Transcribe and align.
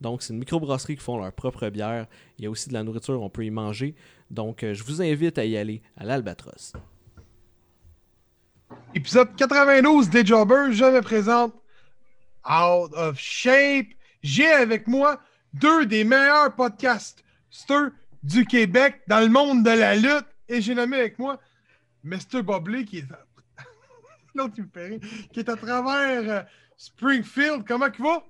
Donc, 0.00 0.22
c'est 0.22 0.32
une 0.32 0.38
microbrasserie 0.38 0.96
qui 0.96 1.02
font 1.02 1.18
leur 1.18 1.32
propre 1.32 1.68
bière. 1.70 2.06
Il 2.38 2.44
y 2.44 2.46
a 2.46 2.50
aussi 2.50 2.68
de 2.68 2.74
la 2.74 2.82
nourriture, 2.82 3.20
on 3.22 3.30
peut 3.30 3.44
y 3.44 3.50
manger. 3.50 3.94
Donc, 4.30 4.62
euh, 4.62 4.74
je 4.74 4.84
vous 4.84 5.00
invite 5.00 5.38
à 5.38 5.44
y 5.44 5.56
aller 5.56 5.82
à 5.96 6.04
l'Albatros. 6.04 6.74
Épisode 8.94 9.34
92 9.36 10.10
des 10.10 10.24
Jobbers, 10.24 10.72
je 10.72 10.84
me 10.84 11.00
présente 11.00 11.54
Out 12.48 12.92
of 12.94 13.18
Shape. 13.18 13.86
J'ai 14.22 14.48
avec 14.48 14.86
moi 14.86 15.20
deux 15.54 15.86
des 15.86 16.04
meilleurs 16.04 16.54
podcasters 16.54 17.90
du 18.22 18.44
Québec 18.44 19.02
dans 19.06 19.20
le 19.20 19.28
monde 19.28 19.64
de 19.64 19.70
la 19.70 19.94
lutte. 19.96 20.26
Et 20.48 20.60
j'ai 20.60 20.74
nommé 20.74 20.98
avec 20.98 21.18
moi 21.18 21.40
Mr. 22.04 22.42
Bobley 22.42 22.84
qui 22.84 22.98
est 22.98 23.04
rire. 24.34 25.00
qui 25.32 25.40
est 25.40 25.48
à 25.48 25.56
travers 25.56 26.30
euh, 26.30 26.42
Springfield. 26.76 27.64
Comment 27.66 27.90
tu 27.90 28.02
vas? 28.02 28.22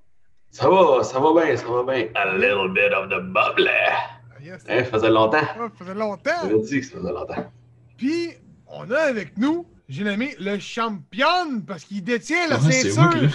Ça 0.50 0.68
va, 0.70 1.02
ça 1.04 1.20
va 1.20 1.44
bien, 1.44 1.56
ça 1.56 1.66
va 1.66 1.82
bien. 1.82 2.08
A 2.14 2.34
little 2.36 2.72
bit 2.72 2.92
of 2.94 3.08
the 3.10 3.20
bubble. 3.32 3.68
Ah, 3.68 4.40
yes. 4.42 4.64
Hein, 4.68 4.84
ça 4.84 4.90
faisait 4.90 5.10
longtemps. 5.10 5.38
Ah, 5.42 5.54
ça 5.56 5.70
faisait 5.78 5.94
longtemps. 5.94 6.48
Je 6.48 6.56
dit 6.66 6.80
que 6.80 6.86
ça 6.86 6.98
faisait 6.98 7.12
longtemps. 7.12 7.52
Puis, 7.98 8.30
on 8.68 8.90
a 8.90 8.98
avec 8.98 9.36
nous, 9.36 9.66
j'ai 9.88 10.04
nommé 10.04 10.34
le 10.40 10.58
champion 10.58 11.60
parce 11.66 11.84
qu'il 11.84 12.02
détient 12.02 12.48
la 12.48 12.56
Ah, 12.56 12.70
ceinture. 12.70 13.30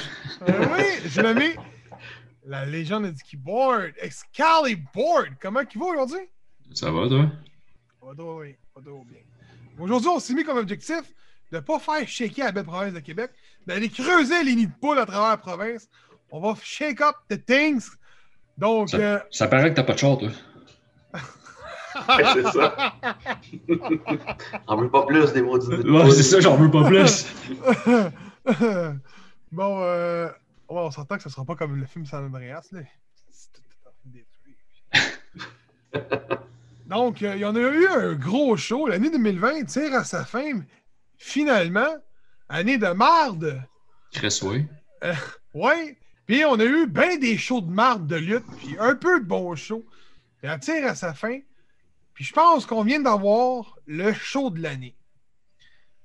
Euh, 0.50 0.66
oui, 0.78 0.84
j'ai 1.06 1.22
nommé 1.22 1.56
la 2.45 2.66
légende 2.66 3.06
du 3.12 3.22
keyboard, 3.23 3.92
Excalibur. 4.02 5.25
Comment 5.40 5.62
il 5.73 5.80
va 5.80 5.86
aujourd'hui? 5.86 6.30
Ça 6.73 6.90
va, 6.92 7.08
toi? 7.08 7.25
Pas 8.00 8.16
trop, 8.18 8.40
oui, 8.42 8.56
pas 8.73 8.81
trop 8.81 9.03
bien. 9.06 9.20
Aujourd'hui, 9.80 10.09
on 10.09 10.20
s'est 10.20 10.34
mis 10.34 10.44
comme 10.44 10.58
objectif 10.58 11.02
de 11.52 11.58
ne 11.58 11.62
pas 11.62 11.78
faire 11.80 12.08
shaker 12.08 12.46
la 12.46 12.52
belle 12.52 12.64
province 12.66 12.94
de 12.94 13.00
Québec, 13.00 13.30
d'aller 13.68 13.90
creuser 13.90 14.44
les 14.44 14.56
nids 14.56 14.68
de 14.68 14.73
poules 14.81 14.98
à 15.00 15.06
travers 15.06 15.30
la 15.30 15.38
province. 15.38 15.88
On 16.32 16.40
va 16.40 16.56
shake 16.64 17.02
up 17.02 17.16
the 17.30 17.46
things. 17.46 17.90
Donc, 18.58 18.90
Ça, 18.90 18.98
euh, 18.98 19.20
ça 19.32 19.48
paraît 19.48 19.72
que 19.72 19.76
t'as 19.76 19.84
pas 19.84 19.94
de 19.94 20.00
char, 20.00 20.18
toi. 20.18 20.30
Ouais, 22.08 22.24
c'est 22.34 22.44
ça. 22.52 22.94
On 24.68 24.78
veut 24.78 24.90
pas 24.90 25.06
plus 25.06 25.34
des 25.34 25.42
de 25.42 25.92
Ouais, 25.92 26.12
c'est 26.12 26.24
ça, 26.24 26.40
j'en 26.40 26.56
veux 26.56 26.72
pas 26.72 26.86
plus. 26.86 27.26
bon, 29.52 29.82
euh, 29.84 30.28
ouais, 30.28 30.34
on 30.70 30.90
s'entend 30.92 31.18
que 31.18 31.24
ce 31.24 31.30
sera 31.30 31.44
pas 31.44 31.56
comme 31.56 31.76
le 31.76 31.86
film 31.86 32.06
San 32.06 32.26
Andreas. 32.26 32.70
Là. 32.72 32.82
C'est 33.30 33.52
tout 33.52 33.62
à 33.86 33.92
fait 33.92 34.09
détruit. 34.09 34.56
Donc, 36.86 37.22
euh, 37.24 37.36
il 37.36 37.42
y 37.42 37.46
en 37.46 37.56
a 37.56 37.59
eu 37.59 37.88
un 37.88 38.14
gros 38.14 38.56
show. 38.56 38.88
L'année 38.88 39.09
2020 39.09 39.66
tire 39.66 39.94
à 39.96 40.06
sa 40.06 40.24
fin. 40.24 40.62
Finalement, 41.18 41.98
année 42.48 42.78
de 42.78 42.88
marde. 42.88 43.62
Chris, 44.14 44.40
oui. 44.44 44.66
Ouais. 45.54 45.98
Puis 46.26 46.46
on 46.46 46.60
a 46.60 46.66
eu 46.66 46.88
bien 46.88 47.18
des 47.18 47.38
shows 47.38 47.62
de 47.62 47.72
marde 47.72 48.08
de 48.08 48.16
lutte, 48.16 48.46
puis 48.58 48.76
un 48.80 48.96
peu 48.96 49.20
de 49.20 49.26
bons 49.26 49.56
shows. 49.56 49.86
Elle 50.42 50.60
tire 50.60 50.88
à 50.88 50.96
sa 50.96 51.14
fin. 51.14 51.40
Puis 52.14 52.26
je 52.26 52.34
pense 52.34 52.66
qu'on 52.66 52.84
vient 52.84 53.00
d'avoir 53.00 53.78
le 53.86 54.14
show 54.14 54.50
de 54.50 54.62
l'année. 54.62 54.96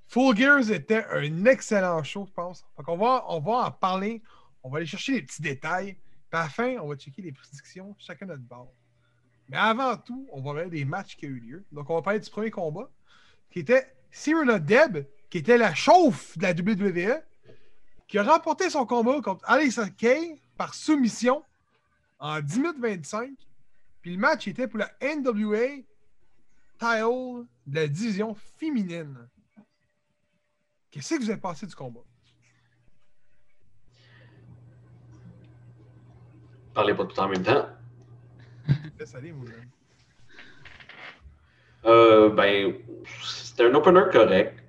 Full 0.09 0.37
Gears 0.37 0.71
était 0.71 1.05
un 1.11 1.45
excellent 1.47 2.03
show, 2.05 2.27
je 2.27 2.33
pense. 2.33 2.65
Donc 2.77 2.89
on 2.89 2.97
va, 2.97 3.25
on 3.29 3.41
va 3.41 3.67
en 3.67 3.71
parler. 3.71 4.23
On 4.63 4.71
va 4.71 4.79
aller 4.79 4.87
chercher 4.87 5.13
les 5.13 5.23
petits 5.23 5.43
détails. 5.43 5.97
Puis 6.31 6.39
à 6.39 6.45
la 6.45 6.49
fin, 6.49 6.77
on 6.81 6.89
va 6.89 6.97
checker 6.97 7.23
les 7.23 7.33
prédictions, 7.33 7.95
chacun 7.99 8.27
notre 8.27 8.43
bord. 8.43 8.73
Mais 9.49 9.57
avant 9.57 9.97
tout, 9.97 10.29
on 10.33 10.41
va 10.43 10.51
regarder 10.51 10.79
des 10.79 10.85
matchs 10.85 11.17
qui 11.17 11.27
ont 11.27 11.31
eu 11.31 11.41
lieu. 11.41 11.65
Donc 11.73 11.89
on 11.91 11.95
va 11.95 12.03
parler 12.03 12.21
du 12.21 12.31
premier 12.31 12.51
combat, 12.51 12.91
qui 13.51 13.61
était 13.61 13.95
Cyrano 14.11 14.59
Deb, 14.59 15.07
qui 15.31 15.39
était 15.39 15.59
la 15.59 15.75
chauffe 15.75 16.37
de 16.39 16.43
la 16.43 16.53
WWE, 16.53 17.23
qui 18.07 18.19
a 18.19 18.23
remporté 18.23 18.71
son 18.71 18.87
combat 18.87 19.21
contre 19.21 19.45
Alexa 19.49 19.91
Kay 19.91 20.41
par 20.57 20.75
soumission 20.75 21.43
en 22.19 22.41
10 22.41 22.61
minutes 22.61 22.79
25. 22.79 23.31
Puis 24.01 24.13
le 24.13 24.19
match 24.19 24.47
était 24.47 24.69
pour 24.69 24.79
la 24.79 24.91
NWA 25.03 25.83
title 26.79 27.47
de 27.67 27.75
la 27.75 27.89
division 27.89 28.35
féminine. 28.35 29.29
Qu'est-ce 30.91 31.15
que 31.15 31.21
vous 31.21 31.31
avez 31.31 31.41
pensé 31.41 31.67
du 31.67 31.75
combat? 31.75 32.01
Parlez 36.75 36.95
pas 36.95 37.07
tout 37.07 37.19
en 37.19 37.29
même 37.29 37.43
temps. 37.43 37.67
Laisse 38.99 39.15
aller, 39.15 39.33
vous. 39.33 39.47
Euh, 41.87 42.31
ben, 42.31 42.75
c'était 43.23 43.65
un 43.65 43.75
opener 43.75 44.03
correct. 44.13 44.63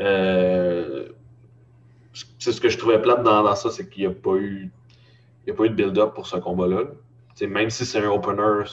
Euh, 0.00 1.12
c'est 2.40 2.52
ce 2.52 2.60
que 2.60 2.68
je 2.68 2.78
trouvais 2.78 3.00
plate 3.00 3.22
dans, 3.22 3.42
dans 3.42 3.54
ça, 3.54 3.70
c'est 3.70 3.88
qu'il 3.88 4.02
n'y 4.02 4.12
a 4.12 4.14
pas 4.14 4.34
eu, 4.34 4.70
il 5.44 5.50
y 5.50 5.52
a 5.52 5.54
pas 5.54 5.64
eu 5.64 5.70
de 5.70 5.74
build-up 5.74 6.14
pour 6.14 6.26
ce 6.26 6.36
combat-là. 6.38 6.84
Même 7.42 7.70
si 7.70 7.86
c'est 7.86 7.98
un 7.98 8.10
opener, 8.10 8.64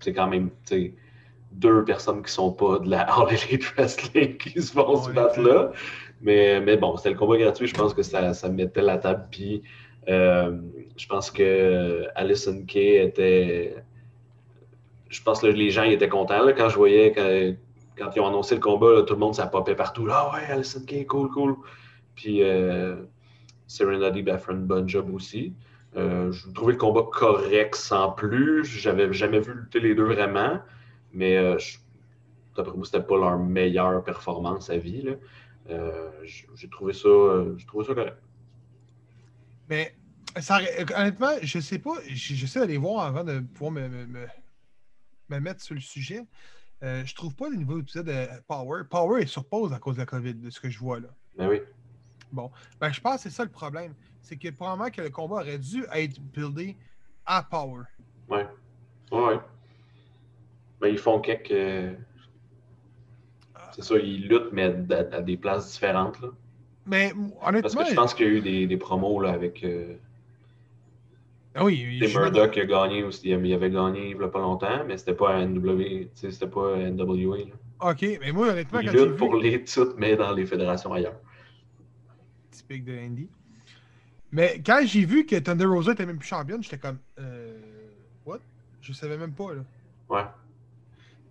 c'est 0.00 0.12
quand 0.12 0.28
même 0.28 0.50
deux 1.52 1.84
personnes 1.84 2.22
qui 2.22 2.32
sont 2.32 2.52
pas 2.52 2.78
de 2.80 2.90
la 2.90 3.00
All 3.12 3.28
Elite 3.32 3.64
Wrestling 3.76 4.36
qui 4.36 4.60
se 4.60 4.74
vont 4.74 5.02
se 5.02 5.10
battre 5.10 5.40
là. 5.40 5.72
Mais, 6.20 6.60
mais 6.60 6.76
bon, 6.76 6.96
c'était 6.96 7.10
le 7.10 7.16
combat 7.16 7.36
gratuit. 7.36 7.66
Je 7.66 7.74
pense 7.74 7.94
que 7.94 8.02
ça, 8.02 8.34
ça 8.34 8.48
mettait 8.48 8.82
la 8.82 8.98
table. 8.98 9.26
Puis, 9.30 9.62
euh, 10.08 10.56
je 10.96 11.06
pense 11.06 11.30
que 11.30 12.06
Alison 12.14 12.64
Kay 12.66 13.04
était. 13.04 13.76
Je 15.08 15.22
pense 15.22 15.40
que 15.40 15.46
les 15.46 15.70
gens 15.70 15.84
ils 15.84 15.92
étaient 15.92 16.08
contents 16.08 16.42
là, 16.42 16.52
quand 16.52 16.68
je 16.68 16.76
voyais 16.76 17.12
quand, 17.12 17.54
quand 17.96 18.10
ils 18.16 18.20
ont 18.20 18.26
annoncé 18.26 18.56
le 18.56 18.60
combat, 18.60 18.92
là, 18.92 19.02
tout 19.02 19.14
le 19.14 19.20
monde 19.20 19.34
ça 19.34 19.46
popait 19.46 19.76
partout. 19.76 20.08
Ah 20.10 20.32
ouais, 20.34 20.52
Alison 20.52 20.84
Kay, 20.84 21.06
cool, 21.06 21.30
cool. 21.30 21.56
Puis 22.16 22.42
euh, 22.42 22.96
Serenity 23.68 24.22
ben, 24.22 24.38
fait 24.38 24.52
job 24.88 25.10
aussi. 25.14 25.54
Euh, 25.96 26.30
je 26.32 26.50
trouvais 26.50 26.72
le 26.72 26.78
combat 26.78 27.04
correct 27.10 27.74
sans 27.76 28.10
plus. 28.10 28.64
J'avais 28.64 29.12
jamais 29.12 29.40
vu 29.40 29.54
lutter 29.54 29.80
les 29.80 29.94
deux 29.94 30.04
vraiment. 30.04 30.60
Mais 31.12 31.36
euh, 31.36 31.56
d'après 32.56 32.76
moi, 32.76 32.84
c'était 32.84 33.02
pas 33.02 33.16
leur 33.16 33.38
meilleure 33.38 34.02
performance 34.02 34.68
à 34.70 34.76
vie. 34.78 35.02
là. 35.02 35.12
Euh, 35.70 36.10
j'ai 36.24 36.68
trouvé 36.68 36.92
ça. 36.92 37.08
euh, 37.08 37.54
j'ai 37.56 37.66
trouvé 37.66 37.84
ça 37.86 37.94
correct. 37.94 38.16
Mais 39.68 39.94
ça, 40.38 40.60
honnêtement, 40.96 41.32
je 41.42 41.58
sais 41.60 41.78
pas. 41.78 41.94
J'essaie 42.08 42.60
d'aller 42.60 42.76
voir 42.76 43.04
avant 43.06 43.24
de 43.24 43.40
pouvoir 43.40 43.72
me, 43.72 43.88
me- 43.88 44.06
me- 44.06 44.26
me 45.30 45.38
mettre 45.40 45.62
sur 45.62 45.74
le 45.74 45.80
sujet. 45.80 46.22
Je 46.82 47.14
trouve 47.14 47.34
pas 47.34 47.48
le 47.48 47.56
nouveau 47.56 47.80
épisode 47.80 48.06
de 48.06 48.26
Power. 48.46 48.82
Power 48.88 49.22
est 49.22 49.26
sur 49.26 49.44
pause 49.48 49.72
à 49.72 49.78
cause 49.78 49.94
de 49.96 50.00
la 50.00 50.06
COVID, 50.06 50.34
de 50.34 50.50
ce 50.50 50.60
que 50.60 50.68
je 50.70 50.78
vois 50.78 51.00
là. 51.00 51.08
Mais 51.38 51.46
oui. 51.48 51.60
Ben, 52.80 52.92
je 52.92 53.00
pense 53.00 53.16
que 53.16 53.20
c'est 53.22 53.30
ça 53.30 53.44
le 53.44 53.50
problème. 53.50 53.94
C'est 54.20 54.36
que 54.36 54.48
probablement 54.50 54.90
que 54.90 55.02
le 55.02 55.10
combat 55.10 55.36
aurait 55.36 55.58
dû 55.58 55.84
être 55.94 56.20
buildé 56.20 56.76
à 57.24 57.42
Power. 57.42 57.82
Ouais. 58.28 58.46
Ouais. 59.12 59.38
Mais 60.80 60.90
ils 60.90 60.98
font 60.98 61.20
quelques. 61.20 61.50
euh, 61.52 61.92
C'est 63.72 63.82
ça, 63.82 63.94
ils 63.96 64.26
luttent, 64.28 64.52
mais 64.52 64.64
à, 64.64 65.16
à 65.16 65.20
des 65.22 65.36
places 65.36 65.72
différentes. 65.72 66.20
Là. 66.20 66.28
Mais 66.86 67.12
Parce 67.40 67.48
honnêtement, 67.48 67.82
que 67.84 67.90
je 67.90 67.94
pense 67.94 68.14
qu'il 68.14 68.26
y 68.26 68.28
a 68.28 68.32
eu 68.32 68.40
des, 68.40 68.66
des 68.66 68.76
promos 68.76 69.20
là, 69.20 69.30
avec. 69.30 69.62
Euh, 69.64 69.94
ah 71.54 71.64
oui, 71.64 71.98
Murdoch 72.14 72.50
qui 72.50 72.60
a 72.60 72.66
gagné 72.66 73.02
aussi. 73.02 73.28
Il 73.30 73.52
avait 73.54 73.70
gagné 73.70 74.10
il 74.10 74.16
y 74.20 74.22
a 74.22 74.28
pas 74.28 74.40
longtemps, 74.40 74.84
mais 74.86 74.98
c'était 74.98 75.14
pas 75.14 75.42
NW, 75.44 76.08
c'était 76.14 76.46
pas 76.46 76.76
NWA. 76.76 77.38
là. 77.38 77.44
Ok, 77.90 78.02
mais 78.20 78.32
moi 78.32 78.48
honnêtement, 78.48 78.80
Ils 78.80 78.90
quand 78.90 79.04
vu 79.06 79.16
pour 79.16 79.36
les 79.36 79.62
titres, 79.64 79.94
mais 79.96 80.16
dans 80.16 80.32
les 80.32 80.46
fédérations 80.46 80.92
ailleurs. 80.92 81.16
Typique 82.66 82.84
de 82.84 82.98
Andy. 82.98 83.28
Mais 84.32 84.60
quand 84.64 84.82
j'ai 84.84 85.04
vu 85.04 85.24
que 85.24 85.36
Thunder 85.36 85.66
Rosa 85.66 85.92
était 85.92 86.04
même 86.06 86.18
plus 86.18 86.28
championne, 86.28 86.62
j'étais 86.62 86.78
comme 86.78 86.98
euh, 87.18 87.58
What? 88.24 88.40
Je 88.80 88.92
savais 88.92 89.16
même 89.16 89.32
pas 89.32 89.54
là. 89.54 89.64
Ouais. 90.08 90.24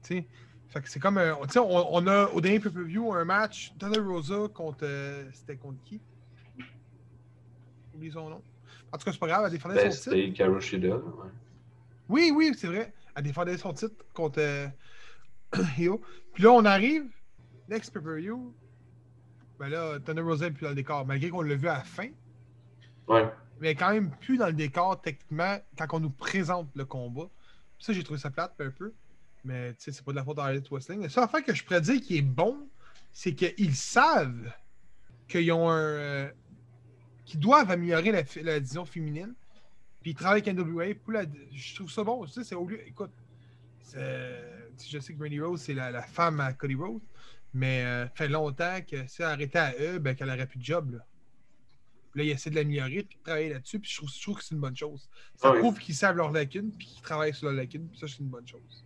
Tu 0.03 0.15
sais. 0.17 0.25
Fait 0.69 0.81
que 0.81 0.89
c'est 0.89 0.99
comme 0.99 1.17
un. 1.17 1.35
Tu 1.43 1.49
sais, 1.53 1.59
on, 1.59 1.93
on 1.95 2.07
a 2.07 2.27
au 2.27 2.41
dernier 2.41 2.59
pay-per-view 2.59 3.13
un 3.13 3.25
match 3.25 3.73
Thunder 3.79 3.99
Rosa 3.99 4.47
contre. 4.53 4.79
euh, 4.83 5.29
C'était 5.33 5.55
contre 5.57 5.81
qui? 5.83 6.01
Oublie 7.93 8.11
son 8.11 8.29
nom. 8.29 8.41
En 8.91 8.97
tout 8.97 9.05
cas, 9.05 9.11
c'est 9.11 9.19
pas 9.19 9.27
grave, 9.27 9.43
elle 9.45 9.51
défendait 9.51 9.75
Ben, 9.75 9.91
son 9.91 9.97
titre. 9.97 10.03
c'était 10.11 10.27
Hikaru 10.27 10.61
Shida. 10.61 10.87
là, 10.89 10.95
ouais. 10.95 11.29
Oui, 12.09 12.31
oui, 12.35 12.53
c'est 12.57 12.67
vrai. 12.67 12.93
Elle 13.15 13.23
défendait 13.23 13.57
son 13.57 13.73
titre 13.73 13.95
contre 14.13 14.39
euh, 14.39 14.67
Hio. 15.77 16.01
Puis 16.33 16.43
là, 16.43 16.51
on 16.51 16.65
arrive, 16.65 17.05
next 17.69 17.93
pay-per-view. 17.93 18.53
Ben 19.59 19.69
là, 19.69 19.99
Thunder 19.99 20.21
Rosa 20.21 20.45
n'est 20.45 20.51
plus 20.51 20.63
dans 20.63 20.69
le 20.69 20.75
décor, 20.75 21.05
malgré 21.05 21.29
qu'on 21.29 21.41
l'a 21.41 21.55
vu 21.55 21.67
à 21.67 21.77
la 21.77 21.83
fin. 21.83 22.09
Ouais. 23.07 23.29
Mais 23.61 23.75
quand 23.75 23.91
même 23.91 24.11
plus 24.11 24.37
dans 24.37 24.47
le 24.47 24.53
décor, 24.53 25.01
techniquement, 25.01 25.57
quand 25.77 25.87
on 25.93 25.99
nous 25.99 26.09
présente 26.09 26.69
le 26.75 26.85
combat. 26.85 27.29
Ça, 27.79 27.93
j'ai 27.93 28.03
trouvé 28.03 28.19
ça 28.19 28.31
plate 28.31 28.53
un 28.59 28.69
peu. 28.69 28.93
Mais 29.43 29.73
tu 29.73 29.83
sais, 29.83 29.91
c'est 29.91 30.03
pas 30.03 30.11
de 30.11 30.17
la 30.17 30.23
faute 30.23 30.37
d'Harley 30.37 30.61
Wrestling. 30.71 31.01
La 31.01 31.09
seule 31.09 31.23
affaire 31.23 31.43
que 31.43 31.53
je 31.53 31.63
pourrais 31.63 31.81
dire 31.81 32.01
qui 32.01 32.17
est 32.17 32.21
bon, 32.21 32.67
c'est 33.11 33.33
qu'ils 33.35 33.75
savent 33.75 34.51
qu'ils 35.27 35.51
ont 35.51 35.69
un. 35.69 35.77
euh, 35.79 36.29
qu'ils 37.25 37.39
doivent 37.39 37.69
améliorer 37.71 38.11
la, 38.11 38.23
la 38.41 38.59
division 38.59 38.85
féminine. 38.85 39.33
Puis 40.01 40.11
ils 40.11 40.15
travaillent 40.15 40.41
avec 40.41 40.55
NWA 40.55 40.95
pour 41.03 41.13
la. 41.13 41.23
Je 41.51 41.75
trouve 41.75 41.91
ça 41.91 42.03
bon. 42.03 42.25
Tu 42.25 42.31
sais, 42.33 42.43
c'est 42.43 42.55
au 42.55 42.65
lieu. 42.67 42.85
Écoute, 42.87 43.11
sais, 43.79 44.41
je 44.89 44.99
sais 44.99 45.13
que 45.13 45.19
Brandy 45.19 45.39
Rose, 45.39 45.61
c'est 45.61 45.73
la, 45.73 45.91
la 45.91 46.01
femme 46.01 46.39
à 46.39 46.53
Cody 46.53 46.75
Rose. 46.75 47.01
Mais 47.57 47.83
euh, 47.85 48.05
fait 48.15 48.27
longtemps 48.27 48.79
que 48.81 49.07
si 49.07 49.21
elle 49.21 49.29
arrêtait 49.29 49.59
à 49.59 49.73
eux, 49.79 49.97
ben, 49.99 50.13
qu'elle 50.13 50.29
aurait 50.29 50.45
plus 50.45 50.59
de 50.59 50.63
job. 50.65 50.91
Là. 50.91 50.99
Puis 52.11 52.19
là, 52.19 52.23
ils 52.25 52.31
essaient 52.31 52.49
de 52.49 52.55
l'améliorer 52.55 53.03
puis 53.03 53.17
de 53.17 53.23
travailler 53.23 53.49
là-dessus. 53.53 53.79
Puis 53.79 53.89
je 53.91 53.97
trouve, 53.97 54.09
je 54.13 54.21
trouve 54.21 54.37
que 54.37 54.43
c'est 54.43 54.55
une 54.55 54.61
bonne 54.61 54.75
chose. 54.75 55.09
Ça 55.35 55.51
Ah 55.53 55.57
prouve 55.59 55.79
qu'ils 55.79 55.95
savent 55.95 56.17
leurs 56.17 56.31
lacunes 56.33 56.71
puis 56.77 56.85
qu'ils 56.87 57.01
travaillent 57.01 57.33
sur 57.33 57.47
leurs 57.47 57.55
lacunes. 57.55 57.87
Puis 57.87 57.97
ça, 57.99 58.07
c'est 58.07 58.19
une 58.19 58.27
bonne 58.27 58.45
chose. 58.47 58.83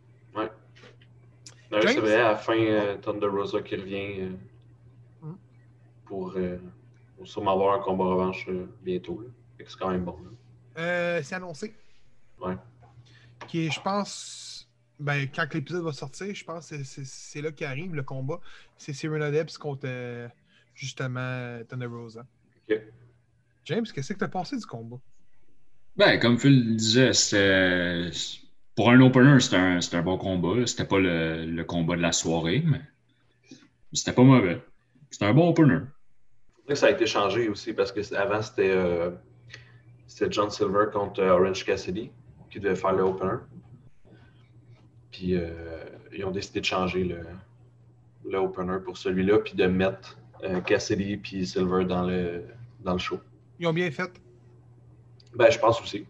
D'ailleurs, 1.71 1.83
c'est 1.89 1.93
James? 1.95 1.99
vrai, 2.03 2.15
à 2.15 2.31
la 2.31 2.35
fin, 2.37 2.57
euh, 2.57 2.97
Thunder 2.97 3.27
Rosa 3.27 3.61
qui 3.61 3.75
revient 3.75 4.21
euh, 4.21 4.29
Mm. 5.21 5.33
pour, 6.05 6.33
euh, 6.35 6.57
pour 7.17 7.27
sûrement 7.27 7.53
avoir 7.53 7.75
un 7.75 7.83
combat 7.83 8.05
revanche 8.05 8.47
bientôt. 8.83 9.23
C'est 9.57 9.77
quand 9.77 9.89
même 9.91 10.05
bon. 10.05 10.17
Euh, 10.77 11.21
c'est 11.23 11.35
annoncé. 11.35 11.75
Ouais. 12.39 12.55
Qui 13.47 13.65
est, 13.67 13.71
je 13.71 13.81
pense, 13.81 14.48
ben, 14.99 15.27
quand 15.33 15.53
l'épisode 15.53 15.83
va 15.83 15.93
sortir, 15.93 16.33
je 16.33 16.43
pense 16.43 16.69
que 16.69 16.83
c'est- 16.83 17.41
là 17.41 17.51
qu'arrive 17.51 17.95
le 17.95 18.03
combat. 18.03 18.39
C'est 18.77 18.93
Serena 18.93 19.31
Debs 19.31 19.57
contre 19.57 19.85
euh, 19.85 20.27
justement 20.73 21.59
Thunder 21.67 21.85
Rosa. 21.85 22.25
James, 23.65 23.85
qu'est-ce 23.93 24.13
que 24.13 24.19
t'as 24.19 24.27
pensé 24.27 24.57
du 24.57 24.65
combat? 24.65 24.97
Ben, 25.95 26.19
comme 26.19 26.39
Phil 26.39 26.69
le 26.69 26.75
disait, 26.75 27.13
c'était. 27.13 28.09
Pour 28.75 28.89
un 28.89 29.01
opener, 29.01 29.39
c'était 29.41 29.57
un, 29.97 30.01
bon 30.01 30.17
combat. 30.17 30.65
C'était 30.65 30.85
pas 30.85 30.99
le, 30.99 31.45
le 31.45 31.63
combat 31.65 31.97
de 31.97 32.01
la 32.01 32.13
soirée, 32.13 32.63
mais 32.65 32.81
c'était 33.93 34.13
pas 34.13 34.23
mauvais. 34.23 34.61
C'était 35.11 35.25
un 35.25 35.33
bon 35.33 35.49
opener. 35.49 35.79
Faudrait 36.55 36.67
que 36.67 36.75
ça 36.75 36.87
a 36.87 36.91
été 36.91 37.05
changé 37.05 37.49
aussi 37.49 37.73
parce 37.73 37.91
que 37.91 38.15
avant 38.15 38.41
c'était 38.41 38.71
euh, 38.71 39.11
John 40.29 40.49
Silver 40.49 40.85
contre 40.93 41.21
euh, 41.21 41.31
Orange 41.31 41.65
Cassidy 41.65 42.09
qui 42.49 42.59
devait 42.59 42.75
faire 42.75 42.93
le 42.93 43.03
opener. 43.03 43.37
Puis 45.19 45.35
euh, 45.35 45.49
ils 46.13 46.23
ont 46.23 46.31
décidé 46.31 46.61
de 46.61 46.65
changer 46.65 47.03
le, 47.03 47.19
le 48.25 48.37
opener 48.37 48.77
pour 48.81 48.97
celui-là 48.97 49.39
puis 49.39 49.53
de 49.53 49.65
mettre 49.65 50.17
euh, 50.45 50.61
Cassidy 50.61 51.17
puis 51.17 51.45
Silver 51.45 51.83
dans 51.83 52.03
le 52.03 52.45
dans 52.79 52.93
le 52.93 52.99
show. 52.99 53.19
Ils 53.59 53.67
ont 53.67 53.73
bien 53.73 53.91
fait. 53.91 54.09
Ben 55.35 55.51
je 55.51 55.59
pense 55.59 55.81
aussi. 55.81 56.05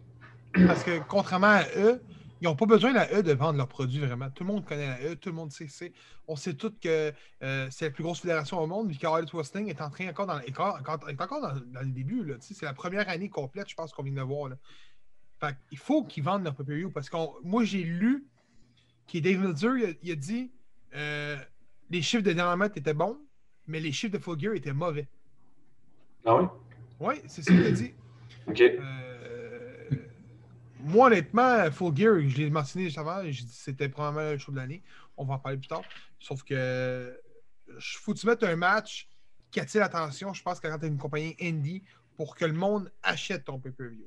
Parce 0.54 0.84
que 0.84 1.00
contrairement 1.08 1.48
à 1.48 1.64
eux, 1.76 2.00
ils 2.40 2.44
n'ont 2.44 2.54
pas 2.54 2.66
besoin, 2.66 2.92
la 2.92 3.12
E, 3.12 3.24
de 3.24 3.32
vendre 3.32 3.58
leurs 3.58 3.66
produits 3.66 3.98
vraiment. 3.98 4.30
Tout 4.30 4.44
le 4.44 4.52
monde 4.52 4.64
connaît 4.64 4.86
la 4.86 5.10
E, 5.10 5.14
tout 5.16 5.30
le 5.30 5.34
monde 5.34 5.50
sait. 5.50 5.92
On 6.28 6.36
sait 6.36 6.54
tous 6.54 6.72
que 6.80 7.12
euh, 7.42 7.66
c'est 7.68 7.86
la 7.86 7.90
plus 7.90 8.04
grosse 8.04 8.20
fédération 8.20 8.60
au 8.60 8.68
monde, 8.68 8.92
vu 8.92 8.96
qu'Harley 8.96 9.26
Wrestling 9.32 9.66
est 9.66 9.80
en 9.80 9.90
train 9.90 10.08
encore 10.08 10.26
dans, 10.26 10.38
est 10.38 10.56
encore, 10.56 11.08
est 11.08 11.20
encore 11.20 11.40
dans, 11.40 11.60
dans 11.66 11.80
le 11.80 11.90
début. 11.90 12.32
C'est 12.38 12.62
la 12.62 12.74
première 12.74 13.08
année 13.08 13.28
complète, 13.28 13.68
je 13.68 13.74
pense, 13.74 13.92
qu'on 13.92 14.04
vient 14.04 14.14
de 14.14 14.20
voir. 14.20 14.50
Là. 14.50 14.56
Fait 15.40 15.56
il 15.72 15.78
faut 15.78 16.04
qu'ils 16.04 16.22
vendent 16.22 16.44
leur 16.44 16.54
pay 16.54 16.84
parce 16.94 17.10
que 17.10 17.16
moi, 17.42 17.64
j'ai 17.64 17.82
lu 17.82 18.29
que 19.10 19.18
Dave 19.18 19.40
Meltzer, 19.40 19.76
il 19.78 19.84
a, 19.84 19.92
il 20.02 20.12
a 20.12 20.14
dit 20.14 20.50
euh, 20.94 21.36
les 21.90 22.02
chiffres 22.02 22.22
de 22.22 22.30
Dynamite 22.30 22.76
étaient 22.76 22.94
bons, 22.94 23.18
mais 23.66 23.80
les 23.80 23.92
chiffres 23.92 24.16
de 24.16 24.22
Full 24.22 24.38
Gear 24.38 24.54
étaient 24.54 24.72
mauvais. 24.72 25.08
Ah 26.24 26.36
oui? 26.36 26.46
Oui, 27.00 27.14
c'est 27.26 27.42
ce 27.42 27.50
qu'il 27.50 27.64
a 27.64 27.70
dit. 27.70 27.94
OK. 28.46 28.60
Euh, 28.60 29.90
moi, 30.80 31.08
honnêtement, 31.08 31.70
Full 31.70 31.96
Gear, 31.96 32.20
je 32.28 32.38
l'ai 32.38 32.50
mentionné 32.50 32.86
juste 32.86 32.98
avant, 32.98 33.22
j'ai 33.24 33.30
dit 33.30 33.46
que 33.46 33.52
c'était 33.52 33.88
probablement 33.88 34.30
le 34.30 34.38
show 34.38 34.52
de 34.52 34.56
l'année. 34.56 34.82
On 35.16 35.24
va 35.24 35.34
en 35.34 35.38
parler 35.38 35.58
plus 35.58 35.68
tard. 35.68 35.82
Sauf 36.18 36.42
que 36.42 37.18
il 37.68 37.80
faut 37.80 38.14
que 38.14 38.18
tu 38.18 38.26
mettes 38.26 38.42
un 38.42 38.56
match 38.56 39.08
qui 39.50 39.60
attire 39.60 39.80
l'attention, 39.80 40.32
je 40.32 40.42
pense, 40.42 40.60
que 40.60 40.68
quand 40.68 40.78
tu 40.78 40.84
as 40.84 40.88
une 40.88 40.98
compagnie 40.98 41.36
indie, 41.40 41.82
pour 42.16 42.36
que 42.36 42.44
le 42.44 42.52
monde 42.52 42.92
achète 43.02 43.44
ton 43.44 43.58
pay-per-view. 43.58 44.06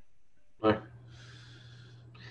Ouais. 0.61 0.77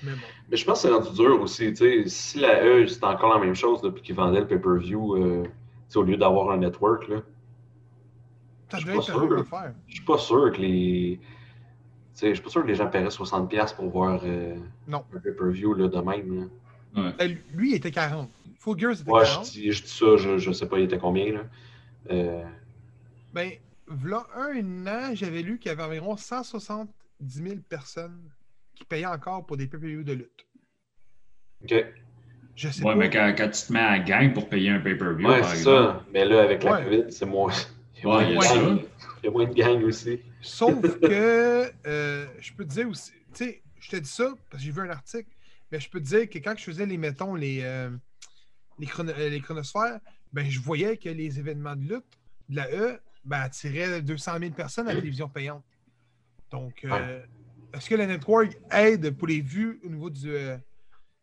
Mais 0.03 0.13
bon. 0.13 0.19
Mais 0.51 0.57
je 0.57 0.65
pense 0.65 0.83
que 0.83 0.89
c'est 0.89 0.95
rendu 0.95 1.11
dur 1.17 1.41
aussi. 1.41 1.73
tu 1.73 1.77
sais, 1.77 2.09
Si 2.09 2.39
la 2.39 2.65
E, 2.65 2.87
c'était 2.87 3.05
encore 3.07 3.35
la 3.35 3.41
même 3.45 3.55
chose 3.55 3.81
depuis 3.83 4.03
qu'ils 4.03 4.15
vendaient 4.17 4.41
le 4.41 4.47
pay-per-view, 4.47 5.17
euh, 5.17 5.45
au 5.95 6.03
lieu 6.03 6.17
d'avoir 6.17 6.51
un 6.51 6.57
network, 6.59 7.09
là, 7.09 7.23
Je 8.73 8.77
suis 8.79 8.87
pas 8.87 9.03
sûr. 9.03 9.45
je 9.89 9.95
suis 9.95 10.05
pas 10.05 10.19
sûr 10.19 10.53
que 10.53 10.59
les. 10.61 11.21
tu 11.23 11.29
sais, 12.15 12.29
Je 12.31 12.35
suis 12.35 12.43
pas 12.43 12.51
sûr 12.51 12.63
que 12.63 12.69
les 12.69 12.75
gens 12.75 12.89
paieraient 12.89 13.09
60$ 13.09 13.75
pour 13.77 13.89
voir 13.91 14.21
euh, 14.25 14.57
Non. 14.89 15.05
un 15.15 15.19
pay-per-view 15.21 15.75
là, 15.75 15.89
de 15.89 15.99
même. 15.99 16.41
là. 16.95 17.03
Ouais. 17.03 17.15
Euh, 17.23 17.35
Lui, 17.55 17.71
il 17.73 17.75
était 17.77 17.91
40. 17.91 18.29
Full 18.59 18.79
Gear, 18.79 18.95
c'était 18.97 19.11
Ouais, 19.11 19.25
je 19.25 19.31
40. 19.33 19.51
dis, 19.51 19.73
je 19.73 19.83
dis 19.83 19.89
ça, 19.89 20.17
je, 20.17 20.39
je 20.39 20.53
sais 20.53 20.67
pas 20.69 20.79
il 20.79 20.85
était 20.85 20.99
combien. 20.99 21.33
Là. 21.33 21.41
Euh, 22.11 22.45
Ben, 23.35 23.51
v'là 23.89 24.27
un 24.37 24.87
an, 24.87 25.11
j'avais 25.15 25.43
lu 25.43 25.59
qu'il 25.59 25.69
y 25.71 25.73
avait 25.73 25.83
environ 25.83 26.17
170 26.17 26.89
000 27.43 27.57
personnes 27.69 28.21
qui 28.75 28.85
payaient 28.85 29.07
encore 29.07 29.47
pour 29.47 29.57
des 29.57 29.67
pay-per-view 29.67 30.03
de 30.03 30.13
lutte. 30.13 30.47
OK. 31.65 31.75
Je 32.55 32.69
sais 32.69 32.83
Ouais, 32.85 32.93
pas. 32.93 32.99
mais 32.99 33.11
quand, 33.11 33.35
quand 33.37 33.49
tu 33.51 33.67
te 33.67 33.73
mets 33.73 33.79
à 33.81 33.99
gang 33.99 34.33
pour 34.35 34.49
payer 34.49 34.71
un 34.71 34.81
pay-per-view, 34.81 35.27
Ouais, 35.27 35.41
par 35.41 35.51
c'est 35.51 35.63
ça. 35.65 36.05
Mais 36.13 36.25
là, 36.25 36.43
avec 36.43 36.63
la 36.63 36.73
Ouais. 36.73 36.85
COVID, 36.85 37.13
c'est 37.13 37.25
moins. 37.27 37.53
Il 37.97 38.03
y 38.03 38.07
a 38.07 38.09
Ouais, 38.17 38.35
moins 38.35 38.45
il 38.45 38.57
y 38.57 38.59
de 38.59 38.65
gang. 38.65 38.83
Il 39.23 39.25
y 39.25 39.29
a 39.29 39.31
moins 39.31 39.47
de 39.47 39.55
gang 39.55 39.83
aussi. 39.85 40.21
Sauf 40.41 40.81
que 41.01 41.73
euh, 41.87 42.27
je 42.41 42.53
peux 42.53 42.65
te 42.65 42.71
dire 42.71 42.89
aussi, 42.89 43.13
tu 43.33 43.45
sais, 43.45 43.63
je 43.81 43.89
te 43.91 43.97
dis 43.97 44.09
ça 44.11 44.35
parce 44.51 44.63
que 44.63 44.67
j'ai 44.67 44.73
vu 44.73 44.81
un 44.83 44.91
article, 44.91 45.31
mais 45.71 45.81
je 45.81 45.89
peux 45.89 46.01
te 46.01 46.05
dire 46.07 46.29
que 46.29 46.39
quand 46.39 46.55
je 46.59 46.65
faisais 46.65 46.85
les, 46.87 46.99
mettons, 46.99 47.35
les, 47.35 47.61
euh, 47.63 47.91
les, 48.79 48.87
chrono- 48.87 49.13
euh, 49.17 49.29
les 49.31 49.41
chronosphères, 49.41 50.01
ben, 50.33 50.49
je 50.51 50.61
voyais 50.61 50.97
que 50.97 51.09
les 51.09 51.39
événements 51.39 51.77
de 51.77 51.83
lutte 51.83 52.19
de 52.49 52.57
la 52.57 52.71
E 52.71 53.01
ben, 53.25 53.41
attiraient 53.41 54.03
200 54.03 54.39
000 54.41 54.51
personnes 54.53 54.89
à 54.89 54.93
la 54.93 54.99
télévision 55.01 55.29
payante. 55.29 55.65
Donc, 56.51 56.85
euh, 56.85 56.91
Ouais. 56.91 57.25
Est-ce 57.73 57.89
que 57.89 57.95
la 57.95 58.07
network 58.07 58.57
aide 58.71 59.11
pour 59.17 59.29
les 59.29 59.41
vues 59.41 59.81
au 59.85 59.89
niveau 59.89 60.11
du. 60.11 60.31
euh, 60.31 60.57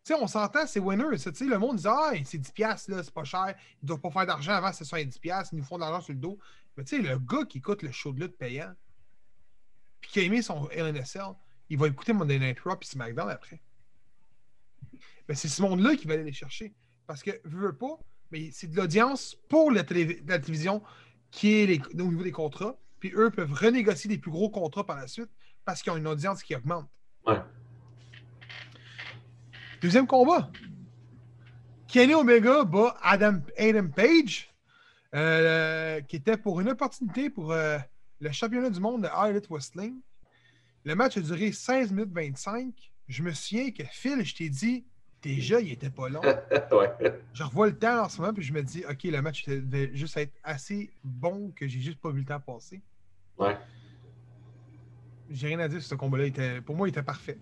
Tu 0.04 0.12
sais, 0.12 0.14
on 0.14 0.26
s'entend, 0.26 0.66
c'est 0.66 0.80
winner. 0.80 1.04
le 1.04 1.58
monde 1.58 1.76
dit 1.76 1.86
Ah, 1.88 2.12
c'est 2.24 2.38
10$, 2.38 2.90
là, 2.90 3.02
c'est 3.02 3.14
pas 3.14 3.24
cher. 3.24 3.54
Ils 3.82 3.84
ne 3.84 3.88
doivent 3.88 4.00
pas 4.00 4.10
faire 4.10 4.26
d'argent 4.26 4.52
avant, 4.52 4.72
c'est 4.72 4.84
70$, 4.84 5.48
ils 5.52 5.56
nous 5.58 5.64
font 5.64 5.76
de 5.76 5.82
l'argent 5.82 6.00
sur 6.00 6.12
le 6.12 6.18
dos. 6.20 6.38
Mais 6.76 6.84
tu 6.84 6.96
sais, 6.96 7.02
le 7.02 7.18
gars 7.18 7.44
qui 7.48 7.58
écoute 7.58 7.82
le 7.82 7.92
show 7.92 8.12
de 8.12 8.20
lutte 8.20 8.36
payant, 8.36 8.72
puis 10.00 10.10
qui 10.10 10.20
a 10.20 10.22
aimé 10.22 10.42
son 10.42 10.68
LNSL, 10.70 11.34
il 11.68 11.78
va 11.78 11.88
écouter 11.88 12.12
Monday 12.12 12.38
Night 12.38 12.58
Raw 12.60 12.76
puis 12.76 12.88
SmackDown 12.88 13.28
après. 13.28 13.60
Ben, 15.28 15.36
c'est 15.36 15.48
ce 15.48 15.62
monde-là 15.62 15.94
qui 15.96 16.06
va 16.06 16.14
aller 16.14 16.24
les 16.24 16.32
chercher. 16.32 16.72
Parce 17.06 17.22
que, 17.22 17.30
veux 17.44 17.76
pas, 17.76 17.98
mais 18.30 18.50
c'est 18.52 18.68
de 18.68 18.76
l'audience 18.76 19.36
pour 19.48 19.70
la, 19.70 19.84
télé- 19.84 20.22
la 20.26 20.38
télévision 20.38 20.82
qui 21.30 21.52
est 21.54 21.80
au 22.00 22.04
niveau 22.04 22.22
des 22.22 22.32
contrats. 22.32 22.76
Puis 22.98 23.12
eux 23.14 23.30
peuvent 23.30 23.52
renégocier 23.52 24.08
des 24.08 24.18
plus 24.18 24.30
gros 24.30 24.50
contrats 24.50 24.84
par 24.84 24.96
la 24.96 25.06
suite 25.06 25.30
parce 25.70 25.82
qu'ils 25.82 25.92
ont 25.92 25.96
une 25.96 26.08
audience 26.08 26.42
qui 26.42 26.56
augmente. 26.56 26.88
Ouais. 27.24 27.40
Deuxième 29.80 30.06
combat. 30.06 30.50
Kenny 31.86 32.12
Omega 32.12 32.64
bat 32.64 32.96
Adam, 33.00 33.40
Adam 33.56 33.88
Page, 33.88 34.52
euh, 35.14 36.00
qui 36.02 36.16
était 36.16 36.36
pour 36.36 36.60
une 36.60 36.70
opportunité 36.70 37.30
pour 37.30 37.52
euh, 37.52 37.78
le 38.18 38.32
championnat 38.32 38.70
du 38.70 38.80
monde 38.80 39.02
de 39.02 39.28
Elite 39.28 39.46
Wrestling. 39.48 40.00
Le 40.84 40.94
match 40.96 41.16
a 41.16 41.20
duré 41.20 41.52
16 41.52 41.92
minutes 41.92 42.12
25. 42.12 42.74
Je 43.06 43.22
me 43.22 43.32
souviens 43.32 43.70
que 43.70 43.84
Phil, 43.84 44.24
je 44.24 44.34
t'ai 44.34 44.48
dit, 44.48 44.84
déjà, 45.22 45.60
il 45.60 45.70
était 45.70 45.90
pas 45.90 46.08
long. 46.08 46.20
ouais. 46.72 47.20
Je 47.32 47.44
revois 47.44 47.68
le 47.68 47.78
temps 47.78 48.04
en 48.04 48.08
ce 48.08 48.20
moment, 48.20 48.34
puis 48.34 48.42
je 48.42 48.52
me 48.52 48.62
dis, 48.62 48.84
OK, 48.88 49.04
le 49.04 49.22
match 49.22 49.46
devait 49.46 49.94
juste 49.94 50.16
être 50.16 50.34
assez 50.42 50.90
bon 51.04 51.52
que 51.52 51.68
j'ai 51.68 51.78
juste 51.78 52.00
pas 52.00 52.10
vu 52.10 52.20
le 52.20 52.26
temps 52.26 52.40
passer. 52.40 52.82
Ouais. 53.38 53.56
J'ai 55.30 55.46
rien 55.48 55.60
à 55.60 55.68
dire 55.68 55.80
sur 55.80 55.90
ce 55.90 55.94
combat-là. 55.94 56.24
était- 56.26 56.60
Pour 56.60 56.74
moi, 56.76 56.88
il 56.88 56.90
était 56.90 57.02
parfait. 57.02 57.38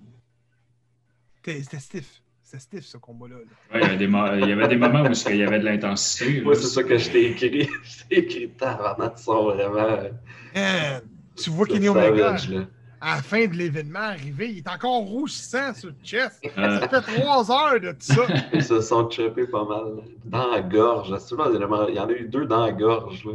C'était 1.45 1.79
stiff. 1.79 2.23
C'était 2.43 2.61
stiff, 2.61 2.85
ce 2.85 2.97
combat-là. 2.99 3.37
là. 3.37 3.75
Ouais, 3.75 3.81
il, 3.81 3.83
y 3.83 3.85
avait 3.87 3.97
des 3.97 4.07
mo- 4.07 4.35
il 4.35 4.49
y 4.49 4.53
avait 4.53 4.69
des 4.69 4.77
moments 4.77 5.03
où 5.03 5.13
il 5.31 5.37
y 5.37 5.43
avait 5.43 5.59
de 5.59 5.65
l'intensité. 5.65 6.41
Moi, 6.43 6.55
c'est 6.55 6.67
ça 6.67 6.83
que 6.83 6.97
je 6.99 7.11
t'ai 7.11 7.31
écrit. 7.31 7.69
Je 7.83 8.05
t'ai 8.09 8.19
écrit 8.19 8.53
avant 8.61 9.09
de 9.09 9.17
son 9.19 9.45
vraiment. 9.45 9.77
euh, 9.79 10.11
Man, 10.55 11.03
tu 11.37 11.51
vois 11.51 11.67
sur 11.67 11.75
Kenny 11.75 11.89
Omega, 11.89 12.37
là. 12.51 12.65
à 13.01 13.17
la 13.17 13.23
fin 13.23 13.47
de 13.47 13.53
l'événement 13.55 13.99
arrivé, 14.01 14.51
il 14.51 14.59
est 14.59 14.69
encore 14.69 15.03
rougissant 15.03 15.73
sur 15.75 15.89
le 15.91 15.95
chest. 16.03 16.41
Euh, 16.57 16.81
Ça 16.81 16.89
fait 16.89 17.21
trois 17.21 17.51
heures 17.51 17.81
de 17.81 17.93
tout 17.93 17.97
ça. 18.01 18.23
Ils 18.55 18.63
se 18.65 18.81
sont 18.81 19.09
chopés 19.11 19.47
pas 19.47 19.65
mal. 19.65 20.03
Dans 20.25 20.51
la 20.51 20.63
gorge. 20.63 21.17
Souvent, 21.21 21.51
il 21.51 21.61
y 21.61 21.65
en 21.65 21.73
a- 21.73 21.89
il 21.91 21.95
y 21.97 22.01
en 22.01 22.09
a 22.09 22.13
eu 22.13 22.29
deux 22.29 22.47
dans 22.47 22.65
la 22.65 22.73
gorge. 22.73 23.25
là. 23.27 23.33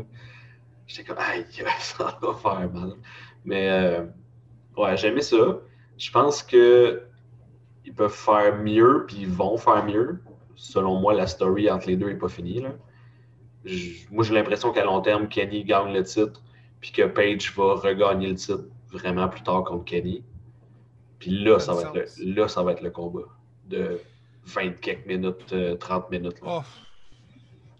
J'étais 0.87 1.03
comme, 1.07 1.17
aïe, 1.19 1.45
ça 1.79 2.17
va 2.21 2.33
faire 2.33 2.71
mal. 2.71 2.93
Mais, 3.45 3.69
euh, 3.69 4.05
ouais, 4.77 4.97
j'aimais 4.97 5.21
ça. 5.21 5.59
Je 5.97 6.11
pense 6.11 6.43
que 6.43 7.03
ils 7.85 7.93
peuvent 7.93 8.13
faire 8.13 8.57
mieux, 8.57 9.05
puis 9.07 9.17
ils 9.21 9.29
vont 9.29 9.57
faire 9.57 9.85
mieux. 9.85 10.19
Selon 10.55 10.99
moi, 10.99 11.13
la 11.13 11.27
story 11.27 11.69
entre 11.69 11.87
les 11.87 11.97
deux 11.97 12.07
n'est 12.07 12.17
pas 12.17 12.29
finie. 12.29 12.61
Là. 12.61 12.69
Moi, 14.11 14.23
j'ai 14.23 14.33
l'impression 14.33 14.71
qu'à 14.71 14.85
long 14.85 15.01
terme, 15.01 15.27
Kenny 15.27 15.63
gagne 15.63 15.93
le 15.93 16.03
titre, 16.03 16.41
puis 16.79 16.91
que 16.91 17.03
Page 17.03 17.53
va 17.55 17.75
regagner 17.75 18.29
le 18.29 18.35
titre 18.35 18.65
vraiment 18.91 19.27
plus 19.27 19.41
tard 19.41 19.63
contre 19.63 19.85
Kenny. 19.85 20.23
Puis 21.19 21.31
là, 21.43 21.59
ça 21.59 21.73
va, 21.73 21.81
être 21.81 22.19
le, 22.19 22.33
là 22.33 22.47
ça 22.47 22.63
va 22.63 22.73
être 22.73 22.81
le 22.81 22.91
combat. 22.91 23.27
De 23.67 23.99
20 24.45 24.81
quelques 24.81 25.05
minutes, 25.05 25.53
euh, 25.53 25.75
30 25.75 26.11
minutes. 26.11 26.41
là. 26.41 26.59
Oh, 26.59 26.61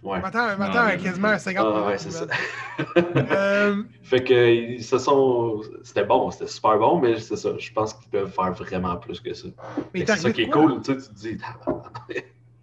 Ouais. 0.04 0.20
Non, 0.20 0.26
à 0.26 0.88
mais- 0.88 0.98
quasiment 1.02 1.30
à 1.30 1.40
50 1.40 1.66
Ah, 1.66 1.72
ouais, 1.80 1.86
minutes, 1.86 2.00
c'est 2.00 2.12
ça. 2.12 2.28
Euh, 2.98 3.84
fait 4.04 4.24
que 4.24 4.54
ils 4.54 4.84
se 4.84 4.98
sont. 4.98 5.62
C'était 5.82 6.04
bon, 6.04 6.30
c'était 6.30 6.48
super 6.48 6.78
bon, 6.78 7.00
mais 7.00 7.20
c'est 7.22 7.38
ça. 7.38 7.58
Je 7.58 7.72
pense 7.72 7.94
qu'ils 7.94 8.10
peuvent 8.10 8.30
faire 8.32 8.52
vraiment 8.52 8.98
plus 8.98 9.22
que 9.22 9.34
ça. 9.34 9.48
C'est 9.96 10.06
ça 10.06 10.14
arrivé 10.14 10.34
qui 10.34 10.42
est 10.42 10.46
de 10.48 10.52
quoi, 10.52 10.64
cool, 10.64 10.82
tu 10.82 11.00
sais, 11.00 11.08
tu 11.08 11.14
te 11.14 11.20
dis. 11.20 11.38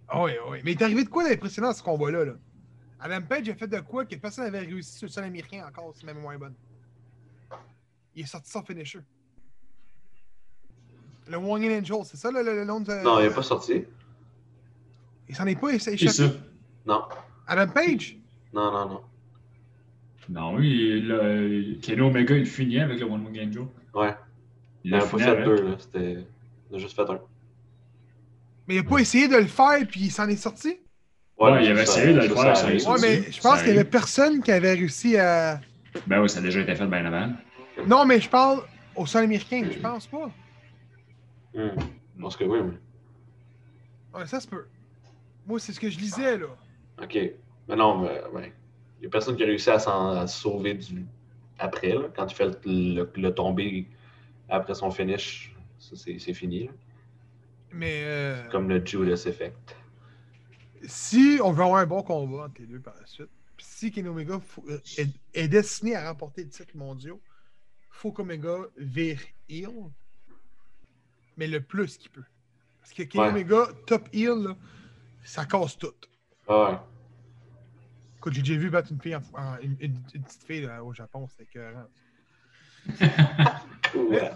Ah 0.07 0.23
oui, 0.23 0.31
oui. 0.51 0.59
Mais 0.63 0.73
il 0.73 0.79
est 0.79 0.83
arrivé 0.83 1.03
de 1.03 1.09
quoi 1.09 1.27
d'impressionnant 1.27 1.73
ce 1.73 1.81
combat-là? 1.81 2.25
Là? 2.25 2.33
Adam 2.99 3.21
Page 3.27 3.49
a 3.49 3.55
fait 3.55 3.67
de 3.67 3.79
quoi 3.79 4.05
que 4.05 4.15
personne 4.17 4.43
n'avait 4.43 4.59
réussi 4.59 4.99
sur 4.99 5.07
le 5.07 5.11
sol 5.11 5.23
américain 5.23 5.65
encore, 5.67 5.91
c'est 5.95 6.05
même 6.05 6.19
moins 6.19 6.37
bonne? 6.37 6.53
Il 8.15 8.23
est 8.23 8.27
sorti 8.27 8.51
son 8.51 8.61
finisher. 8.61 8.99
Le 11.27 11.37
Wangin 11.37 11.79
Angel, 11.79 11.97
c'est 12.03 12.17
ça 12.17 12.29
le, 12.29 12.43
le, 12.43 12.53
le 12.55 12.65
nom 12.65 12.81
de. 12.81 12.93
Non, 13.03 13.19
il 13.19 13.27
n'est 13.29 13.33
pas 13.33 13.41
sorti. 13.41 13.85
Il 15.27 15.35
s'en 15.35 15.47
est 15.47 15.55
pas 15.55 15.79
C'est 15.79 15.93
échappé? 15.93 16.35
Non, 16.85 17.03
Adam 17.47 17.71
Page? 17.71 18.17
non, 18.53 18.71
non, 18.71 18.89
non. 18.89 19.01
Non, 20.29 20.55
oui, 20.55 21.01
le, 21.01 21.75
Kenny 21.81 22.01
Omega, 22.01 22.35
il 22.37 22.45
finit 22.45 22.79
avec 22.79 22.99
le 22.99 23.05
One 23.05 23.25
Wing 23.25 23.47
Angel. 23.47 23.65
Ouais. 23.93 24.15
Il 24.83 24.91
Il 24.91 24.97
n'a 24.97 25.05
pas 25.05 25.17
fait 25.17 25.43
deux, 25.43 25.61
là. 25.61 25.75
C'était. 25.77 26.25
Il 26.69 26.75
a 26.75 26.79
juste 26.79 26.95
fait 26.95 27.09
un. 27.09 27.19
Mais 28.67 28.75
il 28.75 28.79
a 28.79 28.83
pas 28.83 28.99
essayé 28.99 29.27
de 29.27 29.35
le 29.35 29.47
faire 29.47 29.85
puis 29.89 30.01
il 30.01 30.11
s'en 30.11 30.29
est 30.29 30.37
sorti? 30.37 30.79
Ouais, 31.37 31.65
il 31.65 31.71
avait 31.71 31.83
essayé 31.83 32.13
de 32.13 32.19
le 32.19 32.29
faire, 32.29 32.55
ça 32.55 32.67
Ouais, 32.67 32.99
mais 33.01 33.31
je 33.31 33.41
pense 33.41 33.59
qu'il 33.59 33.69
y 33.69 33.71
avait 33.71 33.83
personne 33.83 34.41
qui 34.41 34.51
avait 34.51 34.73
réussi 34.73 35.17
à. 35.17 35.59
Ben 36.07 36.21
oui, 36.21 36.29
ça 36.29 36.39
a 36.39 36.41
déjà 36.41 36.61
été 36.61 36.75
fait 36.75 36.85
bien 36.85 37.05
avant. 37.05 37.33
Non, 37.87 38.05
mais 38.05 38.21
je 38.21 38.29
parle 38.29 38.61
au 38.95 39.05
sol 39.05 39.23
américain, 39.23 39.63
je 39.69 39.79
pense 39.79 40.07
pas. 40.07 40.29
Hmm. 41.53 41.69
Je 42.15 42.21
pense 42.21 42.37
que 42.37 42.43
oui, 42.43 42.59
mais. 42.63 44.19
Ouais, 44.19 44.27
ça 44.27 44.39
se 44.39 44.47
peut. 44.47 44.67
Moi, 45.45 45.59
c'est 45.59 45.73
ce 45.73 45.79
que 45.79 45.89
je 45.89 45.97
lisais, 45.97 46.37
là. 46.37 46.47
Ok. 47.01 47.17
Mais 47.67 47.75
non, 47.75 47.99
mais, 47.99 48.23
ouais. 48.33 48.53
Il 48.97 49.01
n'y 49.01 49.07
a 49.07 49.09
personne 49.09 49.35
qui 49.35 49.43
a 49.43 49.45
réussi 49.47 49.69
à 49.69 49.79
s'en 49.79 50.25
sauver 50.27 50.73
du... 50.75 51.05
après, 51.59 51.89
là, 51.93 52.09
quand 52.15 52.27
il 52.31 52.35
fait 52.35 52.45
le, 52.65 52.93
le, 52.95 53.11
le 53.15 53.33
tomber 53.33 53.87
après 54.49 54.75
son 54.75 54.91
finish. 54.91 55.55
C'est 55.79 56.33
fini. 56.33 56.65
là. 56.65 56.71
Mais 57.73 58.01
euh, 58.03 58.47
Comme 58.49 58.69
le 58.69 58.85
Judas 58.85 59.23
Effect. 59.25 59.75
si 60.83 61.39
on 61.43 61.51
veut 61.51 61.63
avoir 61.63 61.81
un 61.81 61.85
bon 61.85 62.03
combat 62.03 62.45
entre 62.45 62.61
les 62.61 62.67
deux 62.67 62.79
par 62.79 62.95
la 62.99 63.05
suite, 63.05 63.29
si 63.57 63.91
Kenny 63.91 64.09
Omega 64.09 64.39
faut- 64.39 64.63
euh, 64.69 64.79
est, 64.97 65.09
est 65.33 65.47
destiné 65.47 65.95
à 65.95 66.09
remporter 66.09 66.43
le 66.43 66.49
titre 66.49 66.75
mondial, 66.75 67.15
faut 67.89 68.11
qu'Omega 68.11 68.57
vire 68.77 69.19
heel, 69.49 69.69
mais 71.37 71.47
le 71.47 71.61
plus 71.61 71.97
qu'il 71.97 72.11
peut. 72.11 72.23
Parce 72.81 72.93
que 72.93 73.03
Kenny 73.03 73.23
Ouais. 73.23 73.29
Omega, 73.29 73.67
top 73.87 74.07
heel, 74.13 74.43
là, 74.43 74.57
ça 75.23 75.45
casse 75.45 75.77
tout. 75.77 75.93
Ah 76.53 76.71
ouais. 76.71 76.77
Écoute, 78.17 78.33
j'ai 78.33 78.41
déjà 78.41 78.59
vu 78.59 78.69
battre 78.69 78.91
une 78.91 79.01
fille, 79.01 79.15
en- 79.15 79.21
en- 79.33 79.57
une, 79.61 79.77
une- 79.79 80.03
une 80.13 80.21
petite 80.23 80.43
fille 80.43 80.61
là, 80.61 80.83
au 80.83 80.93
Japon, 80.93 81.27
c'était 81.27 81.43
écœurant. 81.43 81.85
Ouais. 83.93 84.31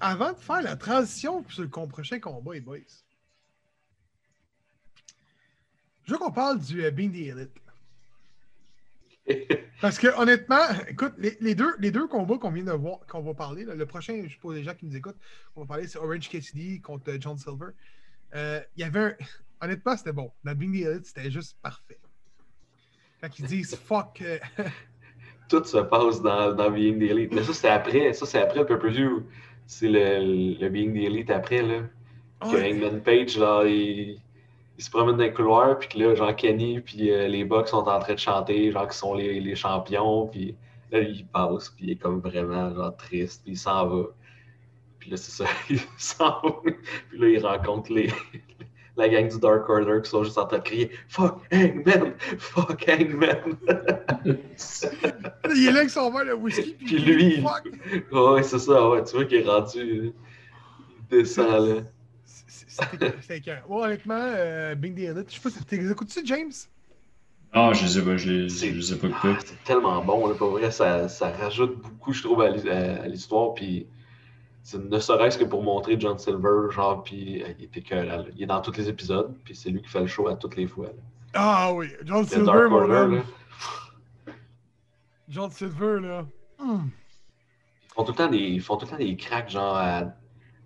Avant 0.00 0.32
de 0.32 0.38
faire 0.38 0.60
la 0.60 0.76
transition 0.76 1.42
sur 1.48 1.62
le 1.62 1.68
prochain 1.68 2.20
combat, 2.20 2.52
les 2.52 2.60
boys, 2.60 2.76
je 6.04 6.12
veux 6.12 6.18
qu'on 6.18 6.30
parle 6.30 6.60
du 6.60 6.84
euh, 6.84 6.90
Being 6.90 7.10
the 7.10 7.48
Elite. 9.26 9.58
Parce 9.80 9.98
que 9.98 10.08
honnêtement, 10.18 10.68
écoute, 10.88 11.14
les, 11.16 11.36
les 11.40 11.54
deux, 11.54 11.74
les 11.78 11.90
deux 11.90 12.06
combats 12.06 12.36
qu'on 12.38 12.50
vient 12.50 12.64
de 12.64 12.72
voir, 12.72 13.00
qu'on 13.06 13.22
va 13.22 13.32
parler, 13.34 13.64
là, 13.64 13.74
le 13.74 13.86
prochain, 13.86 14.20
je 14.24 14.28
suppose 14.28 14.56
les 14.56 14.62
gens 14.62 14.74
qui 14.74 14.84
nous 14.86 14.96
écoutent, 14.96 15.18
on 15.54 15.62
va 15.62 15.66
parler, 15.66 15.88
c'est 15.88 15.98
Orange 15.98 16.28
Cassidy 16.28 16.80
contre 16.82 17.10
euh, 17.10 17.16
John 17.18 17.38
Silver. 17.38 17.68
Euh, 18.34 18.60
Il 18.76 18.80
y 18.82 18.84
avait 18.84 19.00
un. 19.00 19.14
Honnêtement, 19.60 19.96
c'était 19.96 20.12
bon. 20.12 20.30
Dans 20.44 20.54
Being 20.54 20.72
the 20.72 20.86
Elite, 20.86 21.06
c'était 21.06 21.30
juste 21.30 21.56
parfait. 21.62 21.98
Quand 23.20 23.38
ils 23.38 23.46
disent 23.46 23.74
fuck. 23.84 24.22
euh, 24.22 24.38
Tout 25.48 25.64
se 25.64 25.78
passe 25.78 26.20
dans, 26.22 26.52
dans 26.54 26.70
Being 26.70 26.98
the 26.98 27.10
Elite. 27.10 27.32
Mais 27.32 27.42
ça, 27.42 27.52
c'est 27.54 27.68
après. 27.68 28.12
Ça, 28.12 28.26
c'est 28.26 28.40
après 28.40 28.60
le 28.60 28.66
pay-per-view. 28.66 29.26
C'est 29.66 29.88
le, 29.88 30.58
le 30.60 30.68
Being 30.68 30.92
the 30.92 31.04
Elite 31.06 31.30
après, 31.30 31.62
là. 31.62 31.82
Que 32.40 32.56
Hangman 32.56 33.00
Page, 33.02 33.38
là, 33.38 33.64
il, 33.64 34.20
il 34.78 34.84
se 34.84 34.90
promène 34.90 35.16
dans 35.16 35.22
les 35.24 35.32
couloirs, 35.32 35.78
puis 35.78 35.88
que 35.88 35.98
là, 35.98 36.14
genre 36.14 36.36
Kenny, 36.36 36.80
puis 36.80 37.10
euh, 37.10 37.28
les 37.28 37.44
Bucks 37.44 37.68
sont 37.68 37.78
en 37.88 37.98
train 37.98 38.14
de 38.14 38.18
chanter, 38.18 38.70
genre 38.72 38.84
qu'ils 38.84 38.92
sont 38.92 39.14
les, 39.14 39.40
les 39.40 39.54
champions, 39.56 40.26
puis 40.26 40.54
là, 40.90 41.00
il 41.00 41.26
passe, 41.26 41.70
puis 41.70 41.86
il 41.86 41.90
est 41.92 41.96
comme 41.96 42.20
vraiment, 42.20 42.74
genre, 42.74 42.94
triste, 42.96 43.42
puis 43.42 43.52
il 43.52 43.58
s'en 43.58 43.86
va. 43.88 44.04
Puis 44.98 45.10
là, 45.10 45.16
c'est 45.16 45.30
ça, 45.30 45.50
il 45.70 45.80
s'en 45.96 46.40
va, 46.42 46.50
puis 47.08 47.18
là, 47.18 47.28
il 47.28 47.46
rencontre 47.46 47.92
les, 47.92 48.12
la 48.96 49.08
gang 49.08 49.28
du 49.28 49.38
Dark 49.38 49.68
Order 49.68 50.00
qui 50.02 50.10
sont 50.10 50.24
juste 50.24 50.38
en 50.38 50.46
train 50.46 50.58
de 50.58 50.62
crier 50.62 50.90
«Fuck 51.08 51.40
Hangman! 51.52 52.14
Fuck 52.38 52.84
Hangman! 52.88 53.56
il 54.24 55.68
est 55.68 55.72
là 55.72 55.78
avec 55.80 55.90
son 55.90 56.10
verre 56.10 56.26
de 56.26 56.32
whisky. 56.32 56.74
Puis, 56.78 56.86
Puis 56.86 56.98
lui, 56.98 57.42
fuck.» 57.42 57.68
Ouais, 58.12 58.42
c'est 58.42 58.58
ça, 58.58 58.88
ouais, 58.88 59.04
tu 59.04 59.16
vois 59.16 59.24
qu'il 59.24 59.38
est 59.38 59.44
rendu... 59.48 60.12
Il 61.10 61.18
descend, 61.18 61.68
là. 61.68 61.82
C'est- 62.24 63.36
écœurant. 63.36 63.60
Ouais, 63.68 63.84
honnêtement, 63.86 64.14
euh, 64.18 64.74
Being 64.74 64.94
the 64.94 64.98
Elite, 65.16 65.30
je 65.30 65.34
sais 65.36 65.40
pas, 65.40 65.50
si- 65.50 65.64
t'es- 65.64 65.90
écoutes-tu 65.90 66.20
James? 66.26 66.52
Non, 67.54 67.72
je 67.72 67.84
les 67.84 67.98
ai 67.98 68.02
pas, 68.02 68.16
je 68.16 68.48
je 68.48 68.94
ai 68.94 68.96
pas 68.98 69.08
Ah, 69.22 69.38
c'est 69.44 69.64
tellement 69.64 70.04
bon, 70.04 70.26
là, 70.26 70.34
pour 70.34 70.50
vrai, 70.50 70.70
ça, 70.70 71.08
ça 71.08 71.30
rajoute 71.30 71.76
beaucoup, 71.80 72.12
je 72.12 72.22
trouve, 72.22 72.42
à 72.42 72.50
l'hi- 72.50 72.68
à 72.68 73.02
à 73.02 73.06
l'histoire, 73.06 73.54
puis 73.54 73.86
ne 74.74 74.98
serait-ce 74.98 75.38
que 75.38 75.44
pour 75.44 75.62
montrer 75.62 75.96
John 75.98 76.18
Silver, 76.18 76.70
genre, 76.72 77.02
puis 77.04 77.42
euh, 77.42 77.46
il 77.58 77.64
était 77.66 77.80
écœurant, 77.80 78.04
là. 78.22 78.24
Il 78.34 78.42
est 78.42 78.46
dans 78.46 78.60
tous 78.60 78.76
les 78.76 78.88
épisodes, 78.88 79.34
puis 79.44 79.54
c'est 79.54 79.70
lui 79.70 79.80
qui 79.82 79.88
fait 79.88 80.00
le 80.00 80.06
show 80.06 80.28
à 80.28 80.36
toutes 80.36 80.56
les 80.56 80.66
fois, 80.66 80.86
là. 80.86 81.02
Ah 81.34 81.72
oui, 81.72 81.88
John 82.04 82.22
Le 82.22 82.26
Silver, 82.26 82.44
Dark 82.46 82.70
mon 82.70 82.86
là. 82.86 83.22
John 85.28 85.50
Silver, 85.50 86.00
là. 86.00 86.26
Ils 86.60 87.92
font 87.94 88.04
tout 88.04 88.12
le 88.12 88.16
temps 88.16 88.28
des, 88.28 88.38
ils 88.38 88.60
font 88.60 88.76
tout 88.76 88.86
le 88.86 88.90
temps 88.90 88.96
des 88.98 89.16
cracks, 89.16 89.50
genre, 89.50 89.76
à, 89.76 90.12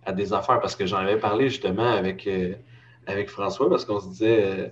à 0.04 0.12
des 0.12 0.32
affaires, 0.32 0.60
parce 0.60 0.76
que 0.76 0.86
j'en 0.86 0.98
avais 0.98 1.18
parlé, 1.18 1.48
justement, 1.48 1.90
avec, 1.90 2.26
euh, 2.26 2.54
avec 3.06 3.28
François, 3.28 3.68
parce 3.68 3.84
qu'on 3.84 4.00
se 4.00 4.08
disait... 4.08 4.42
euh, 4.44 4.68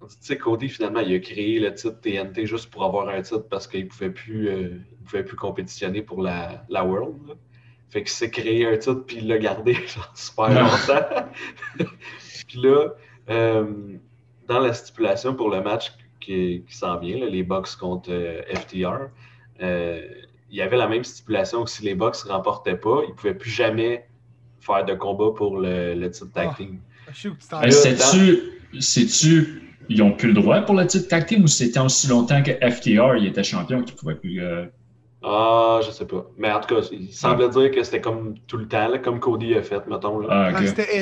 tu 0.00 0.06
sais, 0.20 0.38
Cody, 0.38 0.68
finalement, 0.68 1.00
il 1.00 1.12
a 1.14 1.18
créé 1.18 1.58
le 1.58 1.74
titre 1.74 2.00
TNT 2.00 2.46
juste 2.46 2.70
pour 2.70 2.84
avoir 2.84 3.08
un 3.08 3.20
titre 3.20 3.48
parce 3.50 3.66
qu'il 3.66 3.84
ne 3.84 3.88
pouvait, 3.88 4.10
plus, 4.10 4.48
euh, 4.48 4.78
il 4.92 5.04
pouvait 5.04 5.24
plus 5.24 5.36
compétitionner 5.36 6.02
pour 6.02 6.22
la, 6.22 6.64
la 6.68 6.84
World. 6.84 7.16
là. 7.26 7.34
Fait 7.90 8.00
qu'il 8.02 8.10
s'est 8.10 8.30
créé 8.30 8.66
un 8.66 8.76
titre 8.76 9.04
puis 9.06 9.16
il 9.20 9.28
l'a 9.28 9.38
gardé 9.38 9.72
genre, 9.86 10.12
super 10.14 10.48
longtemps. 10.50 11.28
puis 12.48 12.58
là, 12.62 12.88
euh, 13.30 13.64
dans 14.46 14.60
la 14.60 14.72
stipulation 14.72 15.34
pour 15.34 15.50
le 15.50 15.62
match 15.62 15.92
qui, 16.20 16.64
qui 16.68 16.76
s'en 16.76 16.98
vient, 16.98 17.18
là, 17.18 17.26
les 17.26 17.42
Bucks 17.42 17.76
contre 17.78 18.10
euh, 18.12 18.42
FTR, 18.54 19.08
euh, 19.62 20.06
il 20.50 20.56
y 20.56 20.62
avait 20.62 20.76
la 20.76 20.88
même 20.88 21.04
stipulation 21.04 21.64
que 21.64 21.70
si 21.70 21.82
les 21.82 21.94
Bucks 21.94 22.24
ne 22.26 22.30
remportaient 22.32 22.76
pas, 22.76 23.00
ils 23.06 23.10
ne 23.10 23.14
pouvaient 23.14 23.34
plus 23.34 23.50
jamais 23.50 24.06
faire 24.60 24.84
de 24.84 24.94
combat 24.94 25.30
pour 25.36 25.58
le, 25.58 25.94
le 25.94 26.10
titre 26.10 26.32
tag 26.32 26.48
Ah. 26.52 26.54
team. 26.56 26.78
C'est- 27.70 27.90
sais-tu, 28.80 29.62
ils 29.88 30.02
ont 30.02 30.12
plus 30.12 30.28
le 30.28 30.34
droit 30.34 30.60
pour 30.62 30.74
le 30.74 30.86
titre 30.86 31.08
tag 31.08 31.24
team 31.26 31.44
ou 31.44 31.46
c'était 31.46 31.80
aussi 31.80 32.06
longtemps 32.08 32.42
que 32.42 32.52
FTR 32.52 33.16
il 33.16 33.26
était 33.26 33.42
champion 33.44 33.82
qu'ils 33.82 33.94
pouvaient 33.96 34.14
plus. 34.14 34.42
Euh, 35.24 35.26
Ah, 35.28 35.80
je 35.84 35.90
sais 35.90 36.06
pas. 36.06 36.26
Mais 36.36 36.50
en 36.52 36.60
tout 36.60 36.74
cas, 36.74 36.80
il 36.92 37.12
semblait 37.12 37.48
dire 37.48 37.70
que 37.70 37.82
c'était 37.82 38.00
comme 38.00 38.34
tout 38.46 38.56
le 38.56 38.68
temps, 38.68 38.88
là, 38.88 38.98
comme 38.98 39.18
Cody 39.20 39.54
a 39.54 39.62
fait, 39.62 39.86
mettons. 39.86 40.18
Là. 40.20 40.28
Ah, 40.30 40.50
Ah, 40.54 40.60
ok. 40.60 40.66
C'était 40.68 40.96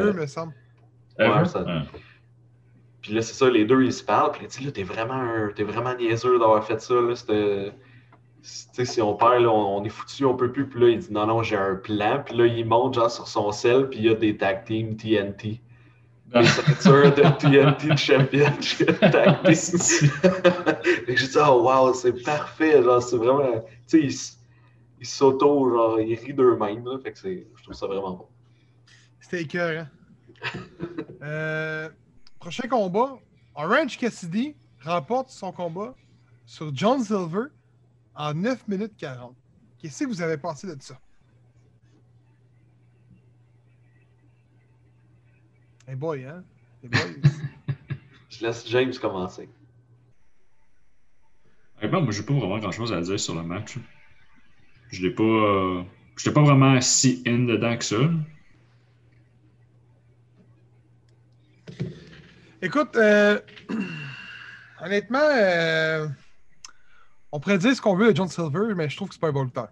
Ever, 0.00 0.12
me 0.12 0.26
semble. 0.26 0.52
Ever? 1.18 1.32
Ouais, 1.40 1.44
ça- 1.44 1.64
Ah. 1.66 1.82
Puis 3.02 3.12
là, 3.14 3.22
c'est 3.22 3.34
ça, 3.34 3.50
les 3.50 3.64
deux, 3.64 3.82
ils 3.82 3.92
se 3.92 4.04
parlent. 4.04 4.30
Puis 4.32 4.42
là, 4.42 4.48
tu 4.48 4.58
sais, 4.60 4.64
là, 4.64 4.70
t'es 4.70 4.84
vraiment, 4.84 5.14
un- 5.14 5.50
t'es 5.54 5.64
vraiment 5.64 5.94
niaiseux 5.94 6.38
d'avoir 6.38 6.64
fait 6.64 6.80
ça. 6.80 6.94
Là. 6.94 7.14
C'était- 7.16 7.72
Tu 8.44 8.48
sais, 8.72 8.84
si 8.84 9.00
on 9.00 9.14
perd, 9.14 9.40
là, 9.42 9.50
on, 9.50 9.76
on 9.78 9.84
est 9.84 9.88
foutu, 9.88 10.24
on 10.24 10.34
peut 10.34 10.50
plus. 10.50 10.66
Puis 10.68 10.80
là, 10.80 10.88
il 10.88 10.98
dit 10.98 11.12
non, 11.12 11.26
non, 11.26 11.42
j'ai 11.44 11.54
un 11.56 11.76
plan. 11.76 12.20
Puis 12.24 12.36
là, 12.36 12.46
il 12.46 12.66
monte 12.66 12.94
genre 12.94 13.08
sur 13.10 13.28
son 13.28 13.52
sel, 13.52 13.88
puis 13.88 14.00
il 14.00 14.04
y 14.06 14.08
a 14.08 14.14
des 14.14 14.36
tag 14.36 14.64
team 14.64 14.96
TNT. 14.96 15.60
Les 16.34 16.40
de 16.42 17.38
TNT 17.38 17.96
Championship 17.96 19.00
Tag 19.00 19.42
que 19.42 21.16
j'ai 21.16 21.28
dit, 21.28 21.36
oh 21.38 21.62
wow, 21.62 21.92
c'est 21.92 22.22
parfait. 22.24 22.82
Genre, 22.82 23.02
c'est 23.02 23.16
vraiment. 23.16 23.62
Tu 23.86 24.10
sais, 24.12 24.36
ils, 25.00 25.06
s'auto, 25.06 25.68
genre, 25.70 26.00
ils 26.00 26.14
rient 26.14 26.32
d'eux-mêmes. 26.32 26.84
là. 26.86 26.98
Fait 27.02 27.12
que 27.12 27.18
c'est, 27.18 27.46
je 27.56 27.62
trouve 27.62 27.74
ça 27.74 27.86
vraiment 27.86 28.12
bon. 28.12 28.26
C'était 29.20 29.42
écœurant. 29.42 29.86
euh, 31.22 31.88
prochain 32.38 32.68
combat, 32.68 33.18
Orange 33.54 33.98
Cassidy 33.98 34.56
remporte 34.82 35.30
son 35.30 35.52
combat 35.52 35.94
sur 36.46 36.74
John 36.74 37.02
Silver 37.02 37.48
en 38.14 38.34
9 38.34 38.68
minutes 38.68 38.96
40. 38.96 39.36
Qu'est-ce 39.78 40.04
que 40.04 40.08
vous 40.08 40.22
avez 40.22 40.36
pensé 40.38 40.66
de 40.66 40.76
ça? 40.80 40.98
Hey 45.86 45.94
boy, 45.94 46.24
hein? 46.24 46.44
Hey 46.82 46.88
boys. 46.88 47.30
Je 48.28 48.46
laisse 48.46 48.66
James 48.68 48.92
commencer. 49.00 49.48
Honnêtement, 51.78 52.02
moi, 52.02 52.12
j'ai 52.12 52.22
pas 52.22 52.34
vraiment 52.34 52.58
grand 52.58 52.70
chose 52.72 52.92
à 52.92 53.00
dire 53.00 53.18
sur 53.18 53.34
le 53.34 53.42
match. 53.42 53.76
Je 54.90 55.02
l'ai 55.02 55.10
pas. 55.14 55.22
euh, 55.22 55.82
J'étais 56.16 56.32
pas 56.32 56.42
vraiment 56.42 56.80
si 56.80 57.22
in 57.26 57.40
dedans 57.46 57.76
que 57.76 57.84
ça. 57.84 57.96
Écoute, 62.60 62.94
euh, 62.96 63.40
honnêtement, 64.80 65.18
euh, 65.20 66.06
on 67.32 67.40
pourrait 67.40 67.58
dire 67.58 67.74
ce 67.74 67.80
qu'on 67.80 67.96
veut 67.96 68.12
de 68.12 68.16
John 68.16 68.28
Silver, 68.28 68.74
mais 68.76 68.88
je 68.88 68.96
trouve 68.96 69.08
que 69.08 69.14
c'est 69.14 69.20
pas 69.20 69.28
un 69.28 69.32
bon 69.32 69.44
lutteur. 69.44 69.68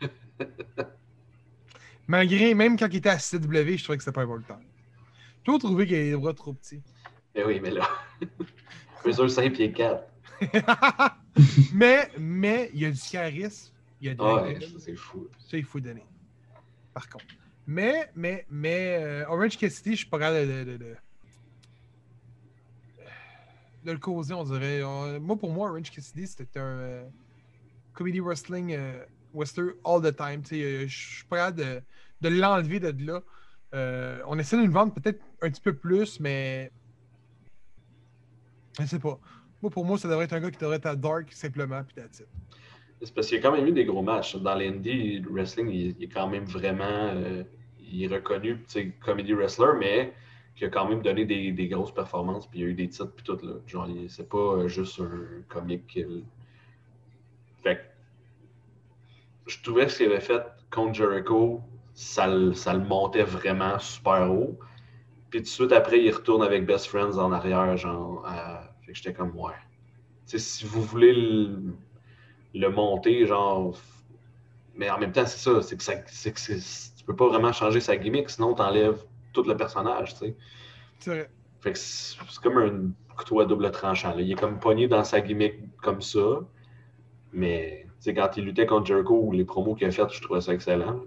Malgré, 2.06 2.54
même 2.54 2.76
quand 2.78 2.88
il 2.90 2.96
était 2.96 3.08
à 3.08 3.18
CW, 3.18 3.76
je 3.76 3.82
trouvais 3.82 3.96
que 3.98 4.04
c'était 4.04 4.12
pas 4.12 4.22
un 4.22 4.26
bon 4.26 4.36
lutteur. 4.36 4.58
J'ai 5.44 5.52
toujours 5.52 5.60
trouvé 5.60 5.86
qu'il 5.86 5.96
avait 5.96 6.10
les 6.10 6.16
bras 6.16 6.32
trop 6.32 6.54
petits. 6.54 6.80
Mais 7.34 7.44
oui, 7.44 7.60
mais 7.60 7.70
là. 7.70 7.86
Mesure 9.04 9.30
5 9.30 9.52
pieds 9.52 9.70
4. 9.70 10.02
mais, 11.74 12.10
mais, 12.18 12.70
il 12.72 12.80
y 12.80 12.86
a 12.86 12.90
du 12.90 12.98
charisme, 12.98 13.74
il 14.00 14.06
y 14.06 14.10
a 14.10 14.14
de 14.14 14.22
la 14.22 14.42
Ouais, 14.42 14.58
c'est 14.78 14.96
fou. 14.96 15.28
Ça, 15.38 15.58
il 15.58 15.64
faut 15.64 15.80
donner. 15.80 16.06
Par 16.94 17.06
contre. 17.10 17.26
Mais, 17.66 18.10
mais, 18.16 18.46
mais, 18.48 18.96
euh, 19.02 19.28
Orange 19.28 19.58
Cassidy, 19.58 19.90
je 19.90 19.96
suis 19.96 20.06
pas 20.06 20.18
capable 20.18 20.48
de, 20.48 20.64
de, 20.64 20.72
de, 20.72 20.76
de- 20.78 20.96
de 23.84 23.92
le 23.92 23.98
causer, 23.98 24.32
on 24.32 24.44
dirait. 24.44 24.80
Moi, 25.20 25.36
pour 25.36 25.52
moi, 25.52 25.68
Orange 25.68 25.90
Cassidy, 25.90 26.26
c'était 26.26 26.58
un 26.58 26.62
euh, 26.62 27.04
comedy 27.92 28.20
wrestling 28.20 28.72
euh, 28.72 29.04
wrestler 29.34 29.72
all 29.84 30.00
the 30.00 30.16
time. 30.16 30.42
Euh, 30.52 30.86
je 30.88 31.14
suis 31.16 31.24
pas 31.24 31.36
capable 31.36 31.58
de, 31.58 31.82
de 32.22 32.28
l'enlever 32.34 32.80
de 32.80 32.94
là. 33.04 33.22
Euh, 33.74 34.20
on 34.26 34.38
essaie 34.38 34.56
de 34.56 34.62
le 34.62 34.70
vendre 34.70 34.94
peut-être 34.94 35.20
un 35.42 35.50
petit 35.50 35.60
peu 35.60 35.74
plus, 35.74 36.20
mais. 36.20 36.70
Je 38.78 38.86
sais 38.86 38.98
pas. 38.98 39.18
Moi, 39.62 39.70
pour 39.70 39.84
moi, 39.84 39.98
ça 39.98 40.08
devrait 40.08 40.24
être 40.24 40.32
un 40.32 40.40
gars 40.40 40.50
qui 40.50 40.58
devrait 40.58 40.76
être 40.76 40.86
à 40.86 40.96
Dark 40.96 41.32
simplement, 41.32 41.82
puis 41.84 41.96
that's 41.96 42.20
it. 42.20 42.28
C'est 43.02 43.14
parce 43.14 43.26
qu'il 43.28 43.36
y 43.36 43.40
a 43.40 43.42
quand 43.42 43.52
même 43.52 43.66
eu 43.66 43.72
des 43.72 43.84
gros 43.84 44.02
matchs. 44.02 44.36
Dans 44.36 44.54
l'indie, 44.54 45.18
le 45.18 45.30
wrestling, 45.30 45.68
il, 45.70 46.02
est 46.02 46.08
quand 46.08 46.28
même 46.28 46.44
vraiment. 46.44 46.84
euh, 46.84 47.42
il 47.80 48.04
est 48.04 48.14
reconnu, 48.14 48.58
comedy 49.04 49.34
wrestler, 49.34 49.72
mais 49.78 50.12
qui 50.56 50.64
a 50.64 50.68
quand 50.68 50.88
même 50.88 51.02
donné 51.02 51.24
des, 51.24 51.68
grosses 51.68 51.92
performances, 51.92 52.46
puis 52.46 52.60
il 52.60 52.62
y 52.62 52.64
a 52.66 52.68
eu 52.68 52.74
des 52.74 52.88
titres, 52.88 53.12
puis 53.14 53.24
tout. 53.24 53.38
Là. 53.42 53.54
Genre, 53.66 53.88
c'est 54.08 54.28
pas 54.28 54.38
euh, 54.38 54.68
juste 54.68 55.00
un 55.00 55.42
comique. 55.48 55.98
Fait 57.62 57.80
je 59.46 59.62
trouvais 59.62 59.88
ce 59.88 59.98
qu'il 59.98 60.06
avait 60.06 60.20
fait 60.20 60.42
contre 60.70 60.94
Jericho, 60.94 61.60
ça, 61.94 62.26
le- 62.28 62.54
ça 62.54 62.74
le 62.74 62.80
montait 62.84 63.22
vraiment 63.22 63.78
super 63.78 64.30
haut. 64.32 64.58
Puis 65.30 65.40
tout 65.40 65.44
de 65.44 65.48
suite 65.48 65.72
après, 65.72 66.00
il 66.02 66.10
retourne 66.12 66.42
avec 66.42 66.66
Best 66.66 66.86
Friends 66.88 67.18
en 67.18 67.32
arrière, 67.32 67.76
genre. 67.76 68.24
à- 68.26 68.70
Fait 68.82 68.92
que 68.92 68.98
j'étais 68.98 69.14
comme, 69.14 69.36
ouais. 69.38 69.52
Tu 70.26 70.38
sais, 70.38 70.38
si 70.38 70.64
vous 70.66 70.82
voulez 70.82 71.12
le, 71.14 71.74
le 72.54 72.68
monter, 72.70 73.26
genre. 73.26 73.76
Mais 74.74 74.90
en 74.90 74.98
même 74.98 75.12
temps, 75.12 75.26
c'est 75.26 75.38
ça, 75.38 75.62
c'est 75.62 75.76
que, 75.76 75.82
ça, 75.82 75.94
c'est 76.06 76.32
que 76.32 76.40
tu 76.98 77.04
peux 77.04 77.16
pas 77.16 77.28
vraiment 77.28 77.52
changer 77.52 77.80
sa 77.80 77.96
gimmick, 77.96 78.28
sinon 78.30 78.54
t'enlèves 78.54 79.04
tout 79.32 79.42
le 79.44 79.56
personnage, 79.56 80.14
tu 80.14 80.20
sais. 80.20 80.36
C'est 80.98 81.10
vrai. 81.10 81.30
Fait 81.60 81.72
que 81.72 81.78
c'est 81.78 82.18
comme 82.42 82.58
un 82.58 83.14
couteau 83.16 83.40
à 83.40 83.46
double 83.46 83.70
tranchant. 83.70 84.14
là. 84.14 84.20
Il 84.22 84.30
est 84.32 84.34
comme 84.36 84.58
pogné 84.60 84.88
dans 84.88 85.04
sa 85.04 85.20
gimmick 85.20 85.54
comme 85.78 86.02
ça. 86.02 86.40
Mais 87.32 87.86
tu 87.86 87.92
sais, 88.00 88.14
quand 88.14 88.36
il 88.36 88.44
luttait 88.44 88.66
contre 88.66 88.86
Jericho 88.86 89.14
ou 89.20 89.32
les 89.32 89.44
promos 89.44 89.74
qu'il 89.74 89.86
a 89.86 89.90
fait, 89.90 90.08
je 90.10 90.20
trouvais 90.22 90.40
ça 90.40 90.52
excellent. 90.54 91.00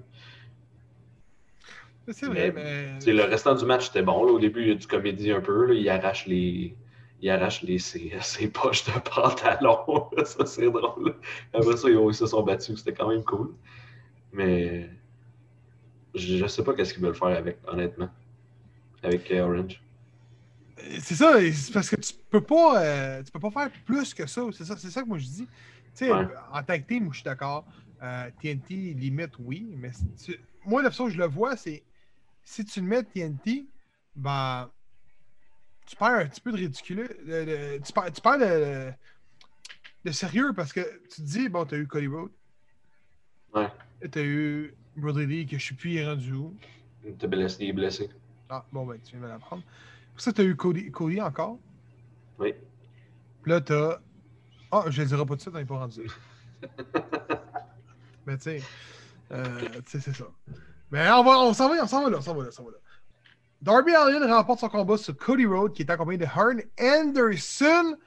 C'est 2.11 2.25
vrai, 2.27 2.51
Mais, 2.51 2.99
le 3.05 3.23
restant 3.23 3.55
du 3.55 3.65
match 3.65 3.89
était 3.89 4.01
bon. 4.01 4.25
là. 4.25 4.31
Au 4.33 4.39
début, 4.39 4.61
il 4.61 4.67
y 4.69 4.71
a 4.71 4.75
du 4.75 4.87
comédie 4.87 5.31
un 5.31 5.41
peu. 5.41 5.65
là. 5.67 5.73
Il 5.73 5.87
arrache 5.89 6.25
les. 6.27 6.75
Il 7.21 7.29
arrache 7.29 7.63
les, 7.63 7.79
ses, 7.79 8.13
ses 8.21 8.47
poches 8.49 8.85
de 8.85 8.91
pantalon. 8.99 10.09
ça, 10.25 10.45
c'est 10.45 10.69
drôle. 10.69 11.15
Après 11.53 11.75
ça, 11.77 11.89
ils, 11.89 12.13
se 12.13 12.25
sont 12.27 12.43
battus. 12.43 12.77
C'était 12.77 12.93
quand 12.93 13.09
même 13.09 13.23
cool. 13.23 13.55
Mais 14.31 14.89
je, 16.15 16.37
je 16.37 16.47
sais 16.47 16.63
pas 16.63 16.73
qu'est-ce 16.73 16.93
qu'ils 16.93 17.03
veulent 17.03 17.15
faire 17.15 17.29
avec, 17.29 17.57
honnêtement. 17.67 18.09
Avec 19.03 19.29
euh, 19.31 19.41
Orange. 19.41 19.81
C'est 20.99 21.15
ça, 21.15 21.37
parce 21.73 21.89
que 21.89 21.95
tu 21.95 22.13
peux 22.29 22.41
pas 22.41 22.81
euh, 22.83 23.23
tu 23.23 23.31
peux 23.31 23.39
pas 23.39 23.49
faire 23.51 23.71
plus 23.85 24.13
que 24.13 24.27
ça. 24.27 24.41
C'est 24.51 24.63
ça, 24.65 24.77
c'est 24.77 24.89
ça 24.91 25.01
que 25.01 25.07
moi 25.07 25.17
je 25.17 25.25
dis. 25.25 25.47
Tu 25.95 26.05
sais, 26.05 26.11
Ouais. 26.11 26.27
en 26.53 26.61
tag 26.63 26.85
team, 26.85 27.05
moi 27.05 27.13
je 27.13 27.17
suis 27.19 27.25
d'accord. 27.25 27.65
Euh, 28.03 28.29
TNT, 28.41 28.93
limite, 28.93 29.31
oui. 29.39 29.67
Mais 29.75 29.89
moi, 30.65 30.83
la 30.83 30.91
façon 30.91 31.05
que 31.05 31.11
je 31.13 31.17
le 31.17 31.25
vois, 31.25 31.55
c'est 31.57 31.81
si 32.47 32.63
tu 32.63 32.79
le 32.79 32.87
mets 32.87 33.03
TNT, 33.03 33.67
ben 34.15 34.71
tu 35.85 35.97
perds 35.97 36.19
un 36.19 36.25
petit 36.27 36.39
peu 36.39 36.51
de 36.53 36.57
ridicule. 36.57 37.07
de- 37.25 37.45
de- 37.77 37.83
tu 37.85 37.91
perds, 37.91 38.11
tu 38.13 38.21
perds 38.21 38.39
de, 38.39 38.93
de 40.05 40.11
sérieux 40.11 40.53
parce 40.55 40.71
que 40.71 40.79
tu 41.09 41.21
te 41.21 41.27
dis, 41.27 41.49
bon, 41.49 41.65
t'as 41.65 41.75
eu 41.77 41.85
Cody 41.87 42.07
Rhodes. 42.07 42.31
Ouais. 43.53 43.67
T'as 44.09 44.23
eu 44.23 44.73
Brody 44.95 45.25
Lee, 45.25 45.45
que 45.45 45.57
je 45.57 45.67
sais 45.67 45.75
plus, 45.75 46.01
rendu 46.05 46.31
où. 46.33 46.55
T'es 47.19 47.27
blessé, 47.27 47.65
il 47.65 47.69
est 47.69 47.73
blessé. 47.73 48.09
Ah, 48.49 48.65
bon, 48.71 48.85
ben, 48.85 48.97
tu 49.01 49.11
viens 49.11 49.19
de 49.19 49.25
me 49.25 49.29
l'apprendre. 49.29 49.63
Pour 50.13 50.21
ça, 50.21 50.31
t'as 50.31 50.43
eu 50.43 50.55
Cody, 50.55 50.89
Cody 50.89 51.19
encore. 51.19 51.59
Oui. 52.39 52.53
Puis 53.41 53.51
là, 53.51 53.59
t'as. 53.59 53.99
Ah, 54.71 54.85
je 54.87 55.01
le 55.01 55.07
dirai 55.07 55.25
pas 55.25 55.29
tout 55.31 55.35
de 55.35 55.41
suite, 55.41 55.53
on 55.53 55.57
n'est 55.59 55.65
pas 55.65 55.79
rendu. 55.79 56.09
Mais 58.25 58.37
tu 58.37 58.43
sais, 58.43 58.61
euh, 59.31 59.59
tu 59.85 59.91
sais, 59.91 59.99
c'est 59.99 60.13
ça. 60.15 60.27
Mais 60.91 61.09
on, 61.11 61.23
va, 61.23 61.39
on 61.39 61.53
s'en 61.53 61.69
va, 61.69 61.83
on 61.83 61.87
s'en 61.87 62.03
va 62.03 62.09
là, 62.09 62.17
on 62.17 62.21
s'en 62.21 62.33
va 62.35 62.43
là, 62.43 62.49
on 62.49 62.51
s'en 62.51 62.63
va 62.63 62.71
là. 62.71 62.77
Darby 63.61 63.93
Allin 63.93 64.25
remporte 64.27 64.59
son 64.59 64.69
combat 64.69 64.97
sur 64.97 65.17
Cody 65.17 65.45
Rhodes, 65.45 65.73
qui 65.73 65.81
est 65.81 65.89
accompagné 65.89 66.17
de 66.19 66.25
Hearn 66.25 66.61
Anderson. 66.79 67.97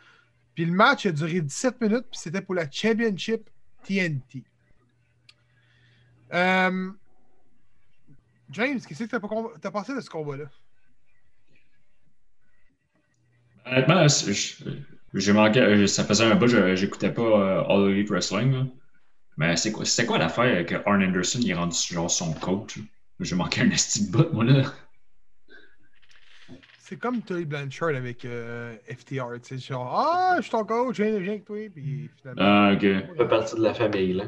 Puis 0.54 0.64
le 0.64 0.72
match 0.72 1.06
a 1.06 1.12
duré 1.12 1.40
17 1.40 1.80
minutes, 1.80 2.06
puis 2.10 2.20
c'était 2.20 2.40
pour 2.40 2.54
la 2.54 2.70
Championship 2.70 3.48
TNT. 3.84 4.44
Euh, 6.32 6.90
James, 8.50 8.80
qu'est-ce 8.80 9.04
que 9.04 9.08
t'as 9.10 9.20
pas- 9.20 9.70
pensé 9.70 9.94
de 9.94 10.00
ce 10.00 10.10
combat-là? 10.10 10.44
Honnêtement, 13.66 14.06
j'ai 15.14 15.32
manqué. 15.32 15.60
euh, 15.60 15.86
Ça 15.86 16.04
faisait 16.04 16.24
un 16.24 16.34
bout, 16.34 16.46
j'écoutais 16.46 17.12
pas 17.12 17.22
euh, 17.22 17.62
All 17.68 17.90
Elite 17.90 18.10
Wrestling. 18.10 18.70
Mais 19.36 19.56
c'est 19.56 19.72
quoi, 19.72 19.84
quoi 20.06 20.18
l'affaire 20.18 20.66
que 20.66 20.74
Arn 20.86 21.02
Anderson 21.02 21.38
il 21.40 21.50
est 21.50 21.54
rendu 21.54 21.76
genre 21.76 22.10
son 22.10 22.32
coach? 22.34 22.78
J'ai 23.20 23.36
manqué 23.36 23.62
un 23.62 23.70
esti 23.70 24.10
de 24.10 24.28
moi 24.32 24.44
là. 24.44 24.62
C'est 26.78 26.98
comme 26.98 27.22
Tully 27.22 27.44
Blanchard 27.44 27.90
avec 27.90 28.24
euh, 28.24 28.74
FTR, 28.88 29.26
tu 29.40 29.56
sais, 29.56 29.58
genre, 29.58 29.94
ah, 29.96 30.34
je 30.38 30.42
suis 30.42 30.50
ton 30.50 30.64
coach, 30.64 30.96
viens, 30.98 31.16
viens 31.20 31.32
avec 31.34 31.44
toi, 31.44 31.56
puis 31.72 32.10
finalement. 32.20 32.42
Ah, 32.44 32.72
ok. 32.74 32.82
Il 32.82 33.14
fait 33.16 33.28
partie 33.28 33.54
de 33.54 33.62
la 33.62 33.74
famille, 33.74 34.12
là. 34.14 34.24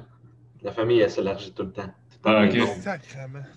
La 0.62 0.70
famille, 0.70 1.00
elle 1.00 1.10
s'élargit 1.10 1.52
tout 1.52 1.64
le 1.64 1.72
temps. 1.72 1.92
Ah, 2.24 2.44
ok. 2.44 2.54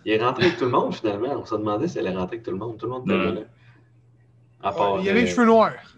Il 0.06 0.12
est 0.12 0.24
rentré 0.24 0.46
avec 0.46 0.58
tout 0.58 0.66
le 0.66 0.72
monde, 0.72 0.96
finalement. 0.96 1.40
On 1.40 1.46
se 1.46 1.54
demandait 1.54 1.88
si 1.88 2.00
elle 2.00 2.08
est 2.08 2.16
rentrée 2.16 2.38
avec 2.38 2.44
tout 2.44 2.50
le 2.50 2.58
monde. 2.58 2.80
Tout 2.80 2.88
le 2.88 2.94
monde 2.94 3.04
était 3.12 3.32
là. 3.32 3.48
À 4.64 4.72
part, 4.72 4.96
Ah, 4.96 5.00
il 5.04 5.10
avait 5.10 5.22
les 5.22 5.28
euh, 5.28 5.36
cheveux 5.36 5.46
noirs. 5.46 5.98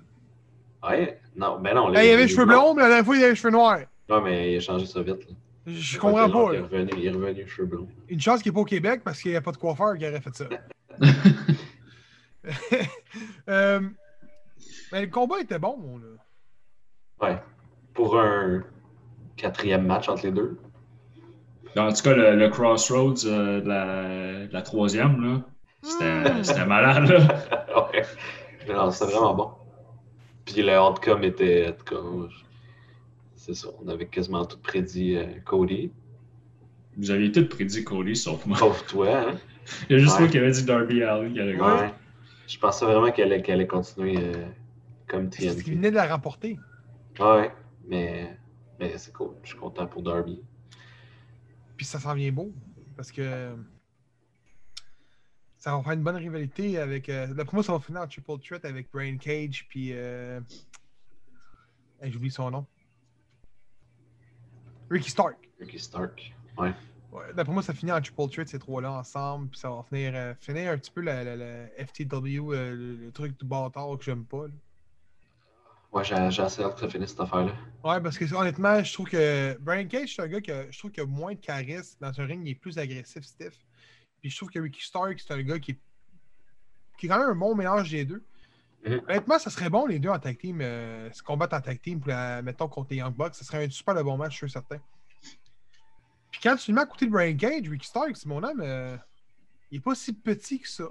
Ouais, 0.83 1.21
non, 1.37 1.59
ben 1.61 1.75
non. 1.75 1.93
Hey, 1.93 2.09
il 2.09 2.13
avait 2.13 2.23
les 2.23 2.27
cheveux 2.27 2.45
blonds, 2.45 2.73
mais 2.73 2.81
la 2.81 2.87
dernière 2.89 3.05
fois, 3.05 3.15
il 3.15 3.21
avait 3.23 3.29
les 3.29 3.35
cheveux 3.37 3.51
noirs. 3.51 3.79
Non, 4.09 4.21
mais 4.21 4.53
il 4.53 4.57
a 4.57 4.59
changé 4.59 4.85
ça 4.85 5.01
vite. 5.01 5.27
là. 5.29 5.35
Je 5.67 5.99
comprends 5.99 6.29
pas. 6.29 6.49
qu'il 6.51 6.59
est 6.59 6.61
revenu, 6.61 6.89
il 6.97 7.05
est 7.05 7.11
revenu 7.11 7.47
cheveux 7.47 7.67
blonds. 7.67 7.87
Une 8.07 8.21
chance 8.21 8.41
qu'il 8.41 8.51
n'est 8.51 8.55
pas 8.55 8.61
au 8.61 8.65
Québec 8.65 9.01
parce 9.03 9.21
qu'il 9.21 9.31
n'y 9.31 9.37
a 9.37 9.41
pas 9.41 9.51
de 9.51 9.57
coiffeur 9.57 9.97
qui 9.97 10.07
aurait 10.07 10.21
fait 10.21 10.35
ça. 10.35 10.45
Euh, 13.49 13.81
mais 14.91 15.01
le 15.01 15.07
combat 15.07 15.39
était 15.41 15.59
bon, 15.59 15.77
mon 15.77 15.97
là. 15.97 16.07
Ouais. 17.21 17.37
Pour 17.93 18.17
un 18.19 18.63
quatrième 19.35 19.85
match 19.85 20.07
entre 20.07 20.25
les 20.25 20.31
deux. 20.31 20.57
En 21.77 21.91
tout 21.91 22.01
cas, 22.03 22.13
le, 22.13 22.35
le 22.35 22.49
Crossroads 22.49 23.25
euh, 23.25 23.61
de, 23.61 24.51
la, 24.53 24.61
troisième, 24.61 25.21
là, 25.21 25.41
c'était 25.81 26.33
Mm. 26.39 26.43
c'était 26.43 26.65
malade. 26.65 27.09
Là. 27.09 27.89
ouais. 27.93 28.03
Non, 28.73 28.91
c'était 28.91 29.11
vraiment 29.11 29.33
bon. 29.33 29.51
Puis 30.45 30.61
le 30.61 30.79
outcome 30.79 31.23
était. 31.23 31.67
En 31.69 31.71
tout 31.73 31.95
cas, 31.95 32.33
c'est 33.47 33.53
ça. 33.55 33.69
On 33.83 33.87
avait 33.87 34.07
quasiment 34.07 34.45
tout 34.45 34.59
prédit 34.59 35.15
euh, 35.15 35.39
Cody. 35.45 35.91
Vous 36.97 37.11
aviez 37.11 37.31
tout 37.31 37.47
prédit 37.47 37.83
Cody, 37.83 38.15
sauf 38.15 38.45
moi. 38.45 38.57
Sauf 38.57 38.85
toi, 38.87 39.17
hein? 39.19 39.39
Il 39.89 39.93
y 39.93 39.95
a 39.95 39.99
juste 39.99 40.13
Ouais. 40.15 40.21
moi 40.21 40.27
qui 40.29 40.37
avait 40.37 40.51
dit 40.51 40.63
Darby 40.63 41.01
Allin 41.03 41.31
qui 41.33 41.39
allait 41.39 41.53
Ouais. 41.59 41.59
gagner. 41.77 41.93
Je 42.47 42.57
pensais 42.59 42.85
vraiment 42.85 43.11
qu'elle 43.11 43.33
allait, 43.33 43.67
continuer 43.67 44.15
euh, 44.17 44.45
comme 45.07 45.31
C'est 45.31 45.49
ce 45.49 45.55
qui 45.57 45.63
TNT. 45.65 45.75
venait 45.75 45.89
de 45.91 45.95
la 45.95 46.07
remporter. 46.07 46.57
Ouais, 47.19 47.51
mais, 47.87 48.37
mais 48.79 48.97
c'est 48.97 49.11
cool. 49.13 49.31
Je 49.43 49.49
suis 49.49 49.57
content 49.57 49.85
pour 49.87 50.01
Darby. 50.03 50.41
Puis 51.75 51.85
ça 51.85 51.99
s'en 51.99 52.13
vient 52.13 52.31
beau. 52.31 52.53
Parce 52.95 53.11
que 53.11 53.53
ça 55.57 55.75
va 55.75 55.83
faire 55.83 55.91
une 55.93 56.03
bonne 56.03 56.15
rivalité 56.15 56.77
avec. 56.79 57.09
Euh, 57.09 57.27
D'après 57.33 57.55
moi, 57.57 57.63
ça 57.63 57.73
va 57.73 57.79
finir 57.79 58.01
en 58.01 58.07
triple 58.07 58.39
threat 58.39 58.63
avec 58.65 58.89
Brain 58.91 59.17
Cage. 59.17 59.65
Puis. 59.69 59.89
Euh... 59.93 60.39
J'oublie 62.03 62.31
son 62.31 62.49
nom. 62.51 62.65
Ricky 64.89 65.09
Stark. 65.09 65.37
Ricky 65.59 65.79
Stark. 65.79 66.33
Ouais. 66.57 66.73
Ouais, 67.11 67.33
D'après 67.33 67.53
moi, 67.53 67.63
ça 67.63 67.73
finit 67.73 67.91
en 67.91 68.01
triple 68.01 68.27
threat 68.29 68.47
ces 68.49 68.59
trois-là 68.59 68.91
ensemble. 68.91 69.49
Puis 69.49 69.59
ça 69.59 69.69
va 69.69 69.83
finir, 69.87 70.11
euh, 70.15 70.33
finir 70.39 70.71
un 70.71 70.77
petit 70.77 70.91
peu 70.91 71.01
la, 71.01 71.23
la- 71.23 71.35
la 71.35 71.67
FTW, 71.85 72.53
euh, 72.53 72.75
le, 72.75 72.95
le 72.95 73.11
truc 73.11 73.37
du 73.39 73.45
bâtard 73.45 73.97
que 73.97 74.03
j'aime 74.03 74.25
pas. 74.25 74.47
là. 74.47 74.53
Ouais, 75.93 76.03
j'ai 76.03 76.15
j'ai 76.31 76.41
assez 76.43 76.61
hâte 76.63 76.75
que 76.75 76.81
ça 76.81 76.89
finisse 76.89 77.11
cette 77.11 77.21
affaire-là. 77.21 77.53
Ouais, 77.83 78.01
parce 78.01 78.17
que 78.17 78.31
honnêtement, 78.35 78.83
je 78.83 78.93
trouve 78.93 79.07
que 79.09 79.57
Brian 79.61 79.87
Cage, 79.87 80.15
c'est 80.15 80.21
un 80.21 80.27
gars 80.27 80.41
qui 80.41 80.51
a, 80.51 80.69
je 80.69 80.77
trouve 80.77 80.91
qu'il 80.91 81.01
a 81.01 81.05
moins 81.05 81.33
de 81.33 81.39
charisme. 81.39 81.97
Dans 82.01 82.19
un 82.19 82.25
ring, 82.25 82.41
il 82.45 82.51
est 82.51 82.55
plus 82.55 82.77
agressif, 82.77 83.23
stiff. 83.23 83.65
Puis 84.19 84.29
je 84.29 84.35
trouve 84.35 84.49
que 84.49 84.59
Ricky 84.59 84.83
Stark, 84.83 85.17
c'est 85.19 85.33
un 85.33 85.41
gars 85.43 85.59
qui 85.59 85.71
est, 85.71 85.79
qui 86.97 87.05
est 87.05 87.09
quand 87.09 87.19
même 87.19 87.29
un 87.29 87.35
bon 87.35 87.55
mélange 87.55 87.89
des 87.89 88.03
deux. 88.03 88.21
Mhm. 88.87 89.01
Honnêtement, 89.07 89.39
ça 89.39 89.49
serait 89.49 89.69
bon 89.69 89.85
les 89.85 89.99
deux 89.99 90.09
en 90.09 90.19
tag 90.19 90.37
team, 90.37 90.59
euh, 90.61 91.11
se 91.11 91.21
combattre 91.23 91.55
en 91.55 91.61
tag 91.61 91.81
team, 91.81 91.99
pour 91.99 92.09
la- 92.09 92.41
mettons 92.41 92.67
contre 92.67 92.89
les 92.91 92.97
Young 92.97 93.13
Bucks. 93.15 93.35
Ça 93.35 93.43
serait 93.45 93.65
un 93.65 93.69
super 93.69 93.95
de 93.95 94.01
bon 94.01 94.17
match, 94.17 94.33
je 94.33 94.37
suis 94.37 94.49
certain. 94.51 94.77
Puis 96.31 96.41
quand 96.43 96.55
tu 96.55 96.71
le 96.71 96.75
mets 96.75 96.81
à 96.81 96.85
côté 96.85 97.05
de 97.05 97.11
Brian 97.11 97.35
Cage, 97.37 97.67
Ricky 97.69 97.87
Stark, 97.87 98.15
c'est 98.15 98.27
mon 98.27 98.43
âme, 98.43 98.61
euh, 98.61 98.95
il 99.71 99.77
est 99.77 99.81
pas 99.81 99.95
si 99.95 100.13
petit 100.13 100.59
que 100.59 100.69
ça. 100.69 100.85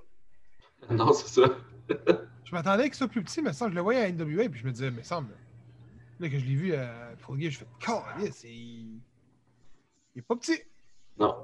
Non, 0.90 1.12
c'est 1.12 1.28
ça. 1.40 1.48
Je 2.44 2.52
m'attendais 2.54 2.88
que 2.90 2.96
ça 2.96 3.09
plus 3.09 3.24
petit, 3.24 3.42
mais 3.42 3.52
ça, 3.52 3.68
je 3.68 3.74
le 3.74 3.80
voyais 3.80 4.00
à 4.04 4.09
NWA, 4.12 4.48
puis 4.48 4.61
je 4.61 4.66
me 4.66 4.70
disais, 4.70 4.90
mais 4.92 5.02
semble. 5.02 5.35
Là, 6.20 6.28
que 6.28 6.38
je 6.38 6.44
l'ai 6.44 6.54
vu 6.54 6.74
à 6.74 7.16
Full 7.18 7.40
Gear, 7.40 7.50
je 7.50 7.59
fais, 7.59 7.66
Calisse, 7.80 8.44
il... 8.44 9.00
il 10.14 10.18
est 10.18 10.22
pas 10.22 10.37
petit. 10.37 10.61
Non. 11.18 11.35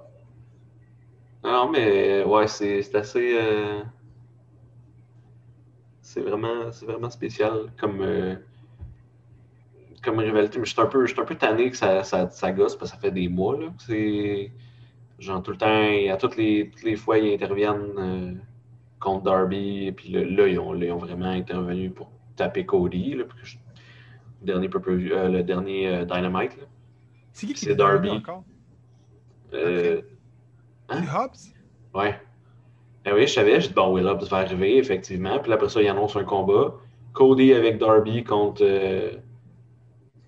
Non, 1.42 1.68
mais 1.70 2.22
ouais, 2.22 2.46
c'est 2.46 2.82
c'est 2.82 2.94
assez. 2.94 3.36
euh, 3.36 3.82
C'est 6.12 6.20
vraiment, 6.20 6.68
vraiment 6.82 7.08
spécial 7.08 7.72
comme, 7.80 8.02
euh, 8.02 8.36
comme 10.04 10.18
rivalité. 10.18 10.58
Mais 10.58 10.66
je 10.66 10.72
suis 10.72 10.80
un 10.82 10.84
peu, 10.86 11.06
je 11.06 11.12
suis 11.12 11.20
un 11.22 11.24
peu 11.24 11.36
tanné 11.36 11.70
que 11.70 11.76
ça, 11.76 12.04
ça, 12.04 12.28
ça 12.28 12.52
gosse 12.52 12.76
parce 12.76 12.90
que 12.90 12.96
ça 12.96 13.00
fait 13.00 13.10
des 13.10 13.28
mois. 13.28 13.56
Là. 13.58 13.72
C'est. 13.78 14.52
Genre 15.18 15.42
tout 15.42 15.52
le 15.52 15.56
temps, 15.56 16.12
à 16.12 16.16
toutes 16.18 16.36
les, 16.36 16.68
toutes 16.68 16.82
les 16.82 16.96
fois, 16.96 17.16
ils 17.16 17.32
interviennent 17.32 17.94
euh, 17.96 18.34
contre 19.00 19.22
Darby. 19.24 19.86
Et 19.86 19.92
puis 19.92 20.10
là, 20.10 20.22
là, 20.22 20.48
ils 20.48 20.58
ont, 20.58 20.74
là, 20.74 20.84
ils 20.84 20.92
ont 20.92 20.98
vraiment 20.98 21.30
intervenu 21.30 21.88
pour 21.90 22.10
taper 22.36 22.66
Cody. 22.66 23.14
Là, 23.14 23.24
je- 23.42 23.56
le 24.44 24.52
dernier, 24.68 25.12
euh, 25.12 25.28
le 25.30 25.42
dernier 25.44 26.04
Dynamite. 26.04 26.58
C'est 27.32 27.46
qui 27.46 27.54
qui 27.54 27.70
est 27.70 27.74
Darby 27.74 28.10
encore? 28.10 28.44
Hein? 30.90 31.02
C'est 31.04 31.16
Hobbs? 31.16 31.54
Ouais. 31.94 32.20
Ben 33.04 33.14
oui, 33.14 33.26
je 33.26 33.32
savais, 33.32 33.60
je 33.60 33.68
dis 33.68 33.74
bon, 33.74 33.92
Will 33.92 34.06
Hobbs 34.06 34.28
va 34.28 34.38
arriver, 34.38 34.76
effectivement. 34.78 35.38
Puis 35.40 35.52
après 35.52 35.68
ça, 35.68 35.82
il 35.82 35.88
annonce 35.88 36.14
un 36.16 36.24
combat. 36.24 36.74
Cody 37.12 37.52
avec 37.52 37.78
Darby 37.78 38.22
contre 38.24 38.62
euh, 38.64 39.12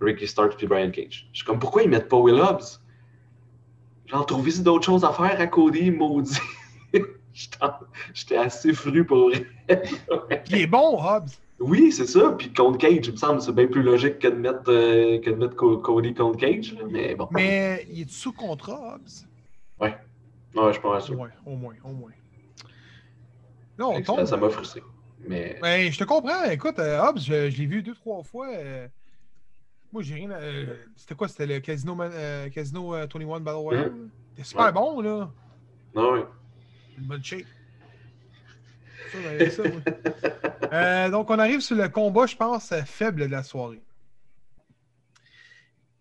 Ricky 0.01 0.27
Starks 0.27 0.57
puis 0.57 0.67
Brian 0.67 0.91
Cage. 0.91 1.29
Je 1.33 1.39
suis 1.39 1.47
comme, 1.47 1.59
pourquoi 1.59 1.83
ils 1.83 1.89
mettent 1.89 2.09
pas 2.09 2.19
Will 2.19 2.35
Hobbs? 2.41 2.81
J'en 4.07 4.25
trouvé 4.25 4.53
d'autres 4.59 4.85
choses 4.85 5.05
à 5.05 5.13
faire 5.13 5.41
à 5.41 5.47
Cody, 5.47 5.91
maudit. 5.91 6.39
J'étais 8.13 8.37
assez 8.37 8.73
fru 8.73 9.05
pour 9.05 9.31
il 10.49 10.55
est 10.55 10.67
bon, 10.67 10.99
Hobbs. 11.01 11.31
Oui, 11.59 11.91
c'est 11.93 12.07
ça. 12.07 12.33
Puis 12.33 12.53
contre 12.53 12.79
Cage, 12.79 13.07
il 13.07 13.13
me 13.13 13.17
semble, 13.17 13.41
c'est 13.41 13.55
bien 13.55 13.67
plus 13.67 13.83
logique 13.83 14.19
que 14.19 14.29
de 14.29 14.35
mettre, 14.35 14.65
euh, 14.69 15.19
que 15.21 15.31
de 15.31 15.37
mettre 15.37 15.57
Co- 15.57 15.79
Cody 15.79 16.13
contre 16.13 16.39
Cage. 16.39 16.77
Mais 16.91 17.15
bon. 17.15 17.29
Mais 17.31 17.87
il 17.91 18.03
est 18.03 18.11
sous 18.11 18.33
contrat, 18.33 18.97
Hobbs? 18.97 19.27
Ouais, 19.81 20.73
je 20.73 20.81
pense 20.81 21.11
Au 21.11 21.15
moins, 21.17 21.31
au 21.47 21.57
moins, 21.57 21.75
au 21.85 21.89
moins. 21.89 22.11
Là, 23.79 23.87
on 23.89 23.97
Ça 23.97 24.03
tombe. 24.03 24.25
ça 24.25 24.37
m'a 24.37 24.49
frustré. 24.51 24.83
Mais 25.27 25.59
Ben, 25.61 25.91
je 25.91 25.99
te 25.99 26.05
comprends. 26.05 26.45
Écoute, 26.45 26.79
euh, 26.79 27.01
Hobbs, 27.01 27.19
je, 27.19 27.51
je 27.51 27.59
l'ai 27.59 27.67
vu 27.67 27.83
deux, 27.83 27.95
trois 27.95 28.23
fois. 28.23 28.49
euh, 28.53 28.87
moi, 29.93 30.03
j'ai 30.03 30.15
rien. 30.15 30.31
à- 30.31 30.41
euh, 30.41 30.77
C'était 30.97 31.15
quoi 31.15 31.29
C'était 31.29 31.47
le 31.47 31.61
Casino, 31.61 31.95
Man- 31.95 32.13
euh, 32.15 32.49
Casino 32.51 32.95
euh, 32.95 33.07
21 33.13 33.41
Battle 33.41 33.57
Royale? 33.59 33.85
là? 33.87 33.93
C'était 34.31 34.45
super 34.49 34.65
Ouais. 34.67 34.73
bon, 34.73 35.01
là. 35.01 35.31
non, 35.95 36.13
oui. 36.15 36.21
Une 36.99 37.05
bonne 37.05 37.25
shape. 37.25 37.47
Ça, 39.13 39.19
ben, 39.23 39.51
ça, 39.51 39.63
oui. 39.63 39.71
Euh, 40.73 41.09
donc, 41.11 41.31
on 41.31 41.39
arrive 41.39 41.61
sur 41.61 41.77
le 41.77 41.89
combat, 41.89 42.27
je 42.27 42.35
pense, 42.35 42.73
faible 42.87 43.21
de 43.21 43.27
la 43.27 43.43
soirée. 43.45 43.81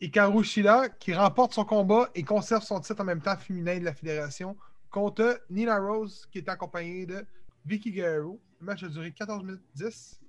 Hikaru 0.01 0.43
Shida, 0.43 0.89
qui 0.89 1.13
remporte 1.13 1.53
son 1.53 1.63
combat 1.65 2.09
et 2.15 2.23
conserve 2.23 2.63
son 2.63 2.79
titre 2.79 3.01
en 3.01 3.03
même 3.05 3.21
temps 3.21 3.37
féminin 3.37 3.77
de 3.79 3.85
la 3.85 3.93
fédération, 3.93 4.57
contre 4.89 5.41
Nina 5.49 5.77
Rose, 5.79 6.27
qui 6.31 6.39
est 6.39 6.49
accompagnée 6.49 7.05
de 7.05 7.25
Vicky 7.65 7.91
Guerrero. 7.91 8.39
Le 8.59 8.65
match 8.65 8.83
a 8.83 8.87
duré 8.89 9.11
14 9.11 9.43
minutes 9.43 9.61
10. 9.75 10.19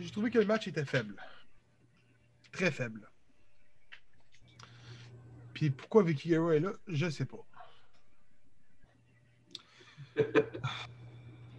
J'ai 0.00 0.10
trouvé 0.10 0.30
que 0.30 0.38
le 0.38 0.46
match 0.46 0.68
était 0.68 0.84
faible. 0.84 1.16
Très 2.52 2.70
faible. 2.70 3.08
Puis 5.54 5.70
pourquoi 5.70 6.02
Vicky 6.02 6.28
Guerrero 6.28 6.50
est 6.52 6.60
là, 6.60 6.72
je 6.88 7.10
sais 7.10 7.24
pas. 7.24 7.44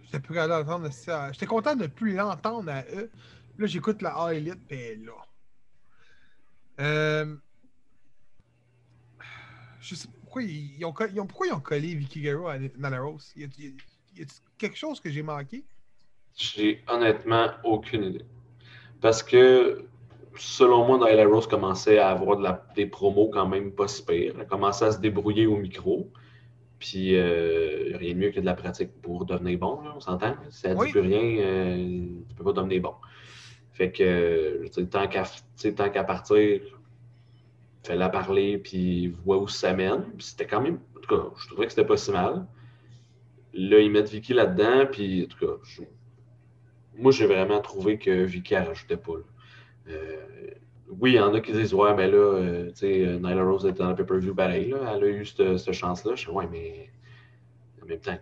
J'étais 0.04 0.20
plus 0.20 0.34
capable 0.34 0.64
d'entendre 0.64 0.92
ça. 0.92 1.32
J'étais 1.32 1.46
content 1.46 1.74
de 1.74 1.82
ne 1.82 1.86
plus 1.88 2.14
l'entendre 2.14 2.70
à 2.70 2.84
eux. 2.92 3.10
Là, 3.58 3.66
j'écoute 3.66 4.00
la 4.02 4.10
A 4.16 4.32
Elite, 4.34 4.64
puis 4.66 4.76
elle 4.78 5.02
est 5.02 5.04
là. 5.04 5.12
Euh... 6.80 7.36
Je 9.80 9.94
sais 9.94 10.08
pas 10.08 10.14
pourquoi 10.22 10.42
ils, 10.42 10.84
ont, 10.84 10.92
co- 10.92 11.06
ils 11.06 11.20
ont- 11.20 11.26
pourquoi 11.26 11.46
ils 11.48 11.52
ont 11.52 11.60
collé 11.60 11.94
Vicky 11.94 12.20
Guerrero 12.22 12.48
à 12.48 12.58
Nana 12.58 13.00
Rose? 13.00 13.32
Y 13.36 13.44
a- 13.44 13.48
y 14.18 14.22
a 14.22 14.26
quelque 14.58 14.76
chose 14.76 15.00
que 15.00 15.10
j'ai 15.10 15.22
manqué? 15.22 15.64
J'ai 16.36 16.82
honnêtement 16.88 17.46
aucune 17.64 18.04
idée. 18.04 18.24
Parce 19.00 19.22
que, 19.22 19.84
selon 20.36 20.86
moi, 20.86 20.98
Nyla 20.98 21.26
Rose 21.26 21.46
commençait 21.46 21.98
à 21.98 22.10
avoir 22.10 22.36
de 22.38 22.42
la- 22.42 22.66
des 22.74 22.86
promos 22.86 23.28
quand 23.32 23.46
même 23.48 23.72
pas 23.72 23.88
si 23.88 24.04
pire. 24.04 24.34
Elle 24.38 24.46
commençait 24.46 24.86
à 24.86 24.92
se 24.92 24.98
débrouiller 25.00 25.46
au 25.46 25.56
micro. 25.56 26.10
Puis, 26.78 27.16
euh, 27.16 27.96
rien 27.96 28.14
de 28.14 28.18
mieux 28.18 28.30
que 28.30 28.40
de 28.40 28.44
la 28.46 28.54
pratique 28.54 28.90
pour 29.02 29.24
devenir 29.26 29.58
bon, 29.58 29.82
là, 29.82 29.92
on 29.96 30.00
s'entend. 30.00 30.36
Si 30.50 30.66
elle 30.66 30.76
Oui. 30.76 30.86
dit 30.86 30.92
plus 30.92 31.00
rien, 31.00 31.22
euh, 31.44 32.06
tu 32.28 32.34
peux 32.36 32.44
pas 32.44 32.52
devenir 32.52 32.82
bon. 32.82 32.94
Fait 33.72 33.90
que, 33.92 34.66
tant 34.84 35.08
qu'à 35.08 35.24
tu 35.24 35.30
sais, 35.56 35.74
tant 35.74 35.90
qu'à 35.90 36.04
partir, 36.04 36.60
fais-la 37.84 38.08
parler, 38.08 38.58
puis 38.58 39.08
vois 39.08 39.38
où 39.38 39.48
ça 39.48 39.72
mène. 39.74 40.04
C'était 40.18 40.46
quand 40.46 40.60
même, 40.60 40.78
en 40.96 41.00
tout 41.00 41.16
cas, 41.16 41.22
je 41.38 41.46
trouvais 41.48 41.66
que 41.66 41.72
c'était 41.72 41.86
pas 41.86 41.96
si 41.96 42.10
mal. 42.10 42.46
Là, 43.54 43.78
ils 43.78 43.90
mettent 43.90 44.10
Vicky 44.10 44.34
là-dedans, 44.34 44.86
puis 44.90 45.24
en 45.24 45.26
tout 45.28 45.46
cas, 45.46 45.52
je- 45.64 45.82
moi, 46.96 47.12
j'ai 47.12 47.26
vraiment 47.26 47.60
trouvé 47.60 47.98
que 47.98 48.24
Vicky, 48.24 48.54
elle 48.54 48.64
rajoutait 48.64 48.96
pas. 48.96 49.12
Euh, 49.88 50.50
oui, 50.88 51.12
il 51.12 51.16
y 51.16 51.20
en 51.20 51.32
a 51.34 51.40
qui 51.40 51.52
disent, 51.52 51.72
ouais, 51.74 51.94
mais 51.94 52.08
là, 52.08 52.16
euh, 52.16 52.68
tu 52.70 52.76
sais, 52.76 53.06
euh, 53.06 53.18
Nyla 53.18 53.42
Rose 53.44 53.64
était 53.66 53.78
dans 53.78 53.90
le 53.90 53.96
pay-per-view 53.96 54.34
pareil, 54.34 54.70
là. 54.70 54.94
elle 54.96 55.04
a 55.04 55.06
eu 55.08 55.24
cette, 55.24 55.56
cette 55.58 55.72
chance-là. 55.74 56.14
Je 56.14 56.26
dis, 56.26 56.30
ouais, 56.30 56.46
mais 56.50 56.90
en 57.82 57.86
même 57.86 58.00
temps, 58.00 58.16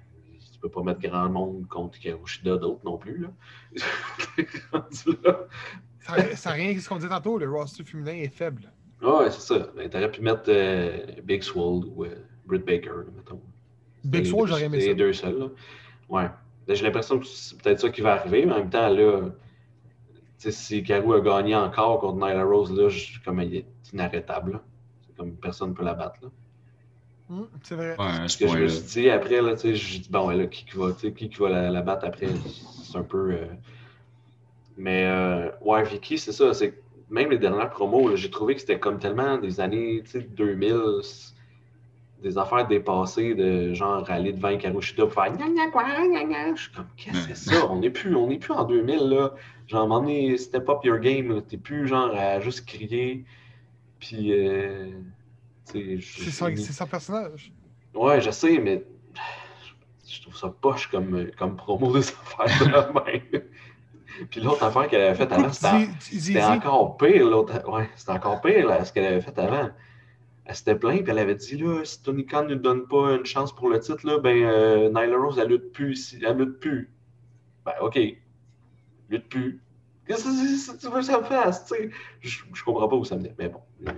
tu 0.52 0.58
peux 0.60 0.68
pas 0.70 0.82
mettre 0.82 1.00
grand 1.00 1.28
monde 1.28 1.66
contre 1.68 1.98
Karushida 1.98 2.56
d'autres 2.56 2.84
non 2.84 2.98
plus, 2.98 3.18
là. 3.18 3.28
Ça 6.00 6.36
ça 6.36 6.50
a 6.50 6.52
rien 6.52 6.74
que 6.74 6.80
ce 6.80 6.88
qu'on 6.88 6.96
disait 6.96 7.08
tantôt, 7.08 7.38
le 7.38 7.48
roster 7.48 7.84
féminin 7.84 8.14
est 8.14 8.28
faible. 8.28 8.72
Ouais, 9.00 9.30
c'est 9.30 9.40
ça. 9.40 9.68
Ben, 9.76 9.88
T'aurais 9.88 10.10
pu 10.10 10.20
mettre 10.20 10.44
euh, 10.48 10.98
Big 11.22 11.42
Swole 11.42 11.84
ou 11.86 12.04
Britt 12.44 12.64
Baker, 12.64 12.90
mettons. 13.14 13.40
Big 14.04 14.24
j'aurais 14.26 14.64
aimé 14.64 14.78
c'est 14.80 14.86
ça. 14.86 14.88
les 14.88 14.94
deux 14.94 15.12
seuls. 15.12 15.38
Là. 15.38 15.46
Ouais. 16.08 16.28
J'ai 16.68 16.84
l'impression 16.84 17.18
que 17.18 17.26
c'est 17.26 17.60
peut-être 17.60 17.80
ça 17.80 17.90
qui 17.90 18.00
va 18.00 18.12
arriver, 18.14 18.46
mais 18.46 18.52
en 18.52 18.58
même 18.58 18.70
temps, 18.70 18.88
là, 18.88 19.20
tu 19.22 19.30
sais, 20.38 20.52
si 20.52 20.82
Karou 20.82 21.12
a 21.14 21.20
gagné 21.20 21.54
encore 21.56 22.00
contre 22.00 22.16
Nyla 22.26 22.44
Rose, 22.44 22.72
là, 22.72 22.88
je- 22.88 23.18
comme 23.24 23.40
elle 23.40 23.54
est 23.54 23.66
inarrêtable. 23.92 24.60
C'est 25.06 25.16
comme 25.16 25.32
personne 25.36 25.70
ne 25.70 25.74
peut 25.74 25.84
la 25.84 25.94
battre. 25.94 26.16
Là. 26.22 26.28
Hum, 27.30 27.48
c'est 27.62 27.74
vrai. 27.74 27.96
Ouais, 27.98 28.28
Ce 28.28 28.36
que 28.36 28.46
je 28.46 28.58
me 28.58 28.68
suis 28.68 29.02
dit 29.02 29.10
après, 29.10 29.40
là, 29.40 29.52
tu 29.54 29.60
sais, 29.60 29.74
je 29.74 30.00
dis, 30.00 30.08
bon, 30.10 30.28
là, 30.30 30.46
qui, 30.46 30.64
qui 30.64 30.76
va, 30.76 30.92
tu 30.92 31.00
sais, 31.00 31.12
qui, 31.12 31.28
qui 31.28 31.36
va 31.38 31.48
la, 31.48 31.70
la 31.70 31.82
battre 31.82 32.04
après, 32.06 32.28
c'est 32.82 32.96
un 32.98 33.02
peu. 33.02 33.32
euh, 33.32 33.46
Mais, 34.76 35.04
euh, 35.06 35.50
ouais, 35.60 35.82
Vicky, 35.84 36.18
c'est 36.18 36.32
ça. 36.32 36.50
Même 37.10 37.30
les 37.30 37.38
dernières 37.38 37.70
promos, 37.70 38.08
là, 38.08 38.16
j'ai 38.16 38.30
trouvé 38.30 38.54
que 38.54 38.60
c'était 38.60 38.78
comme 38.78 38.98
tellement 38.98 39.36
des 39.36 39.60
années 39.60 40.02
tu 40.04 40.10
sais, 40.12 40.20
2000, 40.22 40.76
c'est 41.02 41.31
des 42.22 42.38
affaires 42.38 42.66
dépassées 42.66 43.34
de 43.34 43.74
genre 43.74 44.08
aller 44.10 44.32
devant 44.32 44.56
Karushida 44.56 45.04
pour 45.06 45.14
faire 45.14 45.32
gna 45.36 45.48
gna 45.48 45.70
quoi, 45.70 45.84
gna 45.84 46.24
gna. 46.24 46.54
Je 46.54 46.62
suis 46.62 46.72
comme, 46.72 46.86
qu'est-ce 46.96 47.28
que 47.28 47.34
c'est 47.34 47.50
ça? 47.50 47.66
On 47.70 47.80
n'est 47.80 47.90
plus, 47.90 48.14
on 48.14 48.28
plus 48.36 48.52
en 48.52 48.64
2000, 48.64 49.08
là. 49.08 49.34
Genre, 49.66 49.80
à 49.80 49.84
un 49.84 49.86
moment 49.88 50.00
donné, 50.00 50.36
step 50.36 50.68
up 50.68 50.78
your 50.84 50.98
game, 50.98 51.34
là. 51.34 51.40
T'es 51.42 51.56
plus 51.56 51.86
genre 51.86 52.14
à 52.16 52.40
juste 52.40 52.66
crier. 52.66 53.24
Puis, 53.98 54.32
euh, 54.32 54.90
C'est 55.64 56.00
son, 56.00 56.50
c'est 56.56 56.72
son 56.72 56.86
personnage. 56.86 57.52
Ouais, 57.94 58.20
je 58.20 58.30
sais, 58.30 58.58
mais 58.58 58.84
je 60.08 60.22
trouve 60.22 60.36
ça 60.36 60.52
poche 60.60 60.88
comme, 60.88 61.26
comme 61.38 61.56
promo 61.56 61.92
des 61.92 62.08
affaires 62.08 62.66
de 62.68 63.10
même. 63.10 63.42
Puis 64.30 64.40
l'autre 64.40 64.62
affaire 64.62 64.88
qu'elle 64.88 65.00
avait 65.00 65.14
faite 65.14 65.32
avant, 65.32 65.50
c'était 65.52 66.42
encore 66.42 66.96
pire. 66.96 67.28
L'autre, 67.28 67.68
ouais, 67.70 67.88
c'était 67.96 68.12
encore 68.12 68.40
pire 68.40 68.66
là, 68.66 68.84
ce 68.84 68.92
qu'elle 68.92 69.06
avait 69.06 69.20
fait 69.20 69.36
avant. 69.38 69.70
Elle 70.44 70.54
s'était 70.56 70.74
plainte, 70.74 71.02
puis 71.02 71.12
elle 71.12 71.18
avait 71.20 71.36
dit 71.36 71.56
là, 71.56 71.84
si 71.84 72.02
Tony 72.02 72.26
Khan 72.26 72.44
ne 72.44 72.54
donne 72.56 72.86
pas 72.88 73.14
une 73.14 73.24
chance 73.24 73.54
pour 73.54 73.68
le 73.68 73.78
titre, 73.78 74.04
là, 74.06 74.18
ben 74.18 74.42
euh, 74.42 74.88
Nyla 74.88 75.16
Rose, 75.16 75.38
elle 75.38 75.48
lutte 75.48 75.72
plus 75.72 75.92
ici. 75.92 76.18
Elle 76.26 76.36
lutte 76.36 76.58
plus. 76.58 76.90
Ben, 77.64 77.72
OK. 77.80 77.98
Lutte 79.08 79.28
plus. 79.28 79.60
Qu'est-ce 80.06 80.24
que 80.24 80.78
tu 80.80 80.86
veux 80.88 80.98
que 80.98 81.02
ça 81.02 81.20
me 81.20 81.24
fasse? 81.24 81.64
tu 81.66 81.76
sais? 81.76 81.90
Je, 82.20 82.40
je 82.52 82.64
comprends 82.64 82.88
pas 82.88 82.96
où 82.96 83.04
ça 83.04 83.16
menait, 83.16 83.34
mais 83.38 83.48
bon. 83.48 83.60
Euh, 83.86 83.92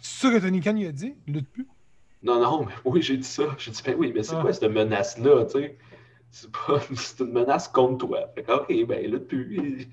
C'est 0.00 0.26
ça 0.28 0.32
que 0.34 0.42
Tony 0.42 0.60
Khan 0.60 0.74
il 0.76 0.86
a 0.86 0.92
dit? 0.92 1.14
Lutte 1.26 1.50
plus? 1.50 1.66
Non, 2.22 2.40
non, 2.40 2.64
mais 2.64 2.72
oui, 2.86 3.02
j'ai 3.02 3.18
dit 3.18 3.24
ça. 3.24 3.42
J'ai 3.58 3.72
dit, 3.72 3.82
ben 3.84 3.94
oui, 3.98 4.10
mais 4.14 4.22
c'est 4.22 4.36
Ah. 4.36 4.40
quoi 4.40 4.52
cette 4.54 4.70
menace-là, 4.70 5.44
tu 5.44 5.50
sais? 5.60 5.76
C'est 6.30 6.50
pas 6.50 6.80
une 7.20 7.32
menace 7.32 7.68
contre 7.68 8.06
toi. 8.06 8.20
Fait 8.34 8.42
que, 8.42 8.52
OK, 8.52 8.86
ben 8.88 9.02
là, 9.10 9.18
depuis. 9.18 9.86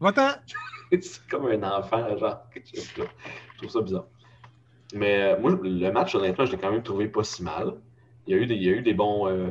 Va-t'en! 0.00 0.32
c'est 1.00 1.26
comme 1.28 1.46
un 1.46 1.62
enfant, 1.62 2.14
genre. 2.18 2.42
Je 2.54 3.56
trouve 3.56 3.70
ça 3.70 3.80
bizarre. 3.80 4.06
Mais 4.94 5.22
euh, 5.34 5.40
moi, 5.40 5.58
le 5.62 5.90
match, 5.90 6.14
honnêtement, 6.14 6.44
je 6.46 6.52
l'ai 6.52 6.58
quand 6.58 6.72
même 6.72 6.82
trouvé 6.82 7.08
pas 7.08 7.24
si 7.24 7.42
mal. 7.42 7.74
Il 8.26 8.34
y 8.36 8.38
a 8.38 8.42
eu 8.42 8.46
des, 8.46 8.54
il 8.54 8.62
y 8.62 8.68
a 8.68 8.72
eu 8.72 8.82
des 8.82 8.94
bons. 8.94 9.28
euh, 9.28 9.48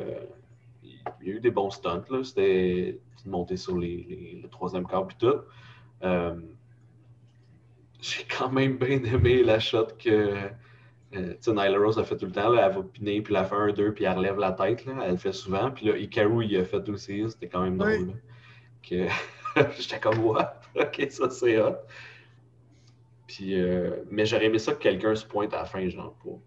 il 1.21 1.27
y 1.27 1.31
a 1.31 1.35
eu 1.35 1.39
des 1.39 1.51
bons 1.51 1.69
stunts. 1.69 2.03
là. 2.09 2.23
C'était 2.23 2.99
de 3.25 3.29
monter 3.29 3.57
sur 3.57 3.77
les, 3.77 4.05
les- 4.09 4.39
le 4.41 4.49
troisième 4.49 4.85
quart 4.87 5.07
puis 5.07 5.17
tout. 5.19 5.35
Euh, 6.03 6.35
J'ai 8.01 8.23
quand 8.25 8.49
même 8.51 8.77
bien 8.77 9.03
aimé 9.03 9.43
la 9.43 9.59
shot 9.59 9.87
que 9.97 10.33
Nyla 11.13 11.77
Rose 11.79 11.97
a 11.99 12.03
fait 12.03 12.17
tout 12.17 12.25
le 12.25 12.31
temps. 12.31 12.49
Là, 12.49 12.67
elle 12.67 12.75
va 12.75 12.83
piner, 12.83 13.21
puis 13.21 13.33
elle 13.35 13.45
fait 13.45 13.55
un, 13.55 13.71
deux, 13.73 13.93
puis 13.93 14.05
elle 14.05 14.17
relève 14.17 14.37
la 14.37 14.51
tête. 14.51 14.85
Là. 14.85 14.93
Elle 15.05 15.11
le 15.11 15.17
fait 15.17 15.33
souvent. 15.33 15.71
Puis 15.71 15.87
là, 15.87 15.97
Ikaru, 15.97 16.45
il 16.45 16.57
a 16.57 16.65
fait 16.65 16.87
aussi. 16.89 17.23
C'était 17.29 17.47
quand 17.47 17.61
même 17.63 17.77
drôle. 17.77 18.15
Que... 18.83 19.07
J'étais 19.79 19.99
comme, 19.99 20.19
what? 20.23 20.61
Ok, 20.75 21.07
ça 21.09 21.29
c'est 21.31 21.59
hot. 21.59 21.75
Puis, 23.27 23.59
euh, 23.59 24.03
mais 24.09 24.25
j'aurais 24.25 24.45
aimé 24.45 24.59
ça 24.59 24.73
que 24.73 24.79
quelqu'un 24.79 25.15
se 25.15 25.25
pointe 25.25 25.53
à 25.53 25.57
la 25.59 25.65
fin, 25.65 25.87
genre, 25.89 26.13
pour 26.15 26.41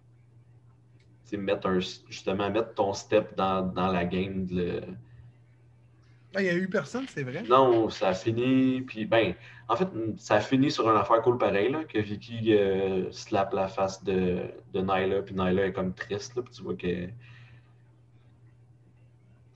tu 1.25 1.31
sais, 1.31 1.37
mettre 1.37 1.67
un, 1.69 1.79
justement 1.81 2.51
mettre 2.51 2.75
ton 2.75 2.93
step 2.95 3.37
dans, 3.37 3.63
dans 3.63 3.93
la 3.93 4.05
game. 4.05 4.47
de 4.47 4.55
le- 4.55 4.83
Ah, 6.35 6.41
il 6.41 6.45
n'y 6.45 6.51
a 6.51 6.55
eu 6.55 6.69
personne, 6.69 7.07
c'est 7.09 7.23
vrai? 7.25 7.43
Non, 7.43 7.91
ça 7.91 8.09
a 8.09 8.15
fini. 8.15 8.83
Puis, 8.83 9.05
ben, 9.05 9.35
en 9.69 9.77
fait, 9.77 9.89
ça 10.17 10.37
a 10.37 10.41
fini 10.41 10.71
sur 10.71 10.89
une 10.91 10.97
affaire 10.97 11.21
cool 11.23 11.39
pareil, 11.39 11.71
là, 11.71 11.85
que 11.85 11.99
Vicky 11.99 12.55
euh, 12.55 13.11
slappe 13.13 13.53
la 13.53 13.69
face 13.69 14.03
de, 14.05 14.43
de 14.73 14.81
Nyla, 14.81 15.23
puis 15.23 15.35
Nyla 15.35 15.67
est 15.67 15.73
comme 15.73 15.93
triste, 15.93 16.37
là, 16.37 16.43
puis 16.43 16.53
tu 16.55 16.63
vois 16.63 16.75
que. 16.77 17.09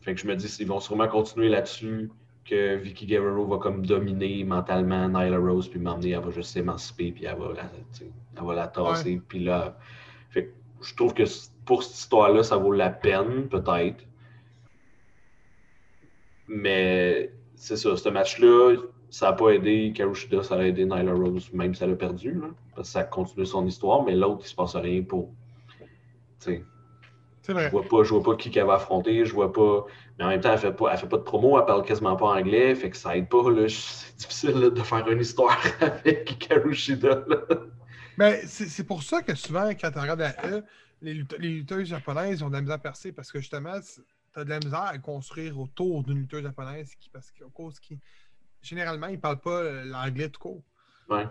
Fait 0.01 0.15
que 0.15 0.21
je 0.21 0.27
me 0.27 0.37
dis, 0.37 0.55
ils 0.61 0.67
vont 0.67 0.81
sûrement 0.81 1.09
continuer 1.09 1.49
là-dessus, 1.49 2.11
que 2.45 2.77
Vicky 2.77 3.07
Guerrero 3.07 3.47
va 3.47 3.59
comme 3.59 3.85
dominer 3.87 4.45
mentalement 4.45 5.09
Nyla 5.09 5.39
Rose, 5.39 5.69
puis 5.69 5.81
m'emmener, 5.81 6.11
elle 6.11 6.21
va 6.21 6.31
juste 6.31 6.51
s'émanciper, 6.51 7.13
puis 7.13 7.25
elle 7.25 7.39
va 7.39 7.53
la, 7.55 7.63
tu 7.65 7.71
sais, 7.93 8.11
elle 8.37 8.45
va 8.45 8.55
la 8.55 8.69
tasser, 8.69 9.21
puis 9.29 9.41
là. 9.41 9.79
Fait 10.31 10.53
je 10.83 10.95
trouve 10.95 11.15
que 11.15 11.25
pour 11.65 11.83
cette 11.83 11.97
histoire-là, 11.97 12.43
ça 12.43 12.57
vaut 12.57 12.73
la 12.73 12.91
peine, 12.91 13.49
peut-être. 13.49 14.05
Mais 16.47 17.33
c'est 17.55 17.77
ça, 17.77 17.97
ce 17.97 18.09
match-là, 18.11 18.77
ça 19.09 19.31
n'a 19.31 19.33
pas 19.33 19.51
aidé 19.51 19.93
Karushida, 19.97 20.43
ça 20.43 20.57
a 20.57 20.65
aidé 20.65 20.85
Nyla 20.85 21.15
Rose, 21.15 21.51
même 21.53 21.75
si 21.75 21.83
elle 21.83 21.93
a 21.93 21.97
perdu, 21.97 22.35
là, 22.35 22.49
parce 22.75 22.89
que 22.89 22.93
ça 22.93 23.01
a 23.01 23.05
continué 23.05 23.47
son 23.47 23.67
histoire, 23.67 24.03
mais 24.03 24.15
l'autre, 24.15 24.43
il 24.45 24.49
se 24.49 24.55
passe 24.55 24.77
rien 24.77 25.03
pour. 25.03 25.31
Je 27.57 27.69
vois 27.69 27.89
pas, 27.89 28.03
je 28.05 28.11
vois 28.11 28.23
pas 28.23 28.37
qui 28.37 28.51
qu'elle 28.51 28.67
va 28.67 28.75
affronter, 28.75 29.25
je 29.25 29.33
vois 29.33 29.53
pas. 29.53 29.85
Mais 30.19 30.25
en 30.25 30.29
même 30.29 30.41
temps, 30.41 30.53
elle 30.53 30.59
fait 30.59 30.73
pas, 30.73 30.93
elle 30.93 30.99
fait 30.99 31.09
pas 31.09 31.19
de 31.19 31.23
promo, 31.23 31.59
elle 31.59 31.67
parle 31.67 31.85
quasiment 31.85 32.17
pas 32.17 32.27
anglais, 32.27 32.75
fait 32.75 32.91
que 32.91 32.97
ça 32.97 33.17
aide 33.17 33.29
pas. 33.29 33.43
C'est 33.69 34.17
difficile 34.17 34.51
là, 34.61 34.71
de 34.71 34.83
faire 34.83 35.09
une 35.09 35.21
histoire 35.21 35.59
avec 35.81 36.39
Karushida, 36.39 37.25
là. 37.27 37.39
Ben, 38.17 38.47
c'est 38.47 38.85
pour 38.85 39.03
ça 39.03 39.23
que 39.23 39.35
souvent, 39.35 39.71
quand 39.71 39.91
tu 39.91 39.99
regardes 39.99 40.21
la 40.21 40.37
E, 40.47 40.63
les, 41.03 41.15
lutte- 41.15 41.37
les 41.39 41.49
lutteuses 41.49 41.89
japonaises 41.89 42.43
ont 42.43 42.49
de 42.49 42.55
la 42.55 42.61
misère 42.61 42.77
à 42.77 42.79
percer 42.79 43.13
parce 43.13 43.33
que 43.33 43.41
justement, 43.41 43.81
tu 43.81 44.39
as 44.39 44.45
de 44.45 44.51
la 44.51 44.61
misère 44.61 44.83
à 44.83 44.99
construire 44.99 45.59
autour 45.59 46.05
d'une 46.05 46.19
lutteuse 46.19 46.43
japonaise 46.43 46.95
qui, 46.95 47.09
parce 47.11 47.31
qu'à 47.33 47.45
cause 47.53 47.81
qui. 47.81 47.99
Généralement, 48.63 49.09
ils 49.09 49.21
parlent 49.21 49.41
pas 49.41 49.61
euh, 49.63 49.85
l'anglais 49.85 50.29
tout 50.31 50.41
court. 50.41 50.63
Ouais. 51.09 51.27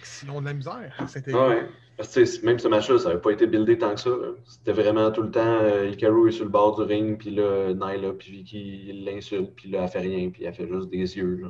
Que 0.00 0.06
sinon, 0.06 0.40
de 0.40 0.46
la 0.46 0.54
misère 0.54 0.92
ouais. 1.48 1.66
Parce 1.96 2.12
que 2.14 2.44
même 2.44 2.58
ce 2.58 2.66
match-là, 2.68 2.98
ça 2.98 3.08
n'avait 3.10 3.20
pas 3.20 3.30
été 3.30 3.46
buildé 3.46 3.78
tant 3.78 3.94
que 3.94 4.00
ça. 4.00 4.10
C'était 4.44 4.72
vraiment 4.72 5.10
tout 5.12 5.22
le 5.22 5.30
temps, 5.30 5.40
euh, 5.62 5.88
Hikaru 5.90 6.28
est 6.28 6.32
sur 6.32 6.44
le 6.44 6.50
bord 6.50 6.74
du 6.76 6.82
ring, 6.82 7.16
puis 7.18 7.30
là, 7.30 7.72
Nyla, 7.72 8.12
puis 8.14 8.32
Vicky 8.32 8.92
l'insulte, 9.04 9.52
puis 9.54 9.70
là, 9.70 9.82
elle 9.82 9.88
fait 9.88 10.00
rien, 10.00 10.28
puis 10.30 10.44
elle 10.44 10.54
fait 10.54 10.66
juste 10.66 10.88
des 10.90 11.16
yeux. 11.16 11.40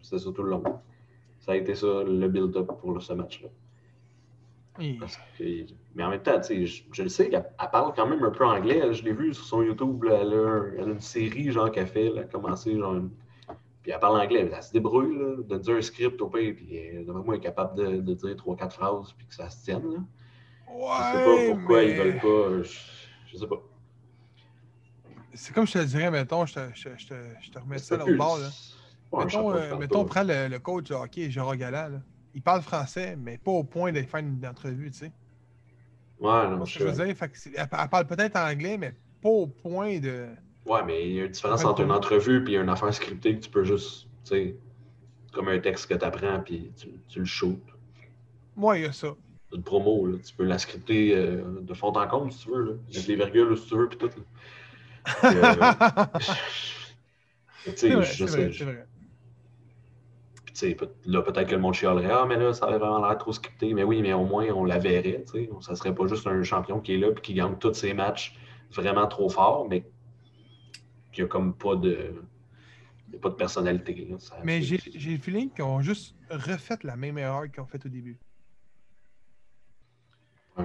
C'était 0.00 0.18
ça 0.18 0.30
tout 0.32 0.42
le 0.44 0.50
long. 0.50 0.62
Ça 1.40 1.52
a 1.52 1.56
été 1.56 1.74
ça, 1.74 1.86
le 2.06 2.28
build-up 2.28 2.68
pour 2.80 3.02
ce 3.02 3.12
match-là. 3.14 3.48
Que- 5.38 5.66
Mais 5.94 6.02
en 6.04 6.10
même 6.10 6.22
temps, 6.22 6.40
je, 6.48 6.82
je 6.92 7.02
le 7.02 7.08
sais 7.08 7.28
qu'elle 7.28 7.44
elle 7.60 7.70
parle 7.70 7.92
quand 7.94 8.06
même 8.06 8.22
un 8.24 8.30
peu 8.30 8.44
anglais. 8.44 8.92
Je 8.92 9.04
l'ai 9.04 9.12
vu 9.12 9.32
sur 9.34 9.44
son 9.44 9.62
YouTube. 9.62 10.02
là, 10.04 10.18
elle, 10.22 10.32
a, 10.34 10.62
elle 10.78 10.88
a 10.88 10.92
une 10.92 11.00
série 11.00 11.50
genre 11.52 11.70
qu'elle 11.70 11.86
fait. 11.86 12.06
Elle 12.06 12.18
a 12.18 12.24
commencé 12.24 12.76
genre 12.76 12.94
une- 12.94 13.10
Puis 13.84 13.92
elle 13.92 14.00
parle 14.00 14.18
anglais. 14.20 14.50
Elle 14.52 14.62
se 14.62 14.72
débrouille, 14.72 15.16
là, 15.16 15.36
donne 15.44 15.76
un 15.76 15.82
script 15.82 16.20
au 16.20 16.28
pire. 16.28 16.54
Puis 16.56 16.76
euh, 16.78 17.04
moi, 17.12 17.34
elle 17.34 17.40
est 17.40 17.44
capable 17.44 17.76
de, 17.76 18.00
de 18.00 18.14
dire 18.14 18.34
trois, 18.36 18.56
quatre 18.56 18.74
phrases 18.74 19.12
puis 19.12 19.26
que 19.26 19.34
ça 19.34 19.48
se 19.50 19.62
tienne. 19.62 19.82
Là. 19.92 19.98
je 20.66 20.72
sais 20.72 20.76
Ouais, 21.28 21.48
pas 21.50 21.54
pourquoi 21.54 21.78
mais 21.78 21.90
ils 21.90 21.96
veulent 21.96 22.18
pas. 22.20 22.62
Je, 22.62 22.78
je 23.30 23.36
sais 23.36 23.46
pas. 23.46 23.62
C'est 25.34 25.52
comme 25.54 25.66
je 25.66 25.72
te 25.74 25.84
dirais, 25.84 26.10
mettons, 26.10 26.46
je 26.46 26.54
te, 26.54 26.60
je, 26.74 26.84
te- 26.88 26.98
je 26.98 27.06
te, 27.08 27.14
je 27.42 27.50
te 27.50 27.58
remets 27.58 27.78
ça 27.78 27.96
là 27.96 28.04
au 28.06 28.16
bord. 28.16 28.38
Là. 28.38 28.48
Mettons, 29.12 29.52
euh, 29.54 29.76
mettons 29.76 30.04
prends 30.04 30.22
le, 30.24 30.48
le 30.48 30.58
coach 30.58 30.88
de 30.88 30.94
hockey, 30.94 31.30
Gérard 31.30 31.56
Galland. 31.56 31.88
Là. 31.92 32.00
Il 32.34 32.42
parle 32.42 32.62
français, 32.62 33.16
mais 33.16 33.38
pas 33.38 33.50
au 33.52 33.64
point 33.64 33.92
d'aller 33.92 34.06
faire 34.06 34.20
une 34.20 34.44
entrevue, 34.46 34.90
tu 34.90 34.98
sais. 34.98 35.12
Ouais, 36.20 36.48
non, 36.48 36.64
je 36.64 36.82
veux 36.84 36.92
dire? 37.04 37.16
Fait 37.16 37.28
que 37.28 37.36
elle, 37.54 37.68
elle 37.70 37.88
parle 37.88 38.06
peut-être 38.06 38.36
anglais, 38.36 38.78
mais 38.78 38.94
pas 39.20 39.28
au 39.28 39.46
point 39.46 39.98
de. 39.98 40.28
Ouais, 40.66 40.82
mais 40.84 41.06
il 41.08 41.14
y 41.14 41.20
a 41.20 41.24
une 41.24 41.30
différence 41.30 41.64
Ouais, 41.64 41.64
entre 41.64 41.82
une 41.82 41.90
entrevue 41.92 42.44
et 42.50 42.56
une 42.56 42.68
affaire 42.68 42.92
scriptée 42.94 43.36
que 43.36 43.40
tu 43.44 43.50
peux 43.50 43.64
juste, 43.64 44.04
tu 44.24 44.30
sais, 44.30 44.56
comme 45.32 45.48
un 45.48 45.58
texte 45.60 45.88
que 45.88 45.94
tu 45.94 46.04
apprends 46.04 46.40
puis 46.40 46.72
tu, 46.76 46.88
tu 47.08 47.20
le 47.20 47.24
shoots. 47.26 47.62
Moi, 48.56 48.78
il 48.78 48.82
y 48.82 48.86
a 48.86 48.92
ça. 48.92 49.16
une 49.54 49.62
promo, 49.62 50.06
là. 50.06 50.18
tu 50.18 50.34
peux 50.34 50.44
la 50.44 50.58
scripter 50.58 51.14
euh, 51.16 51.60
de 51.62 51.74
fond 51.74 51.92
en 51.96 52.06
comble 52.08 52.30
si 52.32 52.40
tu 52.44 52.50
veux, 52.50 52.62
là. 52.64 52.72
avec 52.92 53.06
les 53.06 53.16
virgules 53.16 53.56
si 53.56 53.66
tu 53.68 53.76
veux, 53.76 53.88
puis 53.88 53.96
tout. 53.98 54.06
là. 54.08 54.22
Euh, 55.32 55.64
tu 57.64 57.72
c'est 57.86 57.94
sais, 57.96 57.96
vrai, 57.96 58.14
je 58.16 58.26
c'est 58.26 58.26
sais, 58.26 58.48
vrai, 58.48 58.52
vrai. 58.64 58.86
puis, 60.44 60.52
tu 60.54 60.60
sais, 60.60 60.74
peut- 60.74 60.94
là, 61.06 61.22
peut-être 61.22 61.48
que 61.48 61.54
le 61.54 61.60
monde 61.60 61.74
chialerait, 61.74 62.10
ah, 62.10 62.26
mais 62.26 62.36
là, 62.36 62.52
ça 62.52 62.66
avait 62.66 62.78
vraiment 62.78 63.06
l'air 63.06 63.16
trop 63.18 63.32
scripté. 63.32 63.72
Mais 63.74 63.84
oui, 63.84 64.02
mais 64.02 64.12
au 64.12 64.24
moins, 64.24 64.46
on 64.50 64.64
la 64.64 64.78
verrait, 64.78 65.24
tu 65.26 65.44
sais. 65.46 65.50
Ça 65.60 65.74
serait 65.76 65.94
pas 65.94 66.06
juste 66.06 66.26
un 66.26 66.42
champion 66.42 66.80
qui 66.80 66.94
est 66.94 66.98
là 66.98 67.12
puis 67.12 67.22
qui 67.22 67.34
gagne 67.34 67.56
tous 67.58 67.74
ses 67.74 67.94
matchs 67.94 68.36
vraiment 68.70 69.06
trop 69.06 69.28
fort, 69.28 69.66
mais 69.68 69.86
qui 71.14 71.22
a 71.22 71.26
comme 71.26 71.54
pas 71.54 71.76
de. 71.76 72.14
il 73.08 73.14
y 73.14 73.16
a 73.16 73.20
pas 73.20 73.30
de 73.30 73.34
personnalité. 73.34 73.94
là. 74.10 74.18
Ça- 74.18 74.36
Mais 74.44 74.60
j'ai 74.62 74.76
le 74.76 75.18
feeling 75.18 75.50
qu'ils 75.50 75.64
ont 75.64 75.80
juste 75.80 76.14
refait 76.28 76.76
la 76.82 76.96
même 76.96 77.16
erreur 77.18 77.50
qu'ils 77.50 77.60
ont 77.62 77.66
faite 77.66 77.86
au 77.86 77.88
début. 77.88 78.18
Ouais. 80.56 80.64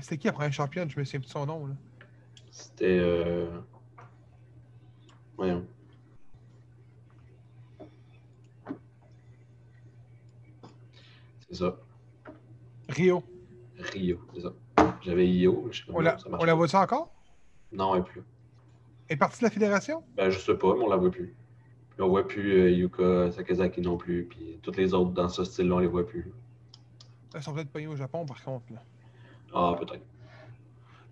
C'était 0.00 0.16
qui 0.18 0.26
la 0.28 0.32
première 0.32 0.52
championne? 0.52 0.88
Je 0.88 0.98
me 0.98 1.04
souviens 1.04 1.20
plus 1.20 1.26
de 1.26 1.32
son 1.32 1.44
nom. 1.46 1.66
Là. 1.66 1.74
C'était. 2.50 2.98
euh, 3.00 3.60
Voyons. 5.36 5.66
C'est 11.48 11.56
ça. 11.56 11.76
Rio. 12.88 13.22
Rio, 13.78 14.20
c'est 14.34 14.40
ça. 14.42 14.52
J'avais 15.02 15.28
Io, 15.28 15.62
mais 15.66 15.72
je 15.72 15.80
sais 15.84 15.86
pas 15.92 15.98
On 15.98 16.00
la, 16.00 16.18
ça 16.18 16.28
on 16.30 16.44
la 16.44 16.54
voit-tu 16.54 16.76
encore? 16.76 17.12
Non, 17.72 17.94
elle 17.96 18.04
plus. 18.04 18.22
Est 19.12 19.16
partie 19.16 19.40
de 19.40 19.44
la 19.44 19.50
fédération? 19.50 20.02
Ben, 20.16 20.30
je 20.30 20.38
sais 20.38 20.54
pas, 20.56 20.74
mais 20.74 20.84
on 20.84 20.88
la 20.88 20.96
voit 20.96 21.10
plus. 21.10 21.34
Puis 21.90 22.00
on 22.00 22.08
voit 22.08 22.26
plus 22.26 22.62
euh, 22.62 22.70
Yuka 22.70 23.30
Sakazaki 23.30 23.82
non 23.82 23.98
plus, 23.98 24.24
puis 24.24 24.58
toutes 24.62 24.78
les 24.78 24.94
autres 24.94 25.10
dans 25.10 25.28
ce 25.28 25.44
style-là, 25.44 25.74
on 25.74 25.78
les 25.80 25.86
voit 25.86 26.06
plus. 26.06 26.32
Elles 27.34 27.42
sont 27.42 27.52
peut-être 27.52 27.70
payées 27.70 27.88
au 27.88 27.96
Japon, 27.96 28.24
par 28.24 28.42
contre. 28.42 28.72
Là. 28.72 28.82
Ah, 29.52 29.76
peut-être. 29.78 30.02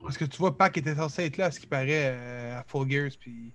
Parce 0.01 0.17
que 0.17 0.25
tu 0.25 0.39
vois, 0.39 0.57
Pac 0.57 0.79
était 0.79 0.95
censé 0.95 1.25
être 1.25 1.37
là, 1.37 1.47
à 1.47 1.51
ce 1.51 1.61
qui 1.61 1.67
paraît, 1.67 2.15
euh, 2.17 2.59
à 2.59 2.65
Full 2.67 2.91
Gears, 2.91 3.11
puis 3.21 3.53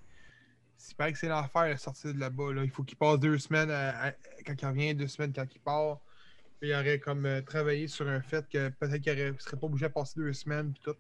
il 0.90 0.96
paraît 0.96 1.12
que 1.12 1.18
c'est 1.18 1.28
l'enfer 1.28 1.74
de 1.74 1.80
sortir 1.80 2.14
de 2.14 2.20
là-bas. 2.20 2.54
Là. 2.54 2.64
Il 2.64 2.70
faut 2.70 2.84
qu'il 2.84 2.98
passe 3.00 3.20
deux 3.20 3.40
semaines 3.40 3.72
à- 3.72 4.10
à- 4.10 4.12
quand 4.46 4.54
il 4.62 4.66
revient, 4.68 4.94
deux 4.94 5.08
semaines 5.08 5.34
quand 5.34 5.48
il 5.52 5.60
part. 5.60 6.02
Puis 6.60 6.70
il 6.70 6.76
aurait 6.76 7.00
comme 7.00 7.26
euh, 7.26 7.42
travaillé 7.42 7.88
sur 7.88 8.08
un 8.08 8.22
fait 8.22 8.48
que 8.48 8.70
peut-être 8.70 9.02
qu'il 9.02 9.34
ne 9.34 9.40
serait 9.40 9.58
pas 9.58 9.66
obligé 9.66 9.88
de 9.88 9.94
passer 9.94 10.20
deux 10.20 10.34
semaines, 10.34 10.72
puis 10.72 10.84
tout. 10.84 10.96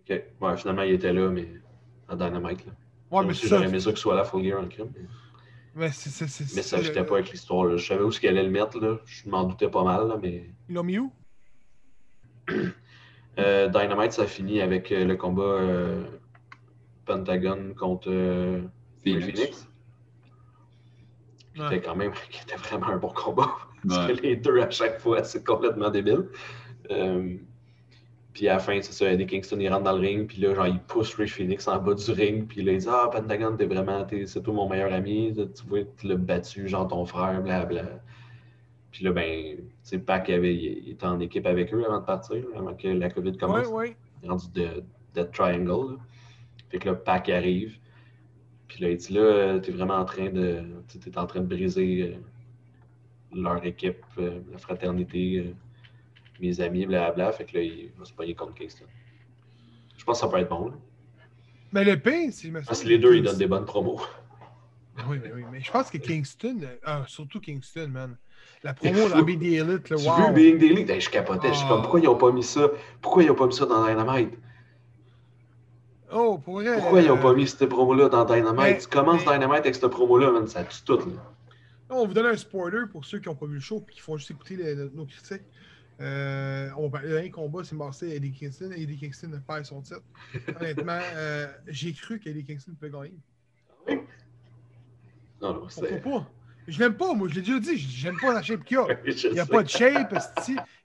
Ok. 0.00 0.22
Ouais, 0.40 0.56
finalement, 0.56 0.82
il 0.82 0.94
était 0.94 1.12
là, 1.12 1.30
mais 1.30 1.46
à 2.08 2.16
Dynamite. 2.16 2.66
Là. 2.66 2.72
Ouais, 3.10 3.24
mais 3.24 3.34
ça. 3.34 3.46
j'aurais 3.48 3.66
aimé 3.68 3.80
ça 3.80 3.90
qu'il 3.90 3.98
soit 3.98 4.14
là, 4.16 4.24
Full 4.24 4.44
Gear 4.44 4.60
en 4.60 4.68
crime. 4.68 4.90
Mais, 5.76 5.90
ça 5.90 6.78
le- 6.80 7.04
pas 7.04 7.14
avec 7.14 7.30
l'histoire. 7.32 7.76
Je 7.76 7.84
savais 7.84 8.02
où 8.04 8.12
ce 8.12 8.20
qu'il 8.20 8.28
allait 8.28 8.44
le 8.44 8.50
mettre, 8.50 8.78
là. 8.78 8.98
Je 9.06 9.28
m'en 9.28 9.44
doutais 9.44 9.68
pas 9.68 9.82
mal, 9.82 10.06
là, 10.08 10.18
mais. 10.22 10.50
Ils 10.68 10.74
l'ont 10.74 10.82
mis 10.84 10.98
où? 10.98 11.12
Euh, 13.36 13.66
Dynamite, 13.66 14.12
ça 14.12 14.28
finit 14.28 14.60
avec 14.60 14.92
euh, 14.92 15.04
le 15.04 15.16
combat 15.16 15.42
euh, 15.42 16.04
Pentagon 17.04 17.74
contre 17.76 18.08
euh, 18.08 18.62
Phoenix. 19.02 19.24
Phoenix. 19.26 19.68
Qui 21.52 21.60
Ouais. 21.60 21.66
était 21.66 21.80
quand 21.80 21.96
même 21.96 22.12
qui 22.30 22.40
était 22.42 22.54
vraiment 22.54 22.86
un 22.90 22.96
bon 22.98 23.08
combat. 23.08 23.50
Parce 23.88 24.06
Ouais. 24.06 24.14
que 24.14 24.22
les 24.22 24.36
deux 24.36 24.60
à 24.60 24.70
chaque 24.70 25.00
fois, 25.00 25.24
c'est 25.24 25.44
complètement 25.44 25.90
débile. 25.90 26.28
Puis 28.34 28.48
à 28.48 28.54
la 28.54 28.58
fin, 28.58 28.78
c'est 28.82 28.92
ça, 28.92 29.10
Eddie 29.12 29.26
Kingston, 29.26 29.58
il 29.60 29.68
rentre 29.68 29.84
dans 29.84 29.92
le 29.96 30.00
ring, 30.00 30.26
puis 30.26 30.40
là, 30.42 30.54
genre, 30.54 30.66
il 30.66 30.80
pousse 30.80 31.14
Ray 31.14 31.28
Phoenix 31.28 31.66
en 31.68 31.80
bas 31.80 31.94
du 31.94 32.10
ring, 32.10 32.46
puis 32.48 32.62
là, 32.62 32.72
il 32.72 32.78
dit 32.78 32.86
Ah, 32.90 33.08
Pentagon, 33.12 33.56
t'es 33.56 33.66
vraiment, 33.66 34.04
t'es- 34.04 34.26
c'est 34.26 34.42
toi 34.42 34.52
mon 34.52 34.68
meilleur 34.68 34.92
ami, 34.92 35.32
tu 35.34 35.66
vois, 35.68 35.80
tu 35.96 36.08
l'as 36.08 36.16
battu, 36.16 36.68
genre 36.68 36.86
ton 36.88 37.04
frère, 37.06 37.40
blablabla. 37.42 38.00
Puis 38.90 39.04
là, 39.04 39.12
ben, 39.12 39.56
tu 39.56 39.62
sais, 39.82 39.98
Pac 39.98 40.30
avait, 40.30 40.54
il 40.54 40.90
était 40.90 41.06
en 41.06 41.18
équipe 41.20 41.46
avec 41.46 41.72
eux 41.72 41.84
avant 41.86 42.00
de 42.00 42.04
partir, 42.04 42.44
avant 42.56 42.74
que 42.74 42.88
la 42.88 43.08
COVID 43.10 43.30
Oui, 43.30 43.38
commence. 43.38 43.66
oui. 43.72 43.94
Il 44.22 44.26
est 44.26 44.30
rendu 44.30 44.46
de 44.54 44.68
Dead 45.14 45.30
Triangle. 45.32 45.92
là. 45.92 45.96
Fait 46.70 46.78
que 46.78 46.88
là, 46.88 46.94
Pac 46.96 47.28
arrive. 47.28 47.78
Puis 48.68 48.82
là, 48.82 48.90
il 48.90 48.96
dit 48.96 49.12
là, 49.12 49.58
t'es 49.60 49.70
vraiment 49.72 49.94
en 49.94 50.04
train 50.04 50.30
de. 50.30 50.62
tu 50.88 50.98
sais, 50.98 51.10
T'es 51.10 51.18
en 51.18 51.26
train 51.26 51.40
de 51.40 51.46
briser 51.46 52.02
euh, 52.02 52.16
leur 53.32 53.64
équipe, 53.64 54.02
euh, 54.18 54.40
la 54.50 54.58
fraternité, 54.58 55.38
euh, 55.38 55.52
mes 56.40 56.60
amis, 56.60 56.86
blablabla. 56.86 57.32
Fait 57.32 57.44
que 57.44 57.56
là, 57.56 57.62
il 57.62 57.90
va 57.98 58.04
se 58.04 58.12
payer 58.12 58.34
contre 58.34 58.54
Kingston. 58.54 58.84
Je 59.96 60.04
pense 60.04 60.20
que 60.20 60.26
ça 60.26 60.30
peut 60.32 60.38
être 60.38 60.48
bon. 60.48 60.68
Là. 60.68 60.74
Mais 61.72 61.84
le 61.84 61.98
pire, 61.98 62.30
c'est. 62.32 62.50
Parce 62.50 62.82
que 62.82 62.88
les 62.88 62.98
deux, 62.98 63.16
ils 63.16 63.22
donnent 63.22 63.38
des 63.38 63.46
bonnes 63.46 63.64
promos. 63.64 64.00
Oui, 65.08 65.18
mais 65.22 65.32
oui, 65.34 65.42
mais 65.50 65.60
je 65.60 65.72
pense 65.72 65.90
que 65.90 65.98
Kingston, 65.98 66.58
euh, 66.62 66.76
ah, 66.84 67.04
surtout 67.08 67.40
Kingston, 67.40 67.88
man. 67.88 68.16
La 68.62 68.74
promo 68.74 69.08
dans 69.08 69.22
BD 69.22 69.54
Elite, 69.54 69.90
le 69.90 69.96
Tu 69.96 70.06
wow. 70.08 70.28
veux 70.28 70.32
Being 70.32 70.58
Daily? 70.58 70.84
Ben, 70.84 71.00
je 71.00 71.10
capotais. 71.10 71.48
Je 71.48 71.54
suis 71.58 71.66
comme, 71.66 71.78
Ah. 71.78 71.82
pourquoi 71.82 71.98
ils 72.00 72.04
n'ont 72.04 72.16
pas 72.16 72.30
mis 72.30 72.44
ça? 72.44 72.70
Pourquoi 73.00 73.22
ils 73.24 73.26
n'ont 73.26 73.34
pas 73.34 73.46
mis 73.48 73.54
ça 73.54 73.66
dans 73.66 73.84
Dynamite? 73.86 74.34
Oh, 76.12 76.38
pour 76.38 76.54
vrai. 76.60 76.76
Pourquoi 76.78 77.00
ils 77.02 77.08
n'ont 77.08 77.18
euh, 77.18 77.22
pas 77.22 77.34
mis 77.34 77.46
cette 77.48 77.68
promo-là 77.68 78.08
dans 78.08 78.24
Dynamite? 78.24 78.56
mais- 78.56 78.78
tu 78.78 78.86
commences 78.86 79.24
mais- 79.26 79.32
Dynamite 79.34 79.60
avec 79.60 79.74
cette 79.74 79.88
promo-là, 79.88 80.30
man, 80.30 80.46
ça 80.46 80.64
tue 80.64 80.82
tout. 80.84 80.98
Là. 80.98 81.04
On 81.90 82.06
vous 82.06 82.14
donne 82.14 82.26
un 82.26 82.36
spoiler 82.36 82.86
pour 82.90 83.04
ceux 83.04 83.18
qui 83.18 83.28
n'ont 83.28 83.34
pas 83.34 83.46
vu 83.46 83.54
le 83.54 83.60
show 83.60 83.84
et 83.88 83.92
qui 83.92 84.00
font 84.00 84.16
juste 84.16 84.30
écouter 84.30 84.56
les- 84.56 84.74
nos 84.94 85.06
critiques. 85.06 85.42
Euh, 86.00 86.70
on 86.76 86.90
parler 86.90 87.10
d'un 87.10 87.30
combat, 87.30 87.62
c'est 87.62 88.08
et 88.08 88.16
Eddie 88.16 88.32
Kingston. 88.32 88.70
Eddie 88.72 88.96
Kingston 88.96 89.40
perd 89.46 89.64
son 89.64 89.80
titre. 89.80 90.02
Honnêtement, 90.60 90.98
euh, 91.14 91.46
j'ai 91.68 91.92
cru 91.92 92.18
qu'Eddie 92.18 92.44
Kingston 92.44 92.74
pouvait 92.74 92.90
gagner. 92.90 93.14
Non, 95.40 95.54
non, 95.54 95.60
Pourquoi 95.66 95.88
c'est. 95.88 96.02
pas? 96.02 96.30
Je 96.66 96.78
l'aime 96.78 96.96
pas, 96.96 97.14
moi, 97.14 97.28
je 97.28 97.34
l'ai 97.34 97.40
déjà 97.42 97.60
dit. 97.60 97.76
J'aime 97.76 98.16
pas 98.18 98.32
la 98.32 98.42
shape 98.42 98.64
qu'il 98.64 98.78
a. 98.78 98.86
Je 99.04 99.28
Il 99.28 99.34
n'y 99.34 99.40
a 99.40 99.46
pas 99.46 99.62
de 99.62 99.68
shape. 99.68 100.14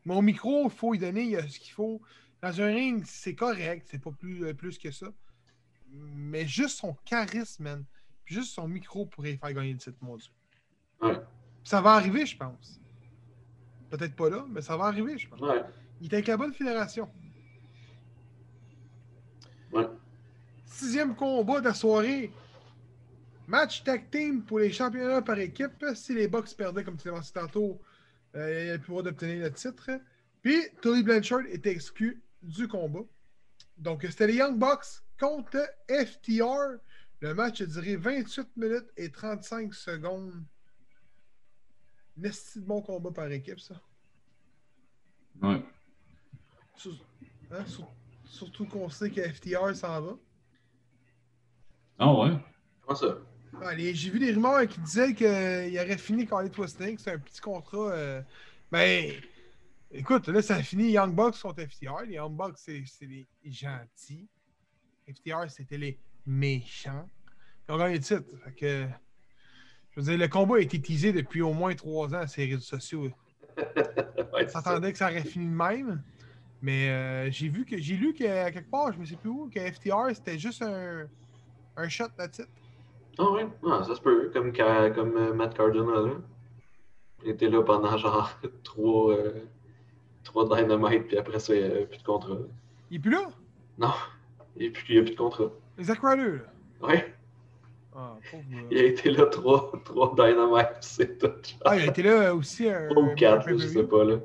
Mon 0.06 0.22
micro, 0.22 0.66
il 0.66 0.72
faut 0.72 0.94
y 0.94 1.00
donner 1.00 1.22
il 1.22 1.30
y 1.32 1.36
a 1.38 1.48
ce 1.48 1.58
qu'il 1.60 1.72
faut. 1.74 2.02
Dans 2.42 2.62
un 2.62 2.68
ring, 2.68 3.04
c'est 3.06 3.36
correct, 3.36 3.88
c'est 3.90 4.02
pas 4.02 4.12
plus, 4.12 4.46
euh, 4.46 4.54
plus 4.54 4.78
que 4.78 4.92
ça. 4.92 5.08
Mais 5.92 6.48
juste 6.48 6.78
son 6.78 6.96
charisme, 7.06 7.64
man. 7.64 7.86
Juste 8.26 8.54
son 8.54 8.68
micro 8.68 9.06
pourrait 9.06 9.38
faire 9.38 9.54
gagner 9.54 9.74
le 9.74 9.80
titre, 9.80 9.98
mon 10.02 10.16
Dieu. 10.18 10.30
Ouais. 11.02 11.20
Ça 11.64 11.82
va 11.82 11.94
arriver, 11.94 12.26
je 12.26 12.38
pense. 12.38 12.80
Peut-être 13.90 14.16
pas 14.16 14.30
là, 14.30 14.46
mais 14.50 14.62
ça 14.62 14.78
va 14.78 14.86
arriver, 14.86 15.18
je 15.18 15.28
pense. 15.28 15.40
Ouais. 15.42 15.64
Il 16.02 16.08
est 16.08 16.14
avec 16.14 16.28
la 16.28 16.38
bonne 16.38 16.54
fédération. 16.54 17.10
Ouais. 19.72 19.88
Sixième 20.66 21.16
combat 21.16 21.60
de 21.60 21.66
la 21.66 21.74
soirée. 21.74 22.32
Match 23.48 23.84
tag 23.84 24.10
team 24.12 24.44
pour 24.44 24.60
les 24.60 24.72
championnats 24.72 25.22
par 25.22 25.40
équipe. 25.40 25.84
Si 25.96 26.14
les 26.14 26.28
Bucks 26.28 26.56
perdaient, 26.56 26.84
comme 26.84 26.98
tu 26.98 27.08
l'as 27.08 27.16
mentionné 27.16 27.48
tantôt, 27.48 27.82
euh, 28.36 28.62
il 28.62 28.68
y 28.68 28.70
a 28.70 28.74
le 28.74 28.82
pouvoir 28.82 29.04
d'obtenir 29.04 29.44
le 29.44 29.52
titre. 29.52 29.90
Puis, 30.42 30.62
Tully 30.82 31.04
Blanchard 31.04 31.46
était 31.50 31.72
exclu 31.72 32.22
du 32.44 32.68
combat. 32.68 33.04
Donc, 33.78 34.06
c'était 34.08 34.28
les 34.28 34.36
Young 34.36 34.58
Bucks 34.58 35.02
contre 35.20 35.68
FTR. 35.90 36.80
Le 37.22 37.34
match 37.34 37.62
a 37.62 37.66
duré 37.66 37.96
28 37.96 38.56
minutes 38.56 38.92
et 38.96 39.12
35 39.12 39.74
secondes. 39.74 40.46
N'est-ce 42.20 42.60
de 42.60 42.66
bon 42.66 42.82
combat 42.82 43.12
par 43.12 43.32
équipe, 43.32 43.60
ça? 43.60 43.82
Ouais. 45.42 45.64
Sur- 46.76 47.06
hein, 47.52 47.66
sur- 47.66 47.92
surtout 48.26 48.66
qu'on 48.66 48.90
sait 48.90 49.10
que 49.10 49.22
FTR 49.22 49.76
s'en 49.76 50.02
va. 50.02 50.18
Ah 51.98 52.14
ouais. 52.14 52.30
Ah, 52.34 52.42
Comment 52.82 52.96
ça? 53.00 53.18
Allez, 53.62 53.94
J'ai 53.94 54.10
vu 54.10 54.20
des 54.20 54.32
rumeurs 54.32 54.68
qui 54.68 54.80
disaient 54.82 55.14
qu'il 55.14 55.26
aurait 55.80 55.98
fini 55.98 56.26
Carly 56.26 56.50
Twisting. 56.50 56.98
C'est 56.98 57.12
un 57.12 57.20
petit 57.20 57.42
contrat. 57.42 57.92
euh, 57.92 58.22
Ben, 58.72 59.12
écoute, 59.92 60.28
là, 60.28 60.42
ça 60.42 60.56
a 60.58 60.64
fini 60.64 60.92
Young 60.92 61.14
Bucks 61.16 61.42
contre 61.42 61.64
FTR. 61.66 62.04
Les 62.06 62.14
Young 62.16 62.36
Bucks, 62.36 62.58
c'est 62.58 62.84
c'est 62.86 63.06
les 63.08 63.28
gentils. 63.46 64.28
FTR, 65.08 65.50
c'était 65.50 65.78
les 65.78 66.00
méchants. 66.26 67.10
Ils 67.68 67.72
ont 67.74 67.78
gagné 67.78 67.96
le 67.96 68.04
titre. 68.04 68.24
Fait 68.44 68.54
que, 68.54 68.88
je 70.00 70.06
veux 70.06 70.18
dire, 70.18 70.26
le 70.26 70.32
combat 70.32 70.56
a 70.56 70.60
été 70.60 70.80
teasé 70.82 71.12
depuis 71.12 71.42
au 71.42 71.54
moins 71.54 71.74
trois 71.76 72.14
ans 72.16 72.26
sur 72.28 72.42
les 72.42 72.48
réseaux 72.48 72.62
sociaux. 72.62 73.10
On 73.58 74.48
s'attendait 74.48 74.92
que 74.92 74.98
ça 74.98 75.08
aurait 75.10 75.24
fini 75.24 75.46
de 75.46 75.52
même. 75.52 76.02
Mais 76.62 76.90
euh, 76.90 77.32
j'ai 77.32 77.48
vu 77.50 77.66
que 77.66 77.78
j'ai 77.78 77.96
lu 77.96 78.14
qu'à 78.14 78.52
quelque 78.52 78.70
part, 78.70 78.92
je 78.94 79.00
ne 79.00 79.06
sais 79.06 79.16
plus 79.16 79.30
où, 79.30 79.50
que 79.54 79.60
FTR 79.60 80.10
c'était 80.14 80.38
juste 80.38 80.62
un, 80.62 81.06
un 81.78 81.90
shot 81.90 82.06
de 82.20 82.26
titre. 82.28 82.50
Ah 83.18 83.32
ouais, 83.32 83.48
Ah, 83.70 83.84
ça 83.86 83.96
se 83.96 84.02
peut. 84.02 84.30
Comme, 84.34 84.52
comme 84.54 85.18
euh, 85.18 85.34
Matt 85.34 85.56
Cardona. 85.56 86.14
Il 87.24 87.32
était 87.32 87.50
là 87.50 87.62
pendant 87.64 87.98
genre 87.98 88.30
trois, 88.64 89.14
euh, 89.14 89.42
trois 90.24 90.48
dynamites, 90.62 91.08
puis 91.08 91.18
après 91.18 91.40
ça, 91.40 91.54
il 91.56 91.66
n'y 91.68 91.78
a 91.84 91.86
plus 91.86 91.98
de 91.98 92.04
contrat. 92.04 92.38
Il 92.92 92.98
est 92.98 93.00
plus 93.00 93.12
là? 93.12 93.30
Non, 93.78 93.92
il 94.56 94.62
n'y 94.64 94.68
a, 94.68 94.72
plus- 94.72 95.00
a 95.00 95.02
de 95.04 95.16
contrat. 95.16 95.52
Zack 95.82 96.00
Ryder, 96.02 96.38
là. 96.40 96.88
Ouais, 96.88 97.14
Ah, 98.02 98.16
pauvre 98.32 98.44
il 98.72 98.78
a 98.78 98.84
été 98.84 99.12
là 99.12 99.26
trois, 99.26 99.72
trois 99.84 100.16
dynamites, 100.16 100.78
c'est 100.80 101.18
tout. 101.18 101.28
genre. 101.28 101.60
Ah, 101.66 101.76
il 101.76 101.82
a 101.82 101.86
été 101.88 102.02
là 102.02 102.34
aussi 102.34 102.70
un. 102.70 102.88
Trois 102.88 103.04
ou 103.04 103.14
quatre, 103.14 103.50
je 103.50 103.68
sais 103.68 103.84
pas, 103.84 104.06
là. 104.06 104.20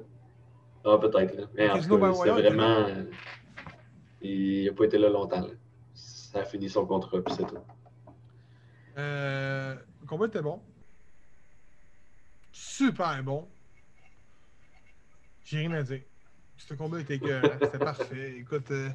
Ah, 0.85 0.97
peut-être, 0.99 1.35
là. 1.35 1.47
Mais 1.55 1.69
en 1.69 1.81
tout 1.81 1.99
cas, 1.99 2.13
c'est 2.15 2.31
vraiment... 2.31 2.87
euh, 2.87 3.05
Il 4.23 4.67
n'a 4.67 4.73
pas 4.73 4.85
été 4.85 4.97
là 4.97 5.09
longtemps, 5.09 5.41
là. 5.41 5.55
Ça 5.93 6.41
a 6.41 6.45
fini 6.45 6.71
son 6.71 6.87
contrat, 6.87 7.21
puis 7.21 7.35
c'est 7.37 7.47
tout. 7.47 7.59
Euh, 8.97 9.75
le 10.03 10.07
combat 10.07 10.27
était 10.27 10.43
bon. 10.43 10.61
Super 12.53 13.23
bon. 13.25 13.49
J'ai 15.45 15.59
rien 15.59 15.73
à 15.73 15.83
dire. 15.83 16.03
Ce 16.57 16.75
combat 16.75 17.01
était 17.01 17.17
écœurant. 17.17 17.49
C'était 17.61 17.79
parfait. 17.93 18.37
Écoute, 18.39 18.71
euh, 18.71 18.91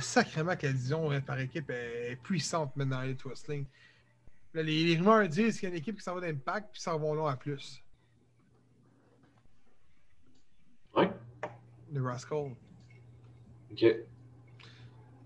sacrément 0.00 0.56
que 0.56 0.66
la 0.66 0.72
division 0.72 1.12
euh, 1.12 1.20
par 1.20 1.38
équipe 1.38 1.70
est 1.70 2.16
puissante 2.22 2.74
maintenant 2.76 2.96
dans 2.96 3.02
les 3.02 3.16
Wrestling. 3.24 3.66
Là, 4.56 4.62
les, 4.62 4.84
les 4.84 4.96
rumeurs 4.96 5.28
disent 5.28 5.60
qu'il 5.60 5.68
y 5.68 5.72
a 5.72 5.74
une 5.74 5.78
équipe 5.78 5.96
qui 5.98 6.02
s'en 6.02 6.14
va 6.14 6.22
d'impact 6.22 6.70
puis 6.72 6.80
s'en 6.80 6.98
vont 6.98 7.12
là 7.12 7.28
à 7.30 7.36
plus. 7.36 7.84
Ouais, 10.96 11.10
Le 11.92 12.02
Rascal. 12.02 12.56
ok. 13.70 13.84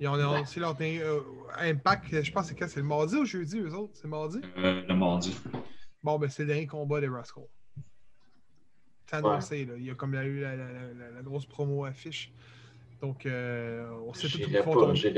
Ils 0.01 0.09
ont 0.09 0.14
annoncé 0.14 0.59
leur 0.59 0.77
euh, 0.81 1.21
Impact, 1.59 2.23
je 2.25 2.33
pense 2.33 2.45
que 2.45 2.49
c'est 2.49 2.55
quand? 2.59 2.66
C'est 2.66 2.81
le 2.81 2.87
mardi 2.87 3.14
ou 3.16 3.25
jeudi, 3.25 3.61
eux 3.61 3.73
autres? 3.73 3.93
C'est 3.95 4.09
mardi? 4.09 4.40
Euh, 4.57 4.83
le 4.85 4.95
mardi. 4.97 5.38
Bon, 6.03 6.19
ben 6.19 6.29
c'est 6.29 6.43
le 6.43 6.49
dernier 6.49 6.66
combat 6.66 7.01
des 7.01 7.07
Rascals. 7.09 7.45
C'est 9.07 9.16
annoncé, 9.16 9.64
là. 9.64 9.75
Il 9.77 9.85
y 9.85 9.90
a 9.90 9.95
comme 9.95 10.14
il 10.14 10.16
y 10.16 10.21
a 10.21 10.25
eu 10.25 10.40
la, 10.40 10.57
la- 10.57 10.73
la- 10.73 10.93
la- 10.95 11.11
la 11.11 11.23
grosse 11.23 11.47
promo 11.47 11.85
affiche. 11.85 12.33
Donc, 13.01 13.27
euh, 13.27 13.88
on 14.07 14.12
sait 14.12 14.27
tout 14.29 14.38
J'irai 14.38 14.59
pas, 14.64 14.73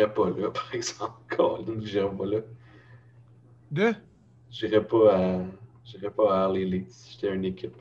pas 0.08 0.28
là, 0.30 0.50
par 0.50 0.74
exemple. 0.74 1.14
J'irai 1.80 2.14
pas 2.14 2.26
là. 2.26 2.40
De? 3.72 3.92
J'irai 4.50 4.84
pas 4.86 5.16
à. 5.16 5.40
J'irai 5.84 6.10
pas 6.10 6.32
à 6.34 6.44
Harley 6.44 6.64
Leeds 6.64 6.90
si 6.90 7.12
j'étais 7.14 7.34
une 7.34 7.44
équipe. 7.44 7.74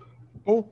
Oh! 0.45 0.67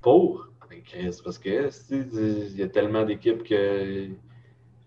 Pour? 0.00 0.46
Ben, 0.70 0.80
Chris, 0.82 1.18
parce 1.24 1.38
que 1.38 1.70
il 1.90 2.56
y 2.56 2.62
a 2.62 2.68
tellement 2.68 3.04
d'équipes 3.04 3.42
que 3.42 4.08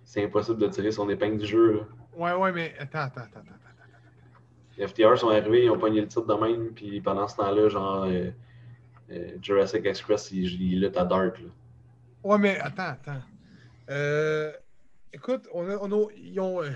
c'est 0.06 0.24
impossible 0.24 0.58
de 0.60 0.68
tirer 0.68 0.92
son 0.92 1.10
épingle 1.10 1.38
du 1.40 1.46
jeu. 1.46 1.74
là. 1.74 1.88
Ouais, 2.16 2.34
ouais, 2.42 2.52
mais 2.52 2.74
attends, 2.80 3.00
attends, 3.00 3.22
attends, 3.22 3.40
attends. 3.40 3.46
attends. 3.46 4.40
Les 4.78 4.88
FTR 4.88 5.18
sont 5.18 5.30
arrivés, 5.30 5.66
ils 5.66 5.70
ont 5.70 5.78
pogné 5.80 6.02
le 6.02 6.08
titre 6.08 6.26
de 6.26 6.34
même, 6.34 6.72
puis 6.74 7.02
pendant 7.02 7.28
ce 7.28 7.36
temps-là, 7.38 7.68
genre, 7.70 8.04
euh, 8.06 8.30
euh, 9.12 9.38
Jurassic 9.42 9.86
Express, 9.86 10.32
il, 10.32 10.62
il 10.62 10.82
lutte 10.82 10.98
à 10.98 11.04
Dark. 11.06 11.40
Là. 11.40 11.50
Ouais, 12.24 12.38
mais 12.38 12.58
attends, 12.60 12.90
attends. 12.90 13.22
Euh, 13.90 14.52
écoute, 15.12 15.48
on 15.54 15.68
a, 15.70 15.78
on 15.82 15.92
a, 15.92 16.08
ils 16.16 16.40
ont. 16.40 16.62
euh, 16.62 16.70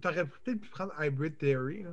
T'aurais 0.00 0.24
peut-être 0.24 0.60
pu 0.60 0.68
prendre 0.70 0.92
Hybrid 1.02 1.36
Theory, 1.36 1.82
là. 1.82 1.90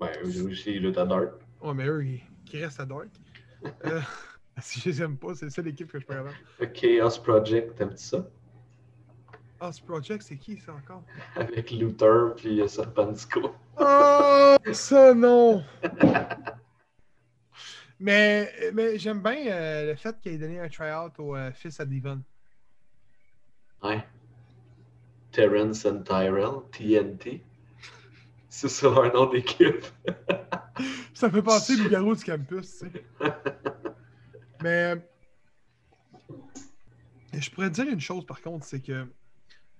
Ouais, 0.00 0.12
eux 0.24 0.46
aussi, 0.46 0.72
ils 0.72 0.82
luttent 0.82 0.98
à 0.98 1.06
Dark. 1.06 1.32
Ouais, 1.60 1.74
mais 1.74 1.86
eux, 1.86 2.04
ils, 2.04 2.22
qui 2.44 2.62
restent 2.62 2.80
à 2.80 2.86
Dark. 2.86 3.08
Euh, 3.84 4.00
si 4.60 4.80
je 4.80 4.90
les 4.90 5.02
aime 5.02 5.16
pas, 5.16 5.34
c'est 5.34 5.50
ça 5.50 5.60
l'équipe 5.62 5.90
que 5.90 5.98
je 5.98 6.06
peux 6.06 6.14
avoir. 6.14 6.34
Chaos 6.72 7.18
Project, 7.22 7.74
t'aimes-tu 7.74 8.04
ça? 8.04 8.24
Ah, 9.58 9.72
ce 9.72 9.80
project, 9.80 10.22
c'est 10.22 10.36
qui 10.36 10.58
ça 10.58 10.74
encore? 10.74 11.02
Avec 11.36 11.70
Luther 11.70 12.34
puis 12.36 12.60
euh, 12.60 12.68
Serpentico. 12.68 13.54
Oh, 13.78 14.56
ça 14.72 15.14
non! 15.14 15.64
mais 17.98 18.52
mais 18.74 18.98
j'aime 18.98 19.22
bien 19.22 19.46
euh, 19.46 19.86
le 19.86 19.96
fait 19.96 20.20
qu'il 20.20 20.32
ait 20.32 20.38
donné 20.38 20.60
un 20.60 20.68
try-out 20.68 21.18
au 21.18 21.34
euh, 21.34 21.52
fils 21.52 21.80
à 21.80 21.86
Devon. 21.86 22.22
Ouais. 23.82 24.04
Terrence 25.32 25.86
and 25.86 26.02
Tyrell, 26.02 26.62
TNT. 26.72 27.42
C'est 28.56 28.70
ça 28.70 28.88
leur 28.88 29.12
nom 29.12 29.26
d'équipe. 29.26 29.84
Ça 31.12 31.30
fait 31.30 31.42
penser 31.42 31.78
au 31.84 31.90
garou 31.90 32.16
du 32.16 32.24
campus, 32.24 32.78
tu 32.78 32.90
sais. 32.90 33.04
Mais 34.62 34.94
je 37.34 37.50
pourrais 37.50 37.68
te 37.68 37.74
dire 37.74 37.88
une 37.92 38.00
chose 38.00 38.24
par 38.24 38.40
contre, 38.40 38.64
c'est 38.64 38.80
que 38.80 39.06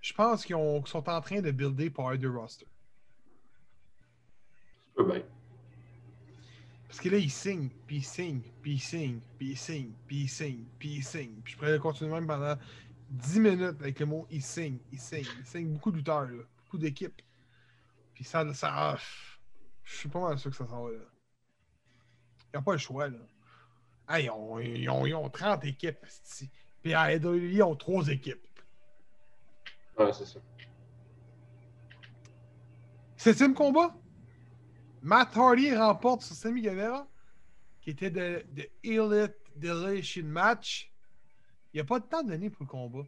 je 0.03 0.13
pense 0.13 0.45
qu'ils 0.45 0.57
ont- 0.57 0.83
qu'ils 0.83 0.91
sont 0.91 1.09
en 1.09 1.21
train 1.23 1.41
de 1.41 1.51
builder 1.53 1.89
Power 1.89 2.19
de 2.19 2.29
roster. 2.29 2.67
Je 4.91 5.03
peux 5.03 5.11
bien. 5.11 5.23
Parce 6.87 7.01
que 7.01 7.09
là, 7.09 7.17
ils 7.17 7.31
signent, 7.31 7.71
puis 7.87 7.97
ils 7.97 8.05
signent, 8.05 8.43
puis 8.61 8.73
ils 8.73 8.79
signent, 8.79 9.21
puis 9.39 9.53
ils 9.53 9.57
signent, 9.57 9.93
puis 10.07 10.17
ils 10.19 10.29
signent, 10.29 10.65
puis 10.79 10.89
ils 10.97 11.03
signent. 11.03 11.41
Puis 11.43 11.55
je 11.55 11.59
pourrais 11.59 11.79
continuer 11.79 12.11
même 12.13 12.27
pendant 12.27 12.57
10 13.09 13.41
minutes 13.41 13.81
avec 13.81 13.99
le 14.01 14.05
mot 14.07 14.27
ils 14.31 14.43
signent, 14.43 14.79
ils 14.93 15.01
signent. 15.01 15.25
Ils 15.41 15.47
signent 15.47 15.73
beaucoup 15.73 15.93
là, 15.93 16.27
beaucoup 16.59 16.77
d'équipes. 16.77 17.23
Puis 18.17 18.25
ça, 18.25 18.51
ça 18.55 18.71
ah, 18.75 18.99
je 19.85 19.95
suis 19.95 20.09
pas 20.09 20.21
mal 20.21 20.39
sûr 20.39 20.51
que 20.51 20.57
ça 20.57 20.67
s'en 20.67 20.85
va 20.85 20.91
là. 20.91 20.99
Ils 22.53 22.57
n'ont 22.57 22.63
pas 22.63 22.73
le 22.73 22.79
choix, 22.79 23.09
là. 23.09 23.19
Ah, 24.09 24.19
ils, 24.21 24.31
ont, 24.31 24.59
ils, 24.59 24.89
ont, 24.89 25.05
ils 25.05 25.15
ont 25.15 25.29
30 25.29 25.65
équipes. 25.67 25.99
Puis 26.83 26.95
à 26.95 27.13
AEW, 27.13 27.35
ils 27.37 27.63
ont 27.63 27.77
3 27.77 28.09
équipes. 28.09 28.41
Ouais, 29.99 30.13
c'est 30.15 30.25
ça. 30.25 30.41
Septième 33.19 33.53
combat? 33.55 33.95
Matt 35.03 35.37
Hardy 35.37 35.75
remporte 35.77 36.23
sur 36.23 36.35
Sammy 36.35 36.63
Guevara, 36.63 37.07
qui 37.83 37.91
était 37.91 38.11
de, 38.11 38.45
de 38.55 38.67
Elite 38.83 39.37
Deletion 39.57 40.25
Match. 40.25 40.91
Il 41.73 41.77
n'y 41.77 41.81
a 41.81 41.85
pas 41.85 42.01
de 42.01 42.07
temps 42.07 42.23
donné 42.23 42.49
pour 42.49 42.63
le 42.65 42.69
combat. 42.71 43.07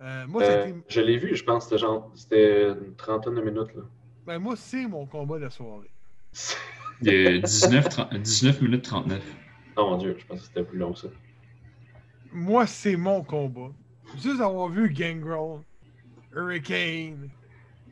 Euh, 0.00 0.26
moi, 0.26 0.42
Euh, 0.42 0.66
c'était- 0.66 0.84
je 0.88 1.00
l'ai 1.00 1.16
vu, 1.16 1.36
je 1.36 1.44
pense, 1.44 1.64
c'était 1.64 1.78
genre, 1.78 2.10
c'était 2.16 2.70
une 2.72 2.96
trentaine 2.96 3.34
de 3.34 3.40
minutes. 3.40 3.74
Là. 3.74 3.82
Ben, 4.26 4.38
moi, 4.38 4.56
c'est 4.56 4.86
mon 4.86 5.06
combat 5.06 5.38
de 5.38 5.44
la 5.44 5.50
soirée. 5.50 5.90
Il 7.02 7.12
y 7.12 7.26
a 7.26 7.38
19, 7.38 7.88
30 7.88 8.14
19 8.14 8.62
minutes 8.62 8.84
39. 8.84 9.22
Oh 9.76 9.90
mon 9.90 9.98
dieu, 9.98 10.16
je 10.18 10.24
pense 10.24 10.40
que 10.40 10.46
c'était 10.46 10.64
plus 10.64 10.78
long 10.78 10.92
que 10.92 11.00
ça. 11.00 11.08
Moi, 12.32 12.66
c'est 12.66 12.96
mon 12.96 13.22
combat. 13.22 13.70
Juste 14.16 14.40
avoir 14.40 14.68
vu 14.68 14.90
Gangrel, 14.90 15.60
Hurricane, 16.34 17.28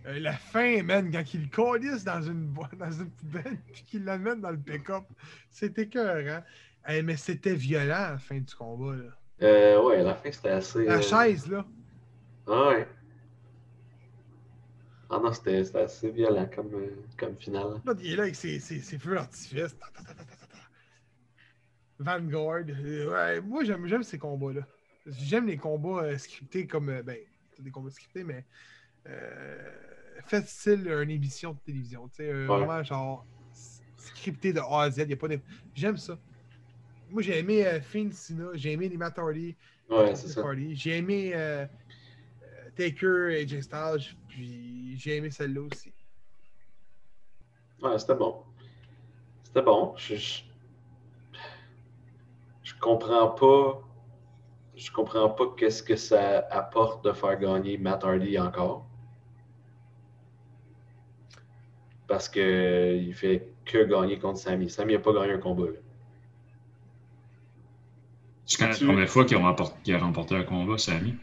euh, 0.07 0.19
la 0.21 0.33
fin, 0.33 0.83
man, 0.83 1.11
quand 1.11 1.35
il 1.35 1.43
le 1.43 1.49
colisse 1.49 2.05
dans 2.05 2.23
une, 2.23 2.53
dans 2.79 2.91
une 2.91 3.11
poubelle 3.11 3.59
puis 3.73 3.85
qu'il 3.85 4.05
l'amène 4.05 4.41
dans 4.41 4.51
le 4.51 4.59
pick-up, 4.59 5.05
c'était 5.51 5.83
écœurant. 5.83 6.43
Eh, 6.89 7.03
mais 7.03 7.17
c'était 7.17 7.55
violent 7.55 7.95
à 7.95 8.11
la 8.13 8.19
fin 8.19 8.39
du 8.39 8.55
combat. 8.55 8.97
Là. 8.97 9.11
Euh, 9.43 9.83
ouais, 9.83 10.03
la 10.03 10.15
fin 10.15 10.31
c'était 10.31 10.51
assez. 10.51 10.85
La 10.85 10.95
euh, 10.95 11.01
chaise, 11.01 11.47
là. 11.49 11.65
Ah 12.47 12.69
ouais. 12.69 12.89
Ah 15.11 15.19
non, 15.23 15.33
c'était 15.33 15.77
assez 15.77 16.11
violent 16.11 16.49
comme, 16.55 16.75
euh, 16.75 16.97
comme 17.19 17.37
finale. 17.37 17.81
Il 18.01 18.13
est 18.13 18.17
là 18.17 18.23
avec 18.25 18.35
ses, 18.35 18.59
ses, 18.61 18.81
ses 18.81 18.99
feux 18.99 19.15
d'artifice. 19.15 19.77
Vanguard. 21.99 22.65
Euh, 22.69 23.11
ouais, 23.11 23.41
moi, 23.41 23.63
j'aime 23.65 24.03
ces 24.03 24.19
combats-là. 24.19 24.67
J'aime 25.07 25.47
les 25.47 25.57
combats 25.57 26.05
euh, 26.05 26.19
scriptés 26.19 26.67
comme. 26.67 26.89
euh, 26.89 27.03
ben, 27.03 27.17
c'est 27.53 27.63
des 27.63 27.71
combats 27.71 27.91
scriptés, 27.91 28.25
mais. 28.25 28.45
Euh, 29.07 29.71
fait 30.27 30.47
style 30.49 30.89
une 30.89 31.11
émission 31.11 31.53
de 31.53 31.59
télévision. 31.59 32.09
Tu 32.09 32.17
sais, 32.17 32.33
Ouais. 32.33 32.47
vraiment 32.47 32.83
genre. 32.83 33.27
Scripté 33.97 34.53
de 34.53 34.61
A 34.61 34.83
à 34.83 34.91
Z. 34.91 35.07
y 35.09 35.13
a 35.13 35.17
pas 35.17 35.29
de... 35.29 35.41
J'aime 35.75 35.97
ça. 35.97 36.19
Moi, 37.11 37.23
j'ai 37.23 37.39
aimé 37.39 37.65
Finn 37.83 38.11
Sina, 38.13 38.49
j'ai 38.55 38.73
aimé 38.73 38.89
les 38.89 38.97
Matt 38.97 39.19
Hardy, 39.19 39.57
Ouais, 39.89 40.15
c'est 40.15 40.29
ça. 40.29 40.43
J'ai 40.73 40.97
aimé 40.99 41.33
Taker 42.77 43.29
et 43.31 43.47
J 43.47 43.63
Styles, 43.63 44.17
puis 44.29 44.84
j'ai 44.97 45.17
aimé 45.17 45.31
celle-là 45.31 45.61
aussi. 45.63 45.93
Ouais, 47.83 47.99
c'était 47.99 48.15
bon. 48.15 48.43
C'était 49.43 49.63
bon. 49.63 49.95
Je, 49.97 50.17
je, 50.17 50.43
je 52.63 52.75
comprends 52.81 53.29
pas. 53.29 53.81
Je 54.77 54.91
comprends 54.91 55.31
pas 55.31 55.45
qu'est-ce 55.57 55.83
que 55.83 55.95
ça 55.97 56.47
apporte 56.51 57.05
de 57.05 57.13
faire 57.13 57.39
gagner 57.39 57.79
Matt 57.79 58.03
Hardy 58.05 58.39
encore. 58.39 58.87
Parce 62.09 62.29
que 62.29 62.97
il 63.01 63.15
fait 63.15 63.49
que 63.65 63.85
gagner 63.85 64.19
contre 64.19 64.39
Sammy. 64.39 64.69
Sammy 64.69 64.95
n'a 64.95 64.99
pas 64.99 65.13
gagné 65.13 65.33
un 65.35 65.39
combat. 65.39 65.67
là. 65.67 65.79
Tu 68.47 68.59
connais 68.59 68.75
combien 68.79 69.01
de 69.01 69.07
fois 69.07 69.25
qu'il 69.25 69.37
a, 69.39 69.41
remporté, 69.41 69.77
qu'il 69.83 69.95
a 69.95 69.99
remporté 69.99 70.37
un 70.37 70.43
combat, 70.45 70.77
Samy? 70.77 71.15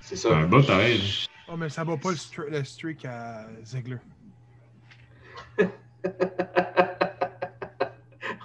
C'est 0.00 0.16
C'est 0.16 0.28
ça. 0.28 0.36
un 0.36 0.46
bas 0.46 0.62
pareil. 0.62 1.00
Oh, 1.48 1.56
mais 1.56 1.68
ça 1.70 1.84
va 1.84 1.96
pas 1.96 2.10
le, 2.12 2.50
le 2.50 2.64
streak 2.64 3.04
à 3.04 3.46
Ziggler. 3.64 3.98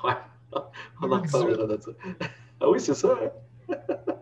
ouais. 0.04 0.14
On 1.02 1.12
en 1.12 1.20
2018. 1.22 1.26
reparlera 1.26 1.68
de 1.68 1.82
ça. 1.82 1.92
Ah 2.60 2.70
oui, 2.70 2.80
c'est 2.80 2.94
ça. 2.96 3.18
hein? 3.70 3.76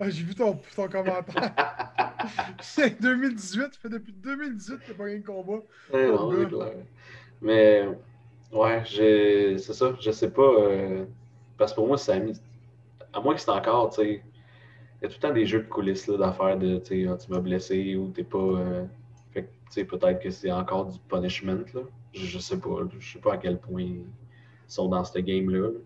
Ah, 0.00 0.08
j'ai 0.10 0.22
vu 0.24 0.34
ton, 0.34 0.58
ton 0.74 0.88
commentaire. 0.88 1.52
C'est 2.60 3.00
2018, 3.00 3.74
ça 3.74 3.80
fait 3.80 3.88
depuis 3.90 4.12
2018 4.12 4.78
qu'il 4.80 4.88
n'y 4.88 4.94
a 4.94 4.98
pas 4.98 5.04
rien 5.04 5.18
de 5.18 5.24
combat. 5.26 5.62
Ouais, 5.92 6.12
non, 6.12 6.32
c'est 6.32 6.46
gars. 6.48 6.48
clair. 6.48 6.72
Mais, 7.42 7.88
ouais, 8.52 8.84
c'est 8.86 9.58
ça, 9.58 9.94
je 10.00 10.10
sais 10.12 10.30
pas. 10.32 10.42
euh, 10.42 11.06
parce 11.58 11.72
que 11.72 11.76
pour 11.76 11.88
moi, 11.88 11.98
Sammy, 11.98 12.34
à 13.12 13.20
moins 13.20 13.34
que 13.34 13.40
c'est 13.40 13.50
encore, 13.50 13.90
tu 13.90 14.02
sais, 14.02 14.24
il 15.00 15.04
y 15.04 15.06
a 15.06 15.08
tout 15.08 15.16
le 15.22 15.28
temps 15.28 15.34
des 15.34 15.46
jeux 15.46 15.60
de 15.60 15.68
coulisses 15.68 16.08
d'affaires 16.08 16.58
de, 16.58 16.78
tu 16.78 17.06
m'as 17.28 17.40
blessé 17.40 17.96
ou 17.96 18.10
t'es 18.10 18.24
pas. 18.24 18.38
euh, 18.38 18.84
fait 19.32 19.42
que, 19.42 19.48
tu 19.48 19.52
sais, 19.70 19.84
peut-être 19.84 20.20
que 20.22 20.30
c'est 20.30 20.50
encore 20.50 20.86
du 20.86 20.98
punishment, 21.08 21.64
là. 21.74 21.82
Je, 22.14 22.24
je 22.24 22.38
sais 22.38 22.58
pas, 22.58 22.78
je 22.98 23.12
sais 23.12 23.18
pas 23.18 23.34
à 23.34 23.36
quel 23.36 23.58
point 23.58 23.82
ils 23.82 24.04
sont 24.66 24.88
dans 24.88 25.04
ce 25.04 25.18
game-là. 25.18 25.58
là. 25.68 25.78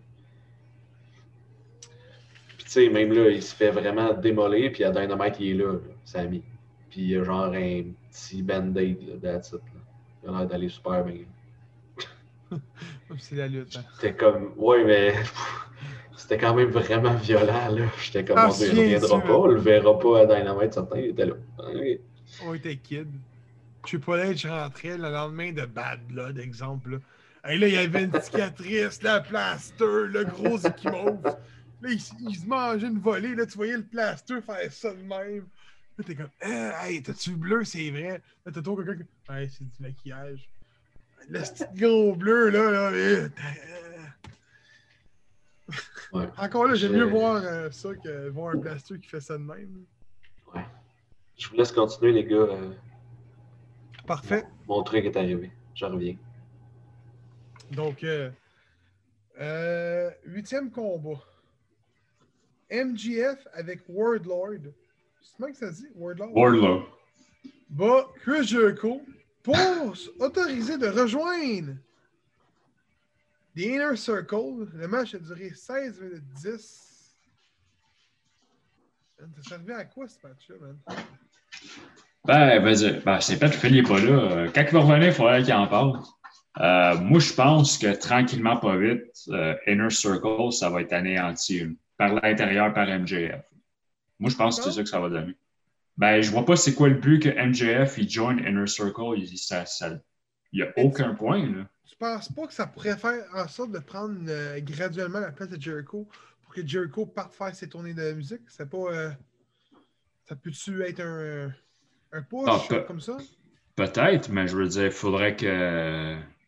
Puis, 2.57 2.65
tu 2.65 2.69
sais, 2.69 2.89
même 2.89 3.11
là, 3.11 3.29
il 3.29 3.41
se 3.43 3.53
fait 3.55 3.71
vraiment 3.71 4.13
démolir, 4.13 4.71
puis 4.71 4.83
à 4.83 4.91
Dynamite, 4.91 5.35
il 5.39 5.49
est 5.49 5.53
là, 5.63 5.73
là, 5.73 5.79
Sammy. 6.05 6.43
Puis 6.89 7.01
il 7.01 7.09
y 7.09 7.17
a 7.17 7.23
genre 7.23 7.45
un 7.53 7.83
petit 8.09 8.41
band-aid, 8.43 9.07
là, 9.07 9.15
that's 9.21 9.49
it, 9.49 9.53
là. 9.73 9.81
Il 10.23 10.29
a 10.29 10.37
l'air 10.39 10.47
d'aller 10.47 10.69
super 10.69 11.03
bien. 11.03 11.25
C'est 13.17 13.35
la 13.35 13.47
lutte. 13.47 13.75
hein. 13.77 13.83
C'était 13.95 14.15
comme, 14.15 14.53
ouais, 14.57 14.83
mais 14.85 15.13
c'était 16.17 16.37
quand 16.37 16.53
même 16.53 16.69
vraiment 16.69 17.13
violent, 17.15 17.69
là. 17.69 17.85
J'étais 18.01 18.25
comme, 18.25 18.37
Ah, 18.37 18.47
il 18.49 18.53
souviens-tu, 18.53 18.79
reviendra 18.79 19.17
hein? 19.17 19.21
pas, 19.21 19.33
on 19.37 19.47
le 19.47 19.59
verra 19.59 19.99
pas 19.99 20.19
à 20.21 20.25
Dynamite, 20.25 20.73
certain, 20.73 20.97
il 20.99 21.09
était 21.09 21.25
là. 21.25 21.33
Ok. 21.59 21.99
On 22.45 22.53
était 22.53 22.75
kid. 22.77 23.07
Triple 23.83 24.11
H 24.11 24.47
rentrait 24.47 24.97
le 24.97 25.09
lendemain 25.11 25.51
de 25.51 25.65
Bad 25.65 26.01
Blood, 26.07 26.37
exemple. 26.37 26.91
Là. 26.91 26.97
Et 27.51 27.57
là, 27.57 27.67
il 27.67 27.73
y 27.73 27.77
avait 27.77 28.03
une 28.03 28.21
cicatrice, 28.21 29.01
la 29.01 29.21
plaster, 29.21 29.85
le 30.07 30.23
gros 30.25 30.59
équimauve. 30.59 31.19
Là, 31.23 31.89
il, 31.89 31.99
se 31.99 32.45
mangeait 32.45 32.85
une 32.87 32.99
volée. 32.99 33.33
Là, 33.35 33.47
tu 33.47 33.57
voyais 33.57 33.77
le 33.77 33.83
plaster 33.83 34.35
faire 34.41 34.71
ça 34.71 34.91
de 34.93 35.01
même. 35.01 35.45
Là, 35.97 36.03
t'es 36.05 36.13
comme, 36.13 36.29
Ah, 36.43 36.87
hey, 36.87 37.01
t'as-tu 37.01 37.31
le 37.31 37.37
bleu, 37.37 37.63
c'est 37.63 37.89
vrai? 37.89 38.21
Là, 38.45 38.51
t'as 38.53 38.61
toujours 38.61 38.77
quelqu'un 38.83 39.03
qui. 39.03 39.31
Ouais, 39.31 39.49
c'est 39.49 39.63
du 39.63 39.71
maquillage. 39.79 40.47
Le 41.29 41.39
petit 41.39 41.63
gros 41.75 42.15
bleu, 42.15 42.49
là, 42.49 42.69
là. 42.69 42.91
euh, 42.91 43.29
Ouais. 46.13 46.27
Encore 46.37 46.67
là, 46.67 46.75
j'aime 46.75 46.93
mieux 46.93 47.05
voir 47.05 47.41
euh, 47.43 47.69
ça 47.71 47.93
que 47.95 48.29
voir 48.29 48.53
un 48.55 48.59
plaster 48.59 48.99
qui 48.99 49.07
fait 49.09 49.21
ça 49.21 49.37
de 49.37 49.43
même. 49.43 49.85
ouais. 50.53 50.65
Je 51.37 51.47
vous 51.49 51.55
laisse 51.55 51.71
continuer, 51.71 52.11
les 52.11 52.23
gars. 52.25 52.35
euh, 52.35 52.73
Parfait. 54.05 54.43
Mon 54.67 54.83
truc 54.83 55.05
est 55.05 55.15
arrivé. 55.15 55.51
Je 55.73 55.85
reviens. 55.85 56.15
Donc, 57.71 58.03
euh, 58.03 58.29
euh, 59.39 60.09
huitième 60.25 60.69
combat. 60.71 61.19
MGF 62.69 63.47
avec 63.53 63.81
Wardlord. 63.87 64.71
C'est 65.21 65.37
comment 65.37 65.51
que 65.51 65.57
ça 65.57 65.71
dit? 65.71 65.87
Wardlord? 65.95 66.31
Wardlow. 66.35 66.83
Bat 67.69 68.07
Chris 68.21 68.47
Jericho 68.47 69.01
pour 69.43 69.55
autoriser 70.19 70.77
de 70.77 70.87
rejoindre 70.87 71.73
The 73.55 73.61
Inner 73.61 73.95
Circle. 73.95 74.67
Le 74.73 74.87
match 74.87 75.13
a 75.13 75.19
duré 75.19 75.51
16 75.53 75.99
minutes 75.99 76.23
10. 76.35 77.15
Man, 79.19 79.31
Ça 79.35 79.49
servait 79.49 79.73
à 79.73 79.85
quoi 79.85 80.07
ce 80.07 80.15
match-là, 80.25 80.55
man? 80.61 80.77
Ben, 82.25 82.59
vas-y. 82.59 82.99
Ben, 83.01 83.19
c'est 83.19 83.37
peut-être 83.37 83.59
qu'il 83.59 83.73
n'est 83.73 83.83
pas 83.83 83.99
là. 83.99 84.11
Euh, 84.11 84.49
Quand 84.53 84.61
il 84.61 84.71
va 84.71 84.79
revenir, 84.79 85.07
il 85.07 85.13
faudrait 85.13 85.43
qu'il 85.43 85.53
en 85.53 85.67
parle. 85.67 85.99
Euh, 86.59 86.97
moi, 86.99 87.19
je 87.19 87.33
pense 87.33 87.77
que 87.77 87.93
tranquillement, 87.95 88.57
pas 88.57 88.77
vite, 88.77 89.05
euh, 89.29 89.55
Inner 89.67 89.89
Circle, 89.89 90.51
ça 90.51 90.69
va 90.69 90.81
être 90.81 90.93
anéanti 90.93 91.77
par 91.97 92.13
l'intérieur, 92.15 92.73
par 92.73 92.87
MJF. 92.87 93.43
Moi, 94.19 94.29
je 94.29 94.35
pense 94.35 94.57
que 94.57 94.65
c'est 94.65 94.71
ça 94.71 94.83
que 94.83 94.89
ça 94.89 94.99
va 94.99 95.09
donner. 95.09 95.35
Ben, 95.97 96.21
je 96.21 96.31
vois 96.31 96.45
pas 96.45 96.55
c'est 96.55 96.73
quoi 96.73 96.89
le 96.89 96.95
but 96.95 97.19
que 97.19 97.29
MJF 97.29 97.97
il 97.97 98.09
join 98.09 98.37
Inner 98.37 98.67
Circle. 98.67 99.17
Il 99.17 99.37
ça, 99.37 99.65
ça, 99.65 99.91
il 100.51 100.59
y 100.59 100.63
a 100.63 100.71
aucun 100.77 101.13
point, 101.15 101.45
là. 101.45 101.67
Tu 101.85 101.95
penses 101.97 102.29
pas 102.31 102.47
que 102.47 102.53
ça 102.53 102.67
pourrait 102.67 102.97
faire 102.97 103.23
en 103.33 103.47
sorte 103.47 103.71
de 103.71 103.79
prendre 103.79 104.17
euh, 104.27 104.59
graduellement 104.61 105.19
la 105.19 105.31
place 105.31 105.49
de 105.49 105.61
Jericho 105.61 106.07
pour 106.41 106.53
que 106.53 106.65
Jericho 106.65 107.05
parte 107.05 107.33
faire 107.33 107.53
ses 107.53 107.67
tournées 107.67 107.93
de 107.93 108.13
musique? 108.13 108.41
C'est 108.47 108.69
pas. 108.69 108.77
euh, 108.77 109.11
ça 110.27 110.35
peut-tu 110.35 110.81
être 110.83 111.01
un, 111.01 111.51
un 112.13 112.21
push 112.21 112.47
Ah, 112.47 112.83
comme 112.87 113.01
ça? 113.01 113.17
Peut-être, 113.75 114.29
mais 114.29 114.47
je 114.47 114.55
veux 114.55 114.67
dire, 114.67 114.85
il 114.85 114.91
faudrait 114.91 115.35
qu'ils 115.35 115.49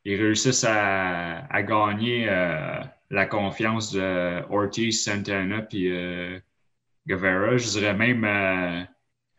réussissent 0.05 0.63
à, 0.65 1.45
à 1.47 1.63
gagner 1.63 2.29
euh, 2.29 2.79
la 3.09 3.25
confiance 3.25 3.91
de 3.91 4.43
Ortiz, 4.49 5.03
Santana 5.03 5.61
puis 5.61 5.91
euh, 5.91 6.39
Guevara. 7.07 7.57
Je 7.57 7.67
dirais 7.69 7.93
même 7.93 8.23
euh, 8.23 8.83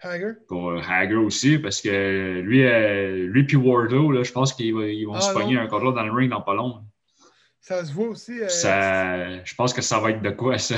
Hager? 0.05 0.33
pour 0.49 0.73
Hager 0.73 1.15
aussi, 1.17 1.59
parce 1.59 1.81
que 1.81 2.41
lui, 2.41 2.65
euh, 2.65 3.27
lui 3.27 3.45
puis 3.45 3.57
Wardlow, 3.57 4.13
là, 4.13 4.23
je 4.23 4.33
pense 4.33 4.53
qu'ils 4.53 4.67
ils 4.69 5.05
vont 5.07 5.15
Ah, 5.15 5.21
se 5.21 5.33
pogner 5.33 5.59
un 5.59 5.67
contre 5.67 5.85
l'autre 5.85 5.97
dans 5.97 6.05
le 6.07 6.13
ring 6.13 6.31
dans 6.31 6.43
pas 6.43 6.55
long. 6.55 6.85
Ça 7.61 7.85
se 7.85 7.93
voit 7.93 8.09
aussi. 8.09 8.41
euh, 8.41 8.49
Ça, 8.49 9.43
je 9.45 9.55
pense 9.55 9.73
que 9.73 9.81
ça 9.83 9.99
va 9.99 10.11
être 10.11 10.21
de 10.23 10.31
quoi, 10.31 10.59
ça? 10.59 10.77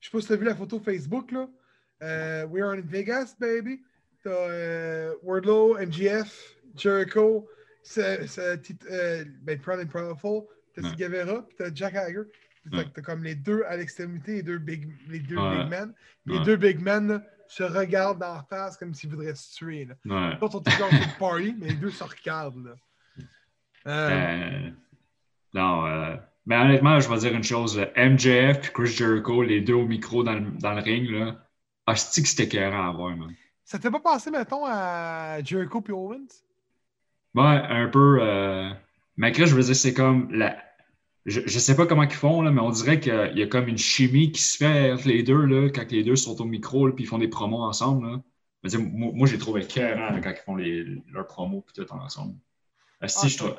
Je 0.00 0.06
sais 0.08 0.10
pas 0.12 0.20
si 0.20 0.26
tu 0.26 0.32
as 0.32 0.36
vu 0.36 0.44
la 0.44 0.54
photo 0.56 0.78
Facebook, 0.80 1.30
là. 1.32 1.48
Euh, 2.02 2.46
we 2.46 2.62
are 2.62 2.72
in 2.72 2.80
Vegas, 2.84 3.34
baby. 3.40 3.80
T'as 4.22 4.30
euh, 4.30 5.14
Wardlow, 5.22 5.78
MGF, 5.78 6.56
Jericho, 6.76 7.48
c'est, 7.82 8.26
c'est, 8.26 8.60
ben, 9.42 9.58
Proud 9.60 9.78
and 9.80 9.86
Powerful, 9.86 10.42
t'as 10.74 10.82
Ouais. 10.82 10.96
Guevara, 10.96 11.42
puis 11.46 11.56
t'as 11.58 11.70
Jack 11.72 11.94
Hager. 11.94 12.22
T'as, 12.70 12.78
Ouais. 12.78 12.84
t'as 12.92 13.02
comme 13.02 13.22
les 13.22 13.36
deux 13.36 13.62
à 13.68 13.76
l'extrémité, 13.76 14.34
les 14.36 14.42
deux 14.42 14.58
big, 14.58 14.88
les 15.08 15.20
deux 15.20 15.36
Ouais. 15.36 15.58
big 15.62 15.70
men. 15.70 15.94
Les 16.26 16.40
deux 16.40 16.56
big 16.56 16.80
men 16.80 17.06
là, 17.08 17.22
se 17.48 17.62
regardent 17.62 18.22
en 18.22 18.42
face 18.42 18.76
comme 18.76 18.94
s'ils 18.94 19.10
voudraient 19.10 19.34
se 19.34 19.54
tuer. 19.54 19.84
Là. 19.86 19.94
Ouais. 20.04 20.34
Les 20.36 20.42
autres 20.42 20.52
sont 20.52 20.60
toujours 20.60 20.86
en 20.86 21.18
party, 21.18 21.54
mais 21.58 21.68
les 21.68 21.74
deux 21.74 21.90
se 21.90 22.04
regardent. 22.04 22.64
Là. 22.64 22.72
Euh, 23.86 24.10
Euh, 24.10 24.70
non, 25.54 25.86
euh, 25.86 26.16
mais 26.44 26.56
honnêtement, 26.56 27.00
je 27.00 27.08
vais 27.08 27.18
dire 27.18 27.32
une 27.34 27.44
chose. 27.44 27.78
là. 27.78 27.88
MJF 27.96 28.68
et 28.68 28.72
Chris 28.72 28.88
Jericho, 28.88 29.42
les 29.42 29.60
deux 29.60 29.74
au 29.74 29.86
micro 29.86 30.22
dans 30.22 30.34
le, 30.34 30.50
dans 30.58 30.72
le 30.72 30.82
ring, 30.82 31.08
là, 31.10 31.36
c'est 31.94 32.22
que 32.22 32.28
c'était 32.28 32.44
écœurant 32.44 32.88
à 32.88 32.92
voir, 32.92 33.16
man. 33.16 33.32
Ça 33.64 33.78
t'est 33.78 33.90
pas 33.90 34.00
passé, 34.00 34.30
mettons, 34.30 34.64
à 34.64 35.42
Jericho 35.42 35.80
puis 35.80 35.92
Owens? 35.92 36.42
Ouais, 37.34 37.62
un 37.68 37.88
peu. 37.88 38.18
Euh... 38.20 38.70
Mais 39.16 39.32
là, 39.32 39.46
je 39.46 39.54
veux 39.54 39.62
dire, 39.62 39.74
c'est 39.76 39.94
comme. 39.94 40.30
La... 40.32 40.56
Je, 41.26 41.40
je 41.44 41.58
sais 41.58 41.74
pas 41.76 41.86
comment 41.86 42.04
ils 42.04 42.10
font, 42.10 42.40
là, 42.40 42.50
mais 42.52 42.60
on 42.60 42.70
dirait 42.70 43.00
qu'il 43.00 43.32
y 43.34 43.42
a 43.42 43.46
comme 43.48 43.66
une 43.68 43.78
chimie 43.78 44.30
qui 44.32 44.40
se 44.40 44.56
fait 44.58 44.92
entre 44.92 45.08
les 45.08 45.22
deux, 45.24 45.44
là, 45.44 45.68
quand 45.70 45.90
les 45.90 46.04
deux 46.04 46.14
sont 46.16 46.40
au 46.40 46.44
micro, 46.44 46.88
puis 46.92 47.04
ils 47.04 47.08
font 47.08 47.18
des 47.18 47.26
promos 47.28 47.62
ensemble. 47.62 48.08
Là. 48.10 48.20
Dire, 48.64 48.80
moi, 48.80 49.10
moi, 49.12 49.26
j'ai 49.26 49.38
trouvé 49.38 49.62
là, 50.12 50.20
quand 50.22 50.30
ils 50.30 50.44
font 50.44 50.54
les, 50.56 50.84
leurs 51.12 51.26
promos 51.26 51.62
puis 51.66 51.84
tout 51.84 51.92
ensemble. 51.92 52.34
Asti, 53.00 53.20
Ah, 53.24 53.28
je 53.28 53.36
trouve- 53.38 53.56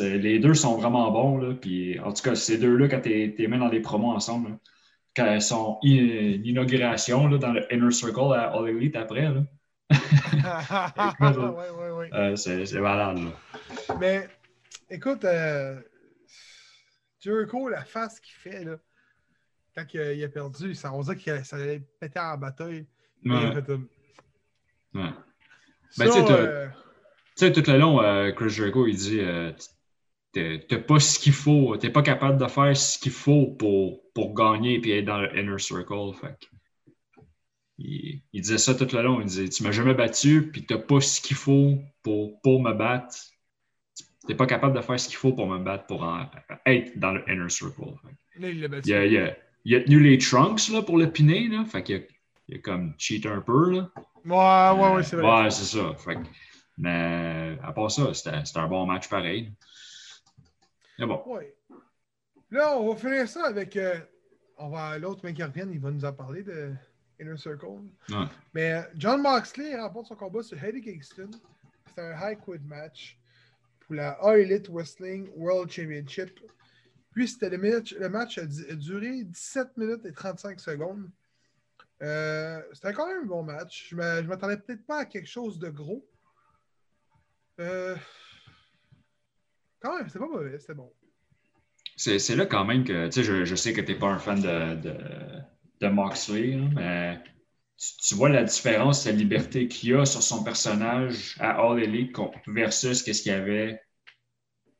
les 0.00 0.38
deux 0.38 0.54
sont 0.54 0.76
vraiment 0.76 1.10
bons. 1.10 1.38
Là, 1.38 1.54
puis, 1.54 1.98
en 2.00 2.12
tout 2.12 2.22
cas, 2.22 2.34
ces 2.34 2.58
deux-là, 2.58 2.88
quand 2.88 3.00
tu 3.00 3.08
les 3.10 3.48
mets 3.48 3.58
dans 3.58 3.68
des 3.70 3.80
promos 3.80 4.12
ensemble, 4.12 4.50
là, 4.50 4.56
quand 5.16 5.26
elles 5.26 5.42
sont 5.42 5.78
in- 5.84 6.36
l'inauguration 6.42 7.26
là, 7.28 7.38
dans 7.38 7.52
le 7.52 7.62
Inner 7.72 7.90
Circle 7.90 8.34
à 8.34 8.52
All 8.54 8.68
Elite 8.68 8.96
après, 8.96 9.22
là, 9.32 9.42
euh, 12.14 12.36
c'est 12.36 12.66
c'est 12.66 12.80
malade. 12.80 13.18
Mais, 14.00 14.28
écoute, 14.90 15.24
euh, 15.24 15.80
Jericho, 17.24 17.68
la 17.68 17.84
face 17.84 18.20
qu'il 18.20 18.34
fait, 18.34 18.64
là, 18.64 18.76
quand 19.74 19.84
il 19.94 20.00
a, 20.00 20.12
il 20.12 20.24
a 20.24 20.28
perdu, 20.28 20.74
ça, 20.74 20.92
on 20.92 21.00
dirait 21.02 21.16
que 21.16 21.42
ça 21.44 21.56
allait 21.56 21.80
péter 22.00 22.20
en 22.20 22.36
bataille. 22.36 22.86
Ouais, 23.24 23.52
fait, 23.52 23.70
euh, 23.70 23.78
ouais. 24.94 25.10
ça, 25.90 26.04
Ben, 26.04 26.10
tu 26.10 26.12
sais, 26.12 26.24
t'as- 26.24 26.32
euh, 26.34 26.68
Tu 27.36 27.46
sais, 27.46 27.52
tout 27.52 27.70
le 27.70 27.78
long, 27.78 28.02
euh, 28.02 28.30
Chris 28.32 28.50
Jericho, 28.50 28.86
il 28.86 28.96
dit 28.96 29.20
euh, 29.20 29.52
t'as 30.32 30.78
pas 30.78 31.00
ce 31.00 31.18
qu'il 31.18 31.32
faut, 31.32 31.76
t'es 31.76 31.90
pas 31.90 32.02
capable 32.02 32.38
de 32.38 32.46
faire 32.46 32.76
ce 32.76 32.98
qu'il 32.98 33.12
faut 33.12 33.46
pour, 33.58 34.02
pour 34.12 34.34
gagner 34.34 34.74
et 34.86 34.98
être 34.98 35.04
dans 35.06 35.20
le 35.20 35.36
inner 35.38 35.58
circle. 35.58 36.12
Fait 36.20 36.36
que- 36.40 36.46
il, 37.78 38.22
il 38.32 38.40
disait 38.42 38.58
ça 38.58 38.74
tout 38.74 38.86
le 38.94 39.02
long. 39.02 39.20
Il 39.20 39.26
disait 39.26 39.48
Tu 39.48 39.62
m'as 39.62 39.72
jamais 39.72 39.94
battu, 39.94 40.50
puis 40.52 40.64
t'as 40.66 40.78
pas 40.78 41.00
ce 41.00 41.20
qu'il 41.20 41.36
faut 41.36 41.78
pour, 42.02 42.40
pour 42.42 42.62
me 42.62 42.72
battre. 42.72 43.16
T'es 44.26 44.34
pas 44.34 44.46
capable 44.46 44.74
de 44.74 44.80
faire 44.80 44.98
ce 44.98 45.08
qu'il 45.08 45.16
faut 45.18 45.32
pour 45.32 45.46
me 45.46 45.58
battre, 45.58 45.86
pour 45.86 46.02
en- 46.02 46.26
être 46.66 46.98
dans 46.98 47.12
le 47.12 47.22
inner 47.30 47.48
circle. 47.50 47.82
Là, 48.38 48.48
il 48.48 48.60
l'a 48.60 48.68
battu. 48.68 48.88
il, 48.88 48.94
a, 48.94 49.04
il 49.06 49.18
a- 49.18 49.36
il 49.66 49.74
a 49.76 49.80
tenu 49.82 50.00
les 50.00 50.18
trunks 50.18 50.68
là, 50.70 50.82
pour 50.82 50.98
le 50.98 51.10
piner. 51.10 51.48
Là, 51.48 51.64
fait 51.64 51.82
qu'il 51.82 51.96
a, 51.96 52.00
il 52.48 52.56
a 52.56 52.58
comme 52.60 52.94
cheat 52.98 53.26
un 53.26 53.40
peu. 53.40 53.70
Là. 53.72 53.90
Ouais, 54.24 54.80
ouais, 54.82 54.94
ouais, 54.96 55.02
c'est 55.02 55.16
vrai. 55.16 55.42
Ouais, 55.44 55.50
c'est 55.50 55.76
ça. 55.76 55.94
Fait 55.94 56.14
que- 56.16 56.28
mais 56.78 57.58
à 57.62 57.72
part 57.72 57.90
ça, 57.90 58.12
c'était 58.14 58.58
un 58.58 58.66
bon 58.68 58.86
match 58.86 59.08
pareil. 59.08 59.52
Mais 60.98 61.06
bon. 61.06 61.22
Ouais. 61.26 61.54
Là, 62.50 62.78
on 62.78 62.92
va 62.92 62.96
finir 62.96 63.28
ça 63.28 63.46
avec. 63.46 63.76
euh, 63.76 63.98
on 64.56 64.68
va 64.68 64.96
l'autre 64.98 65.24
mec 65.24 65.34
qui 65.36 65.42
revient, 65.42 65.66
il 65.72 65.80
va 65.80 65.90
nous 65.90 66.04
en 66.04 66.12
parler 66.12 66.42
de 66.42 66.72
Inner 67.20 67.36
Circle. 67.36 67.66
Ouais. 68.08 68.16
Mais 68.54 68.72
euh, 68.72 68.82
John 68.96 69.20
Moxley 69.20 69.78
remporte 69.78 70.06
son 70.06 70.14
combat 70.14 70.42
sur 70.42 70.62
Eddie 70.62 70.80
Kingston. 70.80 71.30
C'est 71.94 72.00
un 72.02 72.30
high 72.30 72.38
quid 72.38 72.64
match 72.66 73.18
pour 73.86 73.94
la 73.96 74.10
All 74.22 74.40
Elite 74.40 74.68
Wrestling 74.68 75.30
World 75.36 75.70
Championship. 75.70 76.40
Puis 77.12 77.28
c'était 77.28 77.50
le 77.50 77.58
match, 77.58 77.94
le 77.94 78.08
match 78.08 78.38
a, 78.38 78.46
duré 78.74 79.24
17 79.24 79.76
minutes 79.76 80.04
et 80.04 80.12
35 80.12 80.58
secondes. 80.58 81.08
Euh, 82.02 82.60
c'était 82.72 82.92
quand 82.92 83.06
même 83.06 83.22
un 83.22 83.26
bon 83.26 83.42
match. 83.42 83.88
Je 83.90 83.96
ne 83.96 84.26
m'attendais 84.26 84.56
peut-être 84.56 84.84
pas 84.84 85.00
à 85.00 85.04
quelque 85.04 85.28
chose 85.28 85.58
de 85.58 85.68
gros. 85.70 86.04
Euh, 87.60 87.94
quand 89.80 89.96
même, 89.96 90.08
c'était 90.08 90.18
pas 90.18 90.26
mauvais, 90.26 90.58
c'était 90.58 90.74
bon. 90.74 90.92
C'est 91.96 92.34
là 92.34 92.46
quand 92.46 92.64
même 92.64 92.82
que, 92.82 93.06
tu 93.06 93.22
sais, 93.24 93.44
je, 93.44 93.54
sais 93.54 93.72
que 93.72 93.80
tu 93.80 93.92
n'es 93.92 93.98
pas 93.98 94.08
un 94.08 94.18
fan 94.18 94.40
de, 94.40 94.74
de, 94.74 94.96
de 95.80 95.88
Moxley, 95.88 96.56
là, 96.56 96.68
mais 96.74 97.33
tu, 97.78 97.86
tu 98.08 98.14
vois 98.14 98.28
la 98.28 98.44
différence, 98.44 99.06
la 99.06 99.12
liberté 99.12 99.68
qu'il 99.68 99.94
a 99.96 100.04
sur 100.06 100.22
son 100.22 100.44
personnage 100.44 101.36
à 101.40 101.60
All 101.60 101.82
Elite 101.82 102.16
versus 102.46 103.02
qu'est-ce 103.02 103.22
qu'il 103.22 103.32
y 103.32 103.34
avait 103.34 103.80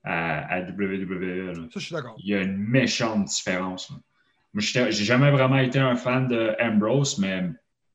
à, 0.02 0.54
à 0.56 0.60
WWE. 0.62 1.52
là. 1.52 1.54
Ça, 1.72 1.80
je 1.80 1.86
suis 1.86 1.94
d'accord. 1.94 2.14
il 2.18 2.28
y 2.28 2.34
a 2.34 2.42
une 2.42 2.56
méchante 2.56 3.24
différence. 3.26 3.90
là. 3.90 3.96
Moi, 4.52 4.62
j'ai 4.62 4.92
jamais 4.92 5.30
vraiment 5.32 5.58
été 5.58 5.78
un 5.80 5.96
fan 5.96 6.28
de 6.28 6.54
Ambrose, 6.60 7.18
mais 7.18 7.42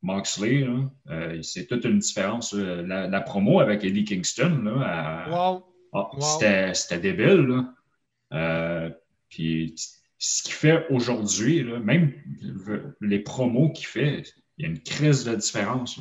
Moxley, 0.01 0.67
euh, 1.09 1.41
c'est 1.41 1.67
toute 1.67 1.85
une 1.85 1.99
différence. 1.99 2.53
La, 2.53 3.07
la 3.07 3.21
promo 3.21 3.59
avec 3.61 3.83
Eddie 3.85 4.03
Kingston, 4.03 4.63
Wow. 4.65 5.63
ah, 5.93 6.09
Wow. 6.13 6.19
c'était 6.21 6.73
c'était 6.73 6.99
débile. 6.99 7.63
Euh, 8.33 8.89
puis 9.29 9.73
ce 10.17 10.43
qu'il 10.43 10.53
fait 10.53 10.85
aujourd'hui, 10.89 11.63
même 11.63 12.13
les 13.01 13.19
promos 13.19 13.71
qu'il 13.71 13.87
fait, 13.87 14.23
il 14.59 14.63
y 14.63 14.67
a 14.67 14.71
une 14.71 14.79
crise 14.81 15.23
de 15.23 15.33
différence. 15.35 15.99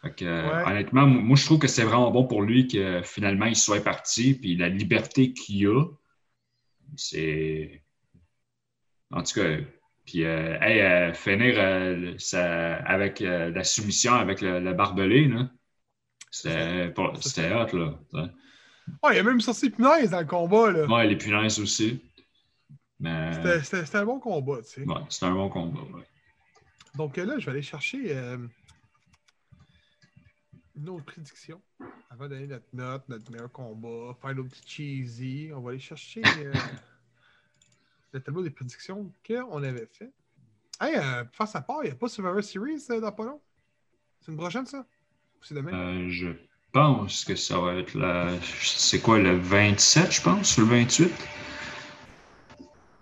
Fait 0.00 0.14
que, 0.14 0.24
euh, 0.24 0.48
Ouais. 0.64 0.70
Honnêtement, 0.70 1.06
moi, 1.06 1.36
je 1.36 1.44
trouve 1.44 1.58
que 1.58 1.68
c'est 1.68 1.82
vraiment 1.84 2.10
bon 2.10 2.24
pour 2.26 2.40
lui 2.42 2.66
que 2.68 3.02
finalement 3.02 3.44
il 3.46 3.56
soit 3.56 3.82
parti, 3.84 4.32
puis 4.34 4.56
la 4.56 4.68
liberté 4.70 5.32
qu'il 5.34 5.66
a, 5.68 5.84
c'est. 6.96 7.82
En 9.10 9.22
tout 9.22 9.34
cas, 9.40 9.56
puis 10.06 10.24
euh, 10.24 10.56
hey, 10.60 10.80
euh, 10.80 11.12
finir 11.12 11.54
euh, 11.58 12.14
ça- 12.18 12.76
avec 12.76 13.20
la 13.20 13.64
soumission 13.64 14.14
avec 14.14 14.40
le, 14.40 14.60
le 14.60 14.72
barbelé, 14.72 15.26
là, 15.28 15.50
c'était 16.30 17.52
hot, 17.52 17.76
là. 17.76 17.98
Ouais. 18.12 19.14
Il 19.14 19.18
a 19.18 19.22
même 19.22 19.40
sorti 19.40 19.70
punaise 19.70 20.10
dans 20.10 20.20
le 20.20 20.26
combat. 20.26 20.70
Là. 20.72 20.86
Ouais, 20.86 21.06
les 21.06 21.16
punaises 21.16 21.60
aussi. 21.60 22.00
Mais 22.98 23.32
C'était- 23.34 23.60
C'était 23.62 23.84
c'était 23.84 23.98
un 23.98 24.04
bon 24.04 24.18
combat. 24.20 24.58
Tu 24.62 24.82
sais. 24.82 24.84
ouais, 24.84 24.94
c'était 25.08 25.26
un 25.26 25.34
bon 25.34 25.48
combat. 25.48 25.80
ouais. 25.80 26.04
Donc 26.94 27.18
euh, 27.18 27.24
là, 27.24 27.38
je 27.38 27.46
vais 27.46 27.52
aller 27.52 27.62
chercher 27.62 28.16
euh, 28.16 28.36
une 30.76 30.88
autre 30.88 31.04
prédiction. 31.04 31.60
Avant 32.10 32.28
donner 32.28 32.46
notre 32.46 32.66
note, 32.72 33.08
notre 33.08 33.30
meilleur 33.30 33.52
combat, 33.52 34.16
faire 34.20 34.34
nos 34.34 34.44
petits 34.44 34.62
cheesy. 34.66 35.50
On 35.54 35.60
va 35.60 35.70
aller 35.70 35.78
chercher 35.78 36.22
euh, 36.38 36.52
le 38.12 38.20
tableau 38.20 38.42
des 38.42 38.50
prédictions 38.50 39.12
qu'on 39.26 39.62
avait 39.62 39.86
fait. 39.86 40.12
Hey, 40.80 40.96
euh, 40.96 41.24
face 41.32 41.54
à 41.54 41.60
part, 41.60 41.78
il 41.82 41.86
n'y 41.86 41.92
a 41.92 41.96
pas 41.96 42.08
Survivor 42.08 42.42
Series 42.42 42.84
euh, 42.90 43.00
long? 43.00 43.40
C'est 44.20 44.32
une 44.32 44.38
prochaine, 44.38 44.66
ça? 44.66 44.78
Ou 44.78 45.44
c'est 45.44 45.54
demain? 45.54 46.08
Je 46.08 46.28
pense 46.72 47.24
que 47.24 47.36
ça 47.36 47.58
va 47.60 47.74
être 47.74 47.94
la. 47.94 48.30
C'est 48.62 49.00
quoi, 49.00 49.18
le 49.18 49.36
27, 49.36 50.12
je 50.12 50.22
pense, 50.22 50.56
ou 50.56 50.62
le 50.62 50.66
28? 50.66 51.12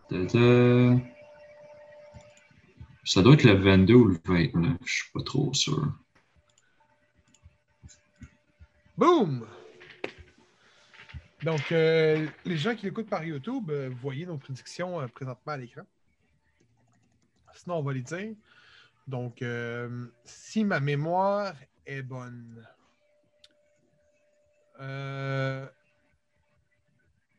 Tada. 0.08 1.17
Ça 3.08 3.22
doit 3.22 3.32
être 3.32 3.44
le 3.44 3.54
22 3.54 3.94
ou 3.94 4.04
le 4.04 4.20
29, 4.22 4.76
je 4.84 4.92
suis 4.92 5.10
pas 5.14 5.22
trop 5.22 5.54
sûr. 5.54 5.94
Boom! 8.98 9.46
Donc, 11.42 11.72
euh, 11.72 12.28
les 12.44 12.58
gens 12.58 12.74
qui 12.74 12.84
l'écoutent 12.84 13.08
par 13.08 13.24
YouTube, 13.24 13.70
euh, 13.70 13.88
vous 13.88 13.96
voyez 13.96 14.26
nos 14.26 14.36
prédictions 14.36 15.00
euh, 15.00 15.06
présentement 15.06 15.54
à 15.54 15.56
l'écran. 15.56 15.84
Sinon, 17.54 17.76
on 17.76 17.82
va 17.82 17.94
les 17.94 18.02
dire. 18.02 18.34
Donc, 19.06 19.42
si 20.26 20.64
ma 20.66 20.78
mémoire 20.78 21.54
est 21.86 22.02
bonne. 22.02 22.62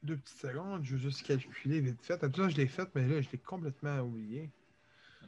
Deux 0.02 0.18
petites 0.18 0.40
secondes, 0.40 0.84
je 0.84 0.96
veux 0.96 1.10
juste 1.12 1.22
calculer 1.28 1.80
vite 1.80 2.02
fait. 2.02 2.18
Tout 2.18 2.42
ça, 2.42 2.50
je 2.50 2.58
l'ai 2.58 2.68
fait, 2.68 2.90
mais 2.96 3.08
là, 3.08 3.22
je 3.22 3.30
l'ai 3.32 3.38
complètement 3.38 4.00
oublié. 4.00 4.50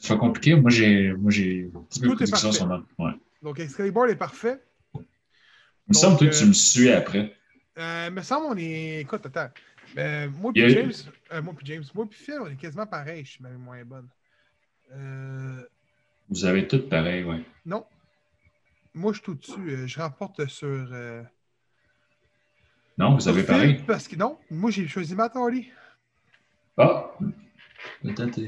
C'est 0.02 0.14
pas 0.16 0.20
compliqué, 0.20 0.56
moi 0.56 0.72
j'ai. 0.72 1.14
Moi 1.14 1.32
j'ai. 1.32 1.70
Tout 2.02 2.24
est 2.24 2.30
parfait. 2.32 2.64
Ouais. 2.98 3.12
Donc, 3.44 3.60
Excalibur 3.60 4.06
est 4.08 4.16
parfait. 4.16 4.60
Il 4.96 5.02
me 5.90 5.94
semble 5.94 6.18
que 6.20 6.26
tu 6.26 6.44
euh, 6.44 6.48
me 6.48 6.54
suis 6.54 6.90
après. 6.90 7.34
Euh, 7.78 8.10
me 8.10 8.22
semble 8.22 8.48
on 8.48 8.58
est. 8.58 9.02
Écoute, 9.02 9.26
attends. 9.26 9.50
Euh, 9.98 10.30
moi 10.30 10.52
Il 10.56 10.64
puis 10.64 10.74
James. 10.74 10.92
euh, 11.34 11.42
moi 11.42 11.54
puis 11.56 11.66
James. 11.68 11.84
Moi 11.94 12.08
puis 12.10 12.20
Phil, 12.20 12.40
on 12.42 12.48
est 12.48 12.56
quasiment 12.56 12.88
pareil, 12.88 13.24
je 13.26 13.32
suis 13.32 13.44
même 13.44 13.58
moins 13.58 13.84
bonne. 13.86 14.08
Euh, 14.94 15.62
Vous 16.30 16.46
avez 16.46 16.68
tout 16.68 16.82
pareil, 16.90 17.24
ouais. 17.24 17.44
non. 17.66 17.86
Moi, 18.94 19.14
je 19.14 19.18
suis 19.20 19.24
tout 19.26 19.36
dessus. 19.36 19.70
euh, 19.70 19.88
je 19.88 20.00
remporte 20.02 20.46
sur. 20.48 20.68
euh, 20.68 21.24
Non, 22.98 23.14
vous 23.14 23.22
sur 23.22 23.32
avez 23.32 23.42
Phil, 23.44 23.48
pareil. 23.48 23.84
Parce 23.88 24.08
que 24.08 24.16
non, 24.18 24.38
moi 24.50 24.70
j'ai 24.72 24.88
choisi 24.88 25.16
Matt 25.16 25.36
Hardy. 25.36 25.70
Ah! 26.78 27.12
Peut-être. 28.02 28.40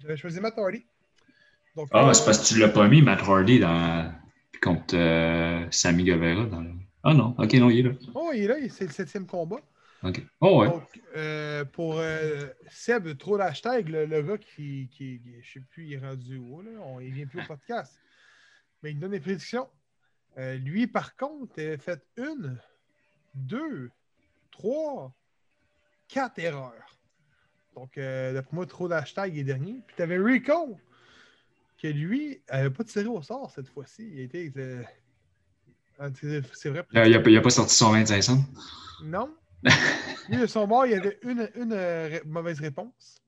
J'avais 0.00 0.16
choisi 0.16 0.40
Matt 0.40 0.58
Hardy. 0.58 0.84
Donc, 1.76 1.88
Ah, 1.92 2.08
euh, 2.08 2.12
c'est 2.12 2.24
parce 2.24 2.38
que 2.48 2.54
tu 2.54 2.58
l'as 2.60 2.68
pas 2.68 2.88
mis, 2.88 3.02
Matt 3.02 3.20
Hardy, 3.22 3.60
dans... 3.60 4.12
contre 4.62 4.96
euh, 4.96 5.66
Sammy 5.70 6.04
Guevara. 6.04 6.46
Dans 6.46 6.60
le... 6.60 6.70
Ah 7.02 7.14
non, 7.14 7.34
ok, 7.38 7.54
non, 7.54 7.70
il 7.70 7.78
est 7.80 7.82
là. 7.90 7.94
Oh, 8.14 8.30
il 8.34 8.42
est 8.44 8.48
là, 8.48 8.56
c'est 8.70 8.84
le 8.86 8.90
septième 8.92 9.26
combat. 9.26 9.60
Ok. 10.02 10.22
Oh 10.40 10.60
ouais. 10.60 10.68
Donc, 10.68 10.82
euh, 11.16 11.64
pour 11.66 11.98
euh, 11.98 12.46
Seb, 12.70 13.16
trop 13.18 13.36
l'hashtag, 13.36 13.88
le, 13.88 14.06
le 14.06 14.22
gars 14.22 14.38
qui, 14.38 14.88
qui, 14.90 15.20
qui- 15.20 15.42
je 15.42 15.52
sais 15.52 15.60
plus, 15.70 15.84
il 15.86 15.92
est 15.94 15.98
rendu 15.98 16.38
où, 16.38 16.62
là, 16.62 16.70
on, 16.84 17.00
il 17.00 17.12
vient 17.12 17.26
plus 17.26 17.40
au 17.42 17.46
podcast. 17.46 17.98
Mais 18.82 18.92
il 18.92 18.98
donne 18.98 19.10
des 19.10 19.20
prédictions. 19.20 19.68
Lui, 20.36 20.86
par 20.86 21.16
contre, 21.16 21.58
il 21.58 21.72
a 21.72 21.78
fait 21.78 22.02
une, 22.16 22.58
deux, 23.34 23.90
3, 24.52 25.12
4 26.08 26.38
erreurs. 26.38 26.98
Donc, 27.80 27.96
euh, 27.96 28.34
d'après 28.34 28.54
moi, 28.54 28.66
trop 28.66 28.88
d'hashtags 28.88 29.38
est 29.38 29.42
dernier. 29.42 29.80
Puis 29.86 29.96
tu 29.96 30.02
avais 30.02 30.18
Rico, 30.18 30.78
que 31.78 31.88
lui, 31.88 32.42
n'avait 32.52 32.68
pas 32.68 32.84
tiré 32.84 33.06
au 33.06 33.22
sort 33.22 33.50
cette 33.50 33.68
fois-ci. 33.68 34.06
Il 34.12 34.20
était. 34.20 34.52
euh, 34.54 34.82
c'est 36.52 36.68
vrai. 36.68 36.84
Euh, 36.94 37.06
il 37.06 37.12
n'a 37.12 37.40
pas, 37.40 37.48
a 37.48 37.50
sorti 37.50 37.74
son 37.74 37.92
25 37.92 38.22
cents. 38.22 38.44
Non. 39.02 39.34
Lui, 40.28 40.46
son 40.46 40.66
bord, 40.66 40.84
il 40.84 40.92
y 40.92 40.94
avait 40.94 41.18
une, 41.22 41.48
une 41.54 41.72
euh, 41.72 42.20
mauvaise 42.26 42.60
réponse. 42.60 43.22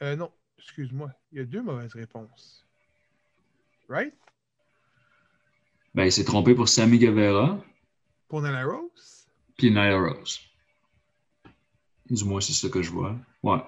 Non, 0.00 0.30
excuse-moi. 0.58 1.10
Il 1.32 1.38
y 1.38 1.40
a 1.40 1.44
deux 1.44 1.62
mauvaises 1.62 1.94
réponses. 1.94 2.64
Right? 3.88 4.14
Ben, 5.94 6.04
il 6.04 6.12
s'est 6.12 6.24
trompé 6.24 6.54
pour 6.54 6.68
Sammy 6.68 6.98
Guevara 6.98 7.64
Pour 8.28 8.42
Nala 8.42 8.64
Rose? 8.64 9.26
puis 9.56 9.70
Nyla 9.70 9.98
Rose. 9.98 10.53
Du 12.14 12.24
moins, 12.24 12.40
c'est 12.40 12.52
ça 12.52 12.68
que 12.68 12.80
je 12.80 12.90
vois. 12.90 13.16
Ouais. 13.42 13.58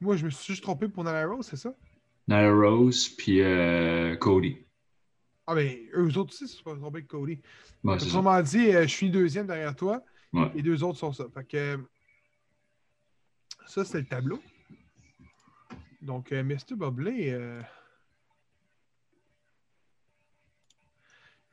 Moi, 0.00 0.16
je 0.16 0.24
me 0.24 0.30
suis 0.30 0.52
juste 0.52 0.62
trompé 0.62 0.88
pour 0.88 1.02
Nala 1.04 1.26
Rose, 1.26 1.46
c'est 1.48 1.56
ça? 1.56 1.74
Nyla 2.28 2.52
Rose 2.52 3.08
puis 3.08 3.40
euh, 3.42 4.16
Cody. 4.16 4.56
Ah, 5.46 5.54
ben, 5.56 5.76
eux 5.94 6.16
autres 6.16 6.32
aussi, 6.32 6.46
c'est 6.46 6.62
pas 6.62 6.76
trompé 6.76 6.98
avec 6.98 7.08
Cody. 7.08 7.40
Ouais, 7.82 7.98
ça. 7.98 8.06
Autrement 8.06 8.40
dit, 8.42 8.72
euh, 8.74 8.82
je 8.82 8.88
suis 8.88 9.10
deuxième 9.10 9.46
derrière 9.48 9.74
toi. 9.74 10.02
Ouais. 10.32 10.50
Les 10.54 10.62
deux 10.62 10.82
autres 10.84 10.98
sont 10.98 11.12
ça. 11.12 11.24
Fait 11.34 11.44
que 11.44 11.78
ça, 13.66 13.84
c'est 13.84 13.98
le 14.00 14.06
tableau. 14.06 14.40
Donc, 16.00 16.30
euh, 16.32 16.42
Mr. 16.44 16.76
Boblé. 16.76 17.30
Euh... 17.32 17.60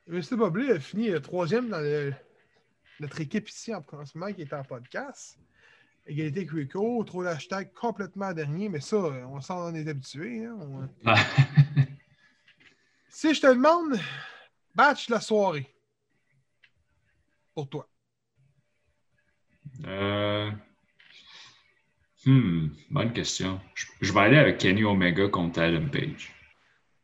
Mr. 0.07 0.35
Boblé 0.37 0.71
a 0.71 0.79
fini 0.79 1.09
troisième 1.21 1.69
dans 1.69 1.79
le- 1.79 2.13
notre 2.99 3.21
équipe 3.21 3.47
ici 3.49 3.73
en 3.73 3.83
en 3.93 4.05
ce 4.05 4.17
moment 4.17 4.33
qui 4.33 4.41
est 4.41 4.53
en 4.53 4.63
podcast. 4.63 5.37
Égalité 6.05 6.39
avec 6.39 6.51
Rico, 6.51 7.03
trop 7.03 7.23
d'hashtags 7.23 7.71
complètement 7.73 8.33
dernier, 8.33 8.67
mais 8.69 8.79
ça, 8.79 8.97
on 8.97 9.39
s'en 9.41 9.73
est 9.75 9.87
habitué. 9.87 10.45
hein, 10.45 10.57
on- 10.59 10.89
Si 13.09 13.33
je 13.33 13.41
te 13.41 13.47
demande, 13.47 13.99
batch 14.73 15.07
de 15.07 15.13
la 15.13 15.21
soirée. 15.21 15.67
Pour 17.53 17.69
toi. 17.69 17.87
Euh... 19.85 20.51
Hmm, 22.25 22.67
bonne 22.89 23.13
question. 23.13 23.61
Je, 23.75 23.85
je 24.01 24.11
vais 24.13 24.19
aller 24.21 24.37
avec 24.37 24.57
Kenny 24.57 24.83
Omega 24.83 25.27
contre 25.29 25.61
Adam 25.61 25.87
Page. 25.89 26.33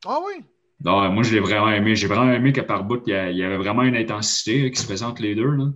Ah 0.05 0.19
oui? 0.25 0.43
Non, 0.83 1.09
moi, 1.11 1.23
je 1.23 1.33
l'ai 1.33 1.39
vraiment 1.39 1.69
aimé. 1.71 1.95
J'ai 1.95 2.07
vraiment 2.07 2.31
aimé 2.31 2.51
que 2.53 2.61
par 2.61 2.83
bout, 2.83 3.01
il 3.07 3.11
y, 3.11 3.43
avait 3.43 3.57
vraiment 3.57 3.83
une 3.83 3.95
intensité 3.95 4.63
là, 4.63 4.69
qui 4.69 4.79
se 4.79 4.85
présente 4.85 5.19
les 5.19 5.33
deux. 5.33 5.49
Là. 5.49 5.71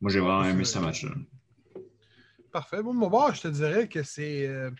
Moi, 0.00 0.10
j'ai 0.10 0.20
vraiment 0.20 0.44
aimé 0.44 0.64
ce 0.64 0.78
match-là. 0.78 1.10
Parfait. 2.52 2.82
Bon, 2.82 2.94
mon 2.94 3.08
bord, 3.10 3.34
je 3.34 3.42
te 3.42 3.48
dirais 3.48 3.88
que 3.88 4.02
c'est 4.02 4.46
euh, 4.46 4.70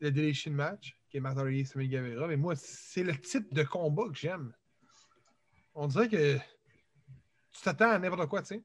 le 0.00 0.10
Deletion 0.12 0.52
Match, 0.52 0.96
qui 1.10 1.16
est 1.16 1.24
Hardy 1.26 1.60
et 1.60 1.64
Sammy 1.64 1.88
Guevara. 1.88 2.28
Mais 2.28 2.36
moi, 2.36 2.54
c'est 2.56 3.02
le 3.02 3.16
type 3.18 3.52
de 3.52 3.64
combat 3.64 4.04
que 4.08 4.16
j'aime. 4.16 4.52
On 5.74 5.88
dirait 5.88 6.08
que 6.08 6.36
tu 6.36 7.62
t'attends 7.64 7.90
à 7.90 7.98
n'importe 7.98 8.28
quoi, 8.28 8.42
tu 8.42 8.54
sais. 8.54 8.62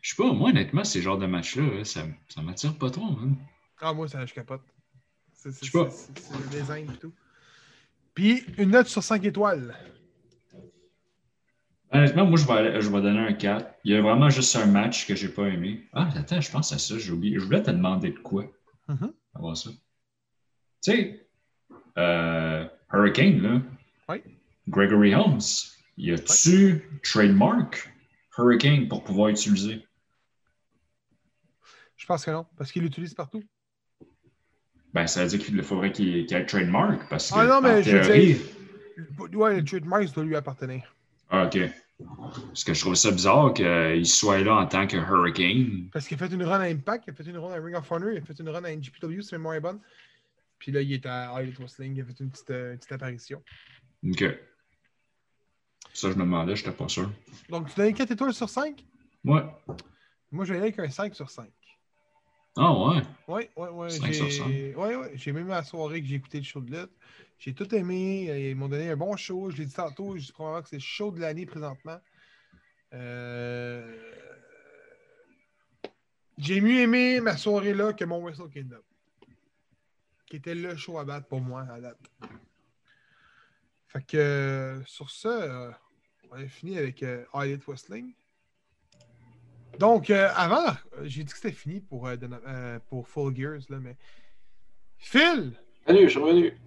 Je 0.00 0.10
sais 0.10 0.16
pas, 0.16 0.32
moi, 0.32 0.50
honnêtement, 0.50 0.84
ces 0.84 1.02
genres 1.02 1.18
de 1.18 1.26
matchs-là, 1.26 1.62
là, 1.76 1.84
ça, 1.84 2.04
ça 2.28 2.42
m'attire 2.42 2.76
pas 2.76 2.90
trop. 2.90 3.04
hein. 3.06 3.32
Ah, 3.80 3.92
moi, 3.92 4.08
ça, 4.08 4.24
je 4.26 4.34
capote. 4.34 4.62
C'est 5.32 5.52
c'est- 5.52 5.64
Je 5.66 5.70
sais 5.70 5.78
pas. 5.78 5.90
c'est- 5.90 6.18
c'est 6.18 6.38
le 6.38 6.48
design 6.60 6.90
et 6.92 6.96
tout. 6.98 7.12
Puis, 8.18 8.44
une 8.58 8.70
note 8.70 8.88
sur 8.88 9.00
5 9.00 9.24
étoiles. 9.26 9.76
Honnêtement, 11.92 12.26
moi, 12.26 12.36
je 12.36 12.44
vais, 12.48 12.52
aller- 12.52 12.80
je 12.80 12.90
vais 12.90 13.00
donner 13.00 13.20
un 13.20 13.32
4. 13.32 13.72
Il 13.84 13.92
y 13.92 13.96
a 13.96 14.02
vraiment 14.02 14.28
juste 14.28 14.56
un 14.56 14.66
match 14.66 15.06
que 15.06 15.14
j'ai 15.14 15.28
pas 15.28 15.46
aimé. 15.46 15.84
Ah, 15.92 16.08
attends, 16.16 16.40
je 16.40 16.50
pense 16.50 16.72
à 16.72 16.78
ça, 16.78 16.98
j'ai 16.98 17.12
oublié. 17.12 17.38
Je 17.38 17.44
voulais 17.44 17.62
te 17.62 17.70
demander 17.70 18.10
de 18.10 18.18
quoi 18.18 18.44
Mhm. 18.88 19.12
avant 19.36 19.54
ça. 19.54 19.70
Tu 20.82 20.90
sais, 20.90 21.28
euh, 21.96 22.66
Hurricane, 22.92 23.40
là. 23.40 23.62
Oui. 24.08 24.20
Gregory 24.66 25.14
Holmes, 25.14 25.38
y 25.96 26.10
a-tu 26.10 26.90
trademark 27.04 27.88
Hurricane 28.36 28.88
pour 28.88 29.04
pouvoir 29.04 29.28
utiliser? 29.28 29.86
Je 31.96 32.04
pense 32.04 32.24
que 32.24 32.32
non, 32.32 32.46
parce 32.56 32.72
qu'il 32.72 32.82
l'utilise 32.82 33.14
partout. 33.14 33.44
Ben, 34.94 35.06
ça 35.06 35.22
veut 35.22 35.28
dire 35.28 35.38
qu'il 35.44 35.62
faudrait 35.62 35.92
qu'il 35.92 36.26
qu'il 36.26 36.36
y 36.36 36.40
ait 36.40 36.46
trademark 36.46 37.08
parce 37.10 37.30
que. 37.30 37.38
Ah 37.38 37.46
non, 37.46 37.60
mais 37.60 37.78
en 37.78 37.82
je 37.82 37.96
veux 37.96 38.02
théorie- 38.02 38.34
dire, 38.34 39.38
ouais, 39.38 39.56
le 39.56 39.64
trademark 39.64 40.12
doit 40.14 40.24
lui 40.24 40.36
appartenir. 40.36 40.94
Ah, 41.30 41.44
ok. 41.46 41.58
Parce 42.48 42.64
que 42.64 42.74
je 42.74 42.80
trouve 42.80 42.94
ça 42.94 43.10
bizarre 43.10 43.52
qu'il 43.52 44.06
soit 44.06 44.38
là 44.40 44.54
en 44.54 44.66
tant 44.66 44.86
que 44.86 44.96
Hurricane. 44.96 45.88
Parce 45.92 46.06
qu'il 46.06 46.14
a 46.22 46.26
fait 46.26 46.32
une 46.32 46.44
run 46.44 46.60
à 46.60 46.64
Impact, 46.64 47.04
il 47.06 47.10
a 47.10 47.14
fait 47.14 47.24
une 47.24 47.36
run 47.38 47.52
à 47.52 47.56
Ring 47.60 47.74
of 47.76 47.90
Honor, 47.90 48.10
il 48.12 48.18
a 48.18 48.20
fait 48.20 48.38
une 48.38 48.48
run 48.48 48.62
à 48.64 48.70
NGPW, 48.72 49.20
si 49.20 49.34
ma 49.34 49.38
mémoire 49.38 49.54
est 49.56 49.60
bonne. 49.60 49.80
Puis 50.60 50.72
là, 50.72 50.80
il 50.80 50.92
est 50.92 51.04
à 51.06 51.30
All 51.34 51.42
Elite 51.44 51.58
Wrestling, 51.58 51.94
il 51.96 52.00
a 52.02 52.04
fait 52.04 52.18
une 52.20 52.30
petite, 52.30 52.50
euh, 52.50 52.72
une 52.72 52.78
petite 52.78 52.92
apparition. 52.92 53.42
Ok. 54.08 54.24
Ça, 55.92 56.10
je 56.10 56.14
me 56.16 56.20
demandais, 56.22 56.54
je 56.56 56.64
n'étais 56.64 56.76
pas 56.76 56.88
sûr. 56.88 57.10
Donc, 57.48 57.68
tu 57.68 57.74
donnes 57.80 57.92
4 57.94 58.10
étoiles 58.12 58.32
sur 58.32 58.48
5? 58.48 58.84
Ouais. 59.24 59.42
Moi, 60.30 60.44
je 60.44 60.52
vais 60.52 60.58
aller 60.60 60.68
avec 60.68 60.78
un 60.78 60.88
5 60.90 61.14
sur 61.14 61.28
5. 61.28 61.48
Ah, 62.60 62.72
ouais. 62.72 63.02
Oui, 63.28 63.42
oui, 63.56 63.68
oui. 63.72 63.90
5 63.92 64.12
sur 64.14 64.32
5. 64.32 64.48
J'ai 64.48 64.74
ouais, 64.74 64.96
ouais, 64.96 65.12
j'ai 65.14 65.32
même 65.32 65.46
la 65.48 65.62
soirée 65.62 66.00
que 66.02 66.08
j'ai 66.08 66.16
écouté 66.16 66.38
le 66.38 66.44
show 66.44 66.60
de 66.60 66.70
lutte. 66.76 66.90
J'ai 67.38 67.54
tout 67.54 67.72
aimé. 67.74 68.26
euh, 68.30 68.38
Ils 68.50 68.56
m'ont 68.56 68.68
donné 68.68 68.90
un 68.90 68.96
bon 68.96 69.16
show. 69.16 69.48
Je 69.50 69.58
l'ai 69.58 69.66
dit 69.66 69.72
tantôt. 69.74 70.16
Je 70.16 70.26
dis 70.26 70.32
probablement 70.32 70.62
que 70.62 70.68
c'est 70.68 70.76
le 70.76 70.80
show 70.82 71.12
de 71.12 71.20
l'année 71.20 71.46
présentement. 71.46 72.00
Euh, 72.94 73.96
J'ai 76.36 76.60
mieux 76.60 76.80
aimé 76.80 77.20
ma 77.20 77.36
soirée 77.36 77.74
là 77.74 77.92
que 77.92 78.04
mon 78.04 78.20
Wrestle 78.22 78.48
Kingdom. 78.50 78.80
Qui 80.26 80.36
était 80.36 80.54
le 80.54 80.76
show 80.76 80.98
à 80.98 81.04
battre 81.04 81.28
pour 81.28 81.40
moi 81.40 81.62
à 81.70 81.80
date. 81.80 81.98
Fait 83.88 84.04
que 84.04 84.16
euh, 84.16 84.84
sur 84.84 85.10
ça, 85.10 85.78
on 86.30 86.34
a 86.36 86.46
fini 86.48 86.76
avec 86.76 87.02
Elite 87.34 87.64
Wrestling. 87.66 88.12
Donc, 89.78 90.10
euh, 90.10 90.28
avant, 90.34 90.74
j'ai 91.02 91.22
dit 91.22 91.30
que 91.32 91.38
c'était 91.38 91.52
fini 91.54 91.80
pour, 91.80 92.08
euh, 92.08 92.16
euh, 92.46 92.78
pour 92.88 93.06
Full 93.08 93.36
Gears, 93.36 93.60
là, 93.68 93.78
mais. 93.80 93.96
Phil! 94.96 95.52
Salut, 95.86 96.04
je 96.04 96.08
suis 96.08 96.18
revenu. 96.18 96.58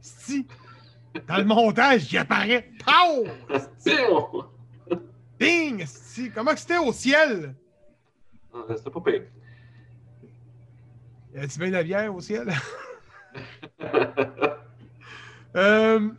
Si! 0.00 0.46
Dans 1.28 1.36
le 1.38 1.44
montage, 1.44 2.10
il 2.12 2.18
apparaît. 2.18 2.70
Pow! 2.84 3.26
Ding! 5.38 5.84
Si! 5.86 6.30
Comment 6.30 6.52
que 6.52 6.60
c'était 6.60 6.78
au 6.78 6.92
ciel? 6.92 7.54
Ah, 8.54 8.58
C'était 8.74 8.90
pas 8.90 9.00
pire. 9.00 9.22
Y 11.34 11.38
a-tu 11.38 11.58
bien 11.58 11.68
de 11.68 11.72
la 11.74 11.82
bière 11.82 12.14
au 12.14 12.20
ciel? 12.20 12.48
Euh, 15.54 16.10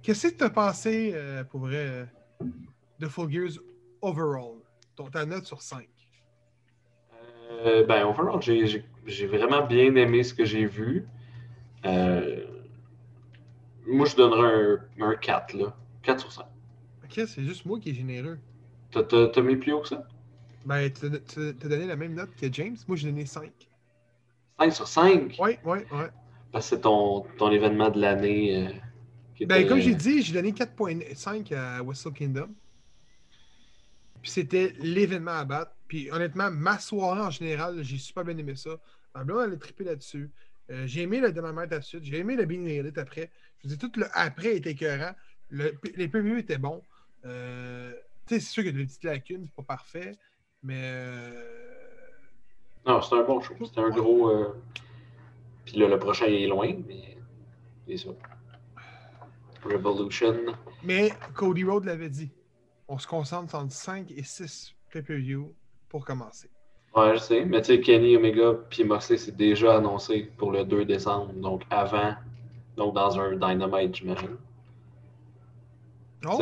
Qu'est-ce 0.00 0.28
que 0.28 0.36
tu 0.36 0.44
as 0.44 0.50
pensé, 0.50 1.10
euh, 1.12 1.42
pour 1.42 1.58
vrai, 1.62 2.06
de 3.00 3.08
Full 3.08 3.28
Gears 3.32 3.58
overall? 4.00 4.58
Ton, 4.96 5.10
ta 5.10 5.26
note 5.26 5.46
sur 5.46 5.62
5. 5.62 5.88
Euh, 7.64 7.84
ben, 7.86 8.04
overall, 8.04 8.40
j'ai- 8.42 8.66
j'ai 8.66 8.84
j'ai 9.06 9.26
vraiment 9.26 9.64
bien 9.64 9.94
aimé 9.94 10.24
ce 10.24 10.34
que 10.34 10.44
j'ai 10.44 10.66
vu. 10.66 11.06
Euh, 11.86 12.44
moi, 13.86 14.06
je 14.06 14.16
donnerais 14.16 14.78
un, 15.00 15.04
un 15.10 15.14
4, 15.16 15.54
là. 15.54 15.76
4 16.02 16.20
sur 16.20 16.32
5. 16.32 16.46
Ok, 17.04 17.12
c'est 17.26 17.44
juste 17.44 17.64
moi 17.64 17.78
qui 17.78 17.90
est 17.90 17.94
généreux. 17.94 18.38
T'as- 18.90 19.04
T'as 19.04 19.28
t'as 19.28 19.42
mis 19.42 19.56
plus 19.56 19.72
haut 19.72 19.80
que 19.80 19.88
ça? 19.88 20.06
Ben, 20.64 20.90
tu 20.92 21.06
as- 21.06 21.52
donné 21.68 21.86
la 21.86 21.96
même 21.96 22.14
note 22.14 22.34
que 22.36 22.52
James. 22.52 22.76
Moi, 22.88 22.96
j'ai 22.96 23.08
donné 23.08 23.26
5. 23.26 23.52
5 24.58 24.72
sur 24.72 24.88
5? 24.88 25.36
Oui, 25.38 25.58
oui, 25.64 25.78
oui. 25.92 26.04
Parce 26.52 26.70
que 26.70 26.76
c'est 26.76 26.80
ton, 26.82 27.22
ton 27.38 27.50
événement 27.50 27.90
de 27.90 28.00
l'année. 28.00 28.66
euh, 28.66 28.70
qui 29.36 29.46
Ben, 29.46 29.58
était- 29.58 29.68
comme 29.68 29.80
j'ai 29.80 29.94
dit, 29.94 30.22
j'ai 30.22 30.32
donné 30.32 30.52
4.5 30.52 31.52
à 31.52 31.82
Wrestle 31.82 32.12
Kingdom. 32.12 32.48
Puis 34.26 34.32
c'était 34.32 34.74
l'événement 34.80 35.38
à 35.38 35.44
battre. 35.44 35.70
Puis 35.86 36.10
honnêtement, 36.10 36.50
ma 36.50 36.80
soirée 36.80 37.20
en 37.20 37.30
général, 37.30 37.80
j'ai 37.84 37.96
super 37.96 38.24
bien 38.24 38.36
aimé 38.36 38.56
ça. 38.56 38.70
Ma 39.14 39.22
blonde, 39.22 39.44
elle 39.46 39.52
a 39.52 39.56
trippé 39.56 39.84
là-dessus. 39.84 40.28
Euh, 40.68 40.84
j'ai 40.84 41.02
aimé 41.02 41.20
le 41.20 41.30
Dynamite 41.30 41.72
à 41.72 41.80
suite. 41.80 42.02
J'ai 42.02 42.18
aimé 42.18 42.34
le 42.34 42.44
Being 42.44 42.66
Elite 42.66 42.98
après. 42.98 43.30
Je 43.62 43.68
veux 43.68 43.76
dire, 43.76 43.88
tout 43.88 44.00
le 44.00 44.06
après 44.14 44.56
était 44.56 44.72
écœurant. 44.72 45.14
Le, 45.48 45.74
les 45.94 46.08
previews 46.08 46.38
étaient 46.38 46.58
bons. 46.58 46.82
Euh, 47.24 47.92
tu 48.26 48.34
sais, 48.34 48.40
c'est 48.40 48.50
sûr 48.50 48.62
qu'il 48.64 48.72
y 48.72 48.74
a 48.74 48.78
des 48.80 48.86
petites 48.86 49.04
lacunes, 49.04 49.44
c'est 49.44 49.54
pas 49.54 49.62
parfait. 49.62 50.16
Mais. 50.64 50.74
euh, 50.82 51.44
Non, 52.84 53.00
c'était 53.02 53.18
un 53.18 53.22
bon 53.22 53.40
show. 53.40 53.54
C'était 53.64 53.78
un 53.78 53.90
gros. 53.90 54.28
euh, 54.30 54.60
Puis 55.66 55.76
là, 55.76 55.86
le 55.86 56.00
prochain 56.00 56.26
est 56.26 56.48
loin, 56.48 56.74
mais. 56.88 57.16
C'est 57.86 57.98
ça. 57.98 58.10
Revolution. 59.62 60.36
Mais 60.82 61.12
Cody 61.32 61.62
Rhodes 61.62 61.84
l'avait 61.84 62.08
dit. 62.10 62.28
On 62.88 62.98
se 62.98 63.06
concentre 63.06 63.54
entre 63.54 63.72
5 63.72 64.10
et 64.12 64.22
6 64.22 64.74
pay-per-view 64.92 65.52
pour 65.88 66.04
commencer. 66.04 66.48
Ouais, 66.94 67.14
je 67.14 67.18
sais. 67.20 67.44
Mais 67.44 67.60
tu 67.60 67.66
sais, 67.74 67.80
Kenny 67.80 68.16
Omega 68.16 68.54
puis 68.70 68.84
Moxley, 68.84 69.18
c'est 69.18 69.36
déjà 69.36 69.76
annoncé 69.76 70.30
pour 70.36 70.52
le 70.52 70.64
2 70.64 70.84
décembre. 70.84 71.32
Donc 71.34 71.62
avant. 71.70 72.14
Donc 72.76 72.94
dans 72.94 73.18
un 73.20 73.32
Dynamite, 73.36 73.96
j'imagine. 73.96 74.36
Oh! 76.26 76.40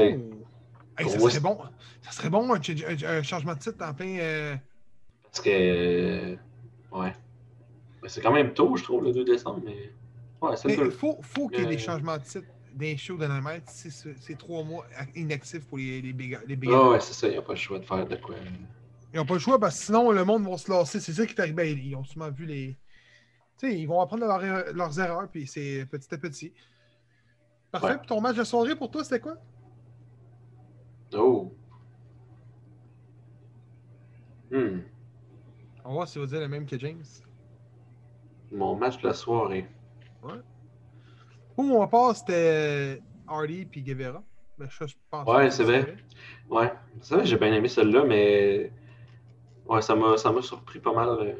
Hey, 0.97 1.09
ça 1.09 1.18
serait 1.18 1.40
bon. 1.40 1.59
Ça 2.03 2.12
serait 2.12 2.30
bon 2.30 2.53
un, 2.55 2.62
ch- 2.62 2.84
un- 2.86 3.18
un 3.18 3.22
changement 3.22 3.55
de 3.55 3.59
titre 3.59 3.84
en 3.84 3.92
plein. 3.95 4.16
euh, 4.18 4.57
Parce 5.24 5.40
que. 5.40 5.51
euh, 5.51 6.36
Ouais. 6.92 7.12
C'est 8.07 8.20
quand 8.20 8.32
même 8.32 8.53
tôt, 8.55 8.76
je 8.76 8.84
trouve, 8.84 9.03
le 9.03 9.12
2 9.12 9.24
décembre, 9.24 9.61
mais. 9.64 9.90
Ouais, 10.40 10.55
le 10.64 10.70
il 10.70 10.76
2. 10.76 10.90
faut, 10.90 11.18
faut 11.22 11.49
qu'il 11.49 11.61
y 11.61 11.62
ait 11.62 11.68
des 11.68 11.74
Euh. 11.76 11.78
changements 11.78 12.16
de 12.18 12.22
titre 12.22 12.47
d'un 12.74 12.96
show 12.96 13.16
de 13.16 13.24
Dynamite. 13.24 13.64
C'est 13.68 14.38
trois 14.38 14.62
mois 14.64 14.84
inactifs 15.14 15.66
pour 15.66 15.78
les, 15.78 16.02
les 16.02 16.12
big, 16.12 16.38
les 16.46 16.56
big 16.56 16.70
Ah 16.72 16.90
ouais, 16.90 17.00
c'est 17.00 17.14
ça, 17.14 17.28
il 17.28 17.32
n'y 17.32 17.36
a 17.38 17.42
pas 17.42 17.52
le 17.52 17.58
choix 17.58 17.78
de 17.78 17.84
faire 17.84 18.06
de 18.06 18.16
quoi. 18.16 18.34
Ils 19.12 19.16
n'ont 19.18 19.26
pas 19.26 19.34
le 19.34 19.40
choix 19.40 19.58
parce 19.60 19.78
que 19.78 19.84
sinon 19.86 20.10
le 20.10 20.24
monde 20.24 20.46
va 20.48 20.56
se 20.58 20.70
lasser. 20.70 20.98
C'est 21.00 21.12
ça 21.12 21.24
qui 21.26 21.34
est 21.34 21.40
arrivé. 21.40 21.54
Ben, 21.54 21.78
Ils 21.78 21.94
ont 21.94 22.04
sûrement 22.04 22.30
vu 22.30 22.46
les. 22.46 22.76
Tu 23.58 23.68
sais, 23.70 23.78
ils 23.78 23.86
vont 23.86 24.00
apprendre 24.00 24.26
leur- 24.26 24.72
leurs 24.74 24.98
erreurs, 25.00 25.28
puis 25.30 25.46
c'est 25.46 25.86
petit 25.86 26.12
à 26.12 26.18
petit. 26.18 26.52
Parfait. 27.70 27.86
Ouais. 27.92 27.98
Puis 27.98 28.06
ton 28.08 28.20
match 28.20 28.36
de 28.36 28.42
soirée 28.44 28.74
pour 28.74 28.90
toi, 28.90 29.04
c'était 29.04 29.20
quoi? 29.20 29.36
Oh. 31.16 31.54
Hmm. 34.50 34.80
On 35.84 35.88
va 35.88 35.94
voir 35.94 36.08
si 36.08 36.18
va 36.18 36.26
dire 36.26 36.40
le 36.40 36.48
même 36.48 36.66
que 36.66 36.78
James. 36.78 37.04
Mon 38.50 38.74
match 38.76 39.00
de 39.00 39.08
la 39.08 39.14
soirée. 39.14 39.68
Où 41.57 41.62
on 41.82 41.86
passe, 41.88 42.18
c'était 42.20 43.00
Hardy 43.26 43.64
puis 43.64 43.82
Guevara. 43.82 44.22
Ben, 44.59 44.68
ça, 44.70 44.86
je 44.86 44.94
pense 45.11 45.26
Ouais, 45.28 45.50
c'est 45.50 45.64
vrai. 45.64 45.96
Ouais. 46.48 46.72
C'est 47.00 47.14
vrai, 47.14 47.26
j'ai 47.26 47.36
bien 47.36 47.52
aimé 47.52 47.68
celle-là, 47.68 48.05
mais. 48.05 48.72
Ouais, 49.66 49.82
ça 49.82 49.94
m'a 49.96 50.42
surpris 50.42 50.78
pas 50.78 50.92
mal. 50.92 51.09
euh, 51.09 51.34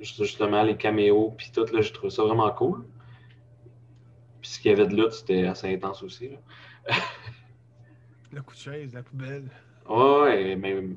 juste- 0.00 0.22
Justement, 0.22 0.62
les 0.62 0.76
caméos, 0.76 1.34
puis 1.36 1.50
tout, 1.52 1.64
là, 1.72 1.80
j'ai 1.80 1.92
trouvé 1.92 2.10
ça 2.10 2.22
vraiment 2.22 2.50
cool. 2.52 2.84
Puis 4.40 4.50
ce 4.50 4.60
qu'il 4.60 4.70
y 4.70 4.74
avait 4.74 4.86
de 4.86 4.94
lutte, 4.94 5.12
c'était 5.12 5.46
assez 5.46 5.72
intense 5.74 6.02
aussi. 6.02 6.28
Là. 6.28 6.36
Le 8.32 8.42
coup 8.42 8.54
de 8.54 8.58
chaise, 8.58 8.92
la 8.92 9.02
poubelle. 9.02 9.48
Ouais, 9.88 10.20
ouais, 10.22 10.56
même 10.56 10.96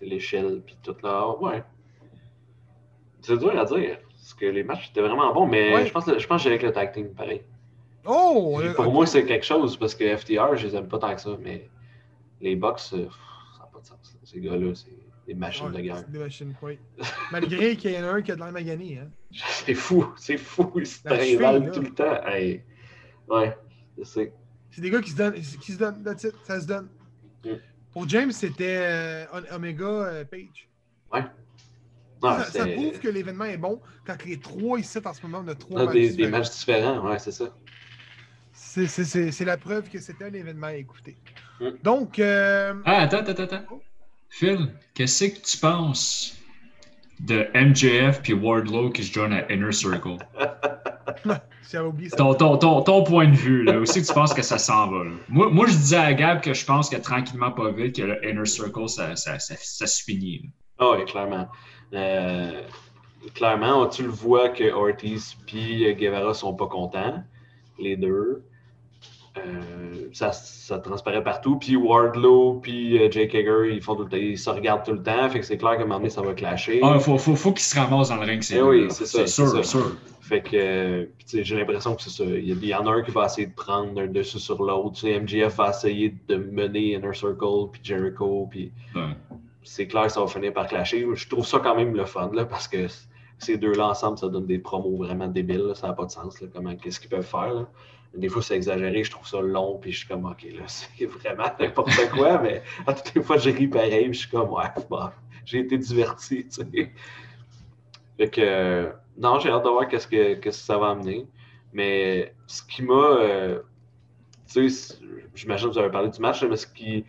l'échelle, 0.00 0.62
puis 0.64 0.76
tout 0.82 0.94
là. 1.02 1.28
Ouais. 1.38 1.64
C'est 3.20 3.36
dur 3.38 3.58
à 3.58 3.64
dire, 3.64 3.98
parce 4.28 4.40
que 4.40 4.44
les 4.44 4.62
matchs 4.62 4.90
étaient 4.90 5.00
vraiment 5.00 5.32
bons, 5.32 5.46
mais 5.46 5.74
Ouais. 5.74 5.86
je 5.86 5.92
pense 5.92 6.04
que 6.04 6.18
je 6.18 6.26
pense 6.26 6.42
que 6.42 6.44
j'ai 6.44 6.50
avec 6.50 6.62
le 6.62 6.70
tag 6.70 6.92
team 6.92 7.14
pareil. 7.14 7.40
Oh! 8.04 8.60
Euh, 8.62 8.74
pour 8.74 8.92
moi, 8.92 9.06
c'est 9.06 9.24
quelque 9.24 9.46
chose, 9.46 9.78
parce 9.78 9.94
que 9.94 10.04
FTR, 10.16 10.54
je 10.54 10.66
les 10.66 10.76
aime 10.76 10.86
pas 10.86 10.98
tant 10.98 11.14
que 11.14 11.20
ça, 11.20 11.30
mais 11.40 11.70
les 12.42 12.54
Bucks, 12.54 12.80
euh, 12.92 13.08
ça 13.56 13.60
n'a 13.60 13.70
pas 13.72 13.80
de 13.80 13.86
sens. 13.86 14.18
Ces 14.24 14.40
gars-là, 14.40 14.74
c'est 14.74 14.92
des 15.26 15.32
machines 15.34 15.68
Ouais, 15.68 15.72
de 15.72 15.80
guerre. 15.80 16.04
des 16.06 16.18
machines, 16.18 16.54
oui. 16.60 16.78
Malgré 17.32 17.74
qu'il 17.76 17.90
y 17.92 17.98
en 17.98 18.04
a 18.04 18.08
un 18.08 18.20
qui 18.20 18.30
a 18.32 18.34
de 18.34 18.40
l'air 18.40 18.52
magané, 18.52 18.98
hein. 18.98 19.08
C'est 19.32 19.74
fou, 19.74 20.12
c'est 20.16 20.36
fou, 20.36 20.72
ils 20.76 20.86
se 20.86 21.08
là. 21.08 21.60
tout 21.70 21.80
le 21.80 21.94
temps. 21.94 22.26
Hey. 22.26 22.62
Ouais, 23.30 23.56
je 23.96 24.04
sais. 24.04 24.32
C'est 24.70 24.82
des 24.82 24.90
gars 24.90 25.00
qui 25.00 25.10
se 25.10 25.16
donnent, 25.16 25.34
qui 25.34 25.72
se 25.72 25.78
donnent, 25.78 26.02
that's 26.04 26.24
it, 26.24 26.34
ça 26.44 26.60
se 26.60 26.66
donne. 26.66 26.88
Mm. 27.46 27.48
Pour 27.92 28.06
James, 28.06 28.32
c'était 28.32 28.76
euh, 28.78 29.24
Omega 29.52 29.86
euh, 29.86 30.24
Page. 30.26 30.68
Ça, 32.22 32.66
prouve 32.66 32.98
que 32.98 33.08
l'événement 33.08 33.44
est 33.44 33.56
bon 33.56 33.80
quand 34.06 34.16
les 34.24 34.38
trois 34.38 34.78
ici 34.78 34.98
en 35.04 35.12
ce 35.12 35.22
moment, 35.26 35.42
on 35.44 35.48
a 35.48 35.54
trois 35.54 35.82
Ah, 35.82 35.84
matchs 35.86 36.14
des, 36.16 36.28
matchs 36.28 36.50
différents, 36.50 37.08
ouais, 37.08 37.18
c'est 37.18 37.32
ça. 37.32 37.54
C'est- 38.52 38.86
C'est 38.86 39.04
c'est- 39.04 39.30
c'est 39.32 39.44
la 39.44 39.56
preuve 39.56 39.88
que 39.88 39.98
c'était 40.00 40.24
un 40.24 40.32
événement 40.32 40.66
à 40.68 40.74
écouter. 40.74 41.16
Mm. 41.60 41.68
Donc, 41.82 42.18
euh, 42.18 42.74
Ah, 42.84 43.02
attends, 43.02 43.18
attends, 43.18 43.42
attends. 43.44 43.80
Phil, 44.30 44.68
qu'est-ce 44.94 45.24
que 45.24 45.40
tu 45.40 45.56
penses 45.58 46.36
de 47.20 47.48
MJF 47.54 48.20
puis 48.22 48.32
Wardlow 48.34 48.90
qui 48.90 49.02
se 49.04 49.12
joignent 49.12 49.32
à 49.34 49.52
Inner 49.52 49.72
Circle? 49.72 50.16
j'avais 51.70 51.86
oublié 51.86 52.10
ça. 52.10 52.16
Ton, 52.16 52.34
ton, 52.34 52.56
ton, 52.58 52.82
ton 52.82 53.02
point 53.04 53.26
de 53.28 53.34
vue, 53.36 53.64
là, 53.64 53.78
aussi 53.78 54.02
que 54.02 54.06
tu 54.06 54.12
penses 54.12 54.34
que 54.34 54.42
ça 54.42 54.58
s'en 54.58 54.88
va. 54.90 55.04
là? 55.04 55.10
Moi, 55.28 55.50
moi, 55.50 55.66
je 55.66 55.72
disais 55.76 55.96
à 55.96 56.12
Gab 56.14 56.40
que 56.40 56.52
je 56.54 56.64
pense 56.64 56.88
que 56.90 56.96
tranquillement, 56.96 57.50
pas 57.50 57.70
vite, 57.72 57.96
que 57.96 58.02
le 58.02 58.28
Inner 58.28 58.46
Circle, 58.46 58.88
ça, 58.88 59.16
ça, 59.16 59.38
ça, 59.38 59.54
ça 59.58 59.86
se 59.86 60.02
finit. 60.02 60.42
là. 60.44 60.48
Ah 60.80 60.96
oui, 60.96 61.04
clairement. 61.06 61.48
Euh, 61.94 62.60
clairement, 63.34 63.86
tu 63.88 64.02
le 64.02 64.08
vois 64.10 64.48
que 64.50 64.70
Ortiz 64.72 65.36
et 65.54 65.94
Guevara 65.94 66.34
sont 66.34 66.54
pas 66.54 66.66
contents, 66.66 67.22
les 67.78 67.96
deux? 67.96 68.42
Euh, 69.36 70.08
ça, 70.12 70.32
ça 70.32 70.78
transparaît 70.78 71.22
partout. 71.22 71.56
Puis 71.58 71.76
Wardlow 71.76 72.60
puis 72.60 72.98
euh, 72.98 73.08
Jake 73.10 73.34
Hager, 73.34 73.72
ils, 73.72 73.80
font 73.80 73.94
tout 73.94 74.02
le 74.04 74.08
temps- 74.08 74.16
ils 74.16 74.38
se 74.38 74.50
regardent 74.50 74.84
tout 74.84 74.92
le 74.92 75.02
temps. 75.02 75.28
Fait 75.30 75.38
que 75.40 75.46
c'est 75.46 75.56
clair 75.58 75.76
qu'à 75.76 75.82
un 75.82 75.86
moment 75.86 75.98
donné, 75.98 76.10
ça 76.10 76.22
va 76.22 76.34
clasher. 76.34 76.80
Ah, 76.82 76.98
faut, 76.98 77.18
faut, 77.18 77.36
faut 77.36 77.52
qu'ils 77.52 77.60
se 77.62 77.78
ramassent 77.78 78.08
dans 78.08 78.16
le 78.16 78.22
ring, 78.26 78.42
c'est 78.42 78.56
Eh 78.56 78.62
oui, 78.62 78.86
c'est 78.90 79.06
ça, 79.06 79.26
sûr, 79.26 79.48
ça. 79.48 79.62
sûr. 79.62 79.96
Fait 80.20 80.42
que 80.42 80.56
euh, 80.56 81.04
j'ai 81.32 81.56
l'impression 81.56 81.94
que 81.94 82.02
c'est 82.02 82.10
ça. 82.10 82.24
Il 82.24 82.64
y, 82.64 82.74
en 82.74 82.86
a 82.86 82.90
un 82.90 83.02
qui 83.02 83.12
va 83.12 83.26
essayer 83.26 83.46
de 83.46 83.54
prendre 83.54 83.98
un 84.00 84.08
dessus 84.08 84.38
sur 84.40 84.62
l'autre. 84.62 84.98
MJF 85.06 85.56
va 85.56 85.70
essayer 85.70 86.14
de 86.28 86.36
mener 86.36 86.94
Inner 86.94 87.14
Circle, 87.14 87.70
puis 87.72 87.80
Jericho, 87.84 88.46
puis 88.50 88.72
Ouais. 88.94 89.02
C'est 89.68 89.86
clair 89.86 90.04
que 90.04 90.12
ça 90.12 90.20
va 90.20 90.26
finir 90.26 90.54
par 90.54 90.66
clasher. 90.66 91.06
Je 91.14 91.28
trouve 91.28 91.46
ça 91.46 91.58
quand 91.58 91.76
même 91.76 91.94
le 91.94 92.06
fun, 92.06 92.30
là, 92.32 92.46
parce 92.46 92.66
que 92.66 92.86
ces 93.38 93.58
deux-là 93.58 93.88
ensemble, 93.88 94.16
ça 94.16 94.28
donne 94.28 94.46
des 94.46 94.58
promos 94.58 94.96
vraiment 94.96 95.28
débiles. 95.28 95.72
Ça 95.74 95.88
n'a 95.88 95.92
pas 95.92 96.06
de 96.06 96.10
sens, 96.10 96.40
là, 96.40 96.48
comment, 96.52 96.74
qu'est-ce 96.74 96.98
qu'ils 96.98 97.10
peuvent 97.10 97.22
faire. 97.22 97.66
Des 98.14 98.30
fois, 98.30 98.40
c'est 98.40 98.56
exagéré, 98.56 99.04
je 99.04 99.10
trouve 99.10 99.28
ça 99.28 99.42
long, 99.42 99.78
puis 99.78 99.92
je 99.92 99.98
suis 99.98 100.08
comme, 100.08 100.24
OK, 100.24 100.42
là, 100.54 100.62
c'est 100.66 101.04
vraiment 101.04 101.50
n'importe 101.60 102.08
quoi, 102.14 102.38
mais 102.38 102.62
à 102.86 102.94
toutes 102.94 103.14
les 103.14 103.22
fois, 103.22 103.36
j'ai 103.36 103.52
ri 103.52 103.68
pareil, 103.68 104.04
puis 104.04 104.14
je 104.14 104.20
suis 104.20 104.30
comme, 104.30 104.50
ouais, 104.50 104.64
bon, 104.88 105.10
j'ai 105.44 105.58
été 105.58 105.76
diverti, 105.76 106.46
tu 106.46 106.62
sais. 106.62 106.92
Fait 108.16 108.30
que, 108.30 108.40
euh, 108.40 108.90
non, 109.18 109.38
j'ai 109.38 109.50
hâte 109.50 109.64
de 109.64 109.68
voir 109.68 109.86
qu'est-ce 109.86 110.08
que, 110.08 110.34
que 110.36 110.50
ça 110.50 110.78
va 110.78 110.90
amener. 110.90 111.26
Mais 111.74 112.34
ce 112.46 112.62
qui 112.62 112.82
m'a, 112.82 112.94
euh, 112.94 113.60
tu 114.50 114.70
sais, 114.70 114.96
j'imagine 115.34 115.68
que 115.68 115.74
vous 115.74 115.78
avez 115.78 115.90
parlé 115.90 116.08
du 116.08 116.20
match, 116.20 116.42
mais 116.42 116.56
ce 116.56 116.66
qui, 116.66 117.04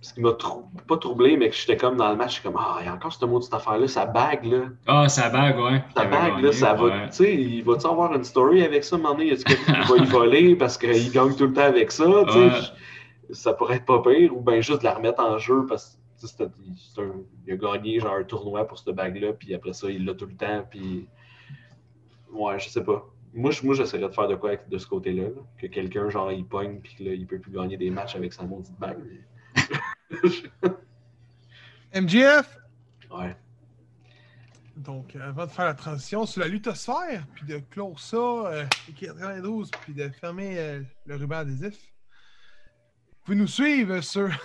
ce, 0.00 0.08
ce 0.08 0.14
qui 0.14 0.20
m'a 0.20 0.32
trou- 0.32 0.64
pas 0.88 0.96
troublé, 0.96 1.36
mais 1.36 1.50
que 1.50 1.56
j'étais 1.56 1.76
comme 1.76 1.96
dans 1.96 2.08
le 2.10 2.16
match, 2.16 2.28
je 2.30 2.34
suis 2.34 2.42
comme, 2.42 2.56
ah, 2.58 2.78
il 2.80 2.86
y 2.86 2.88
a 2.88 2.94
encore 2.94 3.12
cette 3.12 3.28
maudite 3.28 3.52
affaire-là, 3.52 3.86
sa 3.88 4.06
bague, 4.06 4.44
là. 4.44 4.62
Ah, 4.86 5.08
sa 5.08 5.28
bague, 5.30 5.58
ouais. 5.58 5.82
T'avais 5.94 6.10
bague, 6.10 6.30
gagné, 6.32 6.42
là, 6.42 6.52
ça 6.52 6.74
va. 6.74 7.08
Tu 7.08 7.12
sais, 7.12 7.34
il 7.34 7.62
va-tu 7.64 7.86
avoir 7.86 8.14
une 8.14 8.24
story 8.24 8.62
avec 8.62 8.84
ça, 8.84 8.96
moment 8.96 9.14
donné? 9.14 9.28
Est-ce 9.30 9.44
qu'il 9.44 9.56
va 9.56 9.96
y 9.96 10.04
voler 10.06 10.56
parce 10.56 10.76
qu'il 10.78 11.10
gagne 11.12 11.34
tout 11.36 11.46
le 11.46 11.52
temps 11.52 11.62
avec 11.62 11.90
ça? 11.92 12.04
Tu 12.26 12.32
sais, 12.32 12.38
Ouais. 12.38 12.50
ça 13.32 13.52
pourrait 13.52 13.76
être 13.76 13.84
pas 13.84 14.02
pire, 14.02 14.36
ou 14.36 14.40
bien 14.40 14.60
juste 14.60 14.80
de 14.80 14.84
la 14.84 14.94
remettre 14.94 15.22
en 15.22 15.38
jeu 15.38 15.64
parce 15.66 15.96
que 16.36 16.44
un- 17.00 17.12
il 17.46 17.52
a 17.52 17.56
gagné 17.56 17.98
genre 18.00 18.14
un 18.14 18.24
tournoi 18.24 18.66
pour 18.66 18.78
cette 18.78 18.94
bague-là, 18.94 19.32
puis 19.34 19.54
après 19.54 19.72
ça, 19.72 19.88
il 19.90 20.04
l'a 20.04 20.14
tout 20.14 20.26
le 20.26 20.34
temps, 20.36 20.64
puis. 20.68 21.06
Ouais, 22.32 22.58
je 22.58 22.68
sais 22.68 22.84
pas. 22.84 23.04
Moi, 23.32 23.50
moi 23.62 23.74
j'essaierais 23.74 24.08
de 24.08 24.12
faire 24.14 24.28
de 24.28 24.34
quoi 24.34 24.50
avec- 24.50 24.68
de 24.68 24.78
ce 24.78 24.86
côté-là. 24.86 25.24
là. 25.24 25.42
Que 25.58 25.66
quelqu'un, 25.66 26.08
genre, 26.10 26.30
il 26.32 26.44
pogne, 26.44 26.80
puis 26.80 26.94
que 26.96 27.04
là, 27.04 27.12
il 27.14 27.26
peut 27.26 27.38
plus 27.38 27.52
gagner 27.52 27.76
des 27.76 27.90
matchs 27.90 28.16
avec 28.16 28.32
sa 28.32 28.42
maudite 28.44 28.78
bague. 28.78 28.98
MGF, 31.94 32.56
Ouais. 33.10 33.36
donc 34.76 35.16
euh, 35.16 35.28
avant 35.28 35.46
de 35.46 35.50
faire 35.50 35.64
la 35.64 35.74
transition 35.74 36.24
sur 36.26 36.40
la 36.40 36.48
luthosphère, 36.48 37.26
puis 37.34 37.44
de 37.46 37.58
clore 37.58 37.98
ça, 37.98 38.16
euh, 38.16 38.64
et 38.88 38.92
92, 38.92 39.70
puis 39.82 39.94
de 39.94 40.08
fermer 40.10 40.58
euh, 40.58 40.82
le 41.06 41.16
ruban 41.16 41.38
adhésif, 41.38 41.74
vous 41.74 43.24
pouvez 43.24 43.36
nous 43.36 43.48
suivre 43.48 44.00
sur. 44.00 44.28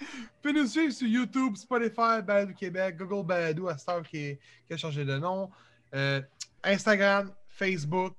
Vous 0.00 0.48
pouvez 0.48 0.54
nous 0.62 0.66
suivre 0.66 0.94
sur 0.94 1.06
YouTube, 1.06 1.56
Spotify, 1.56 2.22
Baladou 2.24 2.54
Québec, 2.54 2.96
Google 2.96 3.26
Baladou, 3.26 3.68
à 3.68 3.76
Star 3.76 4.02
qui, 4.02 4.16
est- 4.16 4.40
qui 4.66 4.72
a 4.72 4.78
changé 4.78 5.04
de 5.04 5.18
nom, 5.18 5.50
euh, 5.94 6.22
Instagram, 6.64 7.30
Facebook, 7.48 8.14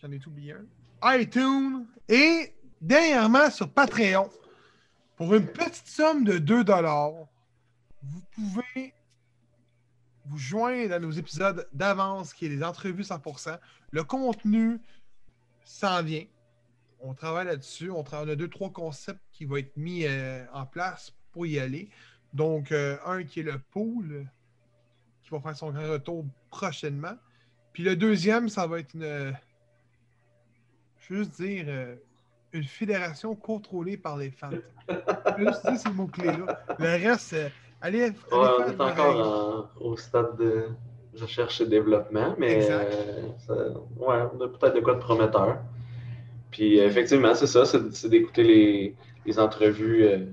j'en 0.00 0.12
ai 0.12 0.20
tout 0.20 0.30
oublié 0.30 0.54
un, 1.02 1.16
iTunes, 1.18 1.84
et 2.08 2.54
dernièrement 2.82 3.48
sur 3.50 3.72
Patreon. 3.72 4.28
Pour 5.16 5.34
une 5.34 5.46
petite 5.46 5.86
somme 5.86 6.24
de 6.24 6.38
2 6.38 6.64
vous 8.02 8.20
pouvez 8.34 8.92
vous 10.24 10.38
joindre 10.38 10.94
à 10.94 10.98
nos 10.98 11.12
épisodes 11.12 11.68
d'avance, 11.72 12.34
qui 12.34 12.46
est 12.46 12.48
les 12.48 12.62
entrevues 12.62 13.02
100%. 13.02 13.58
Le 13.92 14.04
contenu 14.04 14.80
s'en 15.64 16.02
vient. 16.02 16.26
On 17.00 17.14
travaille 17.14 17.46
là-dessus. 17.46 17.90
On, 17.90 18.02
a 18.02 18.36
deux, 18.36 18.48
trois 18.48 18.70
concepts 18.70 19.22
qui 19.32 19.44
vont 19.44 19.56
être 19.56 19.76
mis 19.76 20.04
euh, 20.04 20.44
en 20.52 20.66
place 20.66 21.12
pour 21.32 21.46
y 21.46 21.58
aller. 21.58 21.88
Donc, 22.32 22.72
euh, 22.72 22.98
un 23.04 23.24
qui 23.24 23.40
est 23.40 23.44
le 23.44 23.58
pool, 23.58 24.26
qui 25.22 25.30
va 25.30 25.40
faire 25.40 25.56
son 25.56 25.70
grand 25.70 25.88
retour 25.88 26.24
prochainement. 26.50 27.16
Puis 27.72 27.82
le 27.84 27.96
deuxième, 27.96 28.48
ça 28.48 28.66
va 28.66 28.80
être 28.80 28.94
une. 28.94 29.02
euh, 29.02 29.32
Je 30.98 31.14
veux 31.14 31.24
juste 31.24 31.40
dire, 31.40 31.66
une 32.52 32.64
fédération 32.64 33.34
contrôlée 33.34 33.96
par 33.96 34.16
les 34.16 34.30
fans. 34.30 34.50
Juste 35.38 35.66
dire 35.66 35.78
ces 35.78 35.90
mots-clés-là. 35.90 36.60
Le 36.78 37.08
reste, 37.08 37.32
euh, 37.32 37.48
allez, 37.80 38.02
allez 38.02 38.12
Ouais, 38.30 38.48
on 38.58 38.66
est 38.70 38.80
encore 38.80 39.68
en- 39.80 39.84
au 39.84 39.96
stade 39.96 40.36
de 40.36 40.66
recherche 41.20 41.60
et 41.60 41.66
développement, 41.66 42.34
mais 42.38 42.70
euh, 42.70 42.82
ça- 43.46 43.54
ouais, 43.54 44.22
on 44.34 44.40
a 44.40 44.48
peut-être 44.48 44.74
de 44.74 44.80
quoi 44.80 44.94
de 44.94 45.00
prometteur. 45.00 45.58
Puis 46.50 46.78
euh, 46.80 46.86
effectivement, 46.86 47.34
c'est 47.34 47.46
ça, 47.46 47.64
c'est 47.64 47.92
c'est 47.94 48.08
d'écouter 48.08 48.42
les, 48.44 48.96
les 49.24 49.38
entrevues 49.38 50.04
euh, 50.04 50.26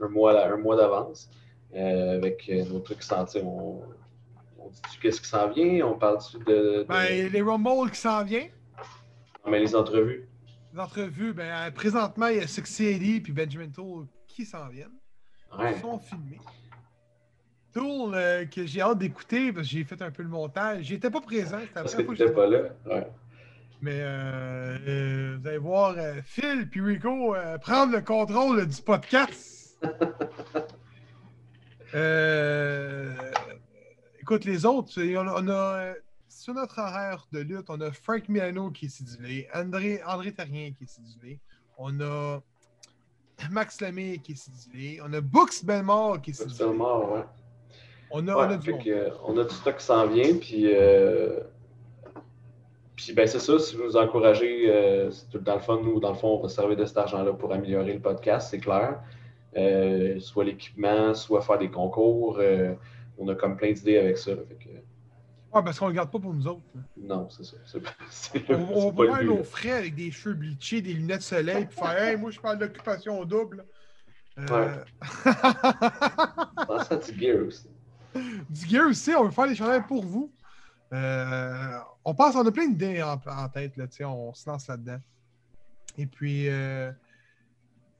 un 0.00 0.08
mois, 0.08 0.44
un 0.46 0.56
mois 0.56 0.76
d'avance 0.76 1.28
euh, 1.74 2.16
avec 2.16 2.48
euh, 2.48 2.64
nos 2.66 2.78
trucs 2.80 3.00
qui 3.00 3.06
s'en 3.06 3.24
tirent. 3.24 3.46
On, 3.46 3.82
on 4.58 4.68
dit 4.68 4.80
qu'est-ce 5.02 5.20
qui 5.20 5.28
s'en 5.28 5.48
vient, 5.50 5.84
on 5.86 5.94
parle 5.98 6.18
de, 6.46 6.54
de- 6.54 6.86
Ben, 6.88 7.30
les 7.32 7.42
Rumble 7.42 7.90
qui 7.90 7.98
s'en 7.98 8.22
vient. 8.24 8.46
mais 9.48 9.58
les 9.60 9.74
entrevues. 9.74 10.28
L'entrevue, 10.74 11.32
ben, 11.32 11.50
euh, 11.50 11.70
présentement, 11.70 12.26
il 12.26 12.36
y 12.36 12.40
a 12.40 12.46
Success 12.46 12.80
Eddie 12.80 13.20
puis 13.20 13.32
Benjamin 13.32 13.68
Tool 13.68 14.06
qui 14.26 14.44
s'en 14.44 14.68
viennent. 14.68 14.98
Ouais. 15.56 15.72
Ils 15.74 15.80
sont 15.80 15.98
filmés. 15.98 16.40
Tool, 17.72 18.14
euh, 18.14 18.44
que 18.46 18.66
j'ai 18.66 18.80
hâte 18.80 18.98
d'écouter 18.98 19.52
parce 19.52 19.66
que 19.66 19.72
j'ai 19.72 19.84
fait 19.84 20.00
un 20.02 20.10
peu 20.10 20.22
le 20.22 20.28
montage. 20.28 20.84
J'étais 20.84 21.10
pas 21.10 21.20
présent. 21.20 21.60
Parce 21.72 21.94
que 21.94 22.02
t'étais 22.02 22.32
pas 22.32 22.46
là. 22.46 22.62
Ouais. 22.86 23.06
Mais 23.80 24.00
euh, 24.00 24.78
euh, 24.86 25.36
vous 25.38 25.46
allez 25.46 25.58
voir 25.58 25.96
Phil 26.24 26.68
puis 26.70 26.80
Rico 26.80 27.36
prendre 27.60 27.92
le 27.92 28.00
contrôle 28.00 28.66
du 28.66 28.82
podcast. 28.82 29.78
Écoute, 34.20 34.46
les 34.46 34.64
autres, 34.64 34.90
on 34.96 35.28
a, 35.28 35.42
on 35.42 35.48
a, 35.48 35.92
sur 36.44 36.52
notre 36.52 36.78
horaire 36.78 37.26
de 37.32 37.38
lutte, 37.38 37.70
on 37.70 37.80
a 37.80 37.90
Frank 37.90 38.28
Milano 38.28 38.70
qui 38.70 38.84
est 38.84 38.88
sidulé, 38.90 39.48
André, 39.54 40.02
André 40.06 40.30
Terrien 40.30 40.72
qui 40.76 40.84
est 40.84 40.86
sidulé, 40.86 41.40
on 41.78 41.98
a 42.02 42.42
Max 43.50 43.80
Lemay 43.80 44.18
qui 44.18 44.32
est 44.32 44.34
sidulé, 44.34 45.00
on 45.02 45.10
a 45.14 45.22
Books 45.22 45.64
Belmore 45.64 46.20
qui 46.20 46.32
est 46.32 46.34
sidulé. 46.34 46.68
ouais. 46.68 47.24
On 48.10 48.28
a, 48.28 48.36
Ouais, 48.36 48.44
on 48.46 48.50
a 48.50 48.56
du 48.58 48.66
fait 48.66 48.72
monde. 48.72 48.84
que, 48.84 48.90
euh, 48.90 49.10
on 49.24 49.38
a 49.38 49.44
du 49.44 49.54
stock 49.54 49.78
qui 49.78 49.84
s'en 49.86 50.06
vient, 50.06 50.36
puis, 50.36 50.66
euh, 50.66 51.40
puis 52.94 53.14
ben, 53.14 53.26
c'est 53.26 53.38
ça, 53.38 53.58
si 53.58 53.74
vous 53.74 53.84
nous 53.84 53.96
encouragez, 53.96 54.70
euh, 54.70 55.10
c'est 55.10 55.30
tout 55.30 55.38
dans 55.38 55.54
le 55.54 55.60
fond, 55.60 55.82
nous, 55.82 55.98
dans 55.98 56.10
le 56.10 56.14
fond, 56.18 56.36
on 56.36 56.42
va 56.42 56.50
se 56.50 56.56
servir 56.56 56.76
de 56.76 56.84
cet 56.84 56.98
argent-là 56.98 57.32
pour 57.32 57.54
améliorer 57.54 57.94
le 57.94 58.00
podcast, 58.00 58.50
c'est 58.50 58.60
clair. 58.60 59.00
Euh, 59.56 60.20
soit 60.20 60.44
l'équipement, 60.44 61.14
soit 61.14 61.40
faire 61.40 61.56
des 61.56 61.70
concours. 61.70 62.38
on 63.16 63.28
a 63.28 63.34
comme 63.34 63.56
plein 63.56 63.72
d'idées 63.72 63.96
avec 63.96 64.18
ça. 64.18 64.32
là, 64.32 64.42
fait 64.46 64.56
que, 64.56 64.68
Ouais, 65.54 65.62
parce 65.62 65.78
qu'on 65.78 65.86
ne 65.86 65.90
le 65.90 65.96
garde 65.96 66.10
pas 66.10 66.18
pour 66.18 66.34
nous 66.34 66.46
autres. 66.46 66.62
là. 66.74 66.80
non, 66.96 67.28
c'est 67.30 67.44
ça. 67.44 67.56
On, 68.48 68.88
on 68.88 68.92
pas 68.92 69.06
va 69.06 69.22
là. 69.22 69.44
frais 69.44 69.72
avec 69.72 69.94
des 69.94 70.10
cheveux 70.10 70.34
bleachés, 70.34 70.82
des 70.82 70.94
lunettes 70.94 71.22
soleil, 71.22 71.66
puis 71.66 71.76
faire 71.78 72.02
Hey, 72.02 72.16
moi 72.16 72.30
je 72.30 72.40
parle 72.40 72.58
d'occupation 72.58 73.24
double. 73.24 73.64
Euh, 74.38 74.84
Pense 76.66 76.90
à 76.90 76.96
du 77.12 77.18
gear 77.20 77.46
aussi. 77.46 77.68
du 78.50 78.66
gear 78.68 78.88
aussi, 78.88 79.14
on 79.14 79.24
veut 79.24 79.30
faire 79.30 79.46
des 79.46 79.54
chandails 79.54 79.86
pour 79.86 80.04
vous. 80.04 80.32
Euh, 80.92 81.78
on 82.04 82.14
pense, 82.14 82.34
on 82.34 82.46
a 82.46 82.50
plein 82.50 82.66
d'idées 82.68 83.02
en, 83.02 83.20
en 83.26 83.48
tête, 83.48 83.76
là, 83.76 83.86
sais, 83.90 84.04
on 84.04 84.32
se 84.34 84.48
lance 84.48 84.66
là-dedans. 84.68 84.98
Et 85.96 86.06
puis, 86.06 86.48
euh, 86.48 86.90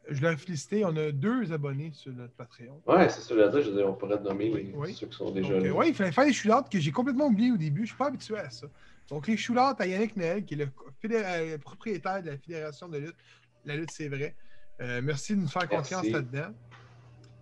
je 0.08 0.20
leur 0.22 0.38
féliciter, 0.38 0.84
on 0.84 0.94
a 0.96 1.10
deux 1.12 1.52
abonnés 1.52 1.90
sur 1.92 2.12
notre 2.12 2.34
Patreon. 2.34 2.80
Ouais, 2.86 3.08
c'est 3.08 3.20
ça, 3.20 3.34
je 3.34 3.70
veux 3.70 3.76
dire, 3.76 3.88
on 3.88 3.94
pourrait 3.94 4.20
nommer 4.20 4.50
les- 4.50 4.72
Oui. 4.74 4.94
ceux 4.94 5.06
qui 5.06 5.16
sont 5.16 5.30
déjà 5.30 5.54
euh, 5.54 5.60
là. 5.64 5.72
ouais, 5.72 5.88
il 5.88 5.94
fallait 5.94 6.12
faire 6.12 6.26
des 6.26 6.32
shootouts 6.32 6.68
que 6.70 6.78
j'ai 6.78 6.92
complètement 6.92 7.26
oublié 7.26 7.52
au 7.52 7.56
début. 7.56 7.82
Je 7.82 7.88
suis 7.88 7.96
pas 7.96 8.08
habitué 8.08 8.36
à 8.38 8.50
ça. 8.50 8.66
Donc, 9.08 9.26
les 9.26 9.36
shootouts 9.36 9.60
à 9.78 9.86
Yannick 9.86 10.16
Noël, 10.16 10.44
qui 10.44 10.54
est 10.54 10.56
le, 10.58 10.68
euh, 11.10 11.52
le 11.52 11.58
propriétaire 11.58 12.22
de 12.22 12.30
la 12.30 12.38
Fédération 12.38 12.88
de 12.88 12.98
lutte. 12.98 13.16
La 13.64 13.76
lutte, 13.76 13.90
c'est 13.92 14.08
vrai. 14.08 14.34
Euh, 14.80 15.00
merci 15.02 15.34
de 15.36 15.40
nous 15.40 15.48
faire 15.48 15.66
Merci. 15.70 15.94
confiance 15.94 16.12
là-dedans. 16.12 16.52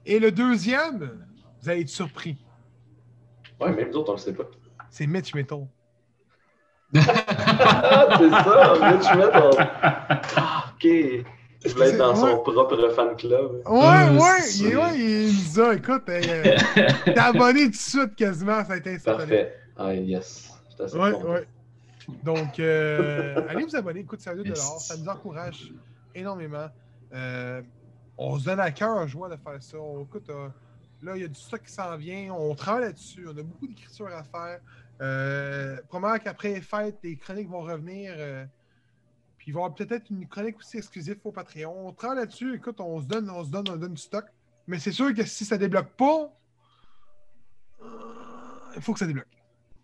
Et 0.07 0.19
le 0.19 0.31
deuxième, 0.31 1.27
vous 1.61 1.69
allez 1.69 1.81
être 1.83 1.89
surpris. 1.89 2.37
Ouais, 3.61 3.73
même 3.73 3.91
nous 3.91 3.97
autres, 3.99 4.11
on 4.11 4.15
le 4.15 4.19
sait 4.19 4.35
pas. 4.35 4.45
C'est 4.91 5.07
Mitch 5.07 5.35
Metal. 5.35 5.67
Ah, 6.95 8.17
c'est 8.19 8.31
ça, 8.31 8.93
Mitch 8.93 9.15
Metal. 9.17 9.51
Ah, 10.37 10.73
ok. 10.75 11.25
Il 11.65 11.71
voulait 11.73 11.91
être 11.91 11.99
dans 11.99 12.15
son 12.17 12.39
propre 12.39 12.89
fan 12.91 13.17
club. 13.17 13.63
Ouais, 13.67 13.79
Euh, 13.79 14.19
ouais, 14.19 14.51
il, 14.57 14.67
est- 14.67 14.77
ouais, 14.77 14.99
il 14.99 15.33
nous 15.55 15.61
a, 15.61 15.75
écoute, 15.75 16.03
euh, 16.09 16.57
t'es 17.05 17.19
abonné 17.19 17.65
tout 17.67 17.71
de 17.71 17.77
suite 17.77 18.17
quasiment, 18.17 18.65
ça 18.65 18.73
a 18.73 18.77
été 18.77 18.95
instantané. 18.95 19.37
Parfait. 19.37 19.57
Ah, 19.77 19.95
yes. 19.95 20.53
Assez 20.81 20.97
Ouais, 20.97 21.13
content. 21.13 21.29
ouais. 21.33 21.47
Donc, 22.25 22.59
euh, 22.59 23.41
allez 23.49 23.65
vous 23.65 23.77
abonner, 23.77 24.03
coûte 24.05 24.21
5 24.21 24.37
dollars, 24.37 24.57
ça 24.81 24.97
nous 24.97 25.09
encourage 25.09 25.73
énormément. 26.15 26.67
Euh, 27.15 27.63
on 28.19 28.39
se 28.39 28.45
donne 28.47 28.59
à 28.61 28.71
cœur 28.73 28.99
à 28.99 29.07
joie 29.07 29.29
de 29.29 29.37
faire 29.37 29.63
ça. 29.63 29.79
On, 29.79 30.03
écoute, 30.03 30.29
euh, 30.31 30.49
là, 31.03 31.13
il 31.15 31.23
y 31.23 31.25
a 31.25 31.29
du 31.29 31.39
stock 31.39 31.63
qui 31.63 31.73
s'en 31.73 31.97
vient, 31.97 32.33
on 32.35 32.55
travaille 32.57 32.87
là-dessus, 32.87 33.25
on 33.27 33.31
a 33.39 33.43
beaucoup 33.43 33.69
d'écriture 33.69 34.09
à 34.09 34.25
faire. 34.25 34.59
Euh, 35.01 35.77
probablement 35.89 36.19
qu'après 36.23 36.55
les 36.55 36.61
fêtes, 36.61 36.97
les 37.05 37.17
chroniques 37.17 37.49
vont 37.49 37.61
revenir. 37.63 38.13
Puis 39.43 39.51
il 39.51 39.55
va 39.55 39.59
y 39.59 39.63
avoir 39.65 39.75
peut-être 39.75 40.09
une 40.09 40.29
chronique 40.29 40.59
aussi 40.59 40.77
exclusive 40.77 41.19
au 41.25 41.33
Patreon. 41.33 41.89
On 41.89 41.93
travaille 41.93 42.19
là-dessus, 42.19 42.55
écoute, 42.55 42.79
on 42.79 43.01
se 43.01 43.07
donne, 43.07 43.29
on 43.29 43.43
se 43.43 43.51
donne, 43.51 43.65
on 43.71 43.77
donne 43.77 43.95
du 43.95 44.01
stock. 44.01 44.25
Mais 44.69 44.79
c'est 44.79 44.93
sûr 44.93 45.13
que 45.13 45.25
si 45.25 45.45
ça 45.45 45.59
débloque 45.59 45.91
pas, 45.97 46.33
euh, 47.83 47.87
il 48.77 48.81
faut 48.81 48.93
que 48.93 49.01
ça 49.01 49.07
débloque. 49.07 49.27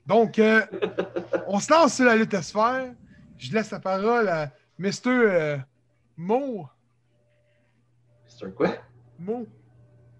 Donc, 0.07 0.39
euh, 0.39 0.65
on 1.49 1.59
se 1.59 1.73
lance 1.73 1.95
sur 1.97 2.05
la 2.05 2.15
lutte 2.15 2.35
à 2.35 2.43
sphère. 2.43 2.95
Je 3.37 3.53
laisse 3.53 3.73
la 3.73 3.81
parole 3.81 4.29
à 4.29 4.53
Mr. 4.79 4.93
euh, 5.09 5.59
Mo. 6.17 6.69
Un 8.41 8.51
quoi? 8.53 8.69
Mo. 9.19 9.45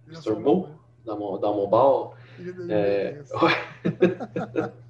Mr. 0.09 0.35
Mo? 0.37 0.67
Dans 1.05 1.17
mon, 1.17 1.39
dans 1.39 1.55
mon 1.55 1.69
bar. 1.69 2.11
Il 2.41 2.49
est 2.49 2.53
de- 2.55 3.23
ouais. 3.41 4.73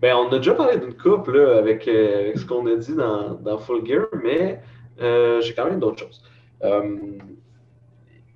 ben, 0.00 0.14
on 0.14 0.28
a 0.28 0.38
déjà 0.38 0.54
parlé 0.54 0.78
d'une 0.78 0.94
coupe 0.94 1.28
là, 1.28 1.58
avec, 1.58 1.88
euh, 1.88 2.20
avec 2.20 2.38
ce 2.38 2.46
qu'on 2.46 2.66
a 2.66 2.74
dit 2.76 2.94
dans, 2.94 3.34
dans 3.34 3.58
Full 3.58 3.86
Gear, 3.86 4.06
mais 4.22 4.60
euh, 5.00 5.40
j'ai 5.40 5.54
quand 5.54 5.66
même 5.66 5.80
d'autres 5.80 6.00
choses. 6.00 6.22
Euh, 6.64 6.96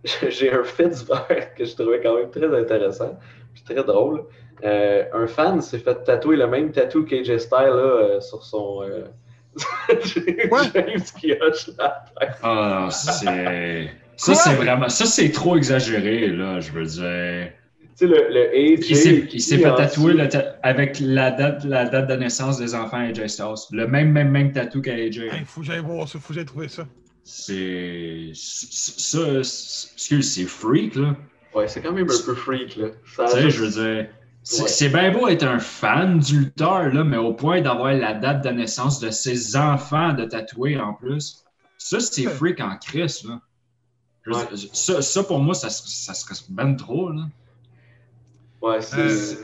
j'ai 0.29 0.53
un 0.53 0.65
fait 0.65 0.89
divers 0.89 1.55
que 1.55 1.65
je 1.65 1.75
trouvais 1.75 2.01
quand 2.01 2.17
même 2.17 2.31
très 2.31 2.59
intéressant 2.59 3.19
puis 3.53 3.63
très 3.63 3.85
drôle. 3.85 4.25
Euh, 4.65 5.05
un 5.13 5.27
fan 5.27 5.61
s'est 5.61 5.79
fait 5.79 6.05
tatouer 6.05 6.37
le 6.37 6.47
même 6.47 6.71
tatou 6.71 7.05
qu'AJ 7.05 7.39
Styles 7.39 7.59
là, 7.59 7.73
euh, 7.73 8.21
sur 8.21 8.43
son. 8.45 8.83
Euh... 8.83 9.05
Quoi? 10.49 10.63
James 10.73 11.03
qui 11.19 11.33
hoche 11.33 11.69
la 11.79 12.05
tête. 12.19 12.37
Ah, 12.43 12.89
c'est. 12.91 13.91
Ça, 14.17 14.35
c'est 14.35 14.55
vraiment. 14.55 14.89
Ça, 14.89 15.05
c'est 15.05 15.31
trop 15.31 15.57
exagéré, 15.57 16.29
là, 16.29 16.61
je 16.61 16.73
veux 16.73 16.85
dire. 16.85 17.53
Tu 18.03 18.09
sais, 18.09 18.15
le, 18.15 18.29
le 18.35 18.75
AJ. 18.79 18.91
Il 18.91 18.97
s'est 18.97 19.29
il 19.33 19.41
s'est 19.41 19.59
fait 19.59 19.75
tatouer 19.75 20.13
dessous- 20.15 20.19
le 20.19 20.29
ta- 20.29 20.57
avec 20.63 20.99
la 21.01 21.31
date, 21.31 21.65
la 21.65 21.85
date 21.89 22.09
de 22.09 22.15
naissance 22.17 22.59
des 22.59 22.75
enfants 22.75 22.97
AJ 22.99 23.27
Styles. 23.29 23.55
Le 23.71 23.87
même, 23.87 24.11
même, 24.11 24.31
même 24.31 24.51
tatou 24.53 24.81
qu'AJ. 24.81 25.21
Il 25.39 25.45
faut 25.47 25.61
que 25.61 25.67
j'aille 25.67 25.79
voir 25.81 26.09
ça, 26.09 26.19
faut 26.19 26.29
que 26.29 26.35
j'aille 26.35 26.45
trouver 26.45 26.69
ça. 26.69 26.87
C'est. 27.25 28.31
Ça, 28.35 29.45
c'est- 29.45 29.93
excuse, 29.95 30.33
c'est 30.35 30.45
freak, 30.45 30.97
là. 30.97 31.15
Ouais, 31.55 31.69
c'est 31.69 31.81
quand 31.83 31.93
même 31.93 32.05
un 32.11 32.25
peu 32.27 32.35
freak, 32.35 32.77
là. 32.77 32.89
Tu 33.05 33.29
sais, 33.29 33.51
je 33.51 33.65
veux 33.65 33.71
dire. 33.71 34.07
C'est 34.45 34.63
Ouais. 34.63 34.69
c'est 34.69 34.89
bien 34.89 35.13
beau 35.13 35.29
être 35.29 35.45
un 35.45 35.61
fan 35.61 36.19
du 36.19 36.41
lutteur, 36.41 36.93
là, 36.93 37.05
mais 37.05 37.17
au 37.19 37.33
point 37.33 37.61
d'avoir 37.61 37.93
la 37.95 38.15
date 38.15 38.43
de 38.43 38.51
naissance 38.51 38.99
de 38.99 39.11
ses 39.11 39.55
enfants 39.57 40.13
de 40.15 40.25
tatouer 40.25 40.77
en 40.81 40.95
plus. 40.95 41.45
Ça, 41.79 42.01
c'est 42.01 42.25
freak 42.25 42.61
en 42.61 42.77
Christ, 42.77 43.25
là. 43.25 43.41
Ouais. 44.27 44.35
ça, 44.73 45.01
ça, 45.03 45.23
pour 45.23 45.39
moi, 45.39 45.55
ça, 45.55 45.69
ça 45.71 46.15
serait 46.15 46.35
ben 46.49 46.75
trop, 46.75 47.11
là. 47.11 47.23
Ouais, 48.63 48.81
c'est. 48.81 48.99
Euh, 48.99 49.35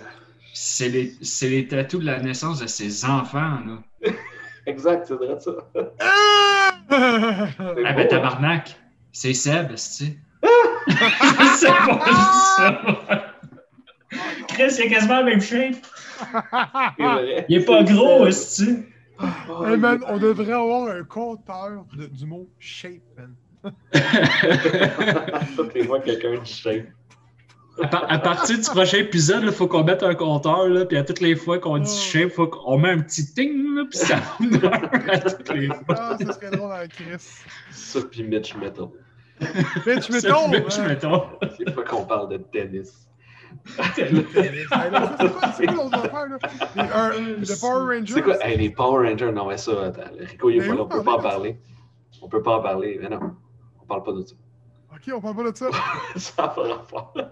C'est 0.55 0.89
les, 0.89 1.13
c'est 1.23 1.49
les 1.51 1.69
tatous 1.69 2.01
de 2.01 2.07
la 2.07 2.21
naissance 2.21 2.61
de 2.61 2.67
ses 2.67 3.05
enfants, 3.05 3.59
là. 3.67 3.79
Exact, 4.67 5.07
c'est 5.07 5.15
vrai 5.15 5.39
ça. 5.39 5.53
Ah! 6.01 6.71
Ah 6.91 7.53
beau, 7.69 7.75
ben, 7.83 7.99
hein? 7.99 8.07
tabarnak! 8.09 8.77
C'est 9.13 9.35
Seb, 9.35 9.73
c'est 9.77 10.17
C'est 11.59 11.67
pas 11.69 12.05
ça! 12.57 12.83
Chris, 14.49 14.75
il 14.79 14.83
a 14.85 14.89
quasiment 14.89 15.17
la 15.19 15.23
même 15.25 15.41
shape! 15.41 15.77
Il 17.49 17.57
est 17.57 17.65
pas 17.67 17.83
gros, 17.85 18.23
ça. 18.25 18.29
est-ce 18.29 18.63
Oh, 19.51 19.65
Hey, 19.67 19.77
man, 19.77 20.01
on 20.09 20.17
devrait 20.19 20.53
avoir 20.53 20.89
un 20.91 21.03
compteur 21.05 21.85
de- 21.97 22.07
du 22.07 22.25
mot 22.25 22.49
shape, 22.59 23.03
man. 23.17 23.35
Toutes 25.57 25.75
les 25.75 25.85
fois, 25.85 26.01
quelqu'un 26.01 26.39
dit 26.43 26.53
shape. 26.53 26.87
À, 27.83 27.87
par- 27.87 28.11
à 28.13 28.19
partir 28.19 28.57
du 28.59 28.65
prochain 28.65 28.99
épisode, 28.99 29.43
il 29.45 29.53
faut 29.53 29.67
qu'on 29.69 29.85
mette 29.85 30.03
un 30.03 30.15
compteur, 30.15 30.69
là, 30.69 30.85
puis 30.85 30.97
à 30.97 31.05
toutes 31.05 31.21
les 31.21 31.37
fois 31.37 31.59
qu'on 31.59 31.79
dit 31.79 31.91
Oh. 31.93 32.01
shape, 32.01 32.31
faut 32.33 32.47
qu'on 32.49 32.79
met 32.79 32.91
un 32.91 32.99
petit 33.01 33.33
ting, 33.35 33.75
là, 33.77 33.85
puis 33.89 33.99
ça 33.99 34.17
meurt 34.41 35.11
à 35.11 35.19
toutes 35.19 35.55
les 35.55 35.69
fois. 35.69 35.77
Ah, 35.91 36.17
ça 36.21 36.33
serait 36.33 36.51
drôle 36.51 36.73
avec 36.73 36.93
Chris. 36.93 37.25
Ça, 37.71 38.01
puis 38.11 38.23
Mitch 38.25 38.55
Metal. 38.57 38.87
Mitch 39.41 40.07
C'est 40.09 40.11
Metal, 40.13 40.51
Mitch 40.51 40.79
man. 40.79 40.89
Metal. 40.89 41.21
C'est 41.57 41.75
pas 41.75 41.83
qu'on 41.83 42.05
parle 42.05 42.29
de 42.31 42.37
tennis. 42.39 43.09
C'est 43.95 44.11
quoi, 44.69 45.53
c'est 45.57 45.67
quoi 45.67 45.75
l'autre 45.75 45.99
affaire, 46.05 46.27
là? 46.29 47.13
Le 47.17 47.61
Power 47.61 47.97
Rangers? 47.99 48.13
C'est 48.15 48.23
quoi? 48.23 48.45
Hey, 48.47 48.59
les 48.59 48.71
Power 48.71 49.09
Rangers, 49.09 49.33
non, 49.33 49.47
mais 49.49 49.57
ça, 49.57 49.73
attends. 49.87 50.03
Rico, 50.19 50.51
il 50.51 50.57
est 50.63 50.69
pas 50.69 50.75
là, 50.75 50.83
on 50.83 50.87
peut 50.87 51.03
pas 51.03 51.13
en 51.15 51.21
parler. 51.23 51.57
On 52.21 52.29
peut 52.29 52.43
pas 52.43 52.57
en 52.59 52.63
parler. 52.63 52.99
Mais 53.01 53.09
non, 53.09 53.21
on 53.83 53.87
parle 53.87 54.03
pas 54.03 54.13
de 54.13 54.23
ça. 54.23 54.35
Ok, 54.99 55.13
on 55.15 55.21
parle 55.21 55.37
pas 55.37 55.51
de 55.53 55.57
ça. 55.57 55.71
ça 56.17 56.43
n'a 56.43 56.49
pas 56.49 56.63
rapport. 56.75 57.15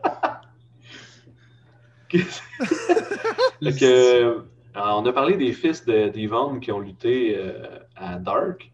Euh, 3.82 4.42
on 4.74 5.06
a 5.06 5.12
parlé 5.12 5.36
des 5.36 5.52
fils 5.52 5.84
de- 5.84 6.08
d'Yvonne 6.08 6.60
qui 6.60 6.70
ont 6.70 6.78
lutté 6.78 7.34
euh, 7.36 7.78
à 7.96 8.18
Dark. 8.18 8.70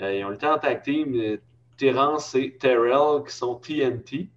Euh, 0.00 0.14
ils 0.14 0.24
ont 0.24 0.30
lutté 0.30 0.46
en 0.46 0.58
tag 0.58 0.82
team. 0.82 1.38
Terence 1.76 2.34
et 2.34 2.56
Terrell 2.58 3.22
qui 3.26 3.34
sont 3.34 3.54
TNT. 3.56 4.28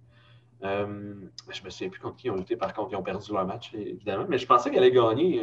Je 0.62 1.64
me 1.64 1.70
souviens 1.70 1.88
plus 1.88 2.00
contre 2.00 2.16
qui 2.16 2.26
ils 2.28 2.30
ont 2.30 2.36
lutté. 2.36 2.56
Par 2.56 2.72
contre, 2.74 2.92
ils 2.92 2.96
ont 2.96 3.02
perdu 3.02 3.32
leur 3.32 3.46
match, 3.46 3.72
évidemment. 3.74 4.26
Mais 4.28 4.38
je 4.38 4.46
pensais 4.46 4.70
qu'elle 4.70 4.82
allait 4.82 4.92
gagner. 4.92 5.40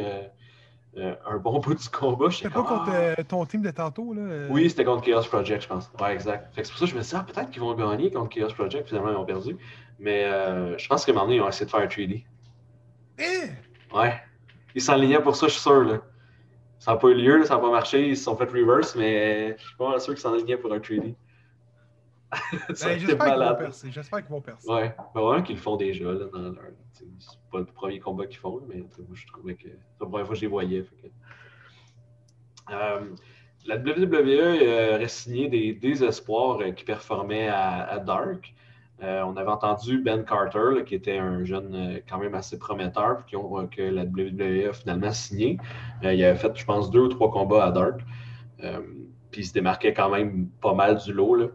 Euh, 0.96 1.14
un 1.26 1.38
bon 1.38 1.58
bout 1.60 1.74
du 1.74 1.88
combat. 1.88 2.30
C'était 2.30 2.50
pas 2.50 2.62
contre 2.62 2.90
ah. 2.92 2.94
euh, 2.94 3.14
ton 3.26 3.44
team 3.46 3.62
de 3.62 3.70
tantôt, 3.70 4.12
là? 4.12 4.22
euh, 4.22 4.48
Oui, 4.50 4.70
c'était 4.70 4.84
contre 4.84 5.02
Chaos 5.02 5.22
Project, 5.22 5.62
je 5.62 5.68
pense. 5.68 5.90
Ouais, 6.00 6.12
exact. 6.12 6.54
Fait 6.54 6.62
que 6.62 6.66
c'est 6.66 6.72
pour 6.72 6.80
ça 6.80 6.86
que 6.86 6.90
je 6.92 6.96
me 6.96 7.02
dis, 7.02 7.10
ah, 7.14 7.26
peut-être 7.26 7.50
qu'ils 7.50 7.62
vont 7.62 7.74
gagner 7.74 8.10
contre 8.10 8.30
Chaos 8.30 8.52
Project, 8.54 8.88
finalement, 8.88 9.10
ils 9.10 9.16
ont 9.16 9.24
perdu. 9.24 9.56
Mais 9.98 10.24
je 10.78 10.88
pense 10.88 11.06
moment 11.08 11.22
donné, 11.22 11.36
ils 11.36 11.40
ont 11.40 11.48
essayé 11.48 11.66
de 11.66 11.70
faire 11.70 11.80
un 11.80 11.86
3D. 11.86 12.24
Eh! 13.18 13.96
Ouais. 13.96 14.14
Ils 14.74 14.82
s'enlignaient 14.82 15.20
pour 15.20 15.36
ça, 15.36 15.46
je 15.46 15.52
suis 15.52 15.62
sûr. 15.62 15.84
Là. 15.84 16.00
Ça 16.78 16.92
n'a 16.92 16.96
pas 16.98 17.08
eu 17.08 17.14
lieu, 17.14 17.38
là, 17.38 17.44
ça 17.46 17.54
n'a 17.54 17.60
pas 17.60 17.70
marché, 17.70 18.08
ils 18.08 18.16
se 18.16 18.24
sont 18.24 18.36
fait 18.36 18.50
reverse, 18.50 18.94
mais 18.96 19.56
je 19.56 19.66
suis 19.66 19.76
pas 19.76 19.98
sûr 20.00 20.14
qu'ils 20.14 20.22
s'enlignaient 20.22 20.56
pour 20.56 20.72
un 20.72 20.78
3D. 20.78 21.14
Ben, 22.68 22.98
J'espère 22.98 23.26
qu'ils 23.34 23.44
vont 23.44 23.56
percer. 23.56 23.90
J'espère 23.92 24.20
qu'ils 24.20 24.30
vont 24.30 24.40
percer. 24.40 24.70
Ouais, 24.70 24.94
ben 25.14 25.20
vraiment 25.20 25.42
qu'ils 25.42 25.56
le 25.56 25.60
font 25.62 25.76
déjà 25.76 26.04
là, 26.12 26.26
dans 26.32 26.38
leur. 26.40 26.54
C'est 26.92 27.06
pas 27.50 27.58
le 27.58 27.64
premier 27.66 27.98
combat 28.00 28.26
qu'ils 28.26 28.38
font, 28.38 28.60
mais 28.68 28.76
moi 28.78 28.88
je 29.14 29.26
trouvais 29.26 29.54
que 29.54 29.62
c'est 29.68 29.78
la 30.00 30.06
première 30.06 30.26
fois 30.26 30.34
que 30.34 30.40
je 30.40 30.40
les 30.42 30.50
voyais. 30.50 30.82
fait 30.82 30.96
que- 30.96 31.12
Euh, 32.72 33.00
la 33.66 33.76
WWE 33.76 34.62
euh, 34.62 34.94
aurait 34.96 35.08
signé 35.08 35.48
des 35.48 35.72
désespoirs 35.74 36.60
euh, 36.60 36.70
qui 36.72 36.84
performaient 36.84 37.48
à, 37.48 37.82
à 37.84 37.98
Dark. 37.98 38.54
Euh, 39.02 39.22
on 39.22 39.36
avait 39.36 39.50
entendu 39.50 39.98
Ben 40.02 40.24
Carter, 40.24 40.74
là, 40.76 40.82
qui 40.82 40.94
était 40.94 41.18
un 41.18 41.44
jeune 41.44 41.74
euh, 41.74 41.98
quand 42.08 42.18
même 42.18 42.34
assez 42.34 42.58
prometteur, 42.58 43.16
puis 43.18 43.26
qui 43.30 43.36
ont, 43.36 43.58
euh, 43.58 43.66
que 43.66 43.82
la 43.82 44.04
WWE 44.04 44.68
a 44.68 44.72
finalement 44.72 45.12
signé. 45.12 45.58
Euh, 46.04 46.14
il 46.14 46.24
avait 46.24 46.38
fait, 46.38 46.52
je 46.56 46.64
pense, 46.64 46.90
deux 46.90 47.00
ou 47.00 47.08
trois 47.08 47.30
combats 47.30 47.64
à 47.64 47.70
Dark. 47.72 48.00
Euh, 48.62 48.80
puis 49.30 49.42
il 49.42 49.44
se 49.46 49.52
démarquait 49.52 49.92
quand 49.92 50.10
même 50.10 50.48
pas 50.62 50.74
mal 50.74 50.96
du 50.98 51.12
lot. 51.12 51.34
Là. 51.34 51.46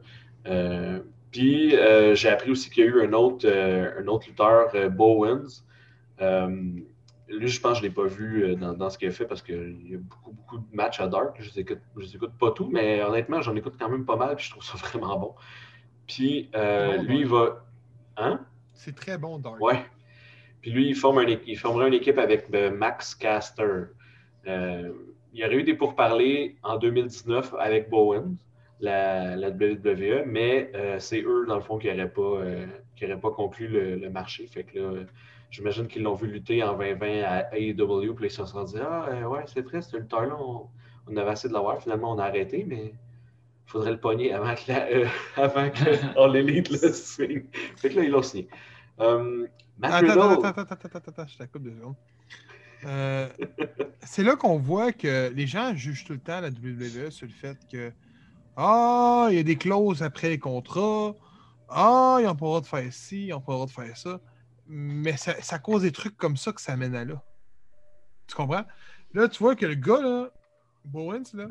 Euh, 0.48 1.00
puis 1.32 1.76
euh, 1.76 2.16
j'ai 2.16 2.30
appris 2.30 2.52
aussi 2.52 2.70
qu'il 2.70 2.86
y 2.86 2.88
a 2.88 2.90
eu 2.90 3.02
un 3.08 3.14
autre, 3.14 3.48
euh, 3.48 4.02
un 4.02 4.08
autre 4.08 4.28
lutteur, 4.28 4.72
Bowens. 4.92 5.64
Lui, 7.32 7.48
je 7.48 7.62
pense 7.62 7.74
que 7.74 7.78
je 7.78 7.84
ne 7.84 7.88
l'ai 7.90 7.94
pas 7.94 8.08
vu 8.08 8.56
dans, 8.56 8.74
dans 8.74 8.90
ce 8.90 8.98
qu'il 8.98 9.08
a 9.08 9.12
fait 9.12 9.26
parce 9.26 9.44
qu'il 9.44 9.92
y 9.92 9.94
a 9.94 10.00
beaucoup, 10.00 10.32
beaucoup 10.32 10.58
de 10.58 10.66
matchs 10.76 11.00
à 11.00 11.08
Dark. 11.08 11.36
Je 11.40 11.52
ne 11.54 11.62
écoute, 11.62 11.78
je 11.96 12.02
les 12.02 12.16
écoute 12.16 12.32
pas 12.40 12.50
tout, 12.50 12.68
mais 12.72 13.04
honnêtement, 13.04 13.40
j'en 13.42 13.56
écoute 13.56 13.76
quand 13.80 13.88
même 13.88 14.04
pas 14.04 14.16
mal 14.16 14.36
puis 14.36 14.46
je 14.46 14.52
trouve 14.52 14.64
ça 14.64 14.78
vraiment 14.88 15.18
bon. 15.20 15.36
Puis 16.10 16.50
euh, 16.56 16.98
Bon, 16.98 17.04
lui, 17.04 17.20
il 17.20 17.28
va. 17.28 17.66
Hein? 18.18 18.42
C'est 18.74 18.96
très 18.96 19.18
bon, 19.18 19.38
Dark. 19.38 19.62
Ouais. 19.62 19.86
Puis 20.62 20.72
lui, 20.72 20.90
il, 20.90 20.96
forme 20.96 21.20
un 21.20 21.26
il 21.26 21.58
formerait 21.58 21.88
une 21.88 21.94
équipe 21.94 22.18
avec 22.18 22.48
euh, 22.54 22.72
Max 22.72 23.16
Caster. 23.16 23.84
Euh, 24.48 24.92
il 25.32 25.40
y 25.40 25.46
aurait 25.46 25.58
eu 25.58 25.64
des 25.64 25.76
pourparlers 25.76 26.58
en 26.64 26.78
2019 26.78 27.54
avec 27.60 27.90
Bowen, 27.90 28.36
la, 28.80 29.36
la 29.36 29.50
WWE, 29.50 30.24
mais 30.26 30.72
euh, 30.76 31.00
c'est 31.00 31.22
eux, 31.22 31.46
dans 31.48 31.56
le 31.56 31.62
fond, 31.62 31.78
qui 31.78 31.88
n'auraient 31.88 32.10
pas, 32.10 32.22
euh, 32.22 32.66
qui 32.96 33.06
pas 33.06 33.32
conclu 33.32 33.68
le, 33.68 33.96
le 33.96 34.10
marché. 34.10 34.48
Fait 34.48 34.64
que 34.64 34.80
là, 34.80 35.04
j'imagine 35.52 35.88
qu'ils 35.88 36.04
l'ont 36.04 36.16
vu 36.16 36.28
lutter 36.28 36.64
en 36.64 36.78
2020 36.78 37.24
à 37.24 37.56
AEW, 37.56 38.14
puis 38.14 38.28
ils 38.28 38.32
se 38.32 38.46
sont 38.46 38.64
dit 38.64 38.78
Ah, 38.82 39.08
euh, 39.10 39.24
ouais, 39.26 39.44
c'est 39.48 39.62
vrai, 39.62 39.82
ce 39.82 39.98
lutteur-là, 39.98 40.38
on, 40.40 40.68
on 41.08 41.18
avait 41.18 41.32
assez 41.32 41.48
de 41.50 41.54
l'avoir. 41.54 41.82
Finalement, 41.82 42.14
on 42.14 42.20
a 42.20 42.26
arrêté, 42.26 42.66
mais 42.68 42.94
il 42.94 43.72
faudrait 43.72 43.92
le 43.92 44.00
pogner 44.00 44.34
avant 44.34 44.56
que, 44.56 44.72
la, 44.72 44.88
avant 45.44 45.70
que 45.70 46.20
All 46.20 46.36
Elite 46.36 46.70
le 46.70 46.92
signe. 46.94 47.44
Fait 47.78 47.90
que 47.90 47.96
là, 47.96 48.04
ils 48.04 48.12
l'ont 48.12 48.22
signé. 48.22 48.48
Attends, 48.98 49.46
attends, 49.82 50.32
attends, 50.44 50.62
attends, 50.62 50.76
attends, 50.76 51.00
attends, 51.08 51.28
je 51.28 51.38
te 51.38 51.44
coupe 51.44 51.64
deux 51.64 51.76
secondes. 51.76 51.96
Euh, 52.86 53.28
c'est 54.02 54.24
là 54.24 54.36
qu'on 54.36 54.58
voit 54.58 54.94
que 54.94 55.32
les 55.34 55.48
gens 55.48 55.76
jugent 55.76 56.06
tout 56.06 56.14
le 56.14 56.20
temps 56.20 56.40
la 56.40 56.50
WWE 56.50 57.10
sur 57.10 57.28
le 57.28 57.34
fait 57.34 57.58
que 57.70 57.92
Ah, 58.56 59.28
il 59.32 59.36
y 59.38 59.40
a 59.40 59.44
des 59.44 59.56
clauses 59.58 60.04
après 60.04 60.30
les 60.30 60.40
contrats. 60.40 61.16
Ah, 61.70 62.18
ils 62.20 62.26
n'ont 62.26 62.36
pas 62.36 62.46
le 62.46 62.50
droit 62.50 62.62
de 62.62 62.66
faire 62.66 62.94
ci, 62.94 63.28
ils 63.28 63.30
n'ont 63.30 63.42
pas 63.42 63.52
le 63.54 63.58
droit 63.58 63.66
de 63.68 63.72
faire 63.72 63.98
ça. 63.98 64.20
Mais 64.68 65.18
ça, 65.18 65.42
ça 65.42 65.60
cause 65.60 65.84
des 65.84 65.92
trucs 65.92 66.18
comme 66.18 66.38
ça 66.38 66.52
que 66.52 66.62
ça 66.62 66.76
mène 66.76 66.96
à 66.96 67.06
là. 67.06 67.24
Tu 68.28 68.36
comprends? 68.36 68.66
Là, 69.14 69.28
tu 69.28 69.40
vois 69.42 69.56
que 69.56 69.66
le 69.66 69.76
gars, 69.76 70.02
là, 70.02 70.30
Bowens, 70.86 71.24
là, 71.34 71.48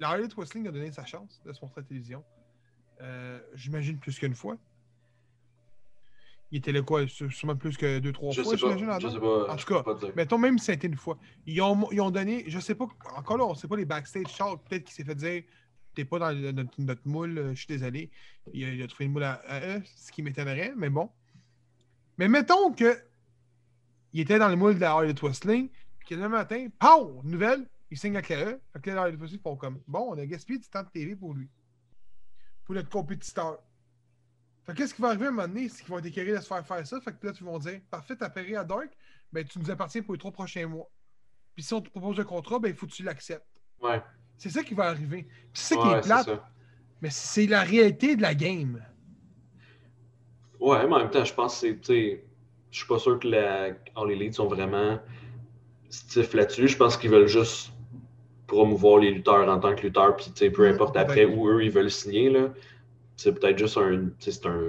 la 0.00 0.08
Harley 0.08 0.26
Wrestling 0.36 0.66
a 0.66 0.72
donné 0.72 0.90
sa 0.90 1.04
chance 1.04 1.40
de 1.44 1.52
se 1.52 1.60
montrer 1.62 1.80
à 1.80 1.82
la 1.82 1.86
télévision. 1.88 2.24
Euh, 3.00 3.40
J'imagine 3.54 3.98
plus 3.98 4.18
qu'une 4.18 4.34
fois. 4.34 4.56
Il 6.50 6.58
était 6.58 6.72
là 6.72 6.82
quoi? 6.82 7.06
Sûrement 7.08 7.56
plus 7.56 7.76
que 7.78 7.98
deux, 7.98 8.12
trois 8.12 8.30
Je 8.32 8.42
fois, 8.42 8.56
j'imagine. 8.56 8.80
Je 8.80 8.86
là-dedans? 8.90 9.10
sais 9.12 9.20
pas. 9.20 9.52
En 9.52 9.56
tout 9.56 9.66
cas, 9.66 9.82
pas. 9.82 9.98
Mettons 10.16 10.38
même 10.38 10.58
si 10.58 10.66
c'était 10.66 10.86
une 10.86 10.96
fois. 10.96 11.18
Ils 11.46 11.60
ont, 11.62 11.88
ils 11.92 12.00
ont 12.00 12.10
donné, 12.10 12.44
je 12.46 12.58
sais 12.60 12.74
pas, 12.74 12.86
encore 13.16 13.38
là, 13.38 13.44
on 13.46 13.54
sait 13.54 13.68
pas 13.68 13.76
les 13.76 13.86
backstage 13.86 14.36
talk. 14.36 14.60
Peut-être 14.68 14.84
qu'il 14.84 14.92
s'est 14.94 15.04
fait 15.04 15.14
dire 15.14 15.44
T'es 15.94 16.04
pas 16.04 16.18
dans 16.18 16.32
notre, 16.32 17.06
moule, 17.06 17.38
euh, 17.38 17.50
je 17.50 17.58
suis 17.58 17.66
désolé. 17.66 18.10
Il 18.52 18.82
a, 18.82 18.86
trouvé 18.86 19.06
une 19.06 19.12
moule 19.12 19.24
à, 19.24 19.42
eux, 19.62 19.82
ce 19.96 20.10
qui 20.10 20.22
m'étonnerait, 20.22 20.72
mais 20.76 20.88
bon. 20.88 21.10
Mais 22.18 22.28
mettons 22.28 22.72
que 22.72 22.98
il 24.12 24.20
était 24.20 24.38
dans 24.38 24.48
le 24.48 24.56
moule 24.56 24.74
de 24.74 24.80
la 24.80 24.92
Harley 24.92 25.14
Wrestling, 25.22 25.68
puis 25.98 26.08
que 26.08 26.14
le 26.14 26.28
matin, 26.28 26.68
pow, 26.78 27.20
nouvelle, 27.24 27.66
il 27.90 27.98
signe 27.98 28.16
avec 28.16 28.28
la 28.30 28.36
E. 28.36 28.60
Là, 28.74 28.94
la 28.94 29.00
Harley 29.02 29.16
Wrestling 29.16 29.40
font 29.40 29.56
comme 29.56 29.80
Bon, 29.86 30.12
on 30.12 30.18
a 30.18 30.26
gaspillé 30.26 30.58
du 30.58 30.68
temps 30.68 30.82
de 30.82 30.88
TV 30.88 31.16
pour 31.16 31.34
lui. 31.34 31.48
Pour 32.64 32.74
notre 32.74 32.88
compétiteur. 32.88 33.58
Fait 34.64 34.72
que 34.72 34.78
qu'est-ce 34.78 34.94
qui 34.94 35.02
va 35.02 35.08
arriver 35.08 35.26
à 35.26 35.28
un 35.28 35.32
moment 35.32 35.48
donné? 35.48 35.68
C'est 35.68 35.82
qu'ils 35.82 35.90
vont 35.90 35.98
être 35.98 36.06
écœurés 36.06 36.32
de 36.32 36.40
se 36.40 36.46
faire 36.46 36.66
faire 36.66 36.86
ça. 36.86 37.00
Fait 37.00 37.18
que 37.18 37.26
là, 37.26 37.32
tu 37.32 37.44
vont 37.44 37.58
dire 37.58 37.80
Parfait, 37.90 38.16
t'as 38.16 38.30
payé 38.30 38.56
à 38.56 38.64
Dark, 38.64 38.90
ben 39.32 39.44
tu 39.44 39.58
nous 39.58 39.70
appartiens 39.70 40.02
pour 40.02 40.14
les 40.14 40.18
trois 40.18 40.32
prochains 40.32 40.66
mois. 40.66 40.88
Puis 41.54 41.64
si 41.64 41.74
on 41.74 41.80
te 41.80 41.90
propose 41.90 42.18
un 42.20 42.24
contrat, 42.24 42.58
ben 42.58 42.68
il 42.68 42.74
faut 42.74 42.86
que 42.86 42.92
tu 42.92 43.02
l'acceptes. 43.02 43.46
Ouais, 43.80 44.00
C'est 44.36 44.50
ça 44.50 44.62
qui 44.62 44.74
va 44.74 44.84
arriver. 44.84 45.26
C'est 45.52 45.74
ça 45.74 45.80
qui 45.80 45.88
ouais, 45.88 45.98
est 45.98 46.02
plate, 46.02 46.30
mais 47.00 47.10
c'est 47.10 47.46
la 47.46 47.62
réalité 47.62 48.16
de 48.16 48.22
la 48.22 48.34
game. 48.34 48.82
Ouais, 50.60 50.86
mais 50.86 50.94
en 50.94 50.98
même 50.98 51.10
temps, 51.10 51.24
je 51.24 51.34
pense 51.34 51.60
que 51.60 51.76
c'est. 51.82 52.24
Je 52.70 52.78
suis 52.78 52.86
pas 52.86 52.98
sûr 52.98 53.18
que 53.18 53.28
la... 53.28 53.66
All 53.94 54.10
Elite 54.10 54.34
sont 54.34 54.46
vraiment 54.46 54.98
stiff 55.90 56.32
là-dessus. 56.32 56.68
Je 56.68 56.76
pense 56.78 56.96
qu'ils 56.96 57.10
veulent 57.10 57.26
juste 57.26 57.72
promouvoir 58.46 58.98
les 58.98 59.10
lutteurs 59.10 59.46
en 59.48 59.58
tant 59.60 59.74
que 59.74 59.82
lutteurs, 59.82 60.16
puis 60.16 60.50
peu 60.50 60.66
importe 60.66 60.96
après 60.96 61.26
où 61.26 61.48
eux 61.48 61.62
ils 61.62 61.70
veulent 61.70 61.90
signer. 61.90 62.32
C'est 63.16 63.38
peut-être 63.38 63.58
juste 63.58 63.76
un. 63.76 64.10
C'est 64.18 64.46
un. 64.46 64.60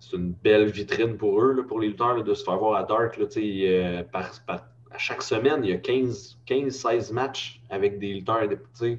C'est 0.00 0.16
une 0.16 0.32
belle 0.32 0.70
vitrine 0.70 1.16
pour 1.16 1.40
eux, 1.40 1.52
là, 1.52 1.62
pour 1.62 1.78
les 1.78 1.88
lutteurs, 1.88 2.16
là, 2.16 2.22
de 2.24 2.34
se 2.34 2.42
faire 2.42 2.56
voir 2.56 2.80
à 2.80 2.84
Dark. 2.84 3.16
Là, 3.16 3.26
euh, 3.36 4.02
par, 4.04 4.32
par- 4.44 4.66
chaque 5.00 5.22
semaine, 5.22 5.64
il 5.64 5.70
y 5.70 5.72
a 5.72 5.78
15-16 5.78 7.12
matchs 7.12 7.60
avec 7.70 7.98
des 7.98 8.14
lutteurs, 8.14 8.46
des 8.48 8.98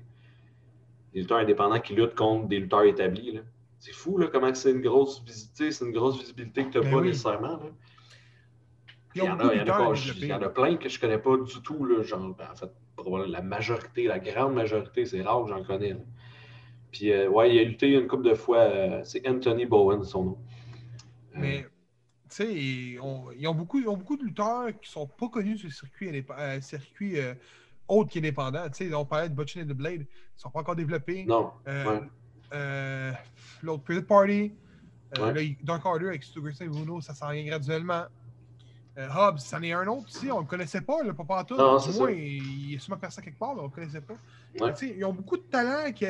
lutteurs 1.13 1.37
indépendants 1.39 1.79
qui 1.79 1.93
luttent 1.93 2.15
contre 2.15 2.47
des 2.47 2.59
lutteurs 2.59 2.83
établis. 2.83 3.33
là. 3.33 3.41
C'est 3.79 3.93
fou 3.93 4.17
là, 4.17 4.27
comment 4.31 4.53
c'est 4.53 4.71
une 4.71 4.81
grosse 4.81 5.23
visibilité, 5.25 5.71
c'est 5.71 5.85
une 5.85 5.91
grosse 5.91 6.19
visibilité 6.19 6.65
que 6.65 6.69
tu 6.71 6.77
n'as 6.77 6.83
Ben 6.83 6.91
pas 6.91 6.97
oui. 6.97 7.07
nécessairement. 7.07 7.57
là. 7.57 7.69
Il 9.15 9.23
y, 9.23 9.29
en 9.29 9.37
a, 9.39 9.43
de 9.43 9.49
il, 9.53 9.57
y 9.57 9.59
en 9.59 9.61
a 9.61 9.63
lutteurs 9.63 9.77
pas- 9.77 9.83
à 9.91 9.95
il 9.95 9.99
y 10.09 10.13
développer. 10.21 10.33
en 10.33 10.41
a 10.47 10.49
plein 10.49 10.75
que 10.77 10.87
je 10.89 10.99
connais 10.99 11.17
pas 11.17 11.37
du 11.37 11.61
tout. 11.61 11.83
Là, 11.85 12.01
genre, 12.03 12.33
ben, 12.35 12.47
en 12.51 12.55
fait, 12.55 12.69
probablement 12.95 13.31
la 13.31 13.41
majorité, 13.41 14.03
la 14.05 14.19
grande 14.19 14.53
majorité, 14.53 15.05
c'est 15.05 15.21
rare 15.21 15.43
que 15.43 15.49
j'en 15.49 15.63
connais. 15.63 15.89
là. 15.93 15.99
Puis, 16.91 17.11
euh, 17.11 17.27
ouais, 17.29 17.53
il 17.53 17.59
a 17.59 17.63
lutté 17.63 17.89
une 17.93 18.07
couple 18.07 18.23
de 18.29 18.33
fois. 18.35 18.59
euh, 18.59 19.01
c'est 19.03 19.27
Anthony 19.27 19.65
Bowen, 19.65 20.03
son 20.03 20.23
nom. 20.23 20.37
Euh, 21.35 21.39
Mais, 21.39 21.65
ils 22.39 22.99
ont, 23.01 23.25
ils 23.37 23.47
ont 23.47 23.53
beaucoup, 23.55 23.79
ils 23.79 23.87
ont 23.87 23.97
beaucoup 23.97 24.17
de 24.17 24.23
lutteurs 24.23 24.67
qui 24.81 24.89
sont 24.89 25.07
pas 25.07 25.27
connus 25.29 25.57
sur 25.57 25.67
le 25.67 25.73
circuit, 25.73 26.25
euh, 26.37 26.61
circuit 26.61 27.19
euh, 27.19 27.33
autre 27.87 28.11
qu'indépendant. 28.11 28.69
Tu 28.69 28.89
sais, 28.89 28.93
on 28.93 29.05
parlait 29.05 29.29
de 29.29 29.33
Butch 29.35 29.57
and 29.57 29.61
the 29.63 29.73
Blade. 29.73 30.01
Ils 30.01 30.41
sont 30.41 30.49
pas 30.49 30.59
encore 30.61 30.75
développés. 30.75 31.25
non, 31.25 31.51
Euh, 31.67 31.99
ouais. 31.99 32.07
euh, 32.53 33.11
L'autre 33.63 33.83
Private 33.83 34.07
Party. 34.07 34.53
Euh, 35.17 35.33
Ouais. 35.33 35.33
là, 35.33 35.55
Dark 35.63 35.85
Order 35.85 36.07
avec 36.07 36.23
Stu 36.23 36.39
Grayson 36.41 36.63
et 36.63 36.69
Bruno, 36.69 37.01
ça 37.01 37.13
s'en 37.13 37.31
vient 37.31 37.43
graduellement. 37.43 38.05
Hobbs, 38.97 39.39
c'en 39.39 39.61
est 39.63 39.71
un 39.73 39.87
autre 39.87 40.05
aussi, 40.07 40.31
on 40.31 40.39
le 40.41 40.45
connaissait 40.45 40.81
pas, 40.81 41.01
le 41.03 41.13
papa 41.13 41.43
tout. 41.45 41.55
Non, 41.57 41.79
c'est 41.79 41.97
moins, 41.97 42.07
ça. 42.07 42.13
il, 42.13 42.75
est 42.75 42.79
sûrement 42.79 42.99
percé 42.99 43.21
quelque 43.21 43.39
part, 43.39 43.55
mais 43.55 43.61
on 43.61 43.65
le 43.65 43.69
connaissait 43.69 44.01
pas. 44.01 44.13
Ouais. 44.59 44.73
Tu 44.73 44.87
sais, 44.89 44.95
Ils 44.97 45.03
ont 45.05 45.13
beaucoup 45.13 45.37
de 45.37 45.43
talents 45.43 45.91
qui, 45.91 46.05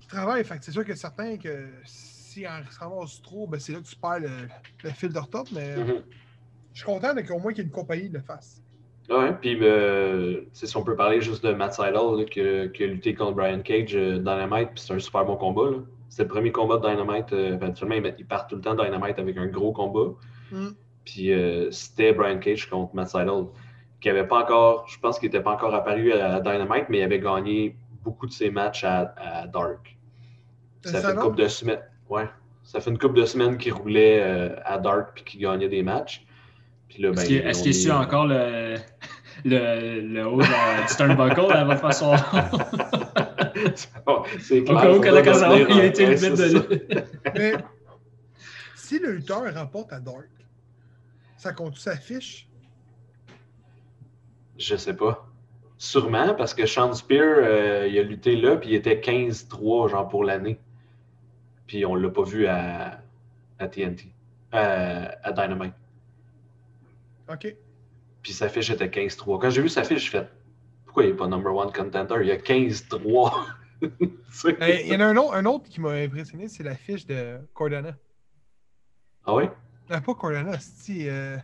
qui 0.00 0.06
travaillent. 0.08 0.44
Fait 0.44 0.58
c'est 0.62 0.70
sûr 0.72 0.84
que 0.84 0.94
certains 0.94 1.36
que 1.36 1.68
si 2.34 2.44
on 2.46 2.70
se 2.70 2.78
ramasse 2.78 3.22
trop, 3.22 3.46
ben 3.46 3.58
c'est 3.60 3.72
là 3.72 3.78
que 3.80 3.86
tu 3.86 3.96
perds 3.96 4.20
le, 4.20 4.48
le 4.82 4.90
fil 4.90 5.12
de 5.12 5.18
retard. 5.18 5.44
Mais 5.52 5.76
Mhm. 5.76 6.02
je 6.72 6.78
suis 6.78 6.84
content 6.86 7.14
qu'au 7.26 7.38
moins 7.38 7.52
qu'il 7.52 7.62
y 7.64 7.66
ait 7.66 7.68
une 7.68 7.74
compagnie 7.74 8.08
le 8.08 8.20
fasse. 8.20 8.60
Ouais, 9.10 9.32
puis 9.34 9.58
euh, 9.60 10.42
si 10.54 10.76
on 10.76 10.82
peut 10.82 10.96
parler 10.96 11.20
juste 11.20 11.44
de 11.44 11.52
Matt 11.52 11.74
Seidel 11.74 12.24
qui, 12.30 12.40
a- 12.40 12.68
qui 12.68 12.84
a 12.84 12.86
lutté 12.86 13.14
contre 13.14 13.34
Brian 13.36 13.60
Cage 13.60 13.94
euh, 13.94 14.18
Dynamite, 14.18 14.70
puis 14.74 14.80
c'est 14.80 14.94
un 14.94 14.98
super 14.98 15.24
bon 15.26 15.36
combat. 15.36 15.78
C'était 16.08 16.22
le 16.22 16.28
premier 16.28 16.52
combat 16.52 16.78
de 16.78 16.88
Dynamite. 16.88 17.32
euh, 17.34 17.58
ils, 17.60 18.14
ils 18.18 18.26
partent 18.26 18.48
tout 18.48 18.56
le 18.56 18.62
temps 18.62 18.74
Dynamite 18.74 19.18
avec 19.18 19.36
un 19.36 19.46
gros 19.46 19.72
combat. 19.72 20.14
Mm. 20.52 20.68
Puis 21.04 21.32
euh, 21.32 21.70
c'était 21.70 22.12
Brian 22.14 22.38
Cage 22.38 22.70
contre 22.70 22.94
Matt 22.94 23.08
Seidel, 23.08 23.44
qui 24.00 24.08
avait 24.08 24.26
pas 24.26 24.42
encore, 24.42 24.86
je 24.88 24.98
pense 24.98 25.18
qu'il 25.18 25.28
n'était 25.28 25.42
pas 25.42 25.52
encore 25.52 25.74
apparu 25.74 26.12
à 26.12 26.40
Dynamite, 26.40 26.86
mais 26.88 26.98
il 26.98 27.02
avait 27.02 27.20
gagné 27.20 27.76
beaucoup 28.02 28.26
de 28.26 28.32
ses 28.32 28.50
matchs 28.50 28.84
à, 28.84 29.14
à 29.18 29.46
Dark. 29.46 29.98
Ça 30.82 31.00
fait 31.02 31.12
une 31.12 31.18
couple 31.18 31.36
de 31.42 31.48
semaines. 31.48 31.80
Ouais. 32.14 32.28
Ça 32.62 32.80
fait 32.80 32.90
une 32.90 32.98
couple 32.98 33.20
de 33.20 33.26
semaines 33.26 33.58
qu'il 33.58 33.72
roulait 33.72 34.20
euh, 34.22 34.56
à 34.64 34.78
Dark 34.78 35.10
puis 35.14 35.24
qu'il 35.24 35.40
gagnait 35.40 35.68
des 35.68 35.82
matchs. 35.82 36.24
Puis 36.88 37.02
là, 37.02 37.10
ben, 37.10 37.18
Est-ce 37.20 37.26
qu'il 37.26 37.36
est-ce 37.46 37.64
mis- 37.68 37.74
suit 37.74 37.90
encore 37.90 38.26
le, 38.26 38.76
le, 39.44 40.00
le 40.00 40.26
haut 40.26 40.40
de 40.40 40.46
Sternbuckle 40.88 41.52
à 41.52 41.64
votre 41.64 41.80
façon? 41.80 42.14
c'est 44.40 44.60
Au 44.60 44.64
clair. 44.64 44.80
cas 44.80 44.90
où 44.90 44.94
faut 44.94 45.00
que 45.00 45.08
pas 45.08 45.12
la 45.14 45.22
Casawa, 45.22 45.54
retenir 45.54 45.70
il 45.70 45.80
a 45.80 45.82
en- 45.82 45.86
été 45.86 46.04
ouais, 46.04 46.10
le 46.12 46.16
c'est 46.16 46.30
de 46.54 47.04
Mais 47.36 47.52
si 48.76 48.98
le 48.98 49.12
lutteur 49.12 49.42
rapporte 49.54 49.92
à 49.92 50.00
Dark, 50.00 50.28
ça 51.36 51.52
compte 51.52 51.76
sa 51.76 51.96
fiche? 51.96 52.48
Je 54.58 54.76
sais 54.76 54.94
pas. 54.94 55.26
Sûrement, 55.76 56.34
parce 56.34 56.54
que 56.54 56.64
Sean 56.66 56.92
Spear, 56.94 57.22
euh, 57.24 57.88
il 57.90 57.98
a 57.98 58.02
lutté 58.02 58.36
là, 58.36 58.56
puis 58.56 58.70
il 58.70 58.74
était 58.76 58.96
15-3, 59.00 59.90
genre, 59.90 60.08
pour 60.08 60.24
l'année. 60.24 60.58
Puis 61.74 61.84
on 61.84 61.96
l'a 61.96 62.08
pas 62.08 62.22
vu 62.22 62.46
à, 62.46 63.00
à 63.58 63.66
TNT, 63.66 64.06
euh, 64.54 65.08
à 65.24 65.32
Dynamite. 65.32 65.74
OK. 67.28 67.56
Puis 68.22 68.32
sa 68.32 68.48
fiche 68.48 68.70
était 68.70 68.86
15-3. 68.86 69.40
Quand 69.40 69.50
j'ai 69.50 69.60
vu 69.60 69.68
sa 69.68 69.82
fiche, 69.82 70.04
je 70.04 70.10
fais 70.10 70.28
pourquoi 70.84 71.02
il 71.02 71.10
n'est 71.10 71.16
pas 71.16 71.26
number 71.26 71.52
one 71.52 71.72
contender? 71.72 72.14
Il 72.20 72.28
y 72.28 72.30
a 72.30 72.36
15-3. 72.36 73.32
Tu 73.80 73.88
sais? 74.30 74.56
Euh, 74.62 74.80
Il 74.84 74.86
y 74.86 74.94
en 74.94 75.00
a 75.00 75.06
un 75.06 75.16
autre, 75.16 75.34
un 75.34 75.44
autre 75.46 75.68
qui 75.68 75.80
m'a 75.80 75.90
impressionné, 75.94 76.46
c'est 76.46 76.62
la 76.62 76.76
fiche 76.76 77.06
de 77.06 77.40
Cordana. 77.54 77.96
Ah 79.26 79.34
oui? 79.34 79.44
Euh, 79.90 80.00
pas 80.00 80.14
Cordana, 80.14 80.56
c'est. 80.60 81.10
Euh, 81.10 81.36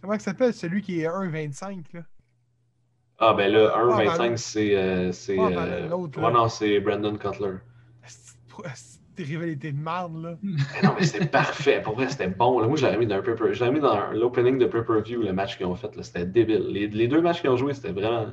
comment 0.00 0.14
il 0.14 0.20
s'appelle? 0.22 0.54
Celui 0.54 0.80
qui 0.80 1.02
est 1.02 1.08
1,25 1.08 1.84
là? 1.92 2.04
Ah 3.18 3.34
ben 3.34 3.52
là, 3.52 3.70
Ah, 3.74 3.84
1,25 3.84 4.18
ben, 4.18 4.36
c'est. 4.38 4.76
euh, 4.76 5.12
c'est 5.12 5.38
Ah, 5.38 5.50
ben, 5.50 5.56
euh, 5.58 5.88
ouais, 5.94 6.32
non, 6.32 6.48
c'est 6.48 6.80
Brandon 6.80 7.18
Cutler. 7.18 7.58
Des 9.16 9.24
rivalités 9.24 9.72
de 9.72 9.78
merde 9.78 10.22
là. 10.22 10.36
Mais 10.42 10.82
non, 10.82 10.94
mais 10.98 11.04
c'est 11.04 11.30
parfait. 11.30 11.80
Pour 11.82 11.94
vrai, 11.94 12.08
c'était 12.08 12.28
bon. 12.28 12.58
là. 12.60 12.66
Moi, 12.66 12.76
je 12.76 12.84
l'avais 12.84 12.98
mis 12.98 13.06
dans 13.06 13.22
je 13.22 13.60
l'avais 13.60 13.72
mis 13.72 13.80
dans 13.80 14.10
l'opening 14.12 14.58
de 14.58 14.66
pay-per-view, 14.66 15.22
le 15.22 15.32
match 15.32 15.56
qu'ils 15.56 15.66
ont 15.66 15.74
fait. 15.74 15.94
là. 15.96 16.02
C'était 16.02 16.26
débile. 16.26 16.66
Les, 16.68 16.88
les 16.88 17.08
deux 17.08 17.20
matchs 17.20 17.40
qu'ils 17.40 17.50
ont 17.50 17.56
joués, 17.56 17.74
c'était 17.74 17.92
vraiment. 17.92 18.26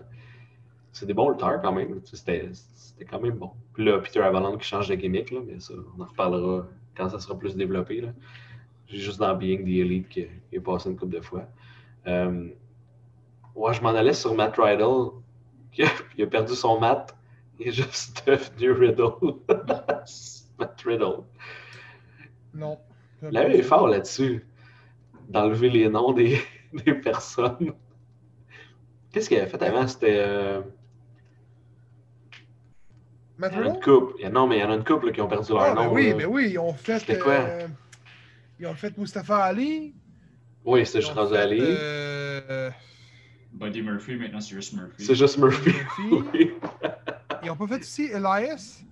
C'est 0.94 1.06
des 1.06 1.14
bons 1.14 1.30
lutteurs 1.30 1.62
quand 1.62 1.72
même. 1.72 2.02
C'était 2.04 2.50
c'était 2.54 3.06
quand 3.06 3.20
même 3.22 3.36
bon. 3.36 3.52
Puis 3.74 3.86
là, 3.86 4.00
Peter 4.00 4.20
Avalon 4.22 4.58
qui 4.58 4.68
change 4.68 4.88
de 4.90 4.96
gimmick, 4.96 5.32
là, 5.32 5.40
mais 5.46 5.60
ça, 5.60 5.74
on 5.98 6.02
en 6.02 6.06
reparlera 6.06 6.68
quand 6.96 7.10
ça 7.10 7.20
sera 7.20 7.38
plus 7.38 7.56
développé. 7.56 8.02
Là. 8.02 8.10
J'ai 8.88 8.98
juste 8.98 9.20
dans 9.20 9.34
Being 9.36 9.64
the 9.64 9.80
Elite 9.80 10.10
qui, 10.10 10.26
qui 10.50 10.56
est 10.56 10.60
passé 10.60 10.90
une 10.90 10.98
couple 10.98 11.14
de 11.16 11.22
fois. 11.22 11.46
Euh, 12.08 12.50
ouais, 13.56 13.74
je 13.74 13.82
m'en 13.82 13.90
allais 13.90 14.14
sur 14.14 14.36
Matt 14.36 14.56
Riddle. 14.58 15.12
qui 15.72 15.84
a, 15.84 15.88
il 16.18 16.24
a 16.24 16.28
perdu 16.28 16.54
son 16.54 16.80
mat. 16.80 17.16
Il 17.60 17.70
est 17.70 17.72
juste 17.72 18.24
devenu 18.28 18.72
Riddle. 18.72 19.36
Matt 20.62 20.82
Riddle. 20.86 21.24
Non. 22.54 22.78
La 23.22 23.48
est 23.50 23.62
fort 23.64 23.88
là-dessus. 23.88 24.46
D'enlever 25.30 25.70
les 25.70 25.90
noms 25.90 26.12
des, 26.14 26.40
des 26.86 26.94
personnes. 26.94 27.74
Qu'est-ce 29.12 29.28
qu'il 29.30 29.38
avait 29.40 29.50
fait 29.50 29.62
avant? 29.64 29.88
C'était. 29.88 30.18
euh, 30.20 30.62
Matt 33.38 33.54
il 33.54 33.58
y 33.58 33.60
en 33.60 33.62
a 33.62 33.64
Riddle? 33.66 33.76
une 33.76 33.82
couple. 33.84 34.30
Non, 34.30 34.48
mais 34.48 34.58
il 34.58 34.62
y 34.62 34.64
en 34.64 34.72
a 34.72 34.76
une 34.76 34.84
couple 34.84 35.08
là, 35.08 35.12
qui 35.14 35.22
ont 35.22 35.28
perdu 35.28 35.52
leur 35.52 35.62
Ah, 35.62 35.74
ben 35.74 35.86
nom. 35.86 35.94
oui, 35.94 36.10
là. 36.10 36.16
ben 36.18 36.26
oui, 36.28 36.50
ils 36.52 36.60
ont 36.60 36.74
fait. 36.74 37.00
C'était 37.00 37.18
quoi? 37.20 37.34
euh, 37.34 37.68
ils 38.60 38.68
ont 38.68 38.76
fait 38.76 38.96
Mustafa 38.98 39.44
Ali. 39.44 39.94
Oui, 40.64 40.82
ils 40.82 40.86
juste 40.86 41.12
rendu 41.14 41.36
Ali. 41.36 41.60
euh, 41.62 42.70
Buddy 43.54 43.82
Murphy, 43.82 44.16
maintenant 44.16 44.40
c'est 44.40 44.56
juste 44.56 44.74
Murphy. 44.74 45.04
C'est 45.06 45.16
juste 45.16 45.38
Murphy. 45.40 45.70
Murphy. 45.72 46.30
Oui. 46.34 46.54
Ils 47.44 47.50
ont 47.50 47.56
pas 47.56 47.68
fait 47.68 47.80
aussi 47.80 48.04
Elias? 48.06 48.84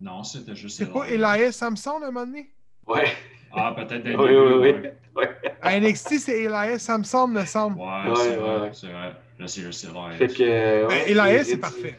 Non, 0.00 0.22
c'était 0.22 0.54
juste. 0.54 0.76
C'est 0.78 0.92
pas 0.92 1.08
Elias 1.08 1.52
Samson 1.52 1.92
à 2.02 2.08
un 2.08 2.10
moment 2.10 2.26
donné? 2.26 2.50
Ouais. 2.86 3.06
Ah, 3.52 3.74
peut-être 3.76 4.04
Oui, 4.04 4.36
oui, 4.36 4.72
oui. 4.82 4.90
ouais. 5.16 5.36
À 5.62 5.80
NXT, 5.80 6.18
c'est 6.18 6.42
Elias 6.44 6.78
Samson, 6.78 7.26
me 7.28 7.44
semble. 7.44 7.78
Ouais, 7.78 7.84
Ouais, 8.08 8.14
c'est 8.16 8.30
ouais, 8.30 8.36
vrai. 8.58 8.70
C'est 8.74 8.86
vrai. 8.92 9.12
Là, 9.38 9.46
c'est 9.48 9.62
juste 9.62 9.84
Elias. 9.84 10.12
Fait 10.12 10.28
que. 10.28 10.42
euh, 10.42 10.88
Ben, 10.88 11.02
Elias, 11.08 11.44
c'est 11.44 11.56
parfait. 11.58 11.98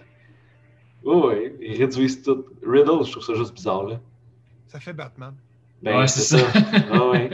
Oui, 1.03 1.15
oui. 1.25 1.53
Ils 1.61 1.77
réduisent 1.81 2.21
tout. 2.21 2.45
Riddle, 2.65 3.03
je 3.05 3.11
trouve 3.11 3.23
ça 3.23 3.33
juste 3.33 3.53
bizarre, 3.53 3.83
là. 3.83 3.99
Ça 4.67 4.79
fait 4.79 4.93
Batman. 4.93 5.33
Ben, 5.81 5.97
ouais, 5.99 6.07
c'est 6.07 6.21
ça. 6.37 6.45
Ah 6.91 7.05
ouais. 7.09 7.29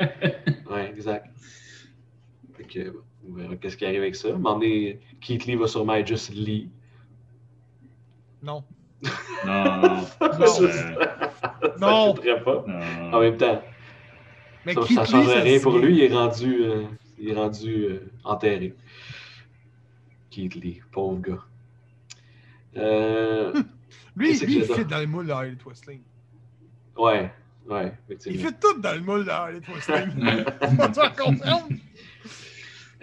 Ouais, 0.70 0.90
exact. 0.90 1.28
Fait 2.56 2.64
que, 2.66 2.90
bon, 2.90 3.00
on 3.30 3.34
verra 3.34 3.56
qu'est-ce 3.56 3.78
qui 3.78 3.86
arrive 3.86 4.02
avec 4.02 4.16
ça. 4.16 4.28
À 4.28 4.32
un 4.32 4.34
moment 4.34 4.54
donné, 4.60 5.00
Keith 5.22 5.46
Lee 5.46 5.56
va 5.56 5.68
sûrement 5.68 5.96
être 5.96 6.08
juste 6.08 6.30
Lee. 6.34 6.70
Non. 8.42 8.64
Non, 9.46 9.82
non. 9.82 10.02
Ça, 10.48 10.62
Non. 11.80 12.14
m'étonnerait 12.14 12.44
pas. 12.44 12.64
non. 12.68 13.14
En 13.14 13.20
même 13.20 13.38
temps, 13.38 13.62
Mais 14.66 14.74
ça, 14.74 14.82
ça 14.82 14.88
Lee, 14.88 14.96
changerait 14.96 15.34
ça 15.36 15.42
rien 15.42 15.60
pour 15.60 15.78
lui. 15.78 15.98
Il 15.98 16.04
est 16.04 16.14
rendu, 16.14 16.64
euh, 16.64 16.84
il 17.20 17.30
est 17.30 17.34
rendu 17.36 17.86
euh, 17.86 18.12
enterré. 18.24 18.76
Keith 20.30 20.56
Lee, 20.56 20.82
pauvre 20.92 21.20
gars. 21.22 21.44
Euh, 22.78 23.54
Lui, 24.16 24.38
lui 24.40 24.58
il 24.58 24.64
fit 24.66 24.86
dans 24.86 25.00
le 25.00 25.08
moule 25.08 25.26
de 25.28 25.32
Harley 25.32 25.56
Twistling. 25.56 26.02
ouais, 26.98 27.32
ouais, 27.68 27.94
Il 28.28 28.40
fit 28.40 28.54
tout 28.62 28.80
dans 28.80 28.94
le 28.94 29.02
moule 29.02 29.26
de 29.26 29.30
Harley 29.30 29.60
Twistling. 29.60 30.12
tu 30.62 30.76
vas 31.00 31.10
comprendre? 31.10 31.68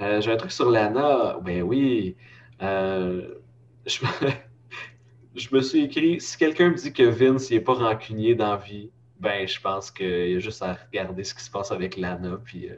Euh, 0.00 0.20
J'ai 0.20 0.32
un 0.32 0.36
truc 0.36 0.52
sur 0.52 0.70
Lana. 0.70 1.38
Ben 1.42 1.62
oui. 1.62 2.16
Euh, 2.62 3.34
je, 3.86 4.04
me... 4.04 4.30
je 5.34 5.54
me 5.54 5.60
suis 5.60 5.84
écrit 5.84 6.20
si 6.20 6.36
quelqu'un 6.36 6.70
me 6.70 6.74
dit 6.74 6.92
que 6.92 7.02
Vince 7.02 7.50
n'est 7.50 7.60
pas 7.60 7.74
rancunier 7.74 8.34
dans 8.34 8.56
vie, 8.56 8.90
ben 9.18 9.46
je 9.46 9.60
pense 9.60 9.90
qu'il 9.90 10.30
y 10.30 10.36
a 10.36 10.38
juste 10.38 10.62
à 10.62 10.74
regarder 10.74 11.24
ce 11.24 11.34
qui 11.34 11.44
se 11.44 11.50
passe 11.50 11.70
avec 11.72 11.96
Lana. 11.96 12.38
Puis 12.44 12.68
euh, 12.68 12.76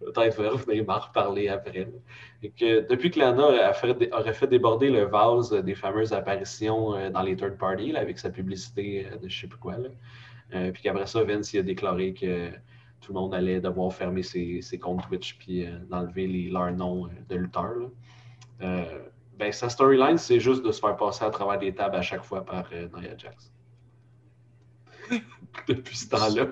peut-être 0.00 0.42
revenir 0.44 0.84
m'en 0.86 0.98
reparler 0.98 1.48
après. 1.48 1.88
Et 2.42 2.50
que 2.50 2.88
depuis 2.88 3.10
que 3.10 3.18
Lana 3.18 3.68
a 3.68 3.72
fait- 3.72 4.12
aurait 4.12 4.34
fait 4.34 4.46
déborder 4.46 4.90
le 4.90 5.04
vase 5.04 5.50
des 5.52 5.74
fameuses 5.74 6.12
apparitions 6.12 6.94
euh, 6.94 7.10
dans 7.10 7.22
les 7.22 7.36
third 7.36 7.58
parties 7.58 7.94
avec 7.96 8.18
sa 8.18 8.30
publicité 8.30 9.06
euh, 9.06 9.16
de 9.18 9.28
je 9.28 9.40
sais 9.40 9.46
plus 9.46 9.58
quoi. 9.58 9.76
Puis 10.50 10.80
qu'après 10.82 11.06
ça, 11.06 11.24
Vince 11.24 11.52
il 11.54 11.58
a 11.58 11.62
déclaré 11.62 12.14
que 12.14 12.50
tout 13.00 13.12
le 13.12 13.20
monde 13.20 13.34
allait 13.34 13.60
devoir 13.60 13.92
fermer 13.92 14.22
ses, 14.22 14.78
comptes 14.80 15.02
Twitch 15.08 15.36
puis 15.38 15.66
euh, 15.66 15.78
d'enlever 15.90 16.26
leurs 16.50 16.72
noms 16.72 17.08
de 17.28 17.36
lutteurs. 17.36 17.90
Ben, 19.36 19.52
sa 19.52 19.68
storyline, 19.68 20.16
c'est 20.18 20.40
juste 20.40 20.62
de 20.64 20.72
se 20.72 20.80
faire 20.80 20.96
passer 20.96 21.24
à 21.24 21.30
travers 21.30 21.58
des 21.58 21.74
tables 21.74 21.96
à 21.96 22.02
chaque 22.02 22.24
fois 22.24 22.44
par 22.44 22.64
euh, 22.72 22.88
Nia 22.96 23.16
Jax. 23.16 23.52
Depuis 25.68 25.96
ce 25.96 26.08
temps-là, 26.08 26.46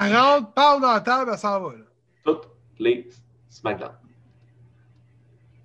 Elle 0.00 0.16
rentre, 0.16 0.52
parle 0.52 0.80
dans 0.82 0.92
la 0.92 1.00
table, 1.00 1.30
elle 1.32 1.38
s'en 1.38 1.60
va. 1.60 1.72
Là. 1.76 1.84
toutes 2.24 2.48
les 2.78 3.08
SmackDown. 3.48 3.92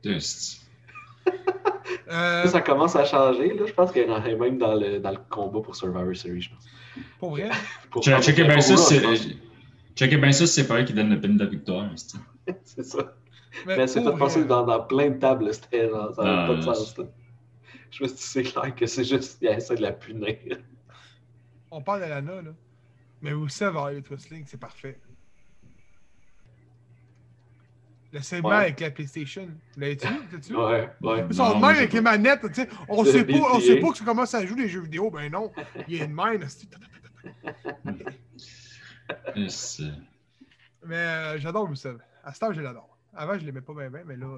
Juste. 0.03 0.62
Euh, 2.07 2.44
Ça, 2.44 2.49
ça 2.49 2.61
commence 2.61 2.95
à 2.95 3.03
changer. 3.03 3.52
Là. 3.56 3.65
Je 3.65 3.73
pense 3.73 3.91
qu'elle 3.91 4.10
est 4.11 4.36
même 4.36 4.60
dans 4.60 4.76
le, 4.76 4.99
dans 4.99 5.10
le 5.10 5.18
combat 5.30 5.60
pour 5.60 5.76
Survivor 5.76 6.15
Series, 6.15 6.41
je 6.44 6.49
pense. 6.52 6.65
pour 7.19 7.31
vrai? 7.31 7.49
Pour- 7.91 8.03
Che- 8.03 8.22
Checkez 8.22 8.44
pour 8.44 8.52
bien 8.53 8.61
ça, 8.61 8.77
c'est. 10.48 10.68
pas 10.68 10.80
elle 10.80 10.86
qui 10.86 10.94
donne 10.94 11.10
le 11.10 11.19
pin 11.19 11.30
de 11.30 11.45
victoire. 11.45 11.90
C'est 12.64 12.84
ça. 12.84 13.15
Mais 13.66 13.78
Mais 13.78 13.88
c'est 13.88 14.02
pour 14.04 14.14
fait 14.14 14.20
passer 14.20 14.46
dans, 14.46 14.64
dans 14.66 14.84
plein 14.84 15.10
de 15.10 15.18
tables. 15.20 15.54
C'était 15.54 15.90
genre, 15.90 16.14
ça 16.14 16.24
n'a 16.24 16.44
Ah, 16.44 16.48
pas 16.48 16.56
de 16.56 16.62
sens. 16.62 16.98
là. 16.98 17.06
Je 17.92 18.04
me 18.04 18.08
suis 18.08 18.18
dit, 18.18 18.24
c'est 18.24 18.44
clair 18.44 18.76
que 18.76 18.86
c'est 18.86 19.04
juste, 19.04 19.40
il 19.42 19.48
essaie 19.48 19.76
de 19.76 19.82
la 19.82 19.92
punir. 19.94 20.38
On 21.72 21.82
parle 21.82 22.02
de 22.02 22.06
Lana, 22.06 22.42
là. 22.42 22.52
Mais 23.22 23.34
aussi 23.34 23.64
avec 23.64 23.78
Harley 23.78 24.02
Twistling, 24.02 24.46
c'est 24.48 24.60
parfait. 24.60 25.00
Le 28.12 28.22
segment 28.22 28.50
Ouais. 28.50 28.56
avec 28.56 28.80
la 28.80 28.90
PlayStation. 28.92 29.48
L'as-tu? 29.78 30.08
L'as-tu? 30.32 30.56
Ouais, 30.56 30.90
ouais. 31.02 31.26
Ils 31.30 31.36
sont 31.36 31.50
de 31.50 31.54
même 31.56 31.64
avec 31.66 31.94
les 31.94 32.02
manettes, 32.02 32.42
tu 32.48 32.54
sais. 32.56 32.70
On 32.88 33.04
sait 33.06 33.24
pas, 33.24 33.38
on 33.54 33.60
sait 33.60 33.80
pas 33.80 33.92
que 33.92 33.98
ça 33.98 34.06
commence 34.06 34.34
à 34.34 34.46
jouer 34.46 34.64
des 34.64 34.70
jeux 34.70 34.82
vidéo. 34.82 35.12
Ben 35.12 35.32
non. 35.32 35.52
Il 35.88 35.96
y 35.98 36.02
a 36.02 36.06
une 36.06 36.20
euh, 36.20 36.38
Mais 40.86 40.96
euh, 40.96 41.38
j'adore 41.40 41.68
Rusev. 41.68 42.00
À 42.24 42.34
ce 42.34 42.40
temps, 42.40 42.52
je 42.52 42.62
l'adore. 42.62 42.89
Avant, 43.15 43.38
je 43.38 43.45
l'aimais 43.45 43.61
pas 43.61 43.73
bien, 43.73 43.90
bien, 43.90 44.03
mais 44.06 44.15
là, 44.15 44.26
euh, 44.27 44.38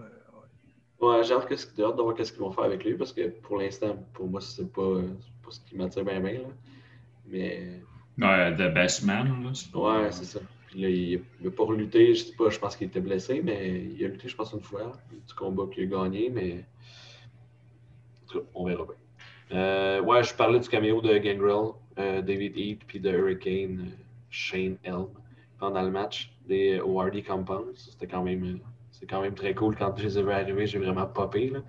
ouais. 1.02 1.08
Ouais, 1.18 1.24
j'ai 1.24 1.34
hâte, 1.34 1.48
qu'est-ce- 1.48 1.68
j'ai 1.76 1.84
hâte 1.84 1.98
de 1.98 2.02
voir 2.02 2.16
qu'est-ce 2.16 2.32
qu'ils 2.32 2.42
vont 2.42 2.52
faire 2.52 2.64
avec 2.66 2.84
lui 2.84 2.96
parce 2.96 3.12
que 3.14 3.28
pour 3.30 3.58
l'instant, 3.58 3.96
pour 4.14 4.28
moi, 4.28 4.40
c'est 4.42 4.72
pas, 4.72 5.02
c'est 5.20 5.44
pas 5.46 5.52
ce 5.52 5.60
qui 5.62 5.76
m'attire 5.76 6.06
bien, 6.06 6.20
bien. 6.20 6.34
Là. 6.34 6.48
Mais 7.28 7.82
Ouais, 8.18 8.54
The 8.56 8.74
Best 8.74 9.04
Man, 9.04 9.44
là. 9.44 9.52
pas- 9.74 10.02
ouais, 10.04 10.12
c'est 10.12 10.26
ça. 10.26 10.40
Puis 10.68 10.82
là, 10.82 10.90
il 10.90 11.22
n'a 11.42 11.52
pas 11.52 11.64
relutté, 11.64 12.14
je 12.14 12.24
sais 12.26 12.36
pas, 12.36 12.50
je 12.50 12.60
pense 12.60 12.76
qu'il 12.76 12.88
était 12.88 13.00
blessé, 13.02 13.42
mais 13.44 13.84
il 13.84 14.06
a 14.06 14.08
lutté, 14.08 14.28
je 14.30 14.36
pense, 14.36 14.54
une 14.54 14.62
fois. 14.62 14.94
Du 15.28 15.34
combat 15.34 15.64
qu'il 15.74 15.84
a 15.94 15.98
gagné, 16.04 16.30
mais. 16.30 16.64
En 18.24 18.32
tout 18.32 18.40
cas, 18.40 18.46
on 18.54 18.66
verra 18.66 18.86
bien. 18.86 19.58
Euh, 19.58 20.02
ouais, 20.02 20.24
je 20.24 20.34
parlais 20.34 20.60
du 20.60 20.70
caméo 20.70 21.02
de 21.02 21.18
Gangrel, 21.18 21.72
euh, 21.98 22.22
David 22.22 22.56
Heath, 22.58 22.84
puis 22.88 23.00
de 23.02 23.10
Hurricane, 23.12 23.82
euh, 23.82 23.92
Shane 24.30 24.78
Elm 24.84 25.08
pendant 25.60 25.82
le 25.82 25.92
match 25.92 26.32
des 26.48 26.80
ORD 26.80 27.24
Compounds. 27.24 27.90
C'était 27.92 28.08
quand 28.08 28.24
même. 28.24 28.60
C'est 28.92 29.08
quand 29.08 29.22
même 29.22 29.34
très 29.34 29.56
cool 29.56 29.76
quand 29.76 29.96
je 29.98 30.04
les 30.04 30.20
ai 30.20 30.22
vus 30.22 30.32
arriver, 30.32 30.68
j'ai 30.68 30.78
vraiment 30.78 31.08
popé. 31.08 31.50
Là. 31.50 31.60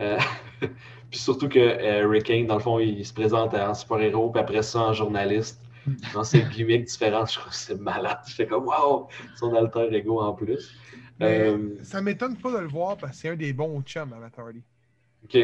Euh, 0.00 0.18
puis 1.10 1.18
surtout 1.18 1.48
que 1.48 1.58
euh, 1.58 2.04
Hurricane, 2.04 2.46
dans 2.46 2.54
le 2.54 2.60
fond, 2.60 2.78
il 2.78 3.04
se 3.04 3.12
présente 3.12 3.52
en 3.52 3.74
super-héros, 3.74 4.30
puis 4.30 4.40
après 4.40 4.62
ça 4.62 4.80
en 4.80 4.92
journaliste, 4.94 5.60
dans 6.14 6.24
ses 6.24 6.42
gimmicks 6.44 6.86
différentes. 6.86 7.30
Je 7.30 7.38
trouve 7.38 7.50
que 7.50 7.56
c'est 7.56 7.78
malade. 7.78 8.20
J'étais 8.26 8.46
comme, 8.46 8.66
waouh, 8.66 9.08
son 9.36 9.54
alter 9.54 9.88
ego 9.92 10.20
en 10.20 10.32
plus. 10.32 10.78
Euh, 11.20 11.74
ça 11.82 12.00
m'étonne 12.00 12.36
pas 12.36 12.52
de 12.52 12.58
le 12.58 12.68
voir 12.68 12.96
parce 12.96 13.12
que 13.12 13.18
c'est 13.18 13.28
un 13.28 13.36
des 13.36 13.52
bons 13.52 13.82
chums 13.82 14.12
à 14.12 14.18
Matt 14.18 14.38
Hardy. 14.38 14.62
ok. 15.24 15.38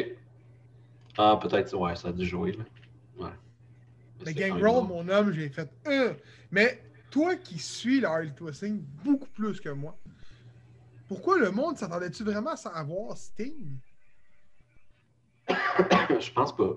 Ah, 1.16 1.38
peut-être, 1.40 1.76
ouais, 1.76 1.94
ça 1.94 2.08
a 2.08 2.12
dû 2.12 2.24
jouer. 2.24 2.52
Là. 2.52 2.64
Ouais. 3.18 3.32
Mais 4.24 4.34
Gangrel, 4.34 4.84
mon 4.88 5.08
homme, 5.08 5.32
j'ai 5.32 5.48
fait 5.48 5.68
euh. 5.86 6.14
Mais 6.50 6.80
toi 7.14 7.36
qui 7.36 7.60
suis 7.60 8.00
le 8.00 8.08
Harley 8.08 8.32
Twisting 8.32 8.82
beaucoup 9.04 9.28
plus 9.28 9.60
que 9.60 9.68
moi, 9.68 9.96
Pourquoi 11.06 11.38
le 11.38 11.52
monde 11.52 11.78
s'attendait-tu 11.78 12.24
vraiment 12.24 12.50
à 12.50 12.56
savoir 12.56 13.16
Sting? 13.16 13.78
je 15.48 16.32
pense 16.32 16.56
pas. 16.56 16.76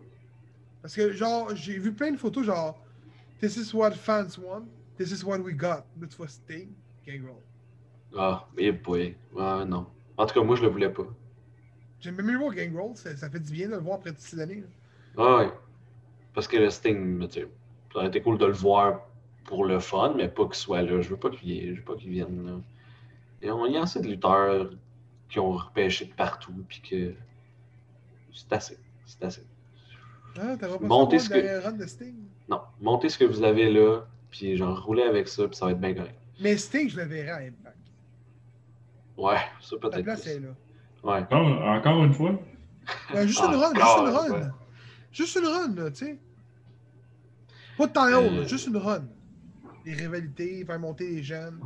Parce 0.83 0.95
que, 0.95 1.11
genre, 1.11 1.55
j'ai 1.55 1.79
vu 1.79 1.91
plein 1.91 2.11
de 2.11 2.17
photos, 2.17 2.45
genre, 2.45 2.79
This 3.39 3.57
is 3.57 3.73
what 3.73 3.91
fans 3.93 4.37
want, 4.37 4.65
this 4.95 5.11
is 5.11 5.23
what 5.25 5.39
we 5.39 5.55
got. 5.55 5.85
Là, 5.99 6.07
tu 6.07 6.17
vois 6.17 6.27
Sting, 6.27 6.69
Gangrel. 7.07 7.41
Ah, 8.15 8.47
eh 8.59 8.71
boy. 8.71 9.15
Ouais, 9.33 9.65
non. 9.65 9.87
En 10.17 10.25
tout 10.27 10.35
cas, 10.35 10.45
moi, 10.45 10.55
je 10.55 10.61
le 10.61 10.67
voulais 10.67 10.89
pas. 10.91 11.07
J'aime 11.99 12.15
bien 12.17 12.25
mieux 12.25 12.37
voir 12.37 12.53
Gangrel, 12.53 12.95
ça, 12.95 13.17
ça 13.17 13.27
fait 13.27 13.39
du 13.39 13.51
bien 13.51 13.69
de 13.69 13.73
le 13.73 13.81
voir 13.81 13.95
après 13.95 14.11
toutes 14.11 14.19
ces 14.19 14.39
années. 14.39 14.61
là. 14.61 14.67
Ah 15.17 15.37
ouais. 15.37 15.51
Parce 16.35 16.47
que 16.47 16.57
le 16.57 16.69
Sting, 16.69 17.27
tu 17.27 17.39
sais, 17.41 17.47
ça 17.91 17.99
aurait 17.99 18.07
été 18.09 18.21
cool 18.21 18.37
de 18.37 18.45
le 18.45 18.53
voir 18.53 19.06
pour 19.47 19.65
le 19.65 19.79
fun, 19.79 20.13
mais 20.15 20.27
pas 20.27 20.45
qu'il 20.45 20.55
soit 20.55 20.83
là. 20.83 21.01
Je 21.01 21.09
veux 21.09 21.17
pas 21.17 21.29
qu'il 21.31 21.73
je 21.73 21.79
veux 21.79 21.85
pas 21.85 21.95
qu'il 21.95 22.11
vienne 22.11 22.45
là. 22.45 22.53
Et 23.41 23.49
on, 23.49 23.65
il 23.65 23.73
y 23.73 23.77
a 23.77 23.81
assez 23.81 23.99
de 24.01 24.07
lutteurs 24.07 24.69
qui 25.29 25.39
ont 25.39 25.51
repêché 25.53 26.05
de 26.05 26.13
partout, 26.13 26.53
puis 26.67 26.81
que 26.81 27.13
c'est 28.33 28.53
assez. 28.53 28.77
C'est 29.05 29.23
assez. 29.23 29.43
Ah, 30.39 30.55
Montez 30.81 31.17
ce 31.19 31.29
que- 31.29 31.63
run 31.63 31.71
de 31.71 31.85
Sting? 31.87 32.13
Non, 32.49 32.61
montez 32.79 33.09
ce 33.09 33.17
que 33.17 33.25
vous 33.25 33.41
avez 33.43 33.71
là, 33.71 34.01
puis 34.29 34.55
genre 34.55 34.83
roulez 34.85 35.03
avec 35.03 35.27
ça, 35.27 35.47
puis 35.47 35.55
ça 35.57 35.65
va 35.65 35.71
être 35.71 35.79
bien 35.81 35.93
correct. 35.95 36.15
Mais 36.39 36.55
Sting, 36.57 36.89
je 36.89 36.97
le 36.97 37.03
verrai 37.05 37.29
à 37.31 37.37
Impact. 37.37 37.75
Ouais, 39.17 39.37
ça 39.61 39.75
peut-être. 39.77 40.05
là. 40.05 40.15
Ouais. 41.03 41.19
Encore, 41.21 41.47
encore 41.47 42.03
une 42.03 42.13
fois? 42.13 42.39
Euh, 43.15 43.25
juste 43.25 43.39
une 43.41 43.55
run, 43.55 43.73
juste 43.73 43.97
une 43.97 44.09
run. 44.09 44.29
ouais. 44.31 44.47
Juste 45.11 45.35
une 45.37 45.47
run, 45.47 45.75
là, 45.75 45.89
tu 45.91 46.05
sais. 46.05 46.19
Pas 47.77 47.87
de 47.87 47.93
là, 48.11 48.17
Euh. 48.19 48.45
juste 48.47 48.67
une 48.67 48.77
run. 48.77 49.03
Des 49.87 49.93
rivalités, 49.93 50.65
faire 50.65 50.79
monter 50.79 51.07
les 51.07 51.23
jeunes. 51.23 51.61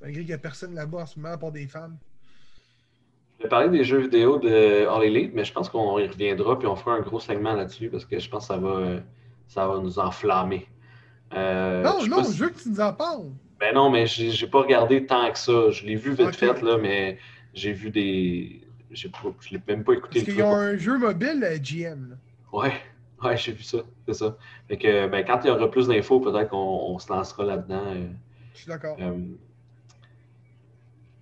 Malgré 0.00 0.20
qu'il 0.20 0.28
n'y 0.28 0.32
a 0.32 0.38
personne 0.38 0.74
là-bas 0.74 1.00
en 1.02 1.06
ce 1.06 1.18
moment, 1.20 1.36
part 1.36 1.52
des 1.52 1.66
femmes. 1.66 1.98
Je 3.38 3.42
vais 3.42 3.48
parler 3.50 3.68
des 3.68 3.84
jeux 3.84 3.98
vidéo 3.98 4.38
de 4.38 4.86
All 4.88 5.02
Elite, 5.04 5.32
mais 5.34 5.44
je 5.44 5.52
pense 5.52 5.68
qu'on 5.68 5.98
y 5.98 6.06
reviendra, 6.06 6.58
puis 6.58 6.66
on 6.66 6.76
fera 6.76 6.96
un 6.96 7.00
gros 7.00 7.20
segment 7.20 7.52
là-dessus, 7.52 7.90
parce 7.90 8.06
que 8.06 8.18
je 8.18 8.30
pense 8.30 8.44
que 8.48 8.54
ça 8.54 8.56
va, 8.56 9.00
ça 9.48 9.68
va 9.68 9.80
nous 9.80 9.98
enflammer. 9.98 10.66
Euh, 11.34 11.82
non, 11.82 12.00
je 12.00 12.08
non, 12.08 12.22
je 12.24 12.42
veux 12.44 12.48
que 12.50 12.58
tu 12.58 12.70
nous 12.70 12.80
en 12.80 12.94
parles. 12.94 13.28
Ben 13.60 13.74
non, 13.74 13.90
mais 13.90 14.06
j'ai 14.06 14.46
pas 14.46 14.62
regardé 14.62 15.04
tant 15.04 15.30
que 15.30 15.38
ça. 15.38 15.70
Je 15.70 15.84
l'ai 15.84 15.96
vu 15.96 16.12
vite 16.14 16.34
fait, 16.34 16.62
là, 16.62 16.78
mais 16.78 17.18
j'ai 17.52 17.72
vu 17.72 17.90
des. 17.90 18.62
j'ai 18.90 19.10
pas- 19.10 19.18
Je 19.40 19.50
l'ai 19.50 19.62
même 19.68 19.84
pas 19.84 19.92
écouté. 19.92 20.20
Parce 20.20 20.32
qu'ils 20.32 20.42
ont 20.42 20.54
un 20.54 20.76
jeu 20.78 20.96
mobile 20.96 21.44
euh, 21.44 21.58
GM. 21.58 22.10
là. 22.10 22.16
Ouais, 22.52 22.72
ouais, 23.24 23.36
j'ai 23.36 23.52
vu 23.52 23.62
ça. 23.62 23.78
C'est 24.06 24.14
ça. 24.14 24.36
Fait 24.68 24.78
que, 24.78 25.06
ben, 25.08 25.24
quand 25.24 25.40
il 25.44 25.48
y 25.48 25.50
aura 25.50 25.70
plus 25.70 25.88
d'infos, 25.88 26.20
peut-être 26.20 26.50
qu'on 26.50 26.56
on 26.58 26.98
se 26.98 27.12
lancera 27.12 27.44
là-dedans. 27.44 27.84
euh, 27.86 28.08
Je 28.54 28.58
suis 28.60 28.68
d'accord. 28.68 28.96
euh. 29.00 29.18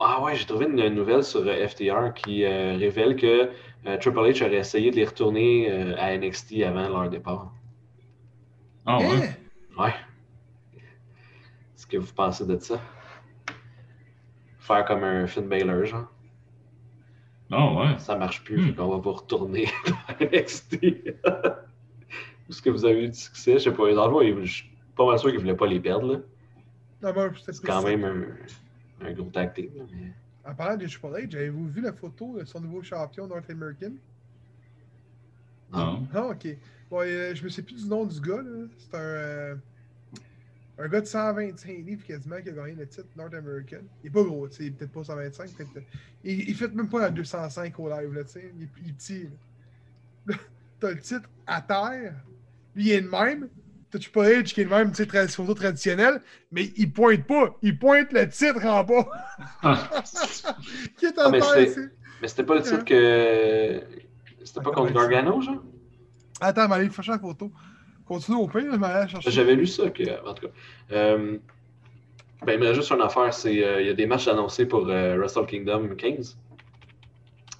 Ah 0.00 0.20
ouais, 0.22 0.34
j'ai 0.34 0.46
trouvé 0.46 0.66
une 0.66 0.88
nouvelle 0.94 1.22
sur 1.22 1.42
euh, 1.46 1.68
FTR 1.68 2.12
qui 2.14 2.44
euh, 2.44 2.76
révèle 2.76 3.14
que 3.16 3.50
euh, 3.86 3.96
Triple 3.98 4.18
H 4.18 4.44
aurait 4.44 4.56
essayé 4.56 4.90
de 4.90 4.96
les 4.96 5.04
retourner 5.04 5.70
euh, 5.70 5.94
à 5.98 6.12
NXT 6.14 6.62
avant 6.64 6.88
leur 6.88 7.08
départ. 7.08 7.52
Ah 8.86 8.98
ouais? 9.02 9.22
Hein? 9.22 9.34
Ouais. 9.78 9.94
Est-ce 11.76 11.86
que 11.86 11.96
vous 11.96 12.12
pensez 12.14 12.46
de 12.46 12.58
ça? 12.58 12.80
Faire 14.60 14.84
comme 14.84 15.02
un 15.02 15.26
Finn 15.26 15.48
Balor, 15.48 15.84
genre. 15.86 16.06
Ah 17.50 17.72
ouais. 17.74 17.98
Ça 17.98 18.16
marche 18.16 18.42
plus, 18.44 18.58
Hmm. 18.58 18.66
fait 18.68 18.74
qu'on 18.74 18.88
va 18.88 18.96
vous 18.98 19.12
retourner 19.12 19.66
dans 19.86 20.26
NXT. 20.26 20.78
Est-ce 22.50 22.60
que 22.62 22.70
vous 22.70 22.84
avez 22.84 23.04
eu 23.04 23.08
du 23.08 23.16
succès? 23.16 23.54
Je 23.54 23.58
sais 23.60 23.72
pas. 23.72 23.92
Dans 23.94 24.06
le 24.06 24.12
fond, 24.12 24.20
il- 24.20 24.44
je 24.44 24.52
suis 24.52 24.70
pas 24.96 25.06
mal 25.06 25.18
sûr 25.18 25.30
qu'ils 25.30 25.38
voulaient 25.40 25.56
pas 25.56 25.66
les 25.66 25.80
perdre. 25.80 26.12
là. 26.14 26.20
Non, 27.02 27.12
ben, 27.14 27.32
C'est 27.46 27.62
quand 27.64 27.82
même 27.82 28.04
un, 28.04 29.06
un 29.06 29.12
gros 29.12 29.30
mais- 29.34 30.12
En 30.44 30.54
parlant 30.54 30.76
de 30.76 30.86
Triple 30.86 31.06
H, 31.06 31.34
avez-vous 31.36 31.68
vu 31.68 31.80
la 31.80 31.92
photo 31.92 32.38
de 32.38 32.44
son 32.44 32.60
nouveau 32.60 32.82
champion 32.82 33.26
North 33.26 33.48
American? 33.48 33.92
Non. 35.72 36.06
Ah, 36.12 36.26
ok. 36.28 36.48
Bon, 36.90 37.00
euh, 37.02 37.34
je 37.34 37.44
me 37.44 37.48
sais 37.48 37.62
plus 37.62 37.76
du 37.84 37.88
nom 37.88 38.04
du 38.04 38.20
gars, 38.20 38.42
là. 38.42 38.66
C'est 38.76 38.94
un, 38.96 39.00
euh, 39.00 39.54
un 40.78 40.88
gars 40.88 41.00
de 41.00 41.06
125 41.06 41.68
livres 41.86 42.04
quasiment 42.04 42.40
qui 42.42 42.48
a 42.48 42.52
gagné 42.52 42.74
le 42.74 42.86
titre 42.88 43.06
North 43.16 43.32
American. 43.34 43.82
Il 44.02 44.08
est 44.08 44.10
pas 44.10 44.24
gros, 44.24 44.48
tu 44.48 44.56
sais, 44.56 44.62
il 44.64 44.66
est 44.68 44.70
peut-être 44.72 44.92
pas 44.92 45.04
125, 45.04 45.50
peut-être. 45.56 45.76
euh, 45.76 45.80
Il, 46.24 46.48
il 46.48 46.54
fait 46.56 46.74
même 46.74 46.88
pas 46.88 47.00
la 47.00 47.10
205 47.10 47.78
au 47.78 47.88
live, 47.88 48.12
là, 48.12 48.24
tu 48.24 48.30
sais. 48.32 48.52
Il, 48.56 48.64
est- 48.64 48.68
il 48.82 48.88
est 48.88 48.92
petit. 48.92 49.28
T'as 50.80 50.90
le 50.90 50.98
titre 50.98 51.28
à 51.46 51.60
terre? 51.62 52.14
Lui, 52.74 52.84
il 52.84 52.92
est 52.92 53.00
de 53.00 53.08
même. 53.08 53.48
T'as 53.90 53.98
Triple 53.98 54.20
H 54.20 54.54
qui 54.54 54.60
est 54.60 54.64
de 54.64 54.70
même, 54.70 54.92
tu 54.92 55.04
sais, 55.04 55.28
photo 55.28 55.52
traditionnelle, 55.54 56.22
mais 56.52 56.70
il 56.76 56.92
pointe 56.92 57.26
pas. 57.26 57.56
Il 57.62 57.76
pointe 57.76 58.12
le 58.12 58.28
titre 58.28 58.64
en 58.64 58.84
bas. 58.84 59.08
qui 60.96 61.06
est 61.06 61.18
à 61.18 61.24
Ah, 61.26 61.30
mais 61.30 62.28
c'était 62.28 62.44
pas 62.44 62.54
le 62.54 62.62
titre 62.62 62.84
que. 62.84 63.82
C'était 64.44 64.60
pas 64.60 64.70
contre 64.72 64.92
Gargano, 64.92 65.40
genre? 65.40 65.62
Attends, 66.40 66.68
mais 66.68 66.76
allez 66.76 66.90
chercher 66.90 67.12
la 67.12 67.18
photo. 67.18 67.50
Continue 68.06 68.38
au 68.38 68.48
pire, 68.48 68.72
je 68.72 68.78
vais 68.78 68.86
aller 68.86 69.08
chercher. 69.08 69.30
J'avais 69.30 69.54
lu 69.54 69.66
ça, 69.66 69.90
que, 69.90 70.28
en 70.28 70.34
tout 70.34 70.46
cas. 70.46 70.52
Euh, 70.92 71.38
ben, 72.44 72.54
il 72.54 72.58
me 72.58 72.66
reste 72.66 72.80
juste 72.80 72.90
une 72.90 73.02
affaire, 73.02 73.32
c'est 73.32 73.62
euh, 73.64 73.80
il 73.80 73.86
y 73.86 73.90
a 73.90 73.94
des 73.94 74.06
matchs 74.06 74.28
annoncés 74.28 74.66
pour 74.66 74.88
euh, 74.88 75.16
Wrestle 75.16 75.46
Kingdom 75.46 75.94
15. 75.96 76.38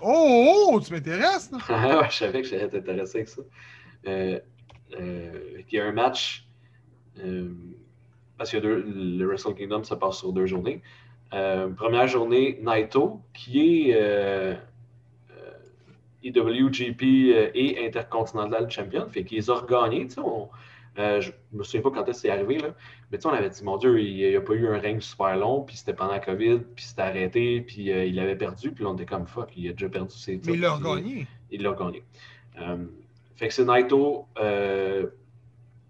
Oh, 0.03 0.71
oh, 0.73 0.81
tu 0.81 0.93
m'intéresses, 0.93 1.51
ouais, 1.69 2.11
je 2.11 2.17
savais 2.17 2.43
que 2.43 2.49
j'allais 2.49 2.69
t'intéresser 2.69 3.19
avec 3.19 3.29
ça. 3.29 3.43
Euh, 4.99 5.61
il 5.71 5.77
y 5.77 5.81
a 5.81 5.87
un 5.87 5.93
match, 5.93 6.47
euh, 7.23 7.51
parce 8.39 8.51
que 8.51 8.57
deux- 8.59 8.85
le 8.87 9.25
Wrestle 9.27 9.55
Kingdom 9.55 9.85
se 9.85 9.95
passe 9.95 10.19
sur 10.19 10.33
deux 10.33 10.47
journées. 10.47 10.83
Euh, 11.33 11.69
première 11.69 12.09
journée, 12.09 12.59
Naito, 12.63 13.21
qui 13.33 13.91
est 13.91 14.57
IWGP 16.23 17.03
euh, 17.35 17.51
et 17.55 17.87
Intercontinental 17.87 18.71
Champion, 18.71 19.09
fait 19.09 19.25
qu'ils 19.25 19.51
ont 19.51 19.55
regagné. 19.55 20.07
on- 20.19 20.49
je 20.97 21.31
me 21.53 21.63
souviens 21.63 21.81
pas 21.81 21.91
quand 21.91 22.13
c'est 22.13 22.29
arrivé, 22.29 22.59
là. 22.59 22.75
mais 23.11 23.25
on 23.25 23.31
avait 23.31 23.49
dit, 23.49 23.65
mon 23.65 23.79
Dieu, 23.79 24.01
il 24.03 24.17
n'y 24.29 24.37
a 24.37 24.41
pas 24.41 24.53
eu 24.53 24.67
un 24.69 24.79
règne 24.79 25.01
super 25.01 25.35
long, 25.37 25.63
puis 25.63 25.77
c'était 25.77 25.95
pendant 25.95 26.13
la 26.13 26.19
COVID, 26.21 26.59
puis 26.77 26.85
c'était 26.85 27.03
arrêté, 27.03 27.63
puis 27.63 27.85
il 27.91 28.19
avait 28.21 28.37
perdu, 28.37 28.73
puis 28.73 28.85
on 28.85 28.95
était 28.95 29.07
comme 29.07 29.27
fuck, 29.27 29.51
il 29.57 29.69
a 29.69 29.73
déjà 29.73 29.89
perdu 29.89 30.15
ses 30.15 30.35
titres. 30.39 30.49
Mais 30.51 30.55
il 30.55 30.61
l'a 30.61 30.73
regagné. 30.73 31.27
il 31.51 31.63
l'a 31.63 31.73
gagné. 31.73 32.03
Fait 33.41 33.49
que 33.49 33.55
c'est 33.55 33.65
Naito 33.65 34.29
euh, 34.39 35.07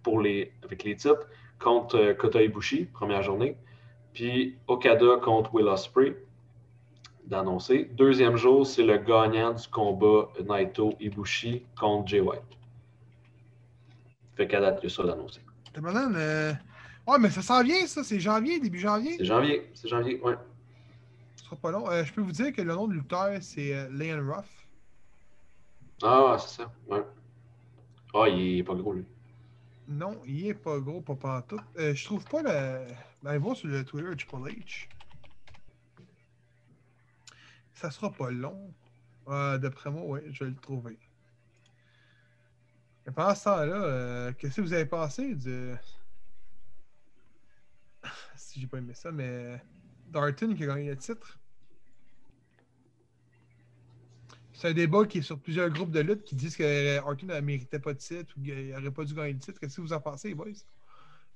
pour 0.04 0.20
les, 0.20 0.52
avec 0.62 0.84
les 0.84 0.94
titres 0.94 1.26
contre 1.58 1.96
euh, 1.96 2.14
Kota 2.14 2.40
Ibushi, 2.40 2.84
première 2.84 3.24
journée. 3.24 3.56
Puis 4.12 4.56
Okada 4.68 5.16
contre 5.20 5.52
Will 5.52 5.66
Ospreay, 5.66 6.16
d'annoncer. 7.26 7.90
Deuxième 7.94 8.36
jour, 8.36 8.64
c'est 8.64 8.84
le 8.84 8.98
gagnant 8.98 9.52
du 9.52 9.66
combat 9.66 10.28
Naito 10.48 10.94
Ibushi 11.00 11.64
contre 11.76 12.06
Jay 12.06 12.20
White. 12.20 12.40
Fait 14.36 14.46
qu'à 14.46 14.60
date, 14.60 14.78
il 14.82 14.84
y 14.84 14.92
a 14.92 14.94
ça 14.94 15.02
d'annoncer. 15.02 15.40
Euh... 15.76 16.52
Ouais, 17.08 17.18
mais 17.18 17.30
ça 17.30 17.42
s'en 17.42 17.64
vient, 17.64 17.84
ça. 17.88 18.04
C'est 18.04 18.20
janvier, 18.20 18.60
début 18.60 18.78
janvier. 18.78 19.16
C'est 19.18 19.24
janvier, 19.24 19.68
c'est 19.74 19.88
janvier, 19.88 20.20
ouais. 20.20 20.36
Ce 21.34 21.46
sera 21.46 21.56
pas 21.56 21.72
long. 21.72 21.90
Euh, 21.90 22.04
je 22.04 22.12
peux 22.12 22.20
vous 22.20 22.30
dire 22.30 22.52
que 22.52 22.62
le 22.62 22.72
nom 22.72 22.86
de 22.86 22.94
lutteur, 22.94 23.38
c'est 23.40 23.88
Leon 23.90 24.24
Ruff. 24.24 24.68
Ah, 26.04 26.36
c'est 26.38 26.62
ça, 26.62 26.70
ouais. 26.88 27.02
Ah, 28.14 28.28
il 28.28 28.58
est 28.58 28.64
pas 28.64 28.74
gros, 28.74 28.92
lui. 28.92 29.04
Non, 29.88 30.20
il 30.24 30.46
est 30.46 30.54
pas 30.54 30.78
gros, 30.78 31.00
pas 31.00 31.16
pantoute. 31.16 31.60
Euh, 31.76 31.94
je 31.94 32.04
trouve 32.04 32.24
pas 32.24 32.42
le. 32.42 32.86
Ben, 33.22 33.38
voir 33.38 33.56
sur 33.56 33.68
le 33.68 33.84
Twitter 33.84 34.16
Triple 34.16 34.48
H. 34.48 34.88
Ça 37.72 37.90
sera 37.90 38.12
pas 38.12 38.30
long. 38.30 38.72
Euh, 39.28 39.58
D'après 39.58 39.90
moi, 39.90 40.02
oui, 40.06 40.20
je 40.30 40.44
vais 40.44 40.50
le 40.50 40.56
trouver. 40.56 40.96
Et 43.06 43.10
pendant 43.10 43.34
ce 43.34 43.44
temps-là, 43.44 43.74
euh, 43.74 44.32
qu'est-ce 44.38 44.56
que 44.56 44.60
vous 44.60 44.72
avez 44.72 44.86
pensé 44.86 45.34
de. 45.34 45.74
si 48.36 48.60
j'ai 48.60 48.68
pas 48.68 48.78
aimé 48.78 48.94
ça, 48.94 49.10
mais. 49.10 49.60
Darton 50.06 50.54
qui 50.54 50.64
a 50.64 50.66
gagné 50.68 50.90
le 50.90 50.96
titre? 50.96 51.39
C'est 54.60 54.68
un 54.68 54.74
débat 54.74 55.06
qui 55.06 55.18
est 55.18 55.22
sur 55.22 55.38
plusieurs 55.38 55.70
groupes 55.70 55.90
de 55.90 56.00
lutte 56.00 56.22
qui 56.22 56.34
disent 56.34 56.54
que 56.54 56.98
Orton 56.98 57.28
ne 57.28 57.40
méritait 57.40 57.78
pas 57.78 57.94
de 57.94 57.98
titre 57.98 58.34
ou 58.36 58.42
qu'il 58.42 58.68
n'aurait 58.68 58.90
pas 58.90 59.04
dû 59.04 59.14
gagner 59.14 59.32
le 59.32 59.38
titre. 59.38 59.58
Qu'est-ce 59.58 59.76
que 59.76 59.80
vous 59.80 59.94
en 59.94 60.00
pensez, 60.00 60.34
boys? 60.34 60.48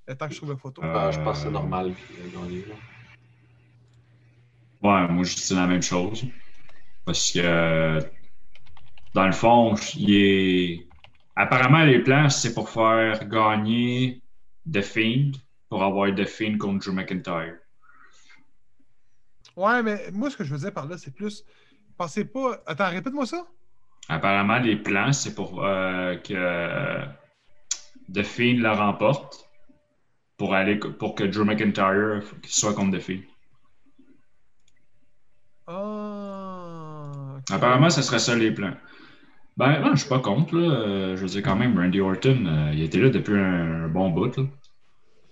Le 0.06 0.14
temps 0.14 0.28
que 0.28 0.34
je 0.34 0.36
trouve 0.36 0.50
la 0.50 0.58
photo. 0.58 0.82
Euh, 0.82 0.92
Ah, 0.94 1.10
je 1.10 1.18
pense 1.20 1.38
que 1.38 1.44
c'est 1.44 1.50
normal 1.50 1.94
qu'il 1.94 2.16
ait 2.16 2.30
gagné. 2.30 2.66
Ouais, 4.82 5.08
moi 5.08 5.24
je 5.24 5.36
dis 5.36 5.54
la 5.54 5.66
même 5.66 5.80
chose. 5.80 6.26
Parce 7.06 7.32
que 7.32 7.98
dans 9.14 9.26
le 9.26 9.32
fond, 9.32 9.74
il 9.96 10.14
est. 10.14 10.86
Apparemment, 11.34 11.82
les 11.82 12.00
plans, 12.00 12.28
c'est 12.28 12.52
pour 12.52 12.68
faire 12.68 13.26
gagner 13.26 14.20
The 14.70 14.82
Fiend 14.82 15.32
pour 15.70 15.82
avoir 15.82 16.14
The 16.14 16.26
Fiend 16.26 16.58
contre 16.58 16.84
Drew 16.84 16.92
McIntyre. 16.92 17.56
Ouais, 19.56 19.82
mais 19.82 20.10
moi, 20.12 20.28
ce 20.28 20.36
que 20.36 20.44
je 20.44 20.52
veux 20.52 20.60
dire 20.60 20.74
par 20.74 20.86
là, 20.86 20.98
c'est 20.98 21.14
plus. 21.14 21.42
Pensez 21.96 22.24
pas. 22.24 22.62
Attends, 22.66 22.90
répète-moi 22.90 23.26
ça. 23.26 23.46
Apparemment, 24.08 24.58
les 24.58 24.76
plans, 24.76 25.12
c'est 25.12 25.34
pour 25.34 25.64
euh, 25.64 26.16
que 26.16 27.04
The 28.12 28.22
Fiend 28.22 28.60
la 28.60 28.74
remporte 28.74 29.48
pour 30.36 30.54
aller 30.54 30.76
pour 30.76 31.14
que 31.14 31.24
Drew 31.24 31.44
McIntyre 31.44 32.20
soit 32.44 32.74
contre 32.74 32.98
The 32.98 33.00
Fiend. 33.00 33.20
Ah. 35.66 37.36
Apparemment, 37.50 37.90
ce 37.90 38.02
serait 38.02 38.18
ça 38.18 38.34
les 38.34 38.50
plans. 38.50 38.74
Ben, 39.56 39.80
non, 39.80 39.94
je 39.94 40.00
suis 40.00 40.08
pas 40.08 40.18
contre. 40.18 40.56
Là. 40.56 40.68
Euh, 40.68 41.16
Je 41.16 41.22
veux 41.22 41.28
dire, 41.28 41.42
quand 41.42 41.56
même, 41.56 41.78
Randy 41.78 42.00
Orton, 42.00 42.44
euh, 42.46 42.72
il 42.74 42.82
était 42.82 42.98
là 42.98 43.08
depuis 43.08 43.38
un, 43.38 43.88
bon 43.88 44.10
bout. 44.10 44.30
Tu 44.30 44.42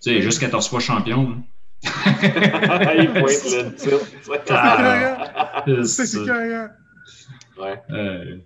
sais, 0.00 0.22
juste 0.22 0.40
14 0.40 0.68
fois 0.68 0.80
champion. 0.80 1.30
là. 1.30 1.36
il 2.98 3.12
pointe 3.12 3.44
le 3.44 3.74
titre. 3.74 4.50
Ah, 4.50 5.64
C'est 5.66 5.84
c'est 5.84 6.06
c'est 6.06 6.18
ça. 6.18 6.24
carré. 6.26 6.68
Ouais. 7.58 7.82
Euh, 7.90 8.38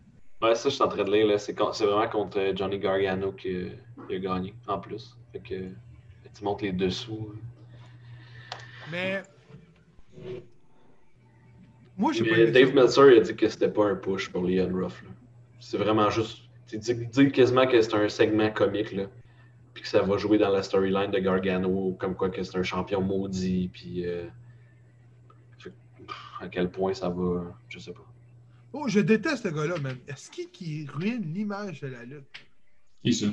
Ouais, 0.42 0.54
ça, 0.54 0.68
je 0.68 0.74
suis 0.74 0.82
en 0.82 0.88
train 0.88 1.04
de 1.04 1.10
lire. 1.10 1.40
C'est 1.40 1.54
vraiment 1.58 2.08
contre 2.08 2.38
euh, 2.38 2.52
Johnny 2.54 2.78
Gargano 2.78 3.32
qui 3.32 3.68
qui 4.06 4.14
a 4.14 4.18
gagné, 4.18 4.54
en 4.68 4.78
plus. 4.78 5.16
Fait 5.32 5.40
que 5.40 5.54
tu 6.34 6.44
montres 6.44 6.64
les 6.64 6.72
dessous. 6.72 7.32
Mais. 8.92 9.22
Moi, 11.96 12.12
j'ai 12.12 12.24
pas 12.24 12.50
Dave. 12.50 12.74
Meltzer 12.74 13.12
il 13.12 13.18
a 13.18 13.20
dit 13.20 13.34
que 13.34 13.48
c'était 13.48 13.70
pas 13.70 13.86
un 13.86 13.96
push 13.96 14.28
pour 14.28 14.42
Leon 14.44 14.70
Ruff. 14.74 15.02
C'est 15.60 15.78
vraiment 15.78 16.10
juste. 16.10 16.42
Il 16.72 16.80
dit, 16.80 16.90
il 16.92 17.08
dit 17.08 17.32
quasiment 17.32 17.66
que 17.66 17.80
c'est 17.80 17.94
un 17.94 18.08
segment 18.08 18.50
comique, 18.50 18.92
là. 18.92 19.04
Puis 19.76 19.82
que 19.82 19.88
ça 19.88 20.00
va 20.00 20.16
jouer 20.16 20.38
dans 20.38 20.48
la 20.48 20.62
storyline 20.62 21.10
de 21.10 21.18
Gargano, 21.18 21.94
comme 22.00 22.14
quoi 22.16 22.30
que 22.30 22.42
c'est 22.42 22.56
un 22.56 22.62
champion 22.62 23.02
maudit, 23.02 23.68
puis. 23.70 24.06
euh, 24.06 24.26
à 26.40 26.48
quel 26.48 26.70
point 26.70 26.94
ça 26.94 27.10
va. 27.10 27.54
Je 27.68 27.78
sais 27.78 27.92
pas. 27.92 28.06
Oh, 28.72 28.88
je 28.88 29.00
déteste 29.00 29.42
ce 29.42 29.48
gars-là, 29.48 29.78
man. 29.78 29.98
Est-ce 30.08 30.30
qu'il 30.30 30.50
qui 30.50 30.86
ruine 30.86 31.30
l'image 31.34 31.80
de 31.82 31.88
la 31.88 32.04
lutte? 32.04 32.24
qui 33.02 33.12
ça? 33.12 33.26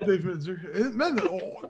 Dave. 0.00 0.26
Euh, 0.74 0.90
Man, 0.94 1.20
on- 1.30 1.68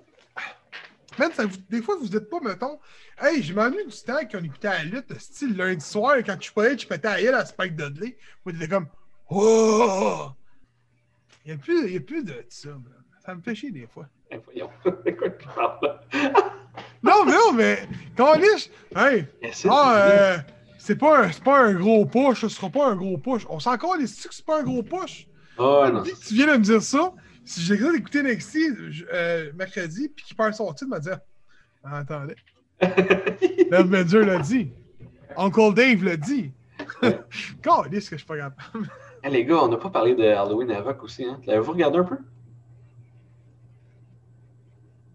Man, 1.19 1.33
ça 1.35 1.45
vous- 1.45 1.57
des 1.69 1.83
fois, 1.83 1.97
vous 2.01 2.17
êtes 2.17 2.31
pas, 2.31 2.41
mettons, 2.41 2.79
hey, 3.21 3.43
je 3.43 3.53
m'ennuie 3.53 3.85
du 3.87 3.97
temps 4.07 4.27
qu'on 4.31 4.43
écoutait 4.43 4.69
la 4.69 4.85
lutte, 4.85 5.19
style 5.21 5.55
lundi 5.55 5.85
soir, 5.85 6.17
quand 6.25 6.37
je 6.41 6.51
parlais, 6.51 6.79
je 6.79 6.87
pétais 6.89 7.09
à 7.09 7.17
la 7.17 7.23
gueule 7.23 7.35
à 7.35 7.45
Spike 7.45 7.77
Dudley. 7.77 8.17
Moi, 8.45 8.53
t'étais 8.55 8.69
comme, 8.69 8.89
oh! 9.31 10.29
Il 11.47 11.51
n'y 11.53 11.55
a, 11.55 11.59
plus- 11.59 11.93
y 11.93 11.97
a 11.97 12.01
plus 12.01 12.25
de 12.25 12.35
ça, 12.49 12.71
man. 12.71 12.83
Ça 13.25 13.35
me 13.35 13.41
fait 13.41 13.55
chier 13.55 13.71
des 13.71 13.87
fois. 13.87 14.09
Eh, 14.33 14.39
voyons. 14.39 14.69
Tu 15.05 15.47
parles? 15.55 16.01
Non, 17.03 17.25
mais 17.25 17.33
non, 17.33 17.53
mais, 17.55 17.89
quand 18.17 18.35
hey, 18.35 19.25
Essaie 19.41 19.69
ah, 19.71 19.97
euh, 19.97 20.39
c'est 20.77 20.97
pas, 20.97 21.25
un- 21.25 21.33
c'est 21.33 21.43
pas 21.43 21.61
un 21.61 21.73
gros 21.75 22.05
push, 22.05 22.41
ce 22.41 22.49
sera 22.49 22.69
pas 22.69 22.89
un 22.89 22.97
gros 22.97 23.17
push. 23.17 23.47
On 23.49 23.61
s'en 23.61 23.73
encore 23.75 23.97
les 23.97 24.07
sticks, 24.09 24.33
c'est 24.33 24.45
pas 24.45 24.61
un 24.61 24.63
gros 24.65 24.83
push? 24.83 25.27
Ah, 25.57 25.83
ouais, 25.83 25.93
non. 25.93 26.03
Dès 26.03 26.11
que 26.11 26.17
tu 26.19 26.35
viens 26.35 26.47
de 26.49 26.53
me 26.53 26.59
dire 26.65 26.83
ça, 26.83 27.15
si 27.45 27.61
j'ai 27.63 27.77
d'écouter 27.77 28.23
NXT 28.23 28.57
euh, 29.13 29.53
mercredi, 29.55 30.09
puis 30.09 30.25
qu'il 30.25 30.37
perd 30.37 30.53
son 30.55 30.73
titre, 30.73 30.91
me 30.91 30.99
dire 30.99 31.19
ah, 31.85 31.99
Attendez, 31.99 32.35
Dave 33.71 33.89
Meltzer 33.89 34.25
l'a 34.25 34.39
dit. 34.41 34.71
Uncle 35.37 35.75
Dave 35.75 36.03
l'a 36.05 36.17
dit. 36.17 36.51
Quand 37.63 37.85
est-ce 37.85 38.11
que 38.11 38.17
je 38.17 38.21
suis 38.23 38.27
pas 38.27 38.37
capable? 38.37 38.91
Les 39.29 39.45
gars, 39.45 39.63
on 39.63 39.69
n'a 39.69 39.77
pas 39.77 39.91
parlé 39.91 40.15
de 40.15 40.25
Halloween 40.25 40.71
Havoc 40.71 41.03
aussi, 41.03 41.25
hein? 41.25 41.41
L'avez-vous 41.47 41.73
regardé 41.73 41.99
un 41.99 42.05
peu? 42.05 42.19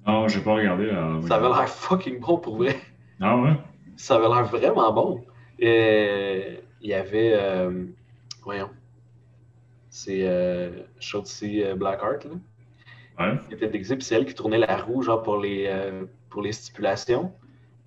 Non, 0.06 0.28
j'ai 0.28 0.42
pas 0.42 0.56
regardé. 0.56 0.90
oui. 0.92 1.28
Ça 1.28 1.36
avait 1.36 1.48
l'air 1.48 1.70
fucking 1.70 2.20
bon 2.20 2.38
pour 2.38 2.58
vrai. 2.58 2.76
Ah 3.20 3.38
ouais? 3.38 3.54
Ça 3.96 4.16
avait 4.16 4.28
l'air 4.28 4.44
vraiment 4.46 4.92
bon. 4.92 5.24
Et 5.60 6.60
il 6.82 6.90
y 6.90 6.94
avait. 6.94 7.34
euh, 7.36 7.86
voyons. 8.44 8.70
C'est 9.90 10.28
euh, 10.28 10.84
Shotzi 11.00 11.64
euh, 11.64 11.76
Blackheart, 11.76 12.26
là. 12.26 12.32
Ouais. 13.20 13.38
Qui 13.48 13.54
était 13.66 13.84
c'est 14.00 14.16
elle 14.16 14.26
qui 14.26 14.34
tournait 14.34 14.58
la 14.58 14.78
roue, 14.78 15.04
genre, 15.04 15.22
pour 15.22 15.38
les, 15.38 15.66
euh, 15.68 16.06
pour 16.30 16.42
les 16.42 16.54
stipulations. 16.54 17.34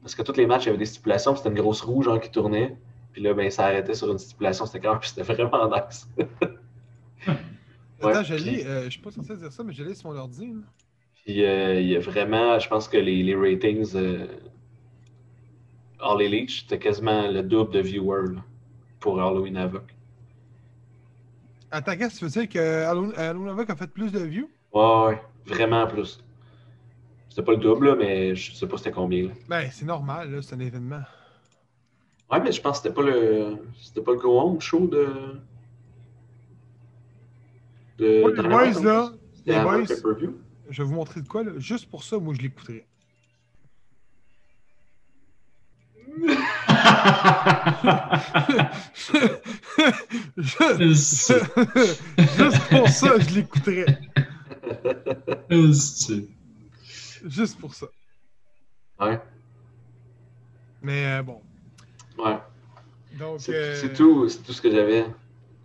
Parce 0.03 0.15
que 0.15 0.23
tous 0.23 0.37
les 0.37 0.47
matchs, 0.47 0.65
il 0.65 0.67
y 0.67 0.69
avait 0.69 0.79
des 0.79 0.85
stipulations, 0.85 1.33
puis 1.33 1.39
c'était 1.43 1.55
une 1.55 1.61
grosse 1.61 1.81
roue, 1.81 2.03
genre, 2.03 2.21
qui 2.21 2.31
tournait. 2.31 2.77
Puis 3.15 3.23
là, 3.23 3.33
ben, 3.33 3.51
ça 3.51 3.67
arrêtait 3.67 3.95
sur 3.95 4.13
une 4.13 4.19
stipulation. 4.19 4.67
C'était 4.67 4.87
quand 4.87 4.99
puis 4.99 5.09
c'était 5.09 5.23
vraiment 5.35 5.71
nice. 5.71 6.09
Ouais, 8.03 8.11
Attends, 8.11 8.25
je 8.25 8.35
puis- 8.35 8.63
euh, 8.67 8.85
je 8.85 8.91
suis 8.91 9.01
pas 9.01 9.11
censé 9.11 9.37
dire 9.37 9.51
ça, 9.53 9.63
mais 9.65 9.73
je 9.73 9.83
l'ai 9.83 9.95
sur 9.95 10.11
mon 10.11 10.19
ordi. 10.19 10.47
là. 10.49 10.61
Puis 11.25 11.43
euh, 11.45 11.81
il 11.81 11.89
y 11.89 11.97
a 11.97 12.01
vraiment, 12.01 12.59
je 12.59 12.69
pense 12.69 12.89
que 12.89 12.99
les, 12.99 13.23
les 13.23 13.35
ratings 13.35 13.93
euh, 13.97 14.27
All 16.01 16.21
Elite, 16.21 16.51
c'était 16.51 16.79
quasiment 16.79 17.29
le 17.31 17.43
double 17.43 17.73
de 17.73 17.81
viewers 17.81 18.35
là, 18.35 18.45
pour 19.01 19.23
Halloween 19.23 19.57
Havoc. 19.57 19.95
Attends, 21.71 21.97
qu'est-ce 21.97 22.15
que 22.15 22.19
tu 22.19 22.25
veux 22.27 22.31
dire 22.43 22.49
que 22.49 22.85
Halloween 23.17 23.49
Havoc 23.49 23.71
a 23.71 23.77
fait 23.77 23.87
plus 23.87 24.13
de 24.13 24.21
views? 24.21 24.51
Ouais, 24.73 25.07
ouais, 25.07 25.23
vraiment 25.47 25.87
plus. 25.87 26.23
C'était 27.31 27.43
pas 27.43 27.53
le 27.53 27.59
double, 27.59 27.89
là, 27.89 27.97
mais 27.97 28.35
je 28.35 28.53
sais 28.55 28.67
pas 28.69 28.77
c'était 28.77 28.93
combien. 28.93 29.25
Là. 29.29 29.31
Ben, 29.49 29.71
c'est 29.73 29.85
normal, 29.87 30.31
là, 30.31 30.43
c'est 30.43 30.55
un 30.55 30.61
événement. 30.61 31.03
Ouais, 32.35 32.41
mais 32.41 32.51
je 32.51 32.61
pense 32.61 32.81
que 32.81 32.83
c'était 32.83 32.95
pas 32.95 33.03
le. 33.03 33.59
C'était 33.81 34.01
pas 34.01 34.11
le 34.13 34.19
Go 34.19 34.41
Home 34.41 34.61
show 34.61 34.89
de. 34.89 35.07
de 37.99 38.25
Ouais, 38.25 38.33
les 38.35 38.43
boys, 38.43 38.83
là, 38.83 39.13
les 39.47 39.61
boys, 39.61 39.85
pay-per-view. 39.87 40.37
je 40.69 40.83
vais 40.83 40.89
vous 40.89 40.95
montrer 40.95 41.23
de 41.23 41.29
quoi, 41.29 41.45
là. 41.45 41.53
Juste 41.59 41.89
pour 41.89 42.03
ça, 42.03 42.19
moi, 42.19 42.35
je 42.35 42.43
l'écouterais. 42.43 42.87
Juste 50.37 51.33
juste 52.37 52.69
pour 52.71 52.89
ça, 52.89 53.19
je 53.19 53.35
l'écouterais. 53.35 53.87
Juste 57.25 57.59
pour 57.61 57.75
ça. 57.75 57.87
Ouais, 59.01 59.21
Mais 60.83 61.19
euh, 61.19 61.23
bon. 61.23 61.41
Ouais. 62.19 62.39
Donc, 63.19 63.41
C'est 63.41 63.55
euh, 63.55 63.75
c'est 63.77 63.93
tout, 63.93 64.29
c'est 64.29 64.43
tout 64.43 64.53
ce 64.53 64.61
que 64.63 64.71
j'avais 64.71 65.05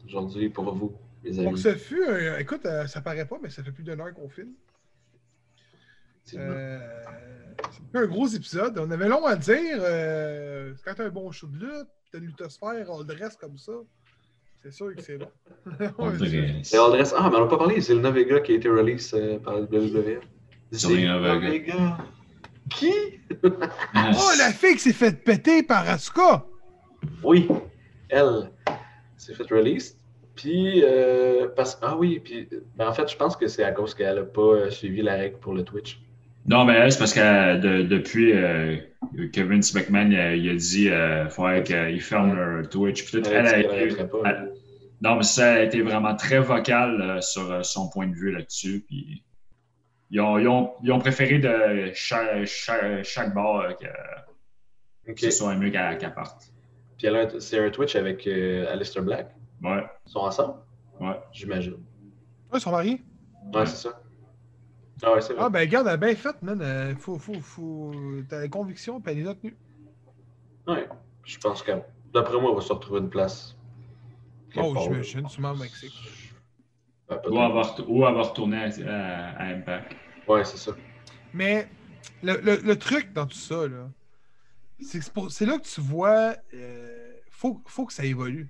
aujourd'hui 0.07 0.49
pour 0.49 0.73
vous, 0.73 0.93
les 1.23 1.37
amis. 1.39 1.47
Donc, 1.49 1.57
ça 1.57 1.75
fut. 1.75 2.03
un- 2.07 2.37
écoute, 2.37 2.65
euh, 2.65 2.85
ça 2.87 3.01
paraît 3.01 3.25
pas, 3.25 3.37
mais 3.41 3.49
ça 3.49 3.63
fait 3.63 3.71
plus 3.71 3.83
d'une 3.83 3.99
heure 3.99 4.13
qu'on 4.13 4.29
filme. 4.29 4.51
C'est 6.23 6.37
Euh, 6.37 6.79
c'est 7.71 7.99
un 7.99 8.05
gros 8.05 8.27
épisode. 8.27 8.77
On 8.77 8.91
avait 8.91 9.07
long 9.07 9.25
à 9.25 9.35
dire. 9.35 9.79
euh, 9.79 10.73
quand 10.85 10.93
t'as 10.95 11.05
un 11.05 11.09
bon 11.09 11.31
show 11.31 11.47
de 11.47 11.57
lutte, 11.57 11.87
puis 12.03 12.09
t'as 12.11 12.19
une 12.19 12.25
luthosphère, 12.25 12.85
on 12.89 12.99
le 12.99 13.05
dresse 13.05 13.35
comme 13.35 13.57
ça. 13.57 13.71
C'est 14.61 14.71
sûr 14.71 14.93
que 14.93 15.01
c'est 15.01 15.17
bon. 15.17 15.29
On. 15.97 16.11
Et 16.11 16.77
on 16.77 16.89
dresse- 16.89 17.13
Ah, 17.17 17.29
mais 17.31 17.37
on 17.37 17.41
n'a 17.45 17.47
pas 17.47 17.57
parlé, 17.57 17.79
c'est 17.81 17.95
le 17.95 18.07
Vega 18.09 18.41
qui 18.41 18.51
a 18.51 18.55
été 18.55 18.67
release 18.69 19.13
euh, 19.13 19.39
par 19.39 19.55
le 19.57 19.61
WWE. 19.63 20.19
Zelina 20.71 21.17
Vega. 21.39 21.97
Qui? 22.69 22.93
Ah, 23.93 24.11
Oh, 24.13 24.29
la 24.37 24.51
fille 24.51 24.73
qui 24.73 24.79
s'est 24.79 24.93
fait 24.93 25.23
péter 25.23 25.63
par 25.63 25.87
Asuka! 25.89 26.45
Oui, 27.23 27.47
elle 28.09 28.51
s'est 29.17 29.33
fait 29.33 29.49
release. 29.51 29.95
Puis, 30.35 30.81
euh, 30.83 31.47
parce... 31.55 31.77
ah 31.81 31.97
oui, 31.97 32.21
puis 32.23 32.47
ben, 32.77 32.87
en 32.87 32.93
fait, 32.93 33.09
je 33.11 33.17
pense 33.17 33.35
que 33.35 33.47
c'est 33.47 33.63
à 33.63 33.71
cause 33.71 33.93
qu'elle 33.93 34.15
n'a 34.15 34.23
pas 34.23 34.41
euh, 34.41 34.69
suivi 34.69 35.01
la 35.01 35.15
règle 35.15 35.37
pour 35.39 35.53
le 35.53 35.63
Twitch. 35.63 35.99
Non, 36.45 36.63
mais 36.63 36.73
elle, 36.75 36.91
c'est 36.91 36.99
parce 36.99 37.13
que 37.13 37.57
de- 37.57 37.83
depuis 37.83 38.31
euh, 38.33 38.77
Kevin 39.33 39.61
McMahon, 39.75 40.09
il 40.11 40.17
a, 40.19 40.35
il 40.35 40.49
a 40.49 40.55
dit 40.55 40.89
euh, 40.89 41.27
faudrait 41.29 41.63
qu'il 41.63 42.01
ferme 42.01 42.33
leur 42.35 42.69
Twitch. 42.69 43.03
Puis 43.03 43.21
tout, 43.21 43.29
Elle 43.29 43.45
elle 43.69 44.07
pas. 44.09 44.35
non, 45.01 45.17
mais 45.17 45.23
ça 45.23 45.53
a 45.55 45.59
été 45.59 45.81
vraiment 45.81 46.15
très 46.15 46.39
vocal 46.39 47.01
euh, 47.01 47.21
sur 47.21 47.51
euh, 47.51 47.61
son 47.63 47.89
point 47.89 48.07
de 48.07 48.15
vue 48.15 48.31
là-dessus. 48.31 48.85
Puis 48.87 49.23
ils 50.11 50.19
ont, 50.21 50.37
ils 50.39 50.47
ont, 50.47 50.73
ils 50.83 50.91
ont 50.91 50.99
préféré 50.99 51.39
de 51.39 51.91
chaque, 51.93 52.45
chaque, 52.45 53.03
chaque 53.03 53.33
bar 53.33 53.61
euh, 53.61 53.73
que 55.05 55.11
Ok. 55.11 55.19
ce 55.19 55.31
soit 55.31 55.55
mieux 55.55 55.69
qu'elle 55.71 55.97
qu'elle 55.97 56.13
parte. 56.13 56.51
Puis 56.97 57.07
elle 57.07 57.15
a 57.15 57.19
un- 57.21 57.39
c'est 57.39 57.59
un 57.59 57.69
Twitch 57.69 57.95
avec 57.95 58.27
euh, 58.27 58.71
Aleister 58.71 59.01
Black? 59.01 59.35
Ouais, 59.63 59.83
Ils 60.05 60.11
sont 60.11 60.19
ensemble, 60.19 60.55
ouais. 60.99 61.19
j'imagine. 61.31 61.73
Ouais, 62.51 62.57
ils 62.57 62.61
sont 62.61 62.71
mariés? 62.71 63.01
Ouais, 63.53 63.65
c'est 63.65 63.87
ça. 63.87 64.01
Ah 65.01 65.13
ouais, 65.13 65.21
c'est 65.21 65.33
vrai. 65.33 65.43
Ah, 65.45 65.49
ben, 65.49 65.59
regarde, 65.61 65.87
elle 65.87 65.93
a 65.93 65.97
bien 65.97 66.15
fait, 66.15 66.41
man. 66.41 66.61
Euh, 66.61 66.95
faut, 66.95 67.17
faut, 67.17 67.39
faut... 67.39 67.91
T'as 68.27 68.41
la 68.41 68.47
conviction, 68.49 68.99
puis 68.99 69.11
elle 69.13 69.19
les 69.19 69.27
a 69.27 69.35
tenues. 69.35 69.55
Ouais. 70.67 70.87
Je 71.25 71.37
pense 71.37 71.63
que, 71.63 71.71
d'après 72.13 72.39
moi, 72.39 72.51
on 72.51 72.55
va 72.55 72.61
se 72.61 72.73
retrouver 72.73 72.99
une 72.99 73.09
place. 73.09 73.55
Oh, 74.57 74.73
j'imagine, 74.81 75.27
sûrement 75.29 75.51
au 75.51 75.55
Mexique. 75.55 75.93
Ben. 77.09 77.19
Ou 77.29 77.39
avoir, 77.39 77.89
ou 77.89 78.05
avoir 78.05 78.29
retourné 78.29 78.57
à, 78.57 78.65
à- 78.65 79.29
à 79.41 79.45
Impact. 79.47 79.95
Ouais, 80.27 80.45
c'est 80.45 80.57
ça. 80.57 80.75
Mais 81.33 81.67
le, 82.21 82.39
le- 82.41 82.57
le 82.61 82.75
truc 82.77 83.13
dans 83.13 83.25
tout 83.25 83.37
ça, 83.37 83.67
là, 83.67 83.89
c'est 84.79 84.99
que 84.99 85.05
c'est 85.05 85.13
pour- 85.13 85.31
c'est 85.31 85.45
là 85.45 85.57
que 85.57 85.67
tu 85.67 85.81
vois, 85.81 86.35
euh, 86.53 87.13
faut, 87.31 87.61
faut 87.65 87.85
que 87.85 87.93
ça 87.93 88.05
évolue. 88.05 88.49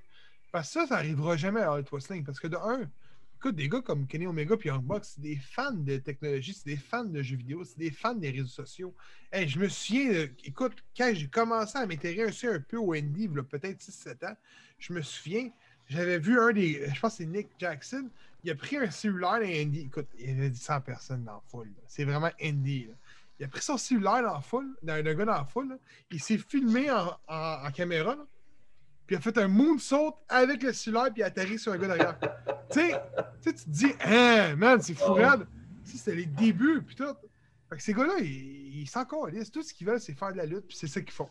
Parce 0.51 0.67
que 0.67 0.73
ça, 0.81 0.87
ça 0.87 0.95
arrivera 0.95 1.37
jamais 1.37 1.61
à 1.61 1.73
Elite 1.75 1.89
Wrestling. 1.91 2.23
Parce 2.25 2.39
que 2.39 2.47
de 2.47 2.57
un, 2.57 2.89
écoute, 3.37 3.55
des 3.55 3.69
gars 3.69 3.81
comme 3.81 4.05
Kenny 4.07 4.27
Omega 4.27 4.55
et 4.61 4.67
Young 4.67 4.83
Bucks, 4.83 5.05
c'est 5.05 5.21
des 5.21 5.37
fans 5.37 5.71
de 5.71 5.97
technologie, 5.97 6.53
c'est 6.53 6.69
des 6.69 6.77
fans 6.77 7.05
de 7.05 7.21
jeux 7.21 7.37
vidéo, 7.37 7.63
c'est 7.63 7.77
des 7.77 7.91
fans 7.91 8.15
des 8.15 8.31
réseaux 8.31 8.47
sociaux. 8.47 8.93
Hey, 9.31 9.47
je 9.47 9.57
me 9.59 9.69
souviens, 9.69 10.11
euh, 10.11 10.27
écoute, 10.43 10.83
quand 10.97 11.11
j'ai 11.13 11.27
commencé 11.29 11.77
à 11.77 11.85
m'intéresser 11.85 12.47
un 12.47 12.59
peu 12.59 12.77
au 12.77 12.91
indie, 12.93 13.25
il 13.31 13.35
y 13.35 13.39
a 13.39 13.43
peut-être 13.43 13.81
6-7 13.81 14.23
ans, 14.25 14.35
je 14.79 14.91
me 14.91 15.01
souviens, 15.01 15.49
j'avais 15.89 16.19
vu 16.19 16.39
un 16.39 16.53
des, 16.53 16.87
je 16.93 16.99
pense 16.99 17.13
que 17.13 17.23
c'est 17.23 17.25
Nick 17.25 17.49
Jackson, 17.57 18.09
il 18.43 18.51
a 18.51 18.55
pris 18.55 18.77
un 18.77 18.89
cellulaire 18.89 19.39
dans 19.39 19.45
Indie. 19.45 19.81
Écoute, 19.87 20.07
il 20.17 20.29
y 20.29 20.31
avait 20.31 20.53
100 20.53 20.81
personnes 20.81 21.23
dans 21.23 21.33
la 21.33 21.41
foule. 21.47 21.69
C'est 21.87 22.05
vraiment 22.05 22.29
Indie. 22.41 22.85
là. 22.87 22.93
il 23.39 23.45
a 23.45 23.47
pris 23.47 23.61
son 23.61 23.77
cellulaire 23.77 24.21
dans 24.21 24.33
la 24.33 24.41
foule, 24.41 24.75
d'un 24.81 25.01
gars 25.01 25.25
dans 25.25 25.33
la 25.33 25.45
foule. 25.45 25.69
là. 25.69 25.75
Il 26.11 26.21
s'est 26.21 26.37
filmé 26.37 26.89
en, 26.91 27.71
caméra. 27.71 28.15
là. 28.15 28.25
Puis 29.07 29.15
il 29.15 29.19
a 29.19 29.21
fait 29.21 29.37
un 29.39 29.47
moonsault 29.47 30.15
avec 30.29 30.61
le 30.61 30.71
cellulaire, 30.71 31.11
puis 31.11 31.21
il 31.21 31.23
a 31.23 31.27
atterri 31.27 31.57
sur 31.57 31.73
un 31.73 31.77
gars 31.77 31.87
derrière. 31.87 32.19
tu 32.71 32.79
sais, 32.79 33.01
tu 33.41 33.53
te 33.53 33.69
dis, 33.69 33.93
hein, 34.01 34.55
man, 34.55 34.79
c'est 34.81 34.93
fou 34.93 35.13
raide. 35.13 35.47
Tu 35.83 35.91
sais, 35.91 35.97
C'était 35.97 36.15
les 36.15 36.25
débuts, 36.27 36.83
puis 36.83 36.95
tout. 36.95 37.15
Fait 37.69 37.77
que 37.77 37.81
ces 37.81 37.93
gars-là, 37.93 38.19
ils 38.19 38.87
s'en. 38.87 39.05
Tout 39.05 39.63
ce 39.63 39.73
qu'ils 39.73 39.87
veulent, 39.87 39.99
c'est 39.99 40.13
faire 40.13 40.31
de 40.31 40.37
la 40.37 40.45
lutte, 40.45 40.67
puis 40.67 40.77
c'est 40.77 40.87
ça 40.87 41.01
qu'ils 41.01 41.13
font. 41.13 41.29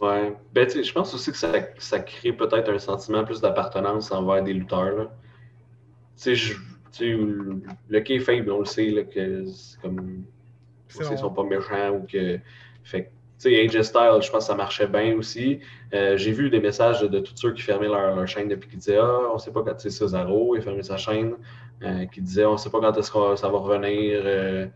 Ouais. 0.00 0.36
Ben, 0.52 0.68
je 0.68 0.92
pense 0.92 1.14
aussi 1.14 1.30
que 1.32 1.38
ça, 1.38 1.52
ça 1.78 2.00
crée 2.00 2.32
peut-être 2.32 2.70
un 2.70 2.78
sentiment 2.78 3.24
plus 3.24 3.40
d'appartenance 3.40 4.10
envers 4.12 4.42
des 4.42 4.52
lutteurs. 4.52 5.10
Tu 6.20 6.36
sais, 6.36 6.54
le 7.00 7.62
le 7.88 8.00
kayfabe, 8.00 8.48
on 8.48 8.60
le 8.60 8.64
sait, 8.64 8.90
là, 8.90 9.04
que 9.04 9.44
c'est 9.46 9.80
comme. 9.80 10.24
C'est 10.88 11.04
Ils 11.04 11.08
bon. 11.10 11.16
sont 11.16 11.30
pas 11.34 11.44
méchants 11.44 11.90
ou 11.96 12.06
que. 12.06 12.38
Fait 12.84 13.12
tu 13.40 13.50
sais, 13.50 13.60
AJ 13.66 13.82
Styles, 13.82 14.22
je 14.22 14.30
pense 14.30 14.44
que 14.44 14.48
ça 14.48 14.54
marchait 14.56 14.86
bien 14.88 15.16
aussi. 15.16 15.60
Euh, 15.94 16.16
J'ai 16.16 16.32
vu 16.32 16.50
des 16.50 16.60
messages 16.60 17.02
de, 17.02 17.08
de 17.08 17.20
tous 17.20 17.36
ceux 17.36 17.52
qui 17.54 17.62
fermaient 17.62 17.88
leur, 17.88 18.16
leur 18.16 18.26
chaîne 18.28 18.48
depuis 18.48 18.68
qui 18.70 18.76
disaient 18.78 18.98
Ah, 19.00 19.30
on 19.34 19.38
sait 19.38 19.52
pas 19.52 19.62
quand. 19.62 19.74
Tu 19.74 19.90
sais, 19.90 19.90
Cesaro, 19.90 20.56
il 20.56 20.62
fermé 20.62 20.82
sa 20.82 20.96
chaîne. 20.96 21.36
euh, 21.82 22.06
qui 22.06 22.22
disait 22.22 22.46
On 22.46 22.56
sait 22.56 22.70
pas 22.70 22.80
quand 22.80 22.96
est-ce 22.98 23.10
que 23.12 23.36
ça 23.36 23.48
va 23.50 23.58
revenir. 23.58 24.22
euh, 24.24 24.66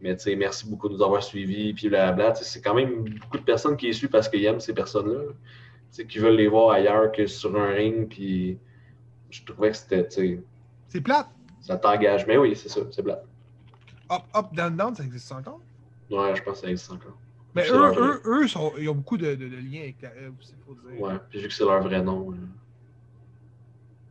mais 0.00 0.16
tu 0.16 0.24
sais, 0.24 0.36
merci 0.36 0.68
beaucoup 0.68 0.88
de 0.88 0.94
nous 0.94 1.02
avoir 1.02 1.22
suivis. 1.22 1.72
Puis 1.74 1.88
blabla. 1.88 2.34
C'est 2.34 2.60
quand 2.60 2.74
même 2.74 3.04
beaucoup 3.04 3.38
de 3.38 3.44
personnes 3.44 3.76
qui 3.76 3.86
les 3.86 3.92
suivent 3.92 4.10
parce 4.10 4.28
qu'ils 4.28 4.44
aiment 4.44 4.60
ces 4.60 4.74
personnes-là. 4.74 5.20
Tu 5.30 5.34
sais, 5.90 6.06
qui 6.06 6.18
veulent 6.18 6.36
les 6.36 6.48
voir 6.48 6.70
ailleurs 6.72 7.10
que 7.12 7.26
sur 7.26 7.56
un 7.56 7.68
ring. 7.68 8.08
Puis 8.08 8.58
je 9.30 9.42
trouvais 9.44 9.70
que 9.70 9.76
c'était. 9.76 10.06
tu 10.08 10.14
sais, 10.14 10.42
C'est 10.88 11.00
plate. 11.00 11.28
Ça 11.60 11.76
t'engage. 11.76 12.26
Mais 12.26 12.36
oui, 12.36 12.54
c'est 12.54 12.68
ça, 12.68 12.80
c'est 12.92 13.02
plat. 13.02 13.22
Up, 14.10 14.22
up, 14.36 14.46
down, 14.54 14.76
down, 14.76 14.94
ça 14.94 15.02
existe 15.02 15.32
encore? 15.32 15.60
Ouais, 16.10 16.36
je 16.36 16.42
pense 16.42 16.60
que 16.60 16.66
ça 16.66 16.70
existe 16.70 16.92
encore. 16.92 17.16
Mais 17.54 17.64
C'est 17.64 17.72
eux, 17.72 17.80
leur- 17.80 17.98
eux, 17.98 18.22
eux 18.26 18.46
sont- 18.48 18.72
ils 18.78 18.88
ont 18.88 18.94
beaucoup 18.94 19.16
de, 19.16 19.34
de- 19.34 19.48
de 19.48 19.56
liens 19.56 19.80
avec 19.80 20.00
la 20.02 20.10
aussi, 20.38 20.54
faut 20.64 20.74
dire. 20.74 21.00
Ouais, 21.00 21.14
puis 21.30 21.40
vu 21.40 21.48
que 21.48 21.54
c'est 21.54 21.64
leur 21.64 21.82
vrai 21.82 22.02
nom, 22.02 22.30
euh, 22.32 22.36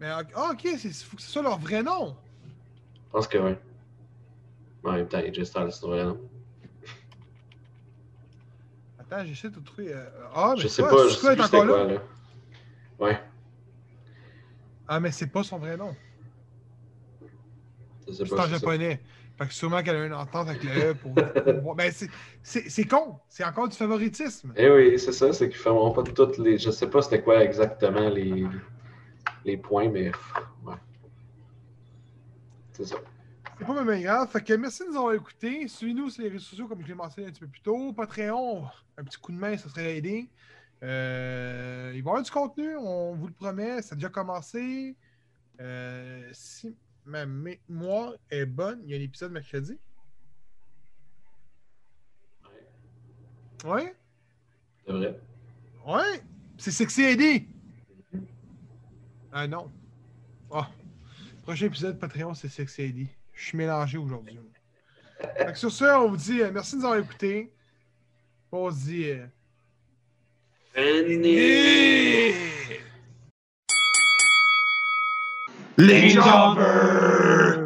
Mais 0.02 0.08
ah, 0.10 0.50
ok, 0.52 0.64
il 0.66 0.78
faut 0.94 1.16
que 1.16 1.22
ce 1.22 1.30
soit 1.32 1.42
leur 1.44 1.58
vrai 1.58 1.82
nom. 1.82 2.16
je 3.06 3.12
pense 3.12 3.28
que 3.28 3.38
oui. 3.38 3.52
En 4.86 4.94
même 4.94 5.08
temps, 5.08 5.18
AJ 5.18 5.44
Styles, 5.44 5.72
c'est. 5.72 5.88
Attends, 9.00 9.26
j'essaie 9.26 9.50
de 9.50 9.60
trouver. 9.60 9.94
euh, 9.94 10.06
Ah, 10.34 10.54
mais 10.56 10.62
Je 10.64 10.68
sais 10.68 10.82
pas, 10.82 11.08
je 11.08 11.14
sais 11.16 11.36
plus 11.36 11.44
c'était 11.44 11.58
quoi, 11.58 11.84
là? 11.86 11.94
là. 11.94 12.02
Ouais, 13.00 13.20
Ah, 14.88 15.00
mais 15.00 15.12
c'est 15.12 15.28
pas 15.28 15.44
son 15.44 15.58
vrai 15.58 15.76
nom. 15.78 15.96
C'est 18.12 18.30
pas. 18.30 18.46
en 18.46 18.48
japonais. 18.50 19.02
Fait 19.38 19.48
que 19.48 19.54
sûrement 19.54 19.84
qu'elle 19.84 19.98
a 19.98 20.06
une 20.06 20.14
entente 20.14 20.48
avec 20.48 20.64
le 20.64 20.92
E 20.92 20.94
pour. 20.94 21.14
pour 21.44 21.62
voir. 21.62 21.76
Ben, 21.76 21.92
c'est- 21.92 22.86
con. 22.88 23.20
C'est 23.28 23.44
encore 23.44 23.68
du 23.68 23.76
favoritisme. 23.76 24.54
Eh 24.56 24.70
oui, 24.70 24.98
c'est 25.00 25.12
ça, 25.12 25.34
c'est 25.34 25.50
qu'ils 25.50 25.58
fermeront 25.58 25.92
pas 25.92 26.04
toutes 26.04 26.38
les. 26.38 26.58
Je 26.58 26.70
sais 26.72 26.90
pas 26.90 27.02
c'était 27.02 27.22
quoi 27.22 27.44
exactement 27.44 28.08
les, 28.10 28.46
les 29.44 29.58
points, 29.58 29.90
mais. 29.90 30.12
Ouais. 30.64 30.76
C'est 32.74 32.86
ça. 32.86 32.98
C'est 33.58 33.66
pas 33.66 33.84
même 33.84 34.02
grave. 34.02 34.30
Fait 34.30 34.44
que 34.44 34.54
merci 34.54 34.84
de 34.84 34.90
nous 34.90 34.98
avoir 34.98 35.14
écoutés. 35.14 35.68
Suivez-nous 35.68 36.10
sur 36.10 36.24
les 36.24 36.30
réseaux 36.30 36.44
sociaux, 36.44 36.68
comme 36.68 36.82
je 36.82 36.88
l'ai 36.88 36.94
mentionné 36.94 37.30
un 37.30 37.32
petit 37.32 37.40
peu 37.40 37.48
plus 37.48 37.62
tôt. 37.62 37.94
Patreon, 37.94 38.66
un 38.98 39.04
petit 39.04 39.18
coup 39.18 39.32
de 39.32 39.38
main, 39.38 39.58
ça 39.58 39.70
serait 39.70 39.98
aidé. 39.98 40.30
Euh, 40.84 41.92
il 41.96 42.04
va 42.04 42.10
y 42.10 42.12
avoir 42.12 42.24
du 42.24 42.32
contenu, 42.32 42.76
on 42.76 43.16
vous 43.16 43.28
le 43.28 43.34
promet. 43.34 43.82
Ça 43.82 43.94
a 43.94 43.96
déjà 43.96 44.10
commencé. 44.10 44.98
Euh, 45.62 46.30
si 46.34 46.76
ma 47.06 47.26
mémoire 47.26 48.14
est 48.30 48.46
bonne, 48.46 48.82
il 48.84 48.92
y 48.92 48.94
a 48.94 48.98
un 48.98 49.02
épisode 49.02 49.32
mercredi. 49.32 49.80
Ouais? 53.64 53.96
C'est 54.86 54.92
vrai. 54.92 55.20
Ouais? 55.88 56.22
C'est 56.58 56.72
Sexy 56.72 57.04
Eddie! 57.04 57.48
Ah 59.32 59.48
non. 59.48 59.72
Ah. 60.52 60.70
Prochain 61.44 61.68
épisode 61.68 62.00
Patreon, 62.00 62.34
c'est 62.34 62.50
Sexy 62.50 62.82
Eddie. 62.84 63.10
Je 63.36 63.46
suis 63.48 63.58
mélangé 63.58 63.98
aujourd'hui. 63.98 64.40
Sur 65.54 65.72
ce, 65.72 65.86
on 65.86 66.10
vous 66.10 66.18
dit 66.18 66.42
euh, 66.42 66.52
merci 66.54 66.74
de 66.76 66.80
nous 66.80 66.86
avoir 66.86 67.00
écoutés. 67.00 67.52
On 68.52 68.70
se 68.72 68.86
dit. 68.86 69.10
euh, 69.10 69.26
Fini! 70.74 72.34
Les 75.78 76.10
Jobbers! 76.10 77.65